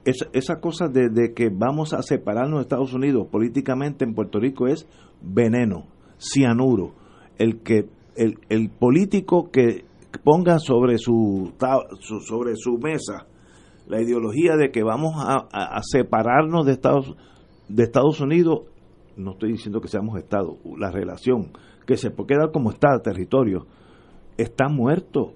Esa, 0.06 0.28
esa 0.34 0.60
cosa 0.60 0.88
de, 0.88 1.34
que 1.34 1.50
vamos 1.50 1.94
a 1.94 2.02
separarnos 2.02 2.60
de 2.60 2.64
Estados 2.64 2.94
Unidos 2.94 3.28
políticamente 3.30 4.06
en 4.06 4.14
Puerto 4.14 4.40
Rico 4.40 4.68
es 4.68 4.88
veneno, 5.22 5.88
cianuro. 6.18 6.94
El 7.38 7.62
que 7.62 7.90
el, 8.16 8.70
político 8.70 9.50
que 9.52 9.86
ponga 10.24 10.60
sobre 10.60 10.98
su, 10.98 11.54
sobre 12.26 12.56
su 12.56 12.78
mesa 12.78 13.28
la 13.88 14.02
ideología 14.02 14.56
de 14.56 14.72
que 14.72 14.84
vamos 14.84 15.16
a, 15.18 15.48
a, 15.52 15.82
separarnos 15.84 16.66
de 16.66 16.72
Estados 16.74 17.16
de 17.68 17.84
Estados 17.84 18.22
Unidos 18.22 18.62
no 19.18 19.32
estoy 19.32 19.52
diciendo 19.52 19.82
que 19.82 19.88
seamos 19.88 20.18
Estados 20.18 20.58
la 20.78 20.92
relación 20.92 21.52
que 21.86 21.98
se 21.98 22.12
puede 22.12 22.36
quedar 22.36 22.52
como 22.52 22.72
está 22.72 23.00
territorio 23.02 23.66
está 24.38 24.68
muerto. 24.70 25.34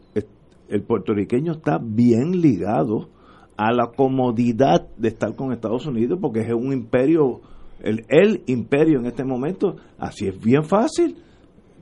El 0.69 0.83
puertorriqueño 0.83 1.53
está 1.53 1.79
bien 1.81 2.41
ligado 2.41 3.09
a 3.57 3.71
la 3.73 3.87
comodidad 3.87 4.87
de 4.97 5.09
estar 5.09 5.35
con 5.35 5.51
Estados 5.51 5.85
Unidos 5.87 6.19
porque 6.21 6.41
es 6.41 6.53
un 6.53 6.71
imperio, 6.71 7.41
el, 7.81 8.05
el 8.07 8.43
imperio 8.45 8.99
en 8.99 9.07
este 9.07 9.23
momento, 9.23 9.75
así 9.97 10.27
es 10.27 10.39
bien 10.41 10.63
fácil. 10.63 11.17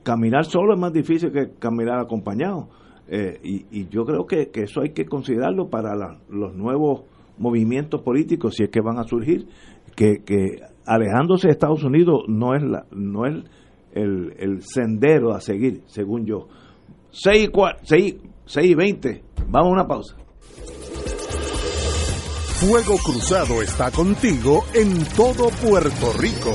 Caminar 0.02 0.44
solo 0.44 0.74
es 0.74 0.80
más 0.80 0.92
difícil 0.92 1.30
que 1.32 1.50
caminar 1.58 2.00
acompañado. 2.00 2.68
Eh, 3.08 3.38
y, 3.42 3.88
yo 3.88 4.04
creo 4.04 4.26
que, 4.26 4.50
eso 4.54 4.80
hay 4.80 4.90
que 4.90 5.04
considerarlo 5.04 5.68
para 5.68 5.94
los 6.28 6.54
nuevos 6.54 7.02
movimientos 7.38 8.02
políticos, 8.02 8.54
si 8.56 8.64
es 8.64 8.70
que 8.70 8.80
van 8.80 8.98
a 8.98 9.04
surgir, 9.04 9.46
que, 9.94 10.22
que 10.24 10.60
alejándose 10.86 11.48
de 11.48 11.52
Estados 11.52 11.84
Unidos 11.84 12.24
no 12.28 12.54
es, 12.54 12.62
la, 12.62 12.86
no 12.90 13.26
es 13.26 13.44
el, 13.92 14.34
el 14.38 14.62
sendero 14.62 15.32
a 15.32 15.40
seguir, 15.40 15.82
según 15.86 16.24
yo. 16.24 16.48
6 17.10 17.50
y, 18.62 18.74
20. 18.74 19.22
Vamos 19.48 19.68
a 19.68 19.72
una 19.72 19.86
pausa. 19.86 20.16
Fuego 22.60 22.96
Cruzado 22.98 23.62
está 23.62 23.90
contigo 23.90 24.64
en 24.74 25.04
todo 25.16 25.48
Puerto 25.62 26.12
Rico. 26.18 26.52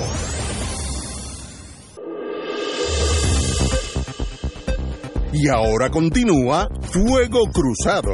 Y 5.33 5.47
ahora 5.47 5.89
continúa 5.89 6.67
Fuego 6.81 7.43
Cruzado. 7.53 8.11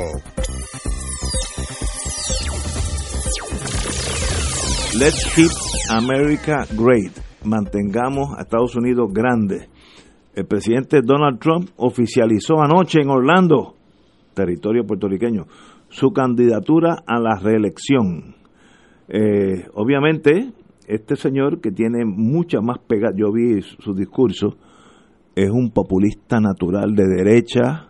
Let's 4.97 5.25
keep 5.35 5.51
America 5.89 6.65
great. 6.75 7.13
Mantengamos 7.43 8.37
a 8.37 8.41
Estados 8.41 8.75
Unidos 8.75 9.09
grande 9.13 9.69
el 10.37 10.45
presidente 10.45 11.01
Donald 11.01 11.39
Trump 11.39 11.69
oficializó 11.77 12.61
anoche 12.61 12.99
en 13.01 13.09
Orlando, 13.09 13.73
territorio 14.35 14.85
puertorriqueño, 14.85 15.47
su 15.89 16.11
candidatura 16.11 16.97
a 17.05 17.19
la 17.19 17.39
reelección. 17.39 18.35
Eh, 19.07 19.67
obviamente, 19.73 20.51
este 20.87 21.15
señor 21.15 21.61
que 21.61 21.71
tiene 21.71 22.05
mucha 22.05 22.61
más 22.61 22.79
pega, 22.79 23.11
yo 23.15 23.31
vi 23.31 23.61
su 23.61 23.93
discurso, 23.93 24.57
es 25.35 25.49
un 25.49 25.71
populista 25.71 26.39
natural 26.39 26.95
de 26.95 27.05
derecha, 27.05 27.89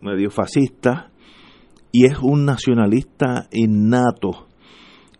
medio 0.00 0.30
fascista, 0.30 1.10
y 1.90 2.06
es 2.06 2.18
un 2.20 2.44
nacionalista 2.44 3.48
innato 3.52 4.48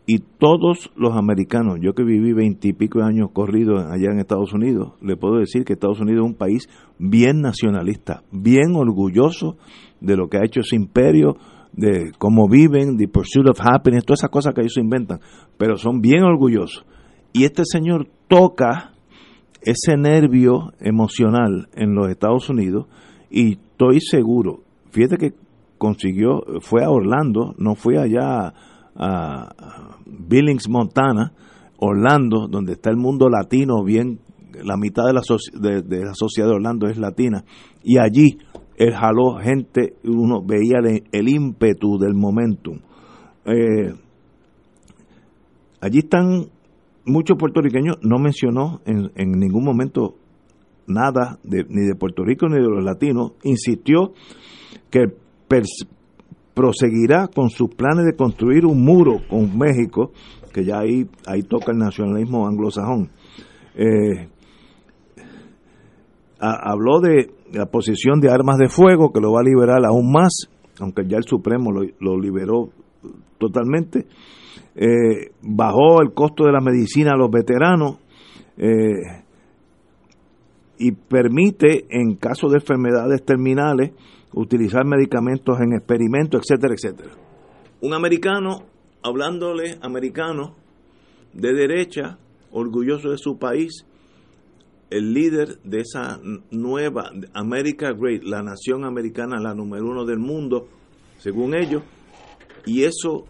y 0.07 0.19
todos 0.19 0.91
los 0.97 1.17
americanos, 1.17 1.79
yo 1.81 1.95
que 1.95 2.03
viví 2.03 2.33
veintipico 2.33 3.03
años 3.03 3.29
corridos 3.33 3.85
allá 3.85 4.11
en 4.11 4.19
Estados 4.19 4.53
Unidos, 4.53 4.95
le 5.01 5.17
puedo 5.17 5.39
decir 5.39 5.65
que 5.65 5.75
Estados 5.75 6.01
Unidos 6.01 6.25
es 6.25 6.31
un 6.33 6.37
país 6.37 6.69
bien 6.99 7.41
nacionalista, 7.41 8.25
bien 8.33 8.75
orgulloso 8.75 9.57
de 10.01 10.17
lo 10.17 10.29
que 10.29 10.39
ha 10.39 10.45
hecho 10.45 10.61
ese 10.61 10.77
imperio, 10.77 11.37
de 11.73 12.13
cómo 12.19 12.49
viven, 12.49 12.97
the 12.97 13.09
pursuit 13.09 13.49
of 13.49 13.59
happiness, 13.61 14.05
todas 14.05 14.21
esas 14.21 14.31
cosas 14.31 14.55
que 14.55 14.61
ellos 14.61 14.77
inventan, 14.77 15.21
pero 15.57 15.77
son 15.77 16.01
bien 16.01 16.23
orgullosos. 16.23 16.85
Y 17.33 17.45
este 17.45 17.63
señor 17.65 18.09
toca 18.29 18.93
ese 19.63 19.97
nervio 19.97 20.73
emocional 20.81 21.69
en 21.75 21.95
los 21.95 22.11
Estados 22.11 22.49
Unidos 22.51 22.87
y 23.31 23.53
estoy 23.53 24.01
seguro, 24.01 24.61
fíjate 24.91 25.17
que 25.17 25.35
consiguió, 25.79 26.43
fue 26.61 26.85
a 26.85 26.91
Orlando, 26.91 27.55
no 27.59 27.75
fue 27.75 27.99
allá 27.99 28.53
a 28.95 29.97
Billings, 30.07 30.69
Montana, 30.69 31.33
Orlando, 31.79 32.47
donde 32.49 32.75
está 32.75 32.91
el 32.91 32.97
mundo 32.97 33.29
latino, 33.29 33.83
bien, 33.83 34.21
la 34.63 34.77
mitad 34.77 35.05
de 35.07 35.13
la, 35.13 35.23
de, 35.83 36.05
la 36.05 36.15
sociedad 36.15 36.49
de 36.49 36.55
Orlando 36.55 36.87
es 36.87 36.99
latina, 36.99 37.45
y 37.83 37.99
allí 37.99 38.39
él 38.77 38.95
jaló 38.95 39.37
gente, 39.39 39.95
uno 40.05 40.43
veía 40.43 40.79
el, 41.13 41.29
ímpetu 41.29 41.99
del 41.99 42.15
momentum. 42.15 42.79
Eh, 43.45 43.95
allí 45.81 45.99
están 45.99 46.47
muchos 47.05 47.37
puertorriqueños, 47.39 47.97
no 48.03 48.19
mencionó 48.19 48.81
en, 48.87 49.11
en 49.17 49.33
ningún 49.33 49.65
momento 49.65 50.17
nada 50.87 51.39
de, 51.43 51.65
ni 51.69 51.87
de 51.87 51.95
Puerto 51.95 52.25
Rico 52.25 52.49
ni 52.49 52.57
de 52.57 52.69
los 52.69 52.85
latinos, 52.85 53.33
insistió 53.43 54.13
que 54.91 55.07
proseguirá 56.55 57.29
con 57.29 57.51
sus 57.51 57.71
planes 57.75 58.05
de 58.07 58.15
construir 58.15 58.67
un 58.67 58.83
muro 58.83 59.21
con 59.29 59.57
México, 59.57 60.13
que 60.53 60.65
ya 60.65 60.81
ahí, 60.81 61.09
ahí 61.27 61.43
toca 61.43 61.73
el 61.73 61.79
nacionalismo 61.79 62.47
anglosajón. 62.47 63.11
Eh, 63.75 64.29
habló 66.43 67.01
de 67.01 67.31
la 67.53 67.67
posición 67.67 68.21
de 68.21 68.31
armas 68.31 68.59
de 68.59 68.69
fuego, 68.69 69.13
que 69.13 69.21
lo 69.21 69.33
va 69.33 69.41
a 69.41 69.45
liberar 69.45 69.85
aún 69.85 70.11
más, 70.11 70.49
aunque 70.81 71.07
ya 71.07 71.17
el 71.17 71.25
Supremo 71.25 71.71
lo, 71.73 72.19
liberó 72.19 72.71
totalmente. 73.39 74.07
Eh, 74.75 75.31
bajó 75.43 76.03
el 76.03 76.13
costo 76.13 76.45
de 76.45 76.53
la 76.53 76.61
medicina 76.61 77.13
a 77.13 77.17
los 77.17 77.31
veteranos 77.31 77.99
eh, 78.57 79.23
y 80.79 80.93
permite, 80.93 81.87
en 81.91 82.17
caso 82.17 82.49
de 82.49 82.57
enfermedades 82.57 83.25
terminales, 83.25 83.93
utilizar 84.33 84.85
medicamentos 84.85 85.61
en 85.61 85.75
experimentos, 85.75 86.43
etcétera, 86.43 86.75
etcétera. 86.75 87.11
Un 87.83 87.95
americano, 87.95 88.63
hablándole 89.03 89.79
americano, 89.83 90.57
de 91.35 91.53
derecha, 91.53 92.19
orgulloso 92.51 93.11
de 93.11 93.19
su 93.19 93.39
país, 93.39 93.87
el 94.93 95.15
líder 95.15 95.59
de 95.65 95.81
esa 95.81 96.21
nueva 96.51 97.11
America 97.33 97.93
Great, 97.93 98.25
la 98.25 98.43
nación 98.43 98.85
americana, 98.85 99.41
la 99.41 99.55
número 99.55 99.87
uno 99.87 100.05
del 100.05 100.19
mundo, 100.19 100.69
según 101.19 101.55
ellos, 101.55 101.83
y 102.67 102.83
eso 102.83 103.25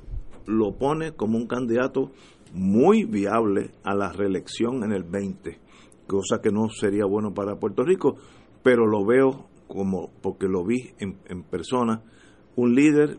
lo 0.46 0.76
pone 0.76 1.12
como 1.12 1.38
un 1.38 1.46
candidato 1.46 2.10
muy 2.52 3.04
viable 3.04 3.70
a 3.84 3.94
la 3.94 4.12
reelección 4.12 4.82
en 4.82 4.92
el 4.92 5.04
20, 5.04 5.60
cosa 6.08 6.40
que 6.42 6.50
no 6.50 6.68
sería 6.68 7.04
bueno 7.04 7.32
para 7.32 7.60
Puerto 7.60 7.84
Rico, 7.84 8.16
pero 8.64 8.86
lo 8.86 9.06
veo 9.06 9.46
como 9.68 10.10
porque 10.20 10.48
lo 10.48 10.64
vi 10.64 10.90
en, 10.98 11.18
en 11.26 11.44
persona, 11.44 12.02
un 12.56 12.74
líder 12.74 13.18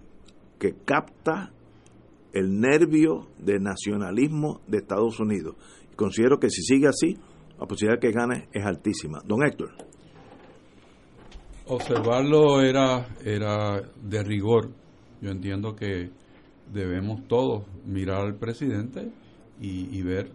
que 0.60 0.76
capta 0.84 1.54
el 2.34 2.60
nervio 2.60 3.28
de 3.40 3.60
nacionalismo 3.60 4.60
de 4.68 4.80
Estados 4.80 5.20
Unidos. 5.20 5.56
Considero 5.96 6.40
que 6.40 6.50
si 6.50 6.62
sigue 6.62 6.88
así, 6.88 7.18
la 7.64 7.68
posibilidad 7.68 7.98
de 7.98 8.08
que 8.08 8.14
gane 8.14 8.50
es 8.52 8.66
altísima. 8.66 9.22
Don 9.26 9.42
Héctor. 9.42 9.72
Observarlo 11.68 12.62
era, 12.62 13.08
era 13.24 13.82
de 14.02 14.22
rigor. 14.22 14.70
Yo 15.22 15.32
entiendo 15.32 15.74
que 15.74 16.10
debemos 16.74 17.26
todos 17.30 17.64
mirar 17.86 18.20
al 18.26 18.36
presidente 18.36 19.10
y, 19.62 20.02
ver 20.02 20.30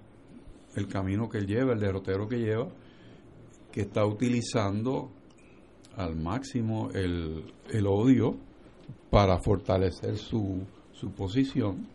el 0.74 0.88
camino 0.88 1.28
que 1.28 1.36
él 1.36 1.46
lleva, 1.46 1.74
el 1.74 1.80
derrotero 1.80 2.26
que 2.26 2.38
lleva, 2.38 2.68
que 3.70 3.82
está 3.82 4.06
utilizando 4.06 5.10
al 5.96 6.16
máximo 6.16 6.88
el, 6.94 7.44
el 7.68 7.86
odio 7.86 8.38
para 9.10 9.36
fortalecer 9.38 10.16
su, 10.16 10.62
su 10.92 11.10
posición, 11.10 11.88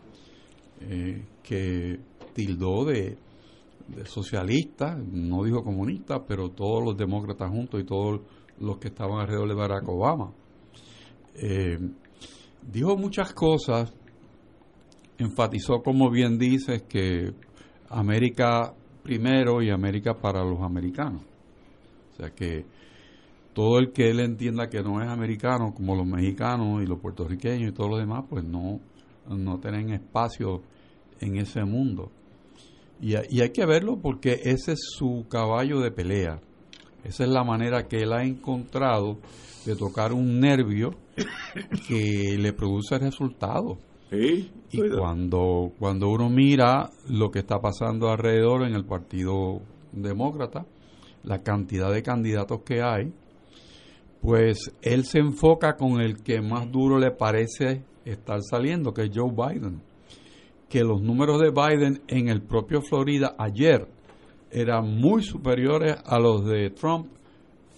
eh, 0.82 1.26
que 1.42 2.00
tildó 2.36 2.86
de, 2.86 3.18
socialista, 4.06 4.96
no 4.96 5.44
dijo 5.44 5.64
comunista, 5.64 6.26
pero 6.26 6.50
todos 6.50 6.84
los 6.84 6.98
demócratas 6.98 7.50
juntos 7.50 7.82
y 7.82 7.86
todos 7.86 8.22
los 8.60 8.78
que 8.78 8.88
estaban 8.88 9.20
alrededor 9.20 9.50
de 9.50 9.56
Barack 9.56 9.88
Obama. 9.88 10.32
Eh, 11.36 11.78
dijo 12.72 12.98
muchas 12.98 13.34
cosas, 13.34 13.94
enfatizó, 15.18 15.82
como 15.84 16.10
bien 16.10 16.38
dices, 16.38 16.84
que 16.84 17.34
América 17.90 18.74
primero 19.04 19.62
y 19.62 19.70
América 19.70 20.16
para 20.16 20.44
los 20.44 20.62
americanos. 20.62 21.22
O 22.14 22.16
sea 22.16 22.30
que 22.30 22.66
todo 23.54 23.78
el 23.78 23.92
que 23.92 24.10
él 24.10 24.20
entienda 24.20 24.70
que 24.70 24.82
no 24.82 25.02
es 25.02 25.08
americano, 25.08 25.74
como 25.74 25.96
los 25.96 26.08
mexicanos 26.08 26.82
y 26.82 26.88
los 26.88 27.00
puertorriqueños 27.00 27.72
y 27.72 27.74
todo 27.74 27.90
lo 27.90 27.98
demás, 27.98 28.26
pues 28.30 28.44
no, 28.44 28.80
no 29.28 29.60
tienen 29.60 29.92
espacio 29.92 30.62
en 31.20 31.38
ese 31.38 31.64
mundo. 31.64 32.12
Y, 33.04 33.16
y 33.36 33.42
hay 33.42 33.50
que 33.50 33.66
verlo 33.66 34.00
porque 34.02 34.40
ese 34.44 34.74
es 34.74 34.80
su 34.98 35.26
caballo 35.30 35.82
de 35.82 35.92
pelea. 35.92 36.40
Esa 37.04 37.26
es 37.26 37.30
la 37.30 37.44
manera 37.44 37.88
que 37.88 37.98
él 37.98 38.14
ha 38.14 38.24
encontrado 38.24 39.20
de 39.66 39.76
tocar 39.76 40.14
un 40.14 40.40
nervio 40.40 40.96
que 41.88 42.38
le 42.40 42.54
produce 42.54 42.98
resultados. 42.98 43.78
y 44.72 44.90
cuando, 44.98 45.72
cuando 45.80 46.10
uno 46.10 46.30
mira 46.30 46.92
lo 47.10 47.30
que 47.32 47.40
está 47.40 47.60
pasando 47.60 48.10
alrededor 48.10 48.64
en 48.64 48.74
el 48.74 48.86
Partido 48.86 49.62
Demócrata, 49.92 50.66
la 51.24 51.42
cantidad 51.42 51.92
de 51.92 52.04
candidatos 52.04 52.62
que 52.64 52.82
hay, 52.82 53.12
pues 54.22 54.72
él 54.82 55.04
se 55.04 55.20
enfoca 55.20 55.76
con 55.76 56.00
el 56.00 56.22
que 56.24 56.42
más 56.42 56.72
duro 56.72 57.00
le 57.00 57.12
parece 57.12 57.84
estar 58.06 58.40
saliendo, 58.42 58.94
que 58.94 59.04
es 59.04 59.12
Joe 59.14 59.32
Biden. 59.32 59.82
Que 60.74 60.84
los 60.84 61.04
números 61.04 61.40
de 61.40 61.52
Biden 61.52 62.02
en 62.08 62.30
el 62.30 62.42
propio 62.42 62.82
Florida 62.82 63.36
ayer 63.38 63.88
eran 64.50 65.00
muy 65.00 65.22
superiores 65.22 65.98
a 66.04 66.18
los 66.18 66.48
de 66.48 66.72
Trump 66.72 67.12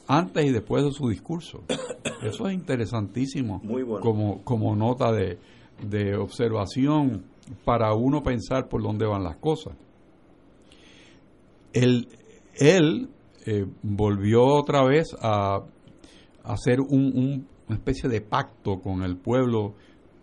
antes 0.08 0.46
y 0.46 0.54
después 0.54 0.86
de 0.86 0.92
su 0.94 1.10
discurso. 1.10 1.66
Eso 2.24 2.48
es 2.48 2.54
interesantísimo 2.54 3.62
como, 4.02 4.46
como 4.46 4.78
nota 4.78 5.12
de, 5.12 5.40
de 5.86 6.16
observación 6.16 7.26
para 7.66 7.94
uno 7.94 8.24
pensar 8.24 8.70
por 8.70 8.82
dónde 8.82 9.06
van 9.06 9.26
las 9.26 9.36
cosas. 9.40 9.76
Él, 11.74 12.08
él 12.54 13.10
eh, 13.46 13.66
volvió 13.84 14.46
otra 14.46 14.86
vez 14.86 15.14
a, 15.22 15.66
hacer 16.46 16.80
un, 16.80 17.46
una 17.68 17.76
especie 17.76 18.08
de 18.08 18.22
pacto 18.22 18.80
con 18.80 19.04
el 19.04 19.18
pueblo 19.18 19.74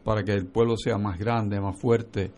para 0.04 0.24
que 0.24 0.32
el 0.32 0.46
pueblo 0.46 0.78
sea 0.78 0.96
más 0.96 1.18
grande, 1.18 1.60
más 1.60 1.78
fuerte. 1.78 2.30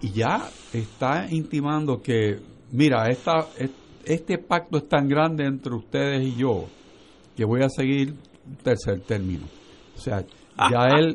Y 0.00 0.10
ya 0.10 0.48
está 0.72 1.26
intimando 1.30 2.00
que, 2.00 2.38
mira, 2.72 3.08
esta, 3.08 3.46
este 4.04 4.38
pacto 4.38 4.78
es 4.78 4.88
tan 4.88 5.08
grande 5.08 5.44
entre 5.44 5.74
ustedes 5.74 6.24
y 6.24 6.36
yo 6.36 6.66
que 7.36 7.44
voy 7.44 7.62
a 7.62 7.68
seguir 7.68 8.14
tercer 8.62 9.00
término. 9.00 9.46
O 9.96 10.00
sea, 10.00 10.24
ya 10.70 10.88
él, 10.98 11.14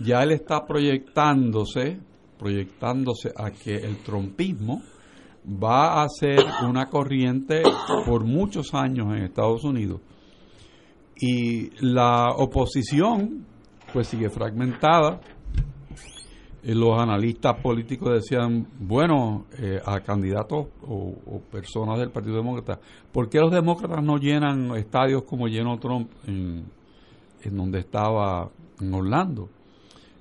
ya 0.00 0.22
él 0.22 0.32
está 0.32 0.66
proyectándose, 0.66 1.98
proyectándose 2.38 3.32
a 3.36 3.50
que 3.50 3.76
el 3.76 3.98
trompismo 3.98 4.82
va 5.46 6.02
a 6.02 6.08
ser 6.08 6.44
una 6.66 6.86
corriente 6.86 7.62
por 8.06 8.24
muchos 8.24 8.74
años 8.74 9.06
en 9.14 9.24
Estados 9.24 9.64
Unidos. 9.64 10.00
Y 11.16 11.70
la 11.80 12.30
oposición 12.36 13.46
pues 13.92 14.08
sigue 14.08 14.28
fragmentada. 14.28 15.20
Los 16.66 16.98
analistas 16.98 17.60
políticos 17.60 18.14
decían, 18.14 18.66
bueno, 18.80 19.44
eh, 19.58 19.80
a 19.84 20.00
candidatos 20.00 20.68
o, 20.86 21.40
personas 21.52 21.98
del 21.98 22.10
Partido 22.10 22.36
Demócrata, 22.36 22.80
¿por 23.12 23.28
qué 23.28 23.38
los 23.38 23.52
demócratas 23.52 24.02
no 24.02 24.16
llenan 24.16 24.74
estadios 24.74 25.24
como 25.24 25.46
llenó 25.46 25.78
Trump 25.78 26.10
en, 26.26 26.64
donde 27.50 27.80
estaba 27.80 28.50
en 28.80 28.94
Orlando? 28.94 29.50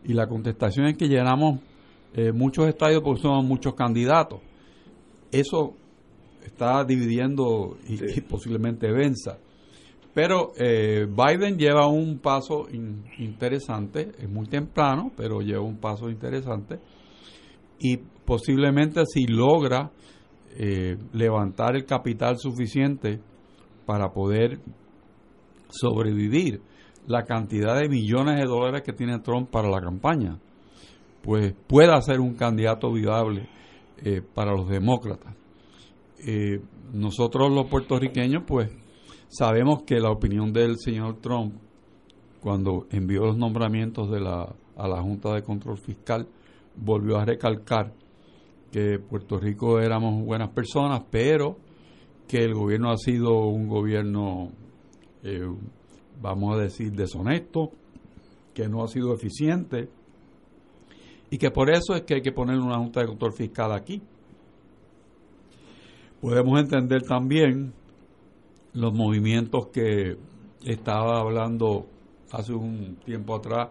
Y 0.04 0.14
la 0.14 0.28
contestación 0.28 0.88
es 0.88 0.98
que 0.98 1.08
llenamos 1.08 1.60
eh, 2.14 2.34
muchos 2.34 2.68
estadios 2.68 3.02
porque 3.02 3.22
son 3.22 3.48
muchos 3.48 3.74
candidatos. 3.74 4.42
Eso 5.32 5.76
está 6.46 6.84
dividiendo 6.84 7.78
y 7.88 8.20
posiblemente 8.20 8.92
venza. 8.92 9.38
Pero 10.14 10.52
eh, 10.58 11.08
Biden 11.08 11.58
lleva 11.58 11.88
un 11.88 12.20
paso 12.20 12.68
interesante, 13.18 14.12
es 14.20 14.30
muy 14.30 14.46
temprano, 14.46 15.12
pero 15.18 15.42
lleva 15.42 15.64
un 15.64 15.78
paso 15.78 16.08
interesante 16.10 16.80
y 17.80 17.98
posiblemente 17.98 19.06
si 19.08 19.26
logra 19.26 19.92
eh, 20.56 20.98
levantar 21.14 21.76
el 21.76 21.86
capital 21.86 22.38
suficiente 22.38 23.20
para 23.88 24.14
poder 24.14 24.60
sobrevivir 25.70 26.62
la 27.08 27.24
cantidad 27.24 27.76
de 27.76 27.90
millones 27.90 28.40
de 28.40 28.46
dólares 28.46 28.84
que 28.84 28.94
tiene 28.94 29.20
Trump 29.20 29.50
para 29.50 29.68
la 29.68 29.82
campaña, 29.82 30.38
pues 31.24 31.56
pueda 31.68 32.00
ser 32.02 32.20
un 32.20 32.36
candidato 32.36 32.92
viable 32.94 33.50
eh, 33.98 34.22
para 34.22 34.52
los 34.52 34.70
demócratas. 34.70 35.36
nosotros 36.94 37.52
los 37.52 37.66
puertorriqueños, 37.66 38.44
pues 38.46 38.70
Sabemos 39.36 39.82
que 39.82 40.00
la 40.00 40.12
opinión 40.12 40.54
del 40.54 40.78
señor 40.78 41.20
Trump, 41.20 41.56
cuando 42.40 42.86
envió 42.92 43.26
los 43.26 43.36
nombramientos 43.36 44.12
de 44.12 44.20
la, 44.20 44.54
a 44.78 44.88
la 44.88 45.02
Junta 45.02 45.34
de 45.34 45.42
Control 45.42 45.76
Fiscal, 45.80 46.28
volvió 46.76 47.18
a 47.18 47.26
recalcar 47.26 47.94
que 48.72 49.00
Puerto 49.00 49.40
Rico 49.40 49.80
éramos 49.80 50.24
buenas 50.24 50.50
personas, 50.50 51.02
pero 51.10 51.58
que 52.28 52.44
el 52.44 52.54
gobierno 52.54 52.92
ha 52.92 52.98
sido 52.98 53.48
un 53.48 53.68
gobierno, 53.68 54.52
eh, 55.24 55.48
vamos 56.22 56.56
a 56.56 56.62
decir, 56.62 56.92
deshonesto, 56.92 57.72
que 58.54 58.70
no 58.70 58.84
ha 58.84 58.88
sido 58.88 59.16
eficiente 59.16 59.90
y 61.32 61.40
que 61.40 61.50
por 61.50 61.72
eso 61.72 61.96
es 61.96 62.04
que 62.04 62.14
hay 62.14 62.22
que 62.22 62.34
poner 62.34 62.60
una 62.60 62.78
Junta 62.78 63.00
de 63.00 63.08
Control 63.08 63.34
Fiscal 63.34 63.72
aquí. 63.72 64.00
Podemos 66.22 66.60
entender 66.60 67.02
también 67.02 67.74
los 68.74 68.94
movimientos 68.94 69.68
que 69.68 70.18
estaba 70.66 71.20
hablando 71.20 71.88
hace 72.32 72.54
un 72.54 72.98
tiempo 73.06 73.36
atrás, 73.36 73.70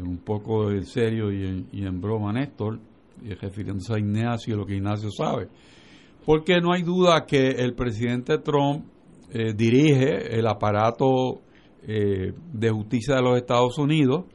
un 0.00 0.18
poco 0.18 0.70
en 0.70 0.84
serio 0.84 1.32
y 1.32 1.46
en, 1.46 1.68
y 1.72 1.84
en 1.84 2.00
broma 2.00 2.32
Néstor, 2.32 2.78
y 3.22 3.34
refiriéndose 3.34 3.94
a 3.94 3.98
Ignacio, 3.98 4.56
lo 4.56 4.66
que 4.66 4.76
Ignacio 4.76 5.10
sabe. 5.10 5.48
Porque 6.24 6.60
no 6.60 6.72
hay 6.72 6.82
duda 6.82 7.24
que 7.26 7.48
el 7.48 7.74
presidente 7.74 8.38
Trump 8.38 8.84
eh, 9.30 9.52
dirige 9.54 10.38
el 10.38 10.46
aparato 10.46 11.40
eh, 11.82 12.32
de 12.52 12.70
justicia 12.70 13.16
de 13.16 13.22
los 13.22 13.36
Estados 13.36 13.78
Unidos 13.78 14.26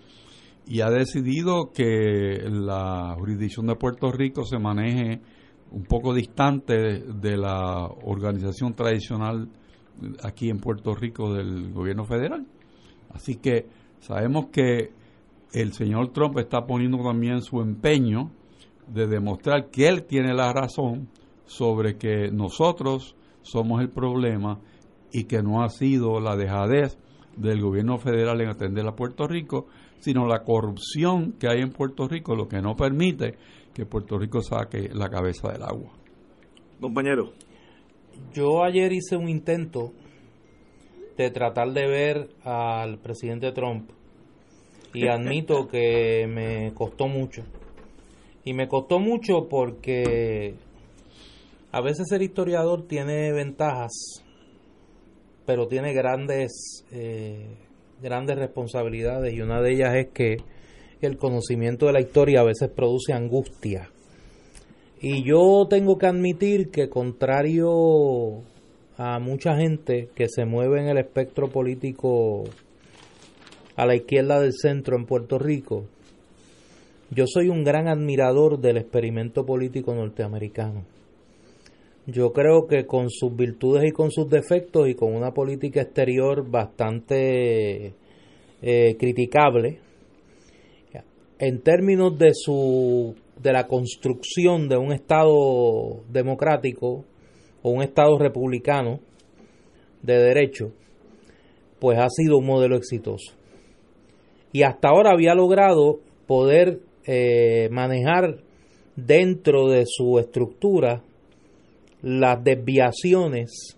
y 0.65 0.81
ha 0.81 0.89
decidido 0.89 1.71
que 1.73 2.41
la 2.49 3.15
jurisdicción 3.17 3.67
de 3.67 3.75
Puerto 3.75 4.11
Rico 4.11 4.43
se 4.43 4.57
maneje 4.59 5.21
un 5.71 5.83
poco 5.83 6.13
distante 6.13 6.73
de 6.99 7.37
la 7.37 7.85
organización 7.85 8.73
tradicional 8.73 9.49
aquí 10.23 10.49
en 10.49 10.59
Puerto 10.59 10.95
Rico 10.95 11.33
del 11.33 11.71
gobierno 11.71 12.05
federal. 12.05 12.45
Así 13.13 13.35
que 13.35 13.67
sabemos 13.99 14.47
que 14.47 14.91
el 15.53 15.73
señor 15.73 16.11
Trump 16.11 16.37
está 16.39 16.65
poniendo 16.65 16.97
también 17.03 17.41
su 17.41 17.61
empeño 17.61 18.31
de 18.87 19.07
demostrar 19.07 19.69
que 19.69 19.87
él 19.87 20.03
tiene 20.03 20.33
la 20.33 20.51
razón 20.51 21.07
sobre 21.45 21.97
que 21.97 22.31
nosotros 22.31 23.15
somos 23.43 23.81
el 23.81 23.89
problema 23.89 24.59
y 25.11 25.25
que 25.25 25.43
no 25.43 25.63
ha 25.63 25.69
sido 25.69 26.19
la 26.19 26.35
dejadez 26.35 26.97
del 27.37 27.61
gobierno 27.61 27.97
federal 27.97 28.41
en 28.41 28.49
atender 28.49 28.85
a 28.87 28.95
Puerto 28.95 29.27
Rico, 29.27 29.67
sino 29.99 30.27
la 30.27 30.43
corrupción 30.43 31.33
que 31.33 31.47
hay 31.47 31.61
en 31.61 31.71
Puerto 31.71 32.07
Rico, 32.07 32.35
lo 32.35 32.47
que 32.47 32.61
no 32.61 32.75
permite 32.75 33.35
que 33.73 33.85
Puerto 33.85 34.17
Rico 34.17 34.41
saque 34.41 34.89
la 34.93 35.09
cabeza 35.09 35.51
del 35.51 35.63
agua. 35.63 35.91
Compañero. 36.79 37.31
Yo 38.33 38.63
ayer 38.63 38.91
hice 38.91 39.15
un 39.15 39.29
intento 39.29 39.91
de 41.17 41.29
tratar 41.29 41.71
de 41.71 41.87
ver 41.87 42.29
al 42.43 42.97
presidente 42.97 43.51
Trump 43.51 43.89
y 44.93 45.07
admito 45.09 45.67
que 45.67 46.27
me 46.27 46.73
costó 46.73 47.07
mucho. 47.07 47.43
Y 48.45 48.53
me 48.53 48.67
costó 48.67 48.99
mucho 48.99 49.47
porque 49.47 50.55
a 51.71 51.81
veces 51.81 52.07
ser 52.09 52.21
historiador 52.21 52.87
tiene 52.87 53.31
ventajas, 53.31 54.23
pero 55.45 55.67
tiene 55.67 55.93
grandes, 55.93 56.85
eh, 56.91 57.47
grandes 58.01 58.37
responsabilidades 58.37 59.33
y 59.33 59.41
una 59.41 59.61
de 59.61 59.71
ellas 59.71 59.95
es 59.95 60.07
que 60.13 60.37
el 61.01 61.17
conocimiento 61.17 61.85
de 61.85 61.93
la 61.93 62.01
historia 62.01 62.41
a 62.41 62.43
veces 62.43 62.69
produce 62.69 63.13
angustia 63.13 63.92
y 65.05 65.21
yo 65.25 65.67
tengo 65.69 65.97
que 65.97 66.05
admitir 66.05 66.71
que 66.71 66.87
contrario 66.87 68.39
a 68.95 69.19
mucha 69.19 69.57
gente 69.57 70.07
que 70.15 70.29
se 70.29 70.45
mueve 70.45 70.79
en 70.79 70.87
el 70.87 70.97
espectro 70.97 71.49
político 71.49 72.45
a 73.75 73.85
la 73.85 73.95
izquierda 73.95 74.39
del 74.39 74.53
centro 74.53 74.95
en 74.95 75.05
Puerto 75.05 75.37
Rico, 75.37 75.83
yo 77.11 77.25
soy 77.27 77.49
un 77.49 77.65
gran 77.65 77.89
admirador 77.89 78.61
del 78.61 78.77
experimento 78.77 79.45
político 79.45 79.93
norteamericano. 79.93 80.85
Yo 82.07 82.31
creo 82.31 82.65
que 82.65 82.85
con 82.85 83.09
sus 83.09 83.35
virtudes 83.35 83.83
y 83.85 83.91
con 83.91 84.09
sus 84.09 84.29
defectos 84.29 84.87
y 84.87 84.95
con 84.95 85.13
una 85.13 85.31
política 85.31 85.81
exterior 85.81 86.49
bastante 86.49 87.93
eh, 88.61 88.95
criticable, 88.97 89.79
en 91.39 91.61
términos 91.61 92.17
de 92.17 92.31
su 92.33 93.15
de 93.41 93.51
la 93.51 93.67
construcción 93.67 94.69
de 94.69 94.77
un 94.77 94.91
Estado 94.91 96.03
democrático 96.09 97.05
o 97.61 97.69
un 97.69 97.81
Estado 97.81 98.17
republicano 98.17 98.99
de 100.01 100.17
derecho, 100.17 100.71
pues 101.79 101.97
ha 101.99 102.07
sido 102.09 102.37
un 102.37 102.45
modelo 102.45 102.75
exitoso. 102.75 103.33
Y 104.51 104.63
hasta 104.63 104.89
ahora 104.89 105.11
había 105.11 105.33
logrado 105.33 105.99
poder 106.27 106.79
eh, 107.05 107.69
manejar 107.71 108.37
dentro 108.95 109.69
de 109.69 109.83
su 109.87 110.19
estructura 110.19 111.01
las 112.01 112.43
desviaciones, 112.43 113.77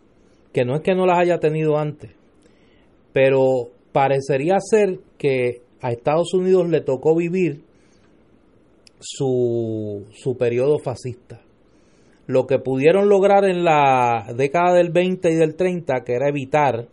que 0.52 0.66
no 0.66 0.76
es 0.76 0.82
que 0.82 0.96
no 0.96 1.06
las 1.06 1.20
haya 1.20 1.40
tenido 1.40 1.78
antes, 1.78 2.12
pero 3.14 3.70
parecería 3.92 4.58
ser 4.60 5.00
que 5.18 5.62
a 5.82 5.92
Estados 5.92 6.34
Unidos 6.34 6.70
le 6.70 6.82
tocó 6.82 7.16
vivir 7.16 7.65
su, 9.06 10.08
su 10.14 10.38
periodo 10.38 10.80
fascista. 10.80 11.42
Lo 12.28 12.48
que 12.48 12.58
pudieron 12.58 13.08
lograr 13.08 13.46
en 13.46 13.64
la 13.64 14.34
década 14.36 14.74
del 14.74 14.92
20 14.92 15.32
y 15.32 15.36
del 15.36 15.56
30, 15.56 16.04
que 16.04 16.14
era 16.14 16.28
evitar 16.28 16.88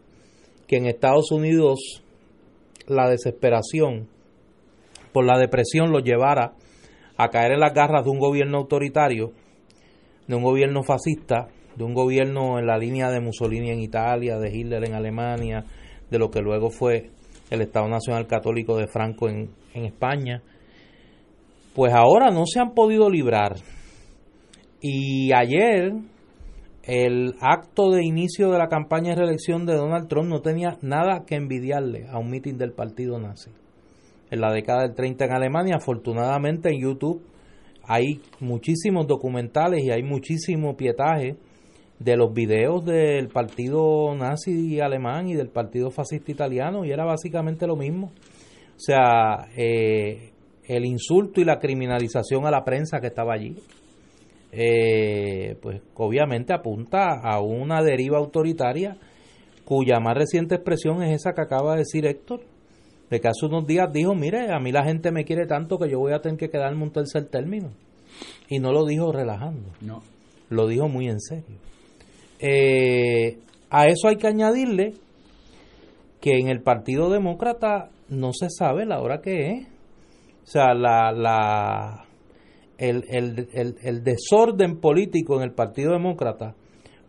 que 0.69 0.77
en 0.77 0.87
Estados 0.87 1.33
Unidos 1.33 2.03
la 2.87 3.09
desesperación 3.09 4.09
por 5.13 5.25
la 5.25 5.39
depresión 5.39 5.91
lo 5.91 6.01
llevara 6.01 6.53
a 7.17 7.29
caer 7.29 7.53
en 7.53 7.61
las 7.61 7.75
garras 7.75 8.05
de 8.05 8.11
un 8.11 8.19
gobierno 8.19 8.59
autoritario, 8.59 9.33
de 10.27 10.35
un 10.35 10.43
gobierno 10.43 10.83
fascista, 10.83 11.49
de 11.77 11.85
un 11.85 11.95
gobierno 11.95 12.59
en 12.59 12.67
la 12.67 12.79
línea 12.79 13.11
de 13.11 13.21
Mussolini 13.21 13.71
en 13.71 13.81
Italia, 13.81 14.39
de 14.39 14.55
Hitler 14.55 14.85
en 14.85 14.95
Alemania, 14.95 15.65
de 16.11 16.19
lo 16.19 16.31
que 16.31 16.41
luego 16.41 16.71
fue 16.71 17.11
el 17.51 17.61
Estado 17.61 17.89
Nacional 17.89 18.27
Católico 18.27 18.77
de 18.77 18.87
Franco 18.87 19.29
en, 19.29 19.51
en 19.75 19.85
España, 19.85 20.43
pues 21.75 21.93
ahora 21.93 22.31
no 22.31 22.45
se 22.47 22.61
han 22.61 22.75
podido 22.75 23.09
librar. 23.11 23.57
Y 24.81 25.33
ayer 25.33 25.93
el 26.85 27.35
acto 27.41 27.91
de 27.91 28.05
inicio 28.05 28.51
de 28.51 28.59
la 28.59 28.69
campaña 28.69 29.11
de 29.11 29.21
reelección 29.21 29.67
de 29.67 29.77
Donald 29.77 30.09
Trump 30.09 30.29
no 30.29 30.41
tenía 30.41 30.79
nada 30.83 31.25
que 31.25 31.37
envidiarle 31.37 32.07
a 32.11 32.19
un 32.19 32.31
mitin 32.31 32.59
del 32.59 32.73
partido 32.73 33.19
nazi. 33.19 33.51
En 34.31 34.41
la 34.41 34.53
década 34.53 34.83
del 34.83 34.95
30 34.95 35.27
en 35.27 35.33
Alemania, 35.33 35.77
afortunadamente 35.77 36.71
en 36.71 36.81
YouTube 36.81 37.23
hay 37.85 38.21
muchísimos 38.41 39.07
documentales 39.07 39.83
y 39.85 39.91
hay 39.91 40.03
muchísimo 40.03 40.77
pietaje 40.77 41.37
de 41.99 42.17
los 42.17 42.33
videos 42.33 42.85
del 42.85 43.29
partido 43.29 44.15
nazi 44.17 44.81
alemán 44.81 45.29
y 45.29 45.35
del 45.35 45.49
partido 45.49 45.91
fascista 45.91 46.33
italiano 46.33 46.85
y 46.85 46.91
era 46.91 47.05
básicamente 47.05 47.67
lo 47.67 47.77
mismo. 47.77 48.07
O 48.07 48.85
sea, 48.85 49.47
eh, 49.57 50.32
el 50.67 50.85
insulto 50.85 51.41
y 51.41 51.45
la 51.45 51.59
criminalización 51.59 52.47
a 52.47 52.51
la 52.51 52.65
prensa 52.65 53.01
que 53.01 53.09
estaba 53.09 53.35
allí, 53.35 53.57
eh, 54.53 55.57
pues 55.63 55.81
obviamente 55.95 56.53
apunta 56.53 57.21
a 57.23 57.41
una 57.41 57.83
deriva 57.83 58.19
autoritaria 58.19 58.97
cuya 59.65 59.99
más 60.01 60.17
reciente 60.17 60.57
expresión 60.57 61.03
es 61.03 61.21
esa 61.21 61.33
que 61.33 61.41
acaba 61.41 61.73
de 61.73 61.79
decir 61.79 62.07
Héctor, 62.07 62.41
de 63.11 63.21
que 63.21 63.29
hace 63.29 63.47
unos 63.47 63.67
días 63.67 63.93
dijo, 63.93 64.15
mire, 64.15 64.53
a 64.53 64.59
mí 64.59 64.73
la 64.73 64.85
gente 64.85 65.11
me 65.11 65.25
quiere 65.25 65.47
tanto 65.47 65.79
que 65.79 65.91
yo 65.91 65.99
voy 65.99 66.13
a 66.13 66.21
tener 66.21 66.39
que 66.39 66.51
quedarme 66.51 66.83
un 66.83 66.93
tercer 66.93 67.27
término. 67.27 67.71
Y 68.49 68.59
no 68.59 68.73
lo 68.73 68.85
dijo 68.85 69.13
relajando, 69.13 69.71
no. 69.81 70.03
lo 70.51 70.67
dijo 70.67 70.89
muy 70.89 71.09
en 71.09 71.21
serio. 71.21 71.57
Eh, 72.39 73.39
a 73.71 73.87
eso 73.87 74.09
hay 74.09 74.17
que 74.17 74.27
añadirle 74.27 74.95
que 76.21 76.39
en 76.39 76.49
el 76.49 76.61
Partido 76.61 77.11
Demócrata 77.11 77.91
no 78.09 78.33
se 78.33 78.49
sabe 78.51 78.85
la 78.85 79.01
hora 79.01 79.21
que 79.21 79.51
es. 79.51 79.67
O 80.43 80.47
sea, 80.47 80.75
la, 80.75 81.13
la, 81.13 82.05
el, 82.79 83.05
el, 83.09 83.77
el, 83.83 84.03
desorden 84.03 84.81
político 84.81 85.37
en 85.37 85.43
el 85.43 85.53
Partido 85.53 85.93
Demócrata, 85.93 86.55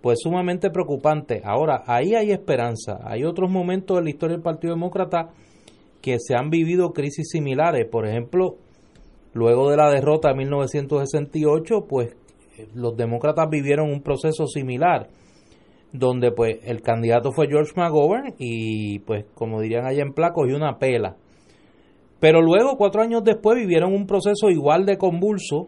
pues 0.01 0.19
sumamente 0.21 0.69
preocupante. 0.69 1.41
Ahora, 1.43 1.83
ahí 1.87 2.13
hay 2.13 2.31
esperanza. 2.31 2.99
Hay 3.03 3.23
otros 3.23 3.49
momentos 3.49 3.97
en 3.97 4.03
la 4.03 4.09
historia 4.11 4.35
del 4.35 4.43
Partido 4.43 4.73
Demócrata 4.75 5.29
que 6.01 6.17
se 6.19 6.35
han 6.35 6.49
vivido 6.49 6.93
crisis 6.93 7.29
similares. 7.31 7.87
Por 7.89 8.05
ejemplo, 8.05 8.57
luego 9.33 9.69
de 9.69 9.77
la 9.77 9.89
derrota 9.89 10.29
de 10.29 10.35
1968, 10.35 11.85
pues 11.89 12.15
los 12.75 12.95
demócratas 12.95 13.49
vivieron 13.49 13.89
un 13.89 14.03
proceso 14.03 14.45
similar 14.45 15.09
donde 15.91 16.31
pues 16.31 16.57
el 16.63 16.81
candidato 16.81 17.31
fue 17.31 17.47
George 17.47 17.71
McGovern 17.75 18.33
y 18.37 18.99
pues 18.99 19.25
como 19.35 19.61
dirían 19.61 19.85
allá 19.85 20.01
en 20.01 20.13
Placo, 20.13 20.45
y 20.47 20.53
una 20.53 20.77
pela. 20.77 21.15
Pero 22.23 22.41
luego, 22.41 22.77
cuatro 22.77 23.01
años 23.01 23.21
después, 23.25 23.57
vivieron 23.57 23.93
un 23.93 24.07
proceso 24.07 24.49
igual 24.49 24.85
de 24.85 24.97
convulso 24.97 25.67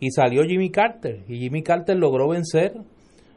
y 0.00 0.10
salió 0.10 0.42
Jimmy 0.42 0.68
Carter. 0.68 1.20
Y 1.28 1.38
Jimmy 1.38 1.62
Carter 1.62 1.96
logró 1.96 2.26
vencer 2.26 2.72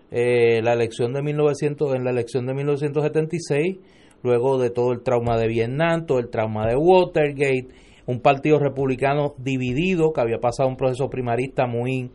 eh, 0.10 0.64
la 0.64 0.74
elección 0.74 1.14
de 1.14 1.22
1900, 1.22 1.94
en 1.94 2.04
la 2.04 2.10
elección 2.10 2.48
de 2.48 2.56
1976, 2.56 3.78
luego 4.24 4.58
de 4.58 4.72
todo 4.72 4.94
el 4.94 5.04
trauma 5.04 5.38
de 5.38 5.48
Vietnam, 5.48 6.08
todo 6.08 6.18
el 6.18 6.32
trauma 6.32 6.66
de 6.66 6.76
Watergate, 6.76 7.68
un 8.08 8.20
partido 8.22 8.58
republicano 8.58 9.36
dividido 9.38 10.12
que 10.12 10.22
había 10.22 10.40
pasado 10.40 10.68
un 10.68 10.76
proceso 10.76 11.08
primarista 11.08 11.68
muy, 11.68 12.10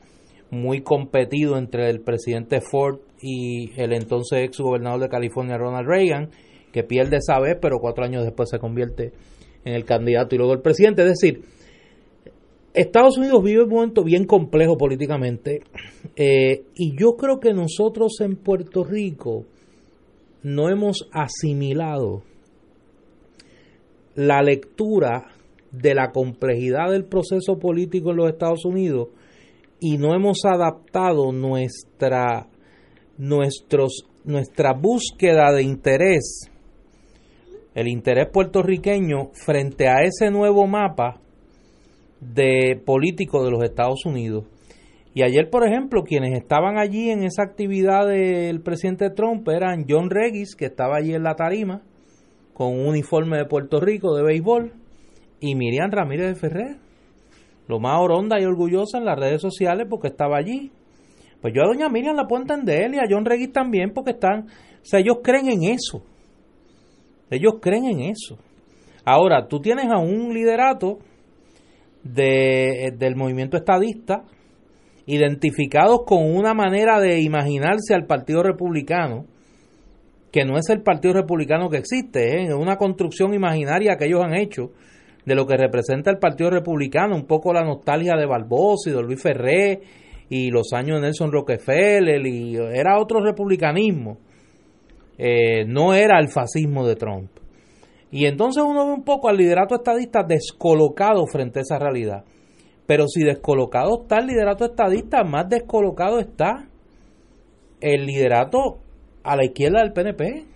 muy 0.50 0.80
competido 0.80 1.58
entre 1.58 1.90
el 1.90 2.00
presidente 2.00 2.60
Ford 2.60 2.98
y 3.22 3.70
el 3.80 3.92
entonces 3.92 4.46
ex 4.46 4.58
gobernador 4.58 5.02
de 5.02 5.08
California 5.10 5.56
Ronald 5.56 5.86
Reagan, 5.86 6.30
que 6.72 6.82
pierde 6.82 7.18
esa 7.18 7.38
vez, 7.38 7.56
pero 7.62 7.78
cuatro 7.78 8.04
años 8.04 8.24
después 8.24 8.50
se 8.50 8.58
convierte 8.58 9.12
en 9.64 9.74
el 9.74 9.84
candidato 9.84 10.34
y 10.34 10.38
luego 10.38 10.52
el 10.52 10.60
presidente. 10.60 11.02
Es 11.02 11.08
decir, 11.08 11.42
Estados 12.74 13.18
Unidos 13.18 13.42
vive 13.42 13.64
un 13.64 13.70
momento 13.70 14.04
bien 14.04 14.26
complejo 14.26 14.76
políticamente 14.76 15.62
eh, 16.16 16.64
y 16.74 16.96
yo 16.96 17.16
creo 17.16 17.40
que 17.40 17.52
nosotros 17.52 18.20
en 18.20 18.36
Puerto 18.36 18.84
Rico 18.84 19.44
no 20.42 20.68
hemos 20.68 21.08
asimilado 21.12 22.22
la 24.14 24.42
lectura 24.42 25.32
de 25.72 25.94
la 25.94 26.10
complejidad 26.10 26.90
del 26.90 27.04
proceso 27.04 27.58
político 27.58 28.10
en 28.10 28.16
los 28.16 28.30
Estados 28.30 28.64
Unidos 28.64 29.08
y 29.80 29.98
no 29.98 30.14
hemos 30.14 30.44
adaptado 30.44 31.32
nuestra 31.32 32.48
nuestros, 33.20 34.06
nuestra 34.24 34.72
búsqueda 34.72 35.52
de 35.52 35.62
interés, 35.62 36.49
el 37.80 37.88
interés 37.88 38.28
puertorriqueño 38.30 39.30
frente 39.32 39.88
a 39.88 40.02
ese 40.02 40.30
nuevo 40.30 40.66
mapa 40.66 41.18
de 42.20 42.78
político 42.84 43.42
de 43.42 43.50
los 43.50 43.64
Estados 43.64 44.04
Unidos. 44.04 44.44
Y 45.14 45.22
ayer, 45.22 45.48
por 45.48 45.66
ejemplo, 45.66 46.04
quienes 46.04 46.38
estaban 46.38 46.78
allí 46.78 47.08
en 47.08 47.22
esa 47.22 47.42
actividad 47.42 48.06
del 48.06 48.60
presidente 48.60 49.08
Trump 49.08 49.48
eran 49.48 49.86
John 49.88 50.10
Regis, 50.10 50.54
que 50.54 50.66
estaba 50.66 50.96
allí 50.98 51.14
en 51.14 51.22
la 51.22 51.36
tarima, 51.36 51.80
con 52.52 52.78
un 52.78 52.86
uniforme 52.88 53.38
de 53.38 53.46
Puerto 53.46 53.80
Rico 53.80 54.14
de 54.14 54.24
béisbol, 54.24 54.74
y 55.40 55.54
Miriam 55.54 55.90
Ramírez 55.90 56.26
de 56.26 56.34
Ferrer, 56.34 56.76
lo 57.66 57.80
más 57.80 57.98
oronda 57.98 58.38
y 58.38 58.44
orgullosa 58.44 58.98
en 58.98 59.06
las 59.06 59.18
redes 59.18 59.40
sociales 59.40 59.86
porque 59.88 60.08
estaba 60.08 60.36
allí. 60.36 60.70
Pues 61.40 61.54
yo 61.54 61.62
a 61.62 61.66
doña 61.66 61.88
Miriam 61.88 62.14
la 62.14 62.26
puedo 62.26 62.42
entender 62.42 62.92
y 62.92 62.98
a 62.98 63.08
John 63.08 63.24
Regis 63.24 63.52
también 63.52 63.92
porque 63.94 64.10
están, 64.10 64.48
o 64.48 64.84
sea, 64.84 65.00
ellos 65.00 65.20
creen 65.22 65.48
en 65.48 65.64
eso. 65.64 66.04
Ellos 67.30 67.54
creen 67.60 67.86
en 67.86 68.00
eso. 68.00 68.38
Ahora, 69.04 69.48
tú 69.48 69.60
tienes 69.60 69.86
a 69.90 69.98
un 69.98 70.34
liderato 70.34 70.98
de, 72.02 72.92
del 72.96 73.16
movimiento 73.16 73.56
estadista 73.56 74.24
identificados 75.06 76.00
con 76.06 76.24
una 76.24 76.54
manera 76.54 77.00
de 77.00 77.20
imaginarse 77.20 77.94
al 77.94 78.06
Partido 78.06 78.42
Republicano, 78.42 79.26
que 80.30 80.44
no 80.44 80.56
es 80.56 80.68
el 80.68 80.82
Partido 80.82 81.14
Republicano 81.14 81.68
que 81.68 81.78
existe, 81.78 82.36
¿eh? 82.36 82.44
es 82.44 82.54
una 82.54 82.76
construcción 82.76 83.34
imaginaria 83.34 83.96
que 83.96 84.06
ellos 84.06 84.22
han 84.22 84.34
hecho 84.34 84.70
de 85.24 85.34
lo 85.34 85.46
que 85.46 85.56
representa 85.56 86.10
el 86.10 86.18
Partido 86.18 86.50
Republicano, 86.50 87.16
un 87.16 87.26
poco 87.26 87.52
la 87.52 87.62
nostalgia 87.62 88.14
de 88.16 88.26
Barbosa 88.26 88.90
y 88.90 88.92
de 88.92 89.02
Luis 89.02 89.20
Ferré 89.20 89.80
y 90.28 90.50
los 90.50 90.72
años 90.72 91.00
de 91.00 91.08
Nelson 91.08 91.32
Rockefeller 91.32 92.24
y 92.24 92.56
era 92.56 93.00
otro 93.00 93.20
republicanismo. 93.20 94.18
Eh, 95.22 95.66
no 95.66 95.92
era 95.92 96.18
el 96.18 96.30
fascismo 96.30 96.86
de 96.86 96.96
Trump. 96.96 97.30
Y 98.10 98.24
entonces 98.24 98.64
uno 98.66 98.86
ve 98.86 98.92
un 98.94 99.04
poco 99.04 99.28
al 99.28 99.36
liderato 99.36 99.74
estadista 99.74 100.22
descolocado 100.26 101.26
frente 101.26 101.58
a 101.58 101.62
esa 101.62 101.78
realidad. 101.78 102.24
Pero 102.86 103.06
si 103.06 103.22
descolocado 103.22 104.00
está 104.00 104.20
el 104.20 104.28
liderato 104.28 104.64
estadista, 104.64 105.22
más 105.22 105.46
descolocado 105.50 106.20
está 106.20 106.66
el 107.82 108.06
liderato 108.06 108.78
a 109.22 109.36
la 109.36 109.44
izquierda 109.44 109.82
del 109.82 109.92
PNP. 109.92 110.46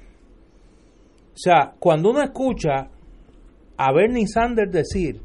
O 1.35 1.37
sea, 1.37 1.75
cuando 1.79 2.11
uno 2.11 2.23
escucha 2.23 2.89
a 3.77 3.93
Bernie 3.93 4.27
Sanders 4.27 4.73
decir 4.73 5.21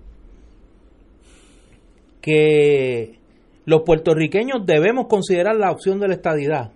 que 2.20 3.20
los 3.64 3.84
puertorriqueños 3.84 4.66
debemos 4.66 5.08
considerar 5.08 5.56
la 5.56 5.72
opción 5.72 6.02
de 6.02 6.10
la 6.10 6.16
estadidad. 6.16 6.74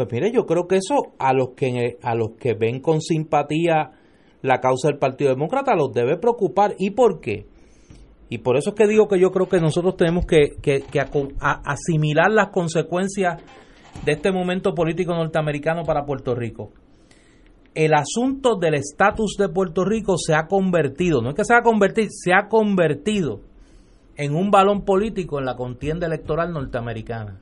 Pues 0.00 0.12
mire, 0.12 0.32
yo 0.32 0.46
creo 0.46 0.66
que 0.66 0.76
eso 0.76 1.12
a 1.18 1.34
los 1.34 1.50
que 1.50 1.98
a 2.00 2.14
los 2.14 2.30
que 2.40 2.54
ven 2.54 2.80
con 2.80 3.02
simpatía 3.02 3.90
la 4.40 4.58
causa 4.58 4.88
del 4.88 4.96
Partido 4.96 5.28
Demócrata 5.28 5.74
los 5.76 5.92
debe 5.92 6.16
preocupar. 6.16 6.74
¿Y 6.78 6.92
por 6.92 7.20
qué? 7.20 7.46
Y 8.30 8.38
por 8.38 8.56
eso 8.56 8.70
es 8.70 8.76
que 8.76 8.86
digo 8.86 9.08
que 9.08 9.20
yo 9.20 9.30
creo 9.30 9.46
que 9.46 9.60
nosotros 9.60 9.98
tenemos 9.98 10.24
que, 10.24 10.56
asimilar 11.40 12.30
las 12.30 12.48
consecuencias 12.48 13.42
de 14.02 14.12
este 14.12 14.32
momento 14.32 14.72
político 14.72 15.12
norteamericano 15.12 15.82
para 15.82 16.06
Puerto 16.06 16.34
Rico. 16.34 16.72
el 17.74 17.92
asunto 17.92 18.56
del 18.56 18.74
estatus 18.74 19.36
de 19.38 19.50
Puerto 19.50 19.84
Rico 19.84 20.16
se 20.16 20.34
ha 20.34 20.46
convertido, 20.46 21.20
no 21.20 21.28
es 21.28 21.34
que 21.34 21.44
se 21.44 21.54
ha 21.54 21.60
convertido, 21.60 22.08
se 22.10 22.32
ha 22.32 22.48
convertido 22.48 23.42
en 24.16 24.34
un 24.34 24.50
balón 24.50 24.86
político 24.86 25.38
en 25.38 25.44
la 25.44 25.56
contienda 25.56 26.06
electoral 26.06 26.52
norteamericana. 26.52 27.38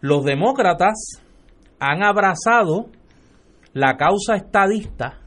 Los 0.00 0.24
demócratas 0.24 1.22
han 1.80 2.02
abrazado 2.02 2.86
la 3.72 3.96
causa 3.96 4.36
estadista 4.36 5.18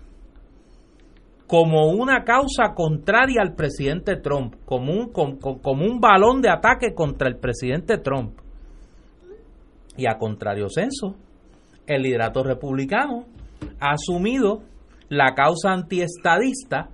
como 1.51 1.89
una 1.89 2.23
causa 2.23 2.73
contraria 2.73 3.41
al 3.41 3.55
presidente 3.55 4.15
Trump, 4.15 4.55
como 4.63 4.93
un, 4.93 5.99
balón 5.99 6.41
de 6.41 6.49
ataque 6.49 6.93
contra 6.95 7.27
el 7.27 7.39
presidente 7.39 7.97
Trump. 7.97 8.39
Y 9.97 10.07
a 10.07 10.17
contrario 10.17 10.69
censo, 10.69 11.17
el 11.85 12.03
liderato 12.03 12.41
republicano 12.43 13.25
ha 13.81 13.91
asumido 13.91 14.61
la 15.09 15.35
causa 15.35 15.73
antiestadista 15.73 16.87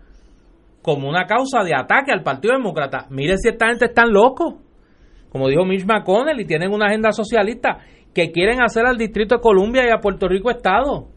como 0.81 1.07
una 1.07 1.27
causa 1.27 1.63
de 1.63 1.75
ataque 1.75 2.11
al 2.11 2.23
Partido 2.23 2.55
Demócrata. 2.55 3.05
Mire 3.11 3.37
si 3.37 3.49
esta 3.49 3.67
gente 3.67 3.85
están 3.85 4.11
locos. 4.11 4.55
Como 5.29 5.49
dijo 5.49 5.65
Mitch 5.65 5.85
McConnell, 5.85 6.39
y 6.39 6.45
tienen 6.45 6.71
una 6.71 6.87
agenda 6.87 7.11
socialista 7.11 7.77
que 8.17 8.31
quieren 8.31 8.63
hacer 8.63 8.87
al 8.87 8.97
Distrito 8.97 9.35
de 9.35 9.41
Columbia 9.41 9.83
y 9.85 9.91
a 9.91 10.01
Puerto 10.01 10.27
Rico 10.27 10.49
Estado 10.49 11.07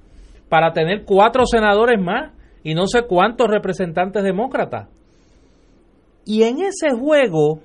para 0.51 0.75
tener 0.75 1.07
cuatro 1.07 1.47
senadores 1.47 1.99
más 1.99 2.35
y 2.63 2.75
no 2.75 2.87
sé 2.87 3.07
cuántos 3.09 3.49
representantes 3.49 4.23
demócratas. 4.23 4.91
Y 6.27 6.43
en 6.43 6.59
ese 6.59 6.91
juego 6.91 7.63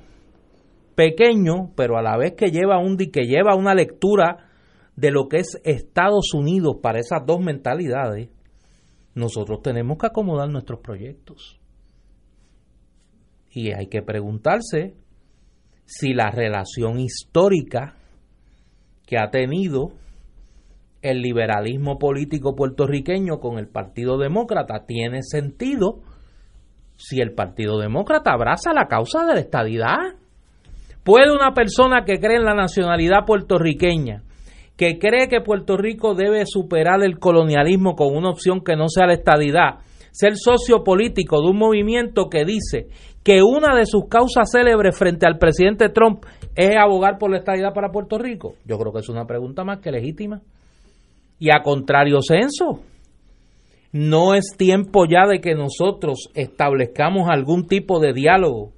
pequeño, 0.96 1.74
pero 1.76 1.98
a 1.98 2.02
la 2.02 2.16
vez 2.16 2.36
que 2.38 2.50
lleva 2.50 2.80
un 2.80 2.96
que 2.96 3.26
lleva 3.26 3.58
una 3.58 3.76
lectura 3.76 4.48
de 4.96 5.12
lo 5.12 5.28
que 5.28 5.40
es 5.40 5.60
Estados 5.66 6.34
Unidos 6.34 6.78
para 6.82 7.00
esas 7.00 7.26
dos 7.26 7.42
mentalidades, 7.42 8.30
nosotros 9.16 9.62
tenemos 9.62 9.98
que 9.98 10.08
acomodar 10.08 10.50
nuestros 10.50 10.80
proyectos. 10.80 11.60
Y 13.52 13.74
hay 13.74 13.88
que 13.88 14.02
preguntarse 14.02 14.96
si 15.84 16.14
la 16.14 16.32
relación 16.32 17.02
histórica 17.02 17.98
que 19.06 19.18
ha 19.18 19.30
tenido 19.30 19.92
el 21.02 21.22
liberalismo 21.22 22.00
político 22.00 22.56
puertorriqueño 22.56 23.40
con 23.40 23.60
el 23.60 23.68
Partido 23.68 24.18
Demócrata 24.18 24.86
tiene 24.88 25.22
sentido 25.22 26.00
si 26.98 27.20
el 27.20 27.34
Partido 27.34 27.78
Demócrata 27.78 28.32
abraza 28.32 28.74
la 28.74 28.88
causa 28.88 29.26
de 29.26 29.36
la 29.36 29.40
estadidad. 29.40 29.98
¿Puede 31.04 31.32
una 31.32 31.54
persona 31.54 32.06
que 32.06 32.20
cree 32.20 32.38
en 32.38 32.46
la 32.46 32.56
nacionalidad 32.56 33.26
puertorriqueña, 33.28 34.24
que 34.76 34.98
cree 34.98 35.28
que 35.28 35.42
Puerto 35.42 35.78
Rico 35.78 36.16
debe 36.16 36.44
superar 36.46 37.04
el 37.04 37.20
colonialismo 37.20 37.96
con 37.96 38.16
una 38.16 38.32
opción 38.32 38.62
que 38.62 38.76
no 38.76 38.88
sea 38.88 39.06
la 39.06 39.14
estadidad, 39.14 39.82
ser 40.12 40.38
socio 40.38 40.84
político 40.84 41.42
de 41.42 41.50
un 41.50 41.58
movimiento 41.58 42.30
que 42.30 42.46
dice 42.46 42.88
que 43.24 43.42
una 43.44 43.76
de 43.76 43.86
sus 43.86 44.08
causas 44.10 44.50
célebres 44.52 44.98
frente 44.98 45.28
al 45.28 45.38
presidente 45.38 45.90
Trump 45.90 46.26
es 46.56 46.76
abogar 46.78 47.18
por 47.18 47.32
la 47.32 47.38
estadidad 47.38 47.74
para 47.74 47.92
Puerto 47.92 48.18
Rico? 48.18 48.56
Yo 48.66 48.78
creo 48.78 48.94
que 48.94 49.00
es 49.00 49.10
una 49.10 49.26
pregunta 49.26 49.64
más 49.64 49.80
que 49.80 49.92
legítima. 49.92 50.42
Y 51.38 51.50
a 51.52 51.62
contrario 51.62 52.20
censo, 52.22 52.82
no 53.92 54.36
es 54.36 54.56
tiempo 54.58 55.06
ya 55.06 55.28
de 55.28 55.42
que 55.42 55.54
nosotros 55.54 56.30
establezcamos 56.34 57.30
algún 57.30 57.68
tipo 57.68 58.00
de 58.00 58.14
diálogo 58.14 58.72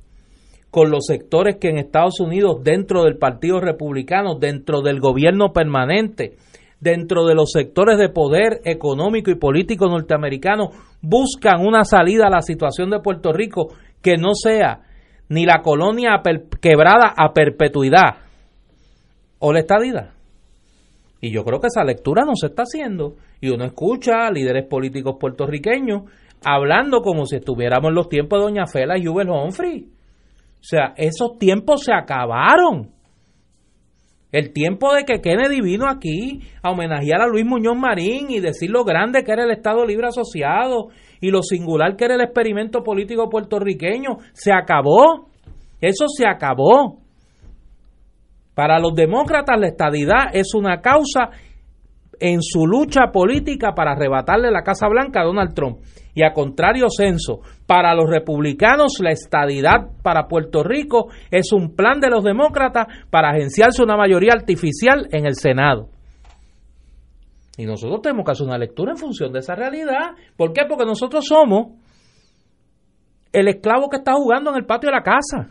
con 0.72 0.92
los 0.92 1.06
sectores 1.06 1.58
que 1.58 1.70
en 1.70 1.78
Estados 1.78 2.20
Unidos, 2.20 2.64
dentro 2.64 3.04
del 3.04 3.18
Partido 3.18 3.60
Republicano, 3.60 4.36
dentro 4.40 4.82
del 4.82 5.00
gobierno 5.00 5.54
permanente, 5.54 6.36
dentro 6.80 7.26
de 7.26 7.36
los 7.36 7.52
sectores 7.52 7.98
de 7.98 8.10
poder 8.10 8.62
económico 8.66 9.32
y 9.32 9.36
político 9.36 9.88
norteamericano, 9.88 10.70
buscan 11.02 11.66
una 11.66 11.84
salida 11.84 12.28
a 12.28 12.32
la 12.32 12.42
situación 12.42 12.90
de 12.90 13.00
Puerto 13.00 13.34
Rico 13.34 13.74
que 14.02 14.18
no 14.18 14.36
sea 14.36 14.82
ni 15.30 15.46
la 15.46 15.62
colonia 15.62 16.22
quebrada 16.62 17.14
a 17.16 17.34
perpetuidad 17.34 18.18
o 19.40 19.54
la 19.54 19.60
estadidad. 19.60 20.12
Y 21.20 21.32
yo 21.32 21.44
creo 21.44 21.60
que 21.60 21.68
esa 21.68 21.84
lectura 21.84 22.24
no 22.26 22.36
se 22.36 22.48
está 22.48 22.64
haciendo. 22.64 23.16
Y 23.42 23.50
uno 23.50 23.66
escucha 23.66 24.28
a 24.28 24.32
líderes 24.32 24.66
políticos 24.68 25.16
puertorriqueños 25.20 26.04
hablando 26.44 27.02
como 27.02 27.26
si 27.26 27.38
estuviéramos 27.38 27.90
en 27.90 27.96
los 27.96 28.10
tiempos 28.10 28.40
de 28.40 28.46
Doña 28.46 28.68
Fela 28.68 28.98
y 28.98 29.08
Hubert 29.08 29.30
Humphrey. 29.30 29.90
O 30.60 30.64
sea, 30.64 30.94
esos 30.96 31.38
tiempos 31.38 31.84
se 31.84 31.94
acabaron. 31.94 32.92
El 34.32 34.52
tiempo 34.52 34.94
de 34.94 35.06
que 35.06 35.22
Kennedy 35.22 35.62
vino 35.62 35.88
aquí 35.88 36.42
a 36.62 36.72
homenajear 36.72 37.22
a 37.22 37.28
Luis 37.28 37.46
Muñoz 37.46 37.78
Marín 37.78 38.30
y 38.30 38.42
decir 38.42 38.70
lo 38.70 38.84
grande 38.84 39.24
que 39.24 39.32
era 39.32 39.44
el 39.44 39.52
Estado 39.52 39.86
Libre 39.86 40.08
Asociado 40.08 40.90
y 41.22 41.32
lo 41.32 41.42
singular 41.42 41.96
que 41.96 42.06
era 42.06 42.16
el 42.16 42.22
experimento 42.22 42.84
político 42.84 43.30
puertorriqueño, 43.30 44.18
se 44.34 44.52
acabó. 44.52 45.30
Eso 45.80 46.08
se 46.10 46.28
acabó. 46.28 47.00
Para 48.54 48.80
los 48.80 48.96
demócratas 48.96 49.60
la 49.60 49.68
estadidad 49.68 50.26
es 50.34 50.54
una 50.54 50.82
causa 50.82 51.30
en 52.20 52.42
su 52.42 52.66
lucha 52.66 53.12
política 53.12 53.74
para 53.74 53.92
arrebatarle 53.92 54.52
la 54.52 54.64
Casa 54.64 54.88
Blanca 54.88 55.22
a 55.22 55.26
Donald 55.26 55.54
Trump. 55.54 55.80
Y 56.14 56.24
a 56.24 56.34
contrario 56.34 56.88
censo, 56.90 57.42
para 57.68 57.94
los 57.94 58.10
republicanos 58.10 59.00
la 59.02 59.12
estadidad 59.12 59.92
para 60.02 60.28
Puerto 60.28 60.64
Rico 60.64 61.10
es 61.30 61.52
un 61.52 61.76
plan 61.76 62.00
de 62.00 62.10
los 62.10 62.24
demócratas 62.24 62.88
para 63.10 63.30
agenciarse 63.30 63.84
una 63.84 63.98
mayoría 63.98 64.32
artificial 64.34 65.08
en 65.12 65.28
el 65.28 65.36
Senado. 65.36 65.90
Y 67.58 67.66
nosotros 67.66 68.02
tenemos 68.02 68.26
que 68.26 68.32
hacer 68.32 68.48
una 68.48 68.58
lectura 68.58 68.92
en 68.92 68.98
función 68.98 69.32
de 69.32 69.40
esa 69.40 69.56
realidad. 69.56 70.12
¿Por 70.36 70.54
qué? 70.54 70.64
Porque 70.68 70.86
nosotros 70.86 71.26
somos 71.26 71.74
el 73.32 73.48
esclavo 73.48 73.90
que 73.90 73.98
está 73.98 74.14
jugando 74.14 74.52
en 74.52 74.58
el 74.58 74.66
patio 74.66 74.90
de 74.90 74.96
la 74.96 75.04
casa 75.04 75.50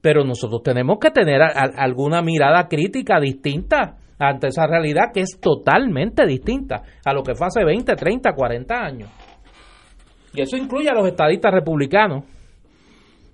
pero 0.00 0.24
nosotros 0.24 0.62
tenemos 0.62 0.98
que 0.98 1.10
tener 1.10 1.42
alguna 1.42 2.22
mirada 2.22 2.68
crítica 2.68 3.20
distinta 3.20 3.97
ante 4.18 4.48
esa 4.48 4.66
realidad 4.66 5.12
que 5.12 5.20
es 5.20 5.38
totalmente 5.40 6.26
distinta 6.26 6.82
a 7.04 7.12
lo 7.12 7.22
que 7.22 7.34
fue 7.34 7.46
hace 7.46 7.64
20, 7.64 7.94
30, 7.94 8.32
40 8.32 8.74
años. 8.74 9.10
Y 10.34 10.42
eso 10.42 10.56
incluye 10.56 10.88
a 10.88 10.94
los 10.94 11.06
estadistas 11.06 11.52
republicanos, 11.52 12.24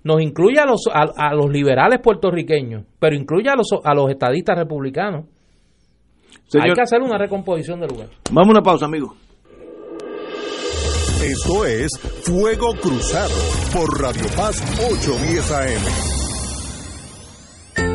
nos 0.03 0.21
incluye 0.21 0.59
a 0.59 0.65
los, 0.65 0.87
a, 0.91 1.33
los 1.33 1.49
liberales 1.49 1.99
puertorriqueños, 1.99 2.85
pero 2.99 3.15
incluye 3.15 3.49
a 3.49 3.55
los, 3.55 3.67
a 3.83 3.93
los 3.93 4.09
estadistas 4.09 4.57
republicanos. 4.57 5.25
Hay 6.61 6.73
que 6.73 6.81
hacer 6.81 7.01
una 7.01 7.17
recomposición 7.17 7.79
del 7.79 7.89
lugar. 7.89 8.09
Vamos 8.31 8.49
a 8.49 8.51
una 8.51 8.61
pausa, 8.61 8.85
amigos. 8.85 9.17
Esto 11.23 11.65
es 11.65 11.91
Fuego 12.23 12.73
Cruzado 12.79 13.33
por 13.73 13.99
Radio 13.99 14.25
Paz 14.35 14.61
810 14.91 15.51
AM. 15.51 16.14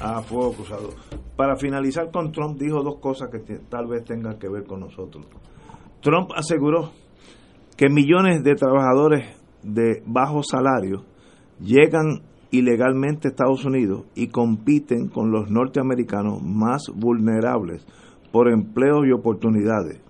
a 0.00 0.22
fuego 0.22 0.52
cruzado. 0.52 0.90
Para 1.36 1.56
finalizar 1.56 2.10
con 2.10 2.32
Trump, 2.32 2.58
dijo 2.58 2.82
dos 2.82 2.98
cosas 2.98 3.30
que 3.30 3.38
tal 3.68 3.86
vez 3.86 4.04
tengan 4.04 4.38
que 4.38 4.48
ver 4.48 4.64
con 4.64 4.80
nosotros. 4.80 5.26
Trump 6.00 6.30
aseguró 6.34 6.90
que 7.76 7.88
millones 7.88 8.42
de 8.42 8.54
trabajadores 8.54 9.36
de 9.62 10.02
bajo 10.06 10.42
salario 10.42 11.04
llegan 11.60 12.22
ilegalmente 12.50 13.28
a 13.28 13.30
Estados 13.30 13.64
Unidos 13.64 14.04
y 14.14 14.28
compiten 14.28 15.08
con 15.08 15.30
los 15.30 15.50
norteamericanos 15.50 16.42
más 16.42 16.90
vulnerables 16.94 17.86
por 18.32 18.50
empleo 18.50 19.04
y 19.04 19.12
oportunidades. 19.12 20.00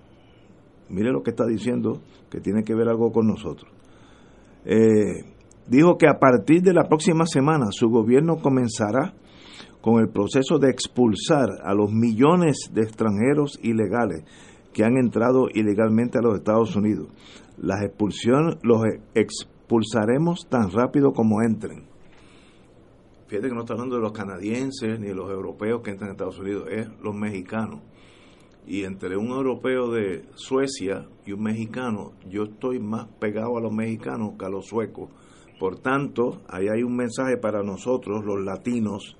Mire 0.88 1.12
lo 1.12 1.22
que 1.22 1.30
está 1.30 1.46
diciendo, 1.46 2.00
que 2.30 2.40
tiene 2.40 2.62
que 2.64 2.74
ver 2.74 2.88
algo 2.88 3.12
con 3.12 3.26
nosotros. 3.26 3.70
Eh, 4.64 5.24
dijo 5.68 5.96
que 5.96 6.08
a 6.08 6.18
partir 6.18 6.62
de 6.62 6.72
la 6.72 6.88
próxima 6.88 7.26
semana 7.26 7.66
su 7.70 7.88
gobierno 7.88 8.36
comenzará 8.36 9.14
con 9.80 10.00
el 10.00 10.08
proceso 10.08 10.58
de 10.58 10.70
expulsar 10.70 11.48
a 11.64 11.74
los 11.74 11.90
millones 11.92 12.70
de 12.72 12.82
extranjeros 12.82 13.58
ilegales 13.62 14.24
que 14.72 14.84
han 14.84 14.96
entrado 14.96 15.48
ilegalmente 15.52 16.18
a 16.18 16.22
los 16.22 16.36
Estados 16.36 16.76
Unidos. 16.76 17.08
Las 17.58 17.82
expulsiones 17.82 18.56
los 18.62 18.82
expulsaremos 19.14 20.46
tan 20.48 20.70
rápido 20.70 21.12
como 21.12 21.42
entren. 21.42 21.84
Fíjate 23.26 23.48
que 23.48 23.54
no 23.54 23.60
está 23.60 23.74
hablando 23.74 23.96
de 23.96 24.02
los 24.02 24.12
canadienses 24.12 24.98
ni 24.98 25.08
de 25.08 25.14
los 25.14 25.30
europeos 25.30 25.82
que 25.82 25.90
entran 25.90 26.10
a 26.10 26.12
Estados 26.12 26.38
Unidos, 26.38 26.66
es 26.70 26.88
los 27.00 27.14
mexicanos. 27.14 27.80
Y 28.66 28.84
entre 28.84 29.16
un 29.16 29.28
europeo 29.28 29.90
de 29.90 30.24
Suecia 30.34 31.06
y 31.24 31.32
un 31.32 31.42
mexicano, 31.42 32.12
yo 32.28 32.44
estoy 32.44 32.78
más 32.78 33.06
pegado 33.20 33.56
a 33.56 33.60
los 33.60 33.72
mexicanos 33.72 34.34
que 34.38 34.44
a 34.44 34.48
los 34.48 34.66
suecos. 34.66 35.10
Por 35.58 35.78
tanto, 35.78 36.42
ahí 36.48 36.68
hay 36.68 36.82
un 36.82 36.96
mensaje 36.96 37.36
para 37.36 37.62
nosotros, 37.62 38.24
los 38.24 38.40
latinos, 38.44 39.16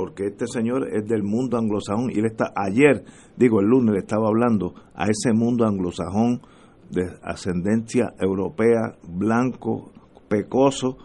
porque 0.00 0.28
este 0.28 0.46
señor 0.46 0.88
es 0.94 1.06
del 1.06 1.22
mundo 1.22 1.58
anglosajón 1.58 2.10
y 2.10 2.18
él 2.18 2.24
está 2.24 2.52
ayer, 2.56 3.04
digo 3.36 3.60
el 3.60 3.66
lunes, 3.66 3.92
le 3.92 4.00
estaba 4.00 4.28
hablando 4.28 4.74
a 4.94 5.04
ese 5.08 5.34
mundo 5.34 5.66
anglosajón 5.66 6.40
de 6.90 7.02
ascendencia 7.22 8.14
europea, 8.18 8.96
blanco, 9.06 9.92
pecoso, 10.28 10.96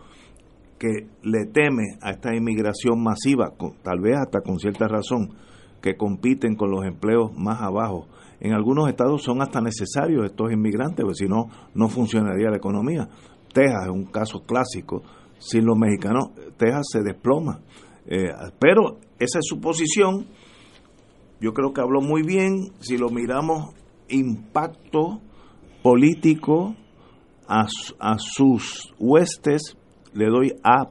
que 0.80 1.08
le 1.24 1.46
teme 1.48 1.84
a 2.02 2.12
esta 2.12 2.34
inmigración 2.34 3.04
masiva, 3.04 3.54
tal 3.84 4.00
vez 4.00 4.16
hasta 4.18 4.40
con 4.40 4.60
cierta 4.60 4.88
razón, 4.88 5.34
que 5.82 5.98
compiten 5.98 6.56
con 6.56 6.72
los 6.72 6.86
empleos 6.86 7.32
más 7.38 7.62
abajo. 7.62 8.08
En 8.40 8.54
algunos 8.54 8.88
estados 8.88 9.24
son 9.24 9.42
hasta 9.42 9.60
necesarios 9.60 10.26
estos 10.26 10.54
inmigrantes, 10.54 11.04
porque 11.04 11.16
si 11.16 11.28
no, 11.28 11.50
no 11.74 11.90
funcionaría 11.90 12.50
la 12.50 12.58
economía. 12.58 13.10
Texas 13.54 13.84
es 13.84 13.92
un 13.92 14.06
caso 14.06 14.44
clásico. 14.46 15.04
Sin 15.38 15.66
los 15.66 15.78
mexicanos, 15.78 16.30
Texas 16.58 16.88
se 16.92 17.04
desploma. 17.04 17.60
Eh, 18.08 18.32
pero 18.60 19.00
esa 19.20 19.40
es 19.40 19.46
su 19.46 19.60
posición. 19.60 20.28
Yo 21.40 21.54
creo 21.54 21.74
que 21.74 21.82
habló 21.82 22.02
muy 22.02 22.24
bien. 22.24 22.72
Si 22.80 22.98
lo 22.98 23.10
miramos, 23.10 23.74
impacto 24.10 25.22
político 25.82 26.76
a, 27.48 27.66
a 28.00 28.16
sus 28.18 28.94
huestes, 29.00 29.78
le 30.14 30.28
doy 30.28 30.54
A. 30.64 30.90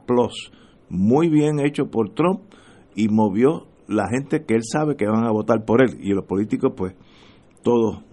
Muy 0.89 1.29
bien 1.29 1.59
hecho 1.59 1.87
por 1.89 2.13
Trump 2.13 2.41
y 2.95 3.07
movió 3.07 3.67
la 3.87 4.07
gente 4.09 4.45
que 4.45 4.55
él 4.55 4.63
sabe 4.63 4.95
que 4.95 5.05
van 5.05 5.25
a 5.25 5.31
votar 5.31 5.65
por 5.65 5.81
él. 5.81 5.97
Y 5.99 6.13
los 6.13 6.25
políticos, 6.25 6.73
pues, 6.75 6.95
todos 7.63 8.03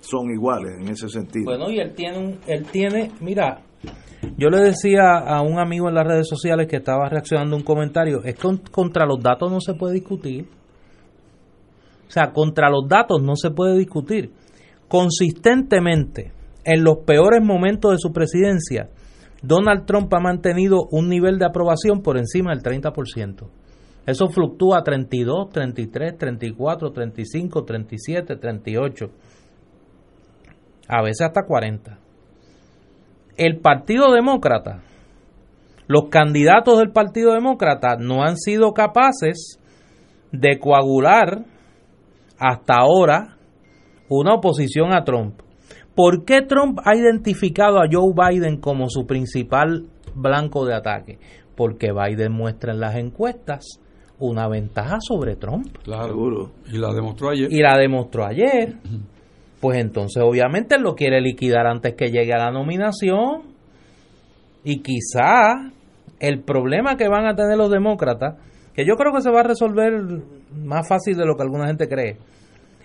son 0.00 0.30
iguales 0.30 0.72
en 0.80 0.88
ese 0.88 1.08
sentido. 1.08 1.44
Bueno, 1.44 1.70
y 1.70 1.78
él 1.78 1.94
tiene, 1.94 2.38
él 2.46 2.64
tiene, 2.70 3.10
mira, 3.20 3.62
yo 4.36 4.50
le 4.50 4.58
decía 4.58 5.18
a 5.18 5.40
un 5.42 5.58
amigo 5.58 5.88
en 5.88 5.94
las 5.94 6.06
redes 6.06 6.28
sociales 6.28 6.66
que 6.66 6.76
estaba 6.76 7.08
reaccionando 7.08 7.56
a 7.56 7.58
un 7.58 7.64
comentario, 7.64 8.22
es 8.22 8.34
que 8.34 8.48
contra 8.70 9.06
los 9.06 9.22
datos 9.22 9.50
no 9.50 9.60
se 9.60 9.74
puede 9.74 9.94
discutir. 9.94 10.46
O 12.06 12.10
sea, 12.10 12.32
contra 12.32 12.68
los 12.68 12.86
datos 12.88 13.22
no 13.22 13.36
se 13.36 13.50
puede 13.50 13.78
discutir. 13.78 14.32
Consistentemente, 14.88 16.32
en 16.64 16.84
los 16.84 16.98
peores 17.06 17.42
momentos 17.42 17.92
de 17.92 17.98
su 17.98 18.12
presidencia, 18.12 18.90
Donald 19.42 19.86
Trump 19.86 20.12
ha 20.12 20.20
mantenido 20.20 20.86
un 20.90 21.08
nivel 21.08 21.38
de 21.38 21.46
aprobación 21.46 22.02
por 22.02 22.18
encima 22.18 22.50
del 22.50 22.62
30%. 22.62 23.48
Eso 24.06 24.28
fluctúa 24.28 24.78
a 24.78 24.82
32, 24.82 25.50
33, 25.50 26.18
34, 26.18 26.90
35, 26.90 27.64
37, 27.64 28.36
38. 28.36 29.10
A 30.88 31.02
veces 31.02 31.26
hasta 31.26 31.42
40 31.46 32.09
el 33.36 33.58
Partido 33.58 34.12
Demócrata, 34.12 34.82
los 35.86 36.08
candidatos 36.08 36.78
del 36.78 36.92
Partido 36.92 37.32
Demócrata 37.32 37.96
no 37.98 38.22
han 38.22 38.36
sido 38.36 38.72
capaces 38.72 39.58
de 40.30 40.58
coagular 40.58 41.44
hasta 42.38 42.74
ahora 42.76 43.36
una 44.08 44.34
oposición 44.34 44.92
a 44.92 45.04
Trump. 45.04 45.40
¿Por 45.94 46.24
qué 46.24 46.42
Trump 46.42 46.78
ha 46.84 46.96
identificado 46.96 47.78
a 47.78 47.88
Joe 47.90 48.12
Biden 48.14 48.60
como 48.60 48.88
su 48.88 49.06
principal 49.06 49.86
blanco 50.14 50.64
de 50.64 50.74
ataque? 50.74 51.18
Porque 51.56 51.92
Biden 51.92 52.32
muestra 52.32 52.72
en 52.72 52.80
las 52.80 52.94
encuestas 52.94 53.80
una 54.18 54.48
ventaja 54.48 54.98
sobre 55.00 55.36
Trump. 55.36 55.76
Claro, 55.82 56.52
y 56.72 56.78
la 56.78 56.92
demostró 56.92 57.30
ayer. 57.30 57.48
Y 57.50 57.60
la 57.60 57.76
demostró 57.76 58.26
ayer 58.26 58.76
pues 59.60 59.78
entonces 59.78 60.22
obviamente 60.22 60.76
él 60.76 60.82
lo 60.82 60.94
quiere 60.94 61.20
liquidar 61.20 61.66
antes 61.66 61.94
que 61.94 62.10
llegue 62.10 62.32
a 62.32 62.38
la 62.38 62.50
nominación. 62.50 63.42
Y 64.64 64.80
quizá 64.80 65.70
el 66.18 66.42
problema 66.42 66.96
que 66.96 67.08
van 67.08 67.26
a 67.26 67.34
tener 67.34 67.56
los 67.56 67.70
demócratas, 67.70 68.36
que 68.74 68.84
yo 68.86 68.94
creo 68.96 69.12
que 69.12 69.22
se 69.22 69.30
va 69.30 69.40
a 69.40 69.44
resolver 69.44 69.92
más 70.54 70.88
fácil 70.88 71.16
de 71.16 71.26
lo 71.26 71.36
que 71.36 71.42
alguna 71.42 71.66
gente 71.66 71.88
cree, 71.88 72.16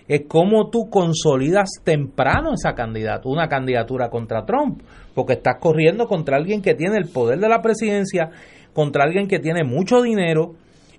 es 0.08 0.22
cómo 0.28 0.70
tú 0.70 0.88
consolidas 0.90 1.68
temprano 1.82 2.52
esa 2.54 2.74
candidatura, 2.74 3.32
una 3.32 3.48
candidatura 3.48 4.08
contra 4.08 4.44
Trump, 4.44 4.82
porque 5.14 5.34
estás 5.34 5.56
corriendo 5.60 6.06
contra 6.06 6.36
alguien 6.36 6.62
que 6.62 6.74
tiene 6.74 6.96
el 6.96 7.08
poder 7.08 7.40
de 7.40 7.48
la 7.48 7.60
presidencia, 7.60 8.30
contra 8.72 9.04
alguien 9.04 9.26
que 9.26 9.38
tiene 9.38 9.64
mucho 9.64 10.02
dinero 10.02 10.54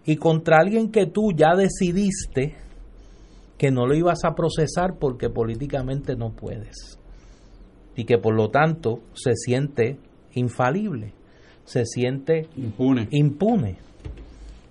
y 0.06 0.18
contra 0.18 0.58
alguien 0.58 0.92
que 0.92 1.06
tú 1.06 1.32
ya 1.36 1.56
decidiste 1.56 2.56
que 3.58 3.72
no 3.72 3.88
lo 3.88 3.96
ibas 3.96 4.24
a 4.24 4.36
procesar 4.36 4.96
porque 5.00 5.30
políticamente 5.30 6.16
no 6.16 6.32
puedes. 6.32 7.00
Y 7.96 8.06
que 8.06 8.18
por 8.18 8.36
lo 8.36 8.50
tanto 8.50 9.00
se 9.14 9.34
siente 9.36 9.98
infalible, 10.34 11.14
se 11.66 11.86
siente 11.86 12.48
impune. 12.56 13.08
impune. 13.12 13.78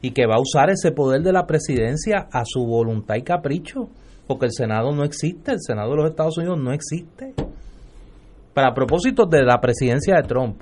Y 0.00 0.12
que 0.12 0.26
va 0.26 0.36
a 0.36 0.40
usar 0.40 0.70
ese 0.70 0.92
poder 0.92 1.22
de 1.22 1.32
la 1.32 1.46
presidencia 1.46 2.28
a 2.30 2.44
su 2.44 2.64
voluntad 2.64 3.16
y 3.16 3.22
capricho, 3.22 3.88
porque 4.28 4.46
el 4.46 4.52
Senado 4.52 4.92
no 4.92 5.02
existe, 5.02 5.52
el 5.52 5.60
Senado 5.60 5.90
de 5.90 5.96
los 5.96 6.10
Estados 6.10 6.38
Unidos 6.38 6.58
no 6.60 6.72
existe. 6.72 7.34
Para 8.54 8.72
propósitos 8.72 9.28
de 9.28 9.42
la 9.42 9.60
presidencia 9.60 10.14
de 10.16 10.22
Trump, 10.22 10.60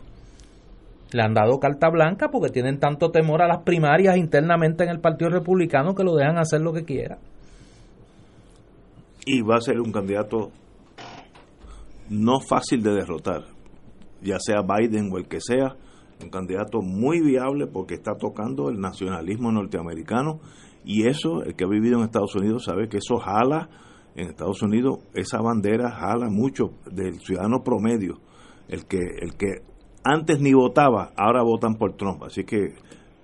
le 1.12 1.22
han 1.22 1.34
dado 1.34 1.60
carta 1.60 1.90
blanca 1.90 2.28
porque 2.30 2.50
tienen 2.50 2.80
tanto 2.80 3.10
temor 3.10 3.42
a 3.42 3.46
las 3.46 3.62
primarias 3.62 4.16
internamente 4.16 4.84
en 4.84 4.90
el 4.90 5.00
Partido 5.00 5.30
Republicano 5.30 5.94
que 5.94 6.02
lo 6.02 6.16
dejan 6.16 6.38
hacer 6.38 6.60
lo 6.60 6.72
que 6.72 6.84
quiera 6.84 7.18
y 9.26 9.42
va 9.42 9.56
a 9.56 9.60
ser 9.60 9.80
un 9.80 9.92
candidato 9.92 10.50
no 12.10 12.40
fácil 12.40 12.82
de 12.82 12.92
derrotar, 12.92 13.44
ya 14.22 14.38
sea 14.38 14.62
Biden 14.62 15.10
o 15.12 15.18
el 15.18 15.26
que 15.26 15.40
sea, 15.40 15.76
un 16.22 16.30
candidato 16.30 16.80
muy 16.80 17.20
viable 17.20 17.66
porque 17.66 17.94
está 17.94 18.14
tocando 18.14 18.68
el 18.68 18.78
nacionalismo 18.78 19.50
norteamericano 19.50 20.40
y 20.84 21.06
eso, 21.06 21.42
el 21.42 21.54
que 21.54 21.64
ha 21.64 21.68
vivido 21.68 21.98
en 21.98 22.04
Estados 22.04 22.34
Unidos 22.34 22.64
sabe 22.64 22.88
que 22.88 22.98
eso 22.98 23.16
jala, 23.16 23.68
en 24.14 24.28
Estados 24.28 24.62
Unidos 24.62 24.98
esa 25.14 25.40
bandera 25.40 25.90
jala 25.90 26.28
mucho 26.30 26.70
del 26.90 27.18
ciudadano 27.20 27.62
promedio, 27.64 28.20
el 28.68 28.86
que, 28.86 28.98
el 28.98 29.34
que 29.36 29.62
antes 30.04 30.40
ni 30.40 30.52
votaba, 30.52 31.12
ahora 31.16 31.42
votan 31.42 31.76
por 31.76 31.96
Trump, 31.96 32.22
así 32.24 32.44
que 32.44 32.74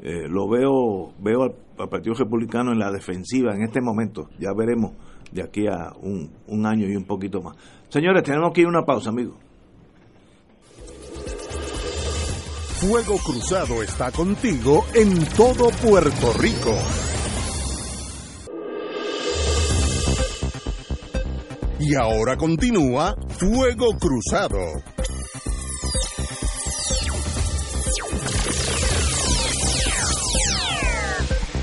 eh, 0.03 0.27
lo 0.29 0.49
veo, 0.49 1.13
veo 1.21 1.43
al 1.43 1.89
Partido 1.89 2.15
Republicano 2.15 2.73
en 2.73 2.79
la 2.79 2.91
defensiva 2.91 3.55
en 3.55 3.63
este 3.63 3.81
momento, 3.83 4.31
ya 4.39 4.53
veremos 4.57 4.93
de 5.33 5.43
aquí 5.43 5.67
a 5.67 5.93
un, 6.03 6.31
un 6.47 6.67
año 6.67 6.89
y 6.89 6.97
un 6.97 7.05
poquito 7.05 7.41
más. 7.41 7.57
Señores, 7.89 8.23
tenemos 8.23 8.53
que 8.53 8.63
ir 8.63 8.67
a 8.67 8.71
una 8.71 8.85
pausa, 8.85 9.11
amigos. 9.11 9.37
Fuego 12.81 13.19
Cruzado 13.19 13.83
está 13.83 14.11
contigo 14.11 14.87
en 14.95 15.27
todo 15.37 15.69
Puerto 15.83 16.33
Rico. 16.39 16.75
Y 21.79 21.95
ahora 21.95 22.37
continúa 22.37 23.15
Fuego 23.29 23.89
Cruzado. 23.99 24.59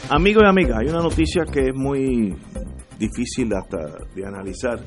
Amigos 0.10 0.44
y 0.44 0.48
amigas, 0.48 0.78
hay 0.80 0.88
una 0.88 1.02
noticia 1.02 1.44
que 1.52 1.70
es 1.70 1.76
muy 1.76 2.36
difícil 2.98 3.54
hasta 3.54 4.06
de 4.16 4.26
analizar, 4.26 4.80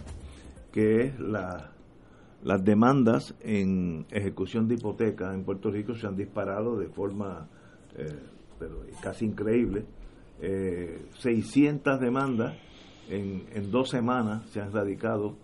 que 0.72 1.06
es 1.06 1.20
la, 1.20 1.72
las 2.42 2.64
demandas 2.64 3.34
en 3.40 4.06
ejecución 4.10 4.68
de 4.68 4.74
hipoteca 4.74 5.32
en 5.34 5.44
Puerto 5.44 5.70
Rico 5.70 5.94
se 5.94 6.06
han 6.06 6.16
disparado 6.16 6.78
de 6.78 6.88
forma 6.88 7.48
eh, 7.96 8.18
pero 8.60 8.82
casi 9.02 9.24
increíble. 9.24 9.86
600 11.18 11.94
eh, 11.94 11.98
demandas 12.00 12.56
en, 13.08 13.44
en, 13.52 13.70
dos 13.70 13.90
semanas 13.90 14.48
se 14.50 14.60
han 14.60 14.72
radicado 14.72 15.36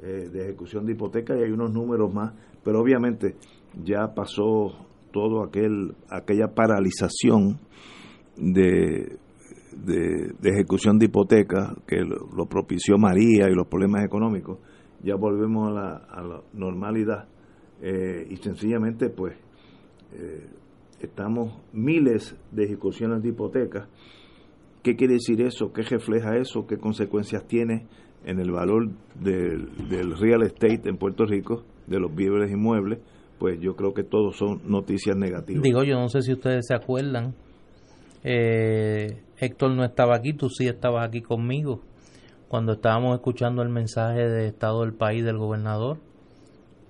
eh, 0.00 0.28
de 0.30 0.44
ejecución 0.44 0.84
de 0.84 0.92
hipoteca 0.92 1.34
y 1.36 1.42
hay 1.42 1.50
unos 1.50 1.72
números 1.72 2.12
más, 2.12 2.34
pero 2.62 2.80
obviamente 2.80 3.36
ya 3.82 4.14
pasó 4.14 4.86
todo 5.12 5.42
aquel 5.42 5.94
aquella 6.08 6.48
paralización 6.54 7.58
de 8.36 9.18
de, 9.76 10.34
ejecución 10.42 10.98
de 10.98 11.06
hipotecas, 11.06 11.74
que 11.86 12.00
lo, 12.00 12.46
propició 12.46 12.96
María 12.98 13.48
y 13.50 13.54
los 13.54 13.66
problemas 13.66 14.04
económicos, 14.04 14.58
ya 15.02 15.16
volvemos 15.16 15.68
a 15.68 15.72
la, 15.72 15.96
a 16.08 16.22
la 16.22 16.42
normalidad 16.52 17.28
eh, 17.82 18.26
y 18.30 18.36
sencillamente 18.36 19.10
pues 19.10 19.36
eh, 20.14 20.46
estamos 21.00 21.60
miles 21.72 22.36
de 22.50 22.64
ejecuciones 22.64 23.22
de 23.22 23.30
hipotecas. 23.30 23.88
¿Qué 24.82 24.96
quiere 24.96 25.14
decir 25.14 25.40
eso? 25.40 25.72
¿Qué 25.72 25.82
refleja 25.82 26.36
eso? 26.36 26.66
¿Qué 26.66 26.76
consecuencias 26.78 27.46
tiene 27.46 27.86
en 28.24 28.38
el 28.38 28.50
valor 28.50 28.90
del, 29.20 29.88
del 29.88 30.16
real 30.18 30.42
estate 30.42 30.88
en 30.88 30.96
Puerto 30.96 31.24
Rico, 31.24 31.64
de 31.86 31.98
los 31.98 32.14
bienes 32.14 32.50
inmuebles? 32.50 33.00
Pues 33.38 33.58
yo 33.60 33.74
creo 33.76 33.92
que 33.92 34.04
todos 34.04 34.36
son 34.36 34.60
noticias 34.66 35.16
negativas. 35.16 35.62
Digo, 35.62 35.82
yo 35.84 35.98
no 35.98 36.08
sé 36.08 36.22
si 36.22 36.32
ustedes 36.32 36.66
se 36.68 36.74
acuerdan, 36.74 37.34
eh, 38.22 39.23
Héctor 39.38 39.72
no 39.72 39.84
estaba 39.84 40.16
aquí, 40.16 40.32
tú 40.32 40.48
sí 40.48 40.66
estabas 40.66 41.08
aquí 41.08 41.22
conmigo, 41.22 41.82
cuando 42.48 42.74
estábamos 42.74 43.16
escuchando 43.16 43.62
el 43.62 43.68
mensaje 43.68 44.28
de 44.28 44.46
Estado 44.46 44.82
del 44.82 44.94
país 44.94 45.24
del 45.24 45.38
gobernador, 45.38 45.98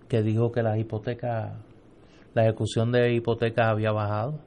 que 0.08 0.22
dijo 0.22 0.52
que 0.52 0.62
las 0.62 0.78
hipotecas, 0.78 1.54
la 2.34 2.42
ejecución 2.42 2.92
de 2.92 3.14
hipotecas 3.14 3.68
había 3.68 3.92
bajado, 3.92 4.40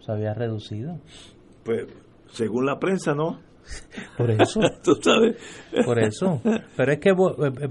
se 0.00 0.10
había 0.10 0.34
reducido. 0.34 0.98
Pues, 1.64 1.86
según 2.32 2.66
la 2.66 2.78
prensa, 2.78 3.14
¿no? 3.14 3.38
Por 4.18 4.30
eso. 4.30 4.60
¿Tú 4.82 4.94
sabes? 5.00 5.36
Por 5.84 5.98
eso. 5.98 6.40
Pero 6.76 6.92
es 6.92 6.98
que, 6.98 7.10
eh, 7.10 7.12
eh, 7.12 7.68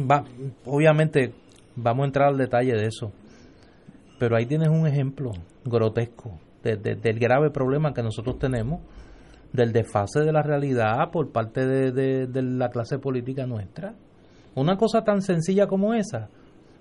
va, 0.00 0.24
obviamente, 0.64 1.34
vamos 1.74 2.04
a 2.04 2.06
entrar 2.06 2.28
al 2.28 2.38
detalle 2.38 2.74
de 2.74 2.86
eso. 2.86 3.12
Pero 4.18 4.36
ahí 4.36 4.46
tienes 4.46 4.68
un 4.68 4.86
ejemplo 4.86 5.32
grotesco 5.64 6.38
del 6.62 7.18
grave 7.18 7.50
problema 7.50 7.92
que 7.92 8.02
nosotros 8.02 8.38
tenemos 8.38 8.80
del 9.52 9.72
desfase 9.72 10.20
de 10.20 10.32
la 10.32 10.42
realidad 10.42 11.10
por 11.10 11.30
parte 11.30 11.66
de, 11.66 12.42
la 12.42 12.68
clase 12.70 12.98
política 12.98 13.46
nuestra. 13.46 13.94
Una 14.54 14.76
cosa 14.76 15.02
tan 15.02 15.22
sencilla 15.22 15.66
como 15.66 15.94
esa, 15.94 16.28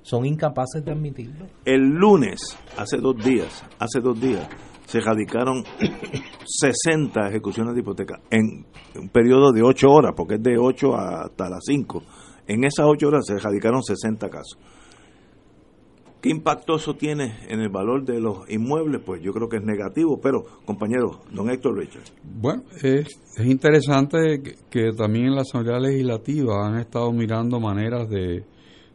son 0.02 0.26
incapaces 0.26 0.84
de 0.84 0.92
admitirlo. 0.92 1.46
El 1.66 1.82
lunes, 1.82 2.58
hace 2.78 2.98
dos 2.98 3.16
días, 3.24 3.64
hace 3.80 4.00
dos 4.00 4.20
días, 4.20 4.48
se 4.86 5.00
radicaron 5.02 5.64
60 6.46 7.28
ejecuciones 7.28 7.74
de 7.76 7.82
hipoteca 7.82 8.20
en 8.30 8.66
un 8.96 9.10
periodo 9.10 9.52
de 9.52 9.62
8 9.62 9.88
horas, 9.90 10.14
porque 10.16 10.36
es 10.36 10.44
de 10.44 10.58
8 10.58 10.96
hasta 10.96 11.50
las 11.50 11.64
5. 11.66 12.04
En 12.48 12.64
esas 12.64 12.86
8 12.88 13.08
horas 13.08 13.26
se 13.26 13.38
radicaron 13.38 13.84
60 13.84 14.30
casos. 14.30 14.58
¿Qué 16.22 16.30
impacto 16.30 16.76
eso 16.76 16.96
tiene 16.96 17.38
en 17.48 17.60
el 17.60 17.70
valor 17.70 18.04
de 18.04 18.20
los 18.20 18.50
inmuebles? 18.50 19.02
Pues 19.06 19.22
yo 19.22 19.32
creo 19.34 19.48
que 19.48 19.58
es 19.58 19.64
negativo, 19.64 20.20
pero 20.20 20.44
compañero, 20.66 21.22
don 21.32 21.50
Héctor 21.50 21.78
Richard. 21.78 22.06
Bueno, 22.24 22.64
es, 22.82 23.20
interesante 23.44 24.42
que, 24.70 24.94
también 24.94 25.28
en 25.28 25.36
la 25.36 25.42
Asamblea 25.42 25.80
Legislativa 25.80 26.66
han 26.66 26.80
estado 26.80 27.12
mirando 27.12 27.60
maneras 27.60 28.10
de, 28.10 28.44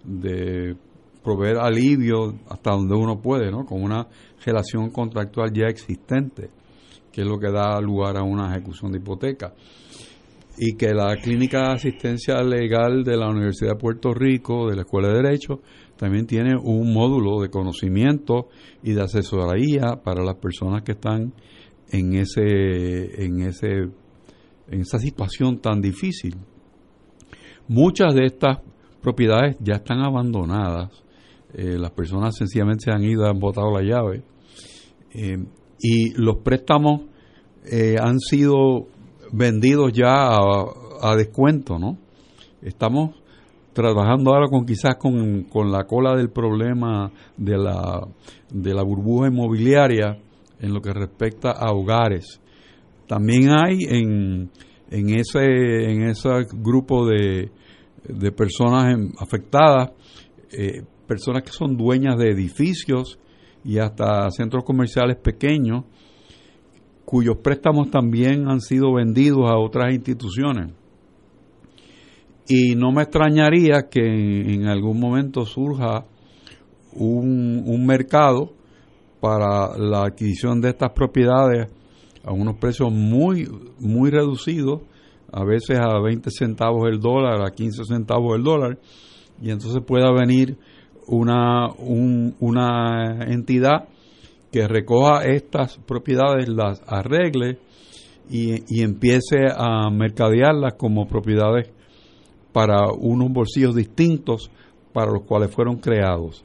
de 0.05 0.77
proveer 1.23 1.59
alivio 1.59 2.35
hasta 2.49 2.73
donde 2.73 2.94
uno 2.94 3.20
puede, 3.20 3.51
¿no? 3.51 3.65
Con 3.65 3.82
una 3.82 4.09
relación 4.44 4.90
contractual 4.90 5.53
ya 5.53 5.66
existente, 5.69 6.51
que 7.12 7.23
es 7.23 7.27
lo 7.27 7.39
que 7.39 7.51
da 7.51 7.81
lugar 7.81 8.16
a 8.16 8.23
una 8.23 8.51
ejecución 8.51 8.90
de 8.93 8.99
hipoteca. 8.99 9.55
Y 10.59 10.74
que 10.77 10.93
la 10.93 11.16
Clínica 11.16 11.61
de 11.61 11.74
Asistencia 11.74 12.43
Legal 12.43 13.05
de 13.05 13.16
la 13.16 13.28
Universidad 13.31 13.73
de 13.73 13.78
Puerto 13.78 14.12
Rico, 14.12 14.69
de 14.69 14.77
la 14.77 14.82
Escuela 14.82 15.09
de 15.09 15.23
Derecho, 15.23 15.61
también 16.03 16.27
tiene 16.27 16.57
un 16.57 16.93
módulo 16.93 17.41
de 17.41 17.49
conocimiento 17.49 18.49
y 18.83 18.93
de 18.93 19.03
asesoría 19.03 20.03
para 20.03 20.24
las 20.24 20.35
personas 20.35 20.83
que 20.83 20.93
están 20.93 21.33
en 21.93 22.15
ese 22.15 23.24
en 23.24 23.43
ese 23.43 23.89
en 24.66 24.81
esa 24.81 24.99
situación 24.99 25.61
tan 25.61 25.81
difícil. 25.81 26.35
Muchas 27.69 28.16
de 28.16 28.24
estas 28.27 28.59
propiedades 29.01 29.57
ya 29.61 29.74
están 29.74 30.01
abandonadas, 30.01 30.91
eh, 31.55 31.79
las 31.79 31.93
personas 31.93 32.35
sencillamente 32.37 32.87
se 32.87 32.91
han 32.91 33.05
ido, 33.05 33.24
han 33.24 33.39
botado 33.39 33.70
la 33.70 33.83
llave 33.83 34.24
eh, 35.15 35.39
y 35.79 36.20
los 36.20 36.39
préstamos 36.39 37.03
eh, 37.65 37.95
han 38.01 38.19
sido 38.19 38.89
vendidos 39.33 39.93
ya 39.93 40.35
a, 40.35 40.65
a 41.01 41.15
descuento, 41.15 41.79
¿no? 41.79 41.97
Estamos 42.61 43.22
trabajando 43.73 44.35
ahora 44.35 44.49
con 44.49 44.65
quizás 44.65 44.97
con, 44.97 45.47
la 45.70 45.85
cola 45.85 46.16
del 46.16 46.31
problema 46.31 47.11
de 47.36 47.57
la, 47.57 48.07
de 48.51 48.74
la 48.74 48.82
burbuja 48.82 49.28
inmobiliaria 49.28 50.19
en 50.61 50.74
lo 50.74 50.81
que 50.81 50.93
respecta 50.93 51.53
a 51.53 51.73
hogares. 51.73 52.40
También 53.07 53.51
hay 53.51 53.78
en, 53.89 54.51
en, 54.90 55.11
ese, 55.11 55.44
en 55.90 56.03
ese 56.09 56.28
grupo 56.53 57.07
de, 57.07 57.51
de 58.05 58.32
personas 58.32 58.97
afectadas 59.19 59.90
eh, 60.53 60.85
personas 61.07 61.43
que 61.43 61.51
son 61.51 61.77
dueñas 61.77 62.19
de 62.19 62.31
edificios 62.31 63.19
y 63.65 63.78
hasta 63.78 64.31
centros 64.31 64.65
comerciales 64.65 65.16
pequeños 65.16 65.85
cuyos 67.05 67.36
préstamos 67.43 67.90
también 67.90 68.49
han 68.49 68.61
sido 68.61 68.94
vendidos 68.94 69.51
a 69.51 69.59
otras 69.59 69.93
instituciones. 69.93 70.73
Y 72.55 72.74
no 72.74 72.93
me 72.93 73.05
extrañaría 73.05 73.89
que 73.91 74.03
en, 74.03 74.66
algún 74.66 75.01
momento 75.01 75.47
surja 75.47 76.05
un, 76.93 77.62
un 77.65 77.87
mercado 77.87 78.53
para 79.23 79.79
la 79.79 80.03
adquisición 80.03 80.61
de 80.61 80.69
estas 80.69 80.91
propiedades 80.91 81.70
a 82.23 82.31
unos 82.31 82.59
precios 82.59 82.93
muy, 82.93 83.49
muy 83.79 84.11
reducidos, 84.11 84.83
a 85.33 85.43
veces 85.45 85.79
a 85.81 85.99
20 85.99 86.31
centavos 86.31 86.91
el 86.91 87.01
dólar, 87.01 87.41
a 87.41 87.53
15 87.53 87.85
centavos 87.87 88.37
el 88.37 88.43
dólar, 88.43 88.79
y 89.41 89.49
entonces 89.49 89.83
pueda 89.87 90.12
venir 90.12 90.59
una, 91.07 91.69
una 91.79 93.24
entidad 93.29 93.89
que 94.51 94.69
recoja 94.69 95.24
estas 95.24 95.79
propiedades, 95.87 96.51
las 96.51 96.83
arregle 96.87 97.61
y, 98.29 98.57
y 98.69 98.83
empiece 98.83 99.39
a 99.57 99.89
mercadearlas 99.89 100.74
como 100.74 101.09
propiedades 101.09 101.70
para 102.53 102.91
unos 102.93 103.33
bolsillos 103.33 103.74
distintos 103.74 104.51
para 104.93 105.11
los 105.11 105.23
cuales 105.23 105.51
fueron 105.51 105.77
creados. 105.77 106.45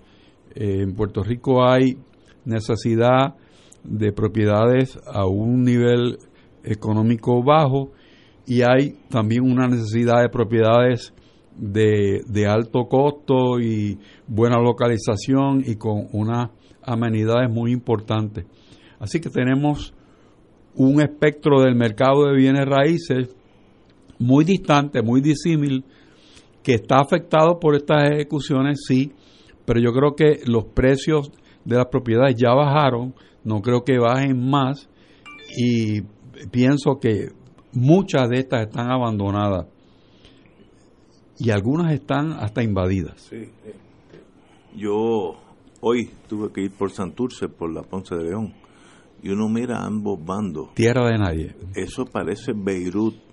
Eh, 0.55 0.81
en 0.81 0.95
Puerto 0.95 1.23
Rico 1.23 1.63
hay 1.63 1.97
necesidad 2.45 3.35
de 3.83 4.11
propiedades 4.11 4.97
a 5.05 5.25
un 5.25 5.63
nivel 5.63 6.17
económico 6.63 7.43
bajo 7.43 7.91
y 8.45 8.61
hay 8.61 8.97
también 9.09 9.43
una 9.43 9.67
necesidad 9.67 10.21
de 10.21 10.29
propiedades 10.29 11.13
de, 11.57 12.21
de 12.27 12.47
alto 12.47 12.87
costo 12.87 13.59
y 13.59 13.99
buena 14.27 14.59
localización 14.59 15.63
y 15.65 15.75
con 15.75 16.07
unas 16.11 16.51
amenidades 16.83 17.51
muy 17.51 17.71
importantes. 17.71 18.45
Así 18.99 19.19
que 19.19 19.29
tenemos 19.29 19.93
un 20.75 21.01
espectro 21.01 21.61
del 21.61 21.75
mercado 21.75 22.27
de 22.27 22.35
bienes 22.35 22.65
raíces 22.65 23.35
muy 24.19 24.45
distante, 24.45 25.01
muy 25.01 25.21
disímil 25.21 25.83
que 26.67 26.73
está 26.73 26.97
afectado 26.97 27.61
por 27.61 27.75
estas 27.75 28.11
ejecuciones, 28.11 28.83
sí, 28.85 29.13
pero 29.65 29.79
yo 29.79 29.93
creo 29.93 30.17
que 30.17 30.41
los 30.45 30.65
precios 30.65 31.31
de 31.63 31.77
las 31.77 31.85
propiedades 31.85 32.35
ya 32.35 32.53
bajaron, 32.53 33.15
no 33.45 33.61
creo 33.61 33.85
que 33.85 33.97
bajen 33.97 34.49
más 34.49 34.89
y 35.57 36.01
pienso 36.51 36.99
que 36.99 37.29
muchas 37.71 38.27
de 38.27 38.39
estas 38.39 38.67
están 38.67 38.91
abandonadas 38.91 39.67
y 41.39 41.51
algunas 41.51 41.93
están 41.93 42.33
hasta 42.33 42.61
invadidas. 42.61 43.21
Sí. 43.21 43.37
Eh, 43.37 43.75
yo 44.75 45.37
hoy 45.79 46.09
tuve 46.27 46.51
que 46.51 46.63
ir 46.63 46.71
por 46.71 46.91
Santurce, 46.91 47.47
por 47.47 47.73
la 47.73 47.83
Ponce 47.83 48.13
de 48.13 48.25
León, 48.25 48.53
y 49.23 49.29
uno 49.29 49.47
mira 49.47 49.85
ambos 49.85 50.19
bandos. 50.21 50.73
Tierra 50.73 51.07
de 51.07 51.17
nadie. 51.17 51.55
Eso 51.75 52.03
parece 52.03 52.51
Beirut 52.53 53.26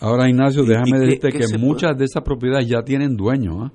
Ahora, 0.00 0.28
Ignacio, 0.28 0.64
déjame 0.64 0.98
decirte 0.98 1.30
que 1.30 1.58
muchas 1.58 1.96
de 1.96 2.06
esas 2.06 2.22
propiedades 2.22 2.66
ya 2.66 2.82
tienen 2.82 3.16
dueños, 3.16 3.56
¿ah? 3.60 3.72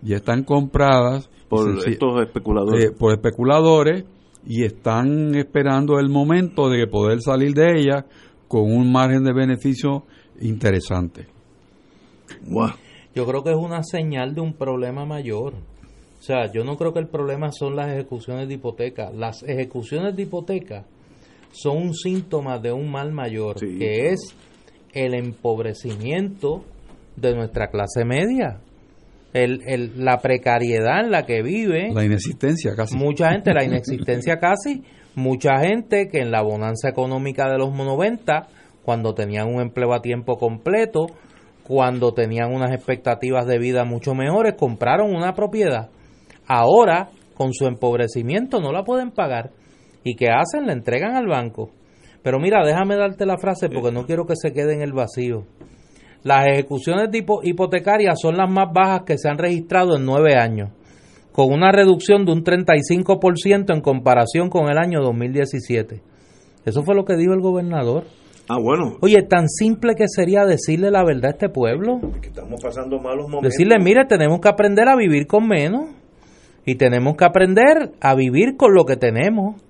ya 0.00 0.16
están 0.16 0.42
compradas 0.42 1.28
por 1.48 1.78
estos 1.86 2.22
especuladores. 2.22 2.84
Eh, 2.86 2.90
por 2.98 3.12
especuladores 3.12 4.04
y 4.46 4.64
están 4.64 5.34
esperando 5.34 5.98
el 5.98 6.08
momento 6.08 6.70
de 6.70 6.86
poder 6.86 7.20
salir 7.20 7.52
de 7.52 7.80
ellas 7.80 8.04
con 8.48 8.62
un 8.62 8.90
margen 8.90 9.24
de 9.24 9.34
beneficio 9.34 10.04
interesante. 10.40 11.26
Yo 13.14 13.26
creo 13.26 13.42
que 13.42 13.50
es 13.50 13.56
una 13.56 13.82
señal 13.82 14.34
de 14.34 14.40
un 14.40 14.54
problema 14.54 15.04
mayor. 15.04 15.52
O 15.54 16.22
sea, 16.22 16.50
yo 16.52 16.64
no 16.64 16.76
creo 16.76 16.92
que 16.92 17.00
el 17.00 17.08
problema 17.08 17.52
son 17.52 17.76
las 17.76 17.92
ejecuciones 17.92 18.48
de 18.48 18.54
hipoteca. 18.54 19.10
Las 19.10 19.42
ejecuciones 19.42 20.16
de 20.16 20.22
hipoteca 20.22 20.86
son 21.52 21.76
un 21.76 21.94
síntoma 21.94 22.58
de 22.58 22.72
un 22.72 22.90
mal 22.90 23.12
mayor, 23.12 23.56
que 23.58 24.08
es 24.08 24.34
el 24.92 25.14
empobrecimiento 25.14 26.64
de 27.16 27.34
nuestra 27.34 27.68
clase 27.68 28.04
media. 28.04 28.60
El, 29.34 29.92
la 29.96 30.18
precariedad 30.18 31.00
en 31.00 31.10
la 31.10 31.26
que 31.26 31.42
vive. 31.42 31.92
La 31.92 32.04
inexistencia 32.04 32.74
casi. 32.74 32.96
Mucha 32.96 33.30
gente, 33.30 33.52
la 33.52 33.64
inexistencia 33.66 34.38
casi. 34.38 34.82
Mucha 35.14 35.58
gente 35.60 36.08
que 36.08 36.20
en 36.20 36.30
la 36.30 36.42
bonanza 36.42 36.88
económica 36.88 37.50
de 37.50 37.58
los 37.58 37.72
90, 37.72 38.48
cuando 38.82 39.14
tenían 39.14 39.48
un 39.48 39.60
empleo 39.60 39.92
a 39.92 40.00
tiempo 40.00 40.38
completo, 40.38 41.06
cuando 41.62 42.12
tenían 42.12 42.52
unas 42.52 42.72
expectativas 42.72 43.46
de 43.46 43.58
vida 43.58 43.84
mucho 43.84 44.14
mejores, 44.14 44.54
compraron 44.54 45.14
una 45.14 45.34
propiedad. 45.34 45.90
Ahora, 46.46 47.10
con 47.34 47.52
su 47.52 47.66
empobrecimiento, 47.66 48.60
no 48.60 48.72
la 48.72 48.84
pueden 48.84 49.10
pagar. 49.10 49.50
¿Y 50.02 50.16
qué 50.16 50.28
hacen? 50.30 50.66
La 50.66 50.72
entregan 50.72 51.14
al 51.14 51.26
banco. 51.26 51.70
Pero 52.28 52.40
mira, 52.40 52.62
déjame 52.62 52.94
darte 52.94 53.24
la 53.24 53.38
frase 53.38 53.70
porque 53.70 53.90
no 53.90 54.04
quiero 54.04 54.26
que 54.26 54.34
se 54.36 54.52
quede 54.52 54.74
en 54.74 54.82
el 54.82 54.92
vacío. 54.92 55.46
Las 56.24 56.46
ejecuciones 56.46 57.08
hipotecarias 57.42 58.20
son 58.20 58.36
las 58.36 58.50
más 58.50 58.70
bajas 58.70 59.04
que 59.06 59.16
se 59.16 59.30
han 59.30 59.38
registrado 59.38 59.96
en 59.96 60.04
nueve 60.04 60.36
años, 60.36 60.68
con 61.32 61.50
una 61.50 61.72
reducción 61.72 62.26
de 62.26 62.32
un 62.32 62.44
35% 62.44 63.74
en 63.74 63.80
comparación 63.80 64.50
con 64.50 64.68
el 64.68 64.76
año 64.76 65.00
2017. 65.00 66.02
Eso 66.66 66.82
fue 66.82 66.94
lo 66.94 67.06
que 67.06 67.16
dijo 67.16 67.32
el 67.32 67.40
gobernador. 67.40 68.04
Ah, 68.46 68.58
bueno. 68.62 68.98
Oye, 69.00 69.22
tan 69.22 69.48
simple 69.48 69.94
que 69.94 70.04
sería 70.06 70.44
decirle 70.44 70.90
la 70.90 71.04
verdad 71.04 71.28
a 71.28 71.30
este 71.30 71.48
pueblo. 71.48 71.98
Que 72.20 72.28
estamos 72.28 72.60
pasando 72.62 72.98
malos 72.98 73.26
momentos. 73.26 73.52
Decirle, 73.54 73.78
mire, 73.82 74.04
tenemos 74.04 74.40
que 74.40 74.50
aprender 74.50 74.86
a 74.86 74.96
vivir 74.96 75.26
con 75.26 75.48
menos 75.48 75.86
y 76.66 76.74
tenemos 76.74 77.16
que 77.16 77.24
aprender 77.24 77.92
a 78.02 78.14
vivir 78.14 78.58
con 78.58 78.74
lo 78.74 78.84
que 78.84 78.96
tenemos. 78.96 79.62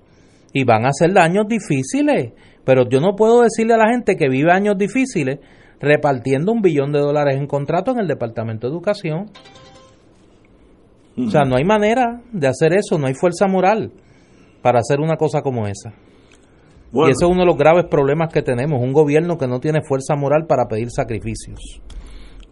Y 0.51 0.63
van 0.63 0.87
a 0.87 0.91
ser 0.91 1.15
años 1.19 1.45
difíciles, 1.47 2.33
pero 2.69 2.87
yo 2.87 2.99
no 3.01 3.15
puedo 3.15 3.41
decirle 3.41 3.73
a 3.73 3.77
la 3.77 3.89
gente 3.89 4.15
que 4.15 4.29
vive 4.29 4.51
años 4.51 4.77
difíciles 4.77 5.39
repartiendo 5.79 6.51
un 6.51 6.61
billón 6.61 6.91
de 6.91 6.99
dólares 6.99 7.35
en 7.35 7.47
contrato 7.47 7.89
en 7.89 7.97
el 7.97 8.07
Departamento 8.07 8.67
de 8.67 8.73
Educación. 8.73 9.25
O 11.17 11.31
sea, 11.31 11.45
no 11.45 11.55
hay 11.55 11.63
manera 11.63 12.21
de 12.31 12.47
hacer 12.47 12.73
eso, 12.73 12.99
no 12.99 13.07
hay 13.07 13.15
fuerza 13.15 13.47
moral 13.47 13.91
para 14.61 14.81
hacer 14.81 14.99
una 14.99 15.17
cosa 15.17 15.41
como 15.41 15.65
esa. 15.65 15.95
Y 16.93 17.09
ese 17.09 17.25
es 17.25 17.27
uno 17.27 17.39
de 17.39 17.47
los 17.47 17.57
graves 17.57 17.85
problemas 17.89 18.31
que 18.31 18.43
tenemos, 18.43 18.83
un 18.83 18.93
gobierno 18.93 19.39
que 19.39 19.47
no 19.47 19.59
tiene 19.59 19.79
fuerza 19.81 20.15
moral 20.15 20.45
para 20.47 20.67
pedir 20.67 20.91
sacrificios. 20.91 21.81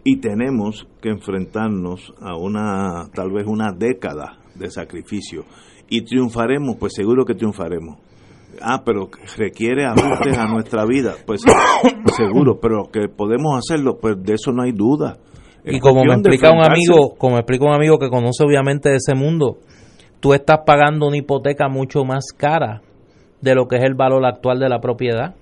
Y 0.02 0.16
tenemos 0.16 0.88
que 1.00 1.10
enfrentarnos 1.10 2.12
a 2.20 2.36
una, 2.36 3.08
tal 3.14 3.30
vez 3.30 3.46
una 3.46 3.70
década 3.70 4.40
de 4.56 4.68
sacrificio. 4.68 5.44
Y 5.88 6.02
triunfaremos, 6.02 6.74
pues 6.74 6.94
seguro 6.96 7.24
que 7.24 7.36
triunfaremos. 7.36 8.07
Ah, 8.60 8.82
pero 8.84 9.08
requiere 9.36 9.86
ajustes 9.86 10.36
a 10.36 10.46
nuestra 10.46 10.84
vida, 10.84 11.14
pues 11.26 11.42
seguro, 12.16 12.58
pero 12.60 12.84
que 12.92 13.08
podemos 13.08 13.58
hacerlo, 13.58 13.98
pues 14.00 14.22
de 14.22 14.34
eso 14.34 14.52
no 14.52 14.62
hay 14.62 14.72
duda. 14.72 15.18
y 15.64 15.80
como 15.80 16.04
me 16.04 16.14
explica 16.14 16.50
un 16.50 16.64
amigo, 16.64 17.14
como 17.16 17.34
me 17.34 17.40
explica 17.40 17.64
un 17.66 17.74
amigo 17.74 17.98
que 17.98 18.08
conoce 18.08 18.44
obviamente 18.44 18.90
de 18.90 18.96
ese 18.96 19.14
mundo, 19.14 19.58
tú 20.20 20.34
estás 20.34 20.60
pagando 20.66 21.06
una 21.06 21.16
hipoteca 21.16 21.68
mucho 21.68 22.04
más 22.04 22.32
cara 22.36 22.82
de 23.40 23.54
lo 23.54 23.66
que 23.68 23.76
es 23.76 23.84
el 23.84 23.94
valor 23.94 24.24
actual 24.26 24.58
de 24.58 24.68
la 24.68 24.80
propiedad. 24.80 25.34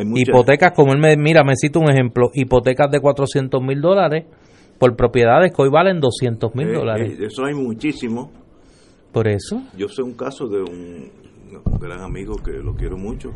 Hipotecas, 0.00 0.72
como 0.72 0.92
él 0.92 1.00
me 1.00 1.16
mira, 1.16 1.42
me 1.42 1.56
cita 1.56 1.80
un 1.80 1.90
ejemplo, 1.90 2.30
hipotecas 2.32 2.90
de 2.90 3.00
400 3.00 3.60
mil 3.60 3.80
dólares 3.80 4.26
por 4.78 4.94
propiedades 4.96 5.52
que 5.52 5.62
hoy 5.62 5.70
valen 5.70 6.00
200 6.00 6.54
mil 6.54 6.68
eh, 6.68 6.72
dólares. 6.72 7.18
Eh, 7.18 7.26
eso 7.26 7.44
hay 7.44 7.54
muchísimo. 7.54 8.30
Por 9.12 9.26
eso. 9.26 9.62
Yo 9.76 9.88
sé 9.88 10.02
un 10.02 10.14
caso 10.14 10.48
de 10.48 10.60
un, 10.60 11.10
gran 11.80 12.02
amigo 12.02 12.36
que 12.36 12.52
lo 12.52 12.74
quiero 12.74 12.96
mucho, 12.96 13.30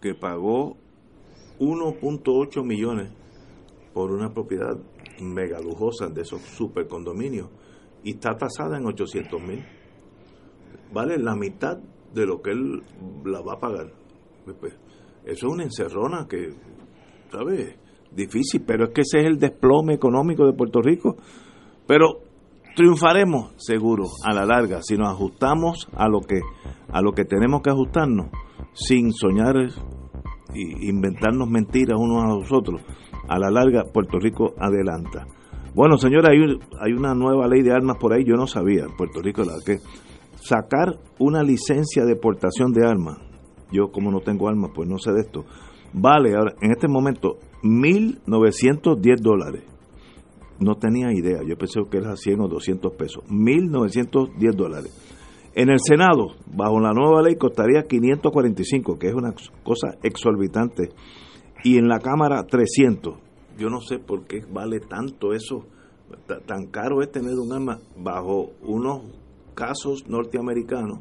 que 0.00 0.14
pagó 0.14 0.76
1.8 1.60 2.64
millones 2.64 3.12
por 3.94 4.10
una 4.10 4.32
propiedad 4.32 4.76
mega 5.20 5.60
lujosa 5.60 6.08
de 6.08 6.22
esos 6.22 6.40
super 6.42 6.88
condominios 6.88 7.48
y 8.02 8.14
está 8.14 8.36
tasada 8.36 8.78
en 8.78 8.86
800 8.86 9.40
mil. 9.40 9.64
Vale 10.92 11.18
la 11.18 11.36
mitad 11.36 11.78
de 12.12 12.26
lo 12.26 12.42
que 12.42 12.50
él 12.50 12.82
la 13.24 13.40
va 13.40 13.54
a 13.54 13.60
pagar. 13.60 13.92
Pues, 14.44 14.74
eso 15.24 15.46
es 15.46 15.52
una 15.52 15.62
encerrona 15.62 16.26
que, 16.28 16.52
¿sabes? 17.30 17.76
Difícil, 18.10 18.62
pero 18.66 18.84
es 18.84 18.90
que 18.90 19.02
ese 19.02 19.20
es 19.20 19.26
el 19.26 19.38
desplome 19.38 19.94
económico 19.94 20.44
de 20.44 20.52
Puerto 20.52 20.82
Rico. 20.82 21.16
Pero 21.86 22.31
triunfaremos 22.74 23.52
seguro 23.58 24.04
a 24.24 24.32
la 24.32 24.44
larga 24.44 24.82
si 24.82 24.96
nos 24.96 25.08
ajustamos 25.08 25.88
a 25.94 26.08
lo 26.08 26.20
que 26.20 26.40
a 26.92 27.00
lo 27.00 27.12
que 27.12 27.24
tenemos 27.24 27.62
que 27.62 27.70
ajustarnos 27.70 28.28
sin 28.72 29.12
soñar 29.12 29.56
e 30.54 30.86
inventarnos 30.88 31.48
mentiras 31.48 31.98
unos 31.98 32.24
a 32.24 32.28
los 32.28 32.52
otros. 32.52 32.82
A 33.28 33.38
la 33.38 33.50
larga 33.50 33.84
Puerto 33.92 34.18
Rico 34.18 34.54
adelanta. 34.58 35.26
Bueno, 35.74 35.96
señora, 35.96 36.30
hay, 36.32 36.40
hay 36.80 36.92
una 36.92 37.14
nueva 37.14 37.48
ley 37.48 37.62
de 37.62 37.72
armas 37.72 37.96
por 37.98 38.12
ahí, 38.12 38.24
yo 38.24 38.34
no 38.34 38.46
sabía, 38.46 38.86
Puerto 38.98 39.22
Rico, 39.22 39.42
la 39.42 39.54
que 39.64 39.78
sacar 40.34 40.98
una 41.18 41.42
licencia 41.42 42.04
de 42.04 42.16
portación 42.16 42.72
de 42.72 42.86
armas, 42.86 43.18
yo 43.70 43.90
como 43.90 44.10
no 44.10 44.20
tengo 44.20 44.48
armas, 44.48 44.72
pues 44.74 44.86
no 44.86 44.98
sé 44.98 45.12
de 45.12 45.20
esto, 45.20 45.46
vale 45.94 46.34
ahora, 46.34 46.52
en 46.60 46.72
este 46.72 46.88
momento 46.88 47.38
1.910 47.62 49.20
dólares. 49.22 49.71
No 50.62 50.76
tenía 50.76 51.12
idea, 51.12 51.42
yo 51.46 51.56
pensé 51.56 51.80
que 51.90 51.98
era 51.98 52.16
100 52.16 52.40
o 52.40 52.48
200 52.48 52.92
pesos. 52.94 53.24
1.910 53.28 54.54
dólares. 54.54 54.92
En 55.54 55.68
el 55.68 55.78
Senado, 55.80 56.28
bajo 56.46 56.80
la 56.80 56.92
nueva 56.92 57.22
ley, 57.22 57.36
costaría 57.36 57.82
545, 57.82 58.98
que 58.98 59.08
es 59.08 59.14
una 59.14 59.34
cosa 59.62 59.98
exorbitante. 60.02 60.90
Y 61.64 61.76
en 61.78 61.88
la 61.88 61.98
Cámara, 61.98 62.44
300 62.46 63.32
yo 63.58 63.68
no 63.68 63.80
sé 63.80 63.98
por 63.98 64.26
qué 64.26 64.44
vale 64.50 64.80
tanto 64.80 65.32
eso, 65.32 65.64
tan 66.46 66.66
caro 66.66 67.02
es 67.02 67.10
tener 67.10 67.34
un 67.34 67.52
arma 67.52 67.78
bajo 67.96 68.52
unos 68.62 69.02
casos 69.54 70.08
norteamericanos 70.08 71.00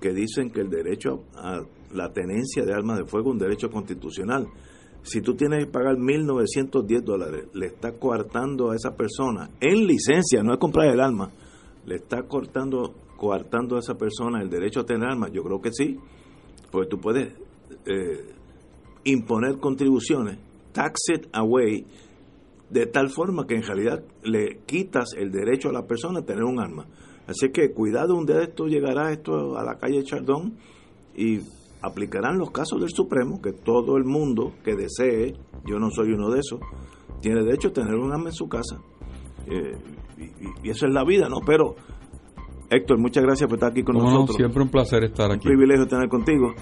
que 0.00 0.12
dicen 0.12 0.50
que 0.50 0.60
el 0.60 0.70
derecho 0.70 1.24
a 1.34 1.62
la 1.92 2.12
tenencia 2.12 2.64
de 2.64 2.72
armas 2.72 2.98
de 2.98 3.04
fuego 3.04 3.30
es 3.30 3.32
un 3.34 3.38
derecho 3.38 3.70
constitucional. 3.70 4.46
Si 5.06 5.20
tú 5.20 5.34
tienes 5.34 5.64
que 5.64 5.70
pagar 5.70 5.96
1.910 5.96 7.02
dólares, 7.02 7.46
le 7.54 7.66
está 7.66 7.92
coartando 7.92 8.72
a 8.72 8.74
esa 8.74 8.96
persona 8.96 9.50
en 9.60 9.86
licencia, 9.86 10.42
no 10.42 10.52
es 10.52 10.58
comprar 10.58 10.88
el 10.88 11.00
arma, 11.00 11.30
le 11.86 11.94
está 11.94 12.24
cortando, 12.24 12.92
coartando 13.16 13.76
a 13.76 13.78
esa 13.78 13.94
persona 13.94 14.42
el 14.42 14.50
derecho 14.50 14.80
a 14.80 14.84
tener 14.84 15.08
armas. 15.08 15.30
Yo 15.32 15.44
creo 15.44 15.60
que 15.60 15.70
sí, 15.72 15.96
porque 16.72 16.88
tú 16.88 16.98
puedes 16.98 17.32
eh, 17.86 18.34
imponer 19.04 19.58
contribuciones 19.58 20.38
tax 20.76 21.08
it 21.08 21.26
away, 21.32 21.86
de 22.68 22.86
tal 22.86 23.08
forma 23.08 23.46
que 23.46 23.54
en 23.54 23.62
realidad 23.62 24.04
le 24.22 24.58
quitas 24.66 25.14
el 25.16 25.30
derecho 25.30 25.70
a 25.70 25.72
la 25.72 25.86
persona 25.86 26.18
a 26.18 26.22
tener 26.22 26.44
un 26.44 26.60
arma. 26.60 26.86
Así 27.26 27.50
que 27.50 27.72
cuidado, 27.72 28.14
un 28.14 28.26
día 28.26 28.36
de 28.36 28.44
esto 28.44 28.66
llegará 28.66 29.10
esto 29.10 29.56
a 29.56 29.64
la 29.64 29.78
calle 29.78 30.04
Chardón 30.04 30.58
y 31.16 31.38
aplicarán 31.86 32.38
los 32.38 32.50
casos 32.50 32.80
del 32.80 32.90
Supremo, 32.90 33.40
que 33.40 33.52
todo 33.52 33.96
el 33.96 34.04
mundo 34.04 34.52
que 34.64 34.74
desee, 34.74 35.34
yo 35.64 35.78
no 35.78 35.90
soy 35.90 36.12
uno 36.12 36.30
de 36.30 36.40
esos, 36.40 36.60
tiene 37.20 37.42
derecho 37.42 37.68
a 37.68 37.72
tener 37.72 37.94
un 37.94 38.12
arma 38.12 38.28
en 38.28 38.34
su 38.34 38.48
casa. 38.48 38.76
Eh, 39.46 39.76
y, 40.18 40.68
y, 40.68 40.70
eso 40.70 40.86
es 40.86 40.92
la 40.92 41.04
vida, 41.04 41.28
¿no? 41.28 41.40
Pero 41.46 41.76
Héctor, 42.70 42.98
muchas 42.98 43.22
gracias 43.22 43.48
por 43.48 43.58
estar 43.58 43.70
aquí 43.70 43.82
con 43.82 43.96
nosotros. 43.96 44.36
siempre 44.36 44.62
un 44.62 44.68
placer 44.68 45.04
estar 45.04 45.30
aquí. 45.30 45.46
Un 45.48 45.54
privilegio 45.54 45.86
tener 45.86 46.08
contigo. 46.08 46.52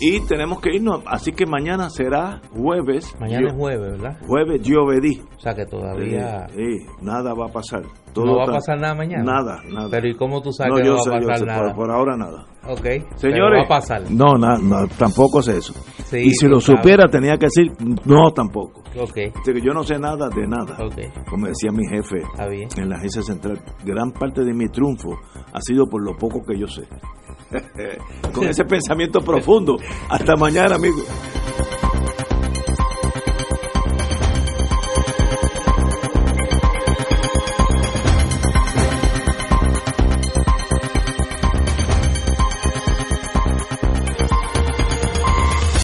Y 0.00 0.20
tenemos 0.26 0.60
que 0.60 0.74
irnos, 0.74 1.02
así 1.06 1.32
que 1.32 1.46
mañana 1.46 1.88
será 1.88 2.42
jueves. 2.52 3.14
Mañana 3.18 3.48
es 3.48 3.54
jueves, 3.54 3.92
¿verdad? 3.92 4.18
Jueves 4.26 4.60
Giovedí. 4.62 5.22
O 5.36 5.40
sea 5.40 5.54
que 5.54 5.64
todavía... 5.64 6.46
Sí, 6.48 6.86
nada 7.00 7.32
va 7.34 7.46
a 7.46 7.52
pasar. 7.52 7.82
No 8.22 8.36
va 8.36 8.44
a 8.44 8.46
pasar 8.46 8.78
nada 8.78 8.94
mañana. 8.94 9.24
Nada, 9.24 9.62
nada. 9.70 9.88
Pero 9.90 10.08
¿y 10.08 10.14
cómo 10.14 10.42
tú 10.42 10.52
sabes 10.52 10.74
que 10.76 10.88
no 10.88 10.96
va 10.96 11.16
a 11.16 11.20
pasar 11.20 11.46
nada? 11.46 11.74
Por, 11.74 11.90
ahora 11.90 12.16
nada. 12.16 12.44
Ok. 12.68 13.16
Señores, 13.16 13.60
va 13.60 13.64
a 13.64 13.80
pasar. 13.80 14.10
No, 14.10 14.34
no, 14.36 14.86
tampoco 14.98 15.42
sé 15.42 15.58
eso. 15.58 15.74
y 16.12 16.30
si 16.30 16.46
lo 16.46 16.60
supiera 16.60 17.08
tenía 17.08 17.36
que 17.36 17.46
decir 17.46 17.72
no 18.04 18.30
tampoco. 18.32 18.82
Ok. 19.00 19.18
yo 19.62 19.72
no 19.72 19.82
sé 19.82 19.98
nada 19.98 20.28
de 20.28 20.46
nada. 20.46 20.76
Okay. 20.86 21.10
Como 21.28 21.46
decía 21.46 21.70
mi 21.72 21.86
jefe 21.88 22.22
en 22.76 22.88
la 22.88 22.96
agencia 22.96 23.22
central, 23.22 23.60
gran 23.84 24.12
parte 24.12 24.44
de 24.44 24.52
mi 24.52 24.68
triunfo 24.68 25.18
ha 25.52 25.60
sido 25.60 25.86
por 25.86 26.02
lo 26.02 26.16
poco 26.16 26.42
que 26.44 26.58
yo 26.58 26.66
sé. 26.66 26.82
Con 28.32 28.44
ese 28.44 28.64
pensamiento 28.64 29.20
profundo. 29.20 29.76
Hasta 30.08 30.34
mañana, 30.36 30.76
amigos. 30.76 31.04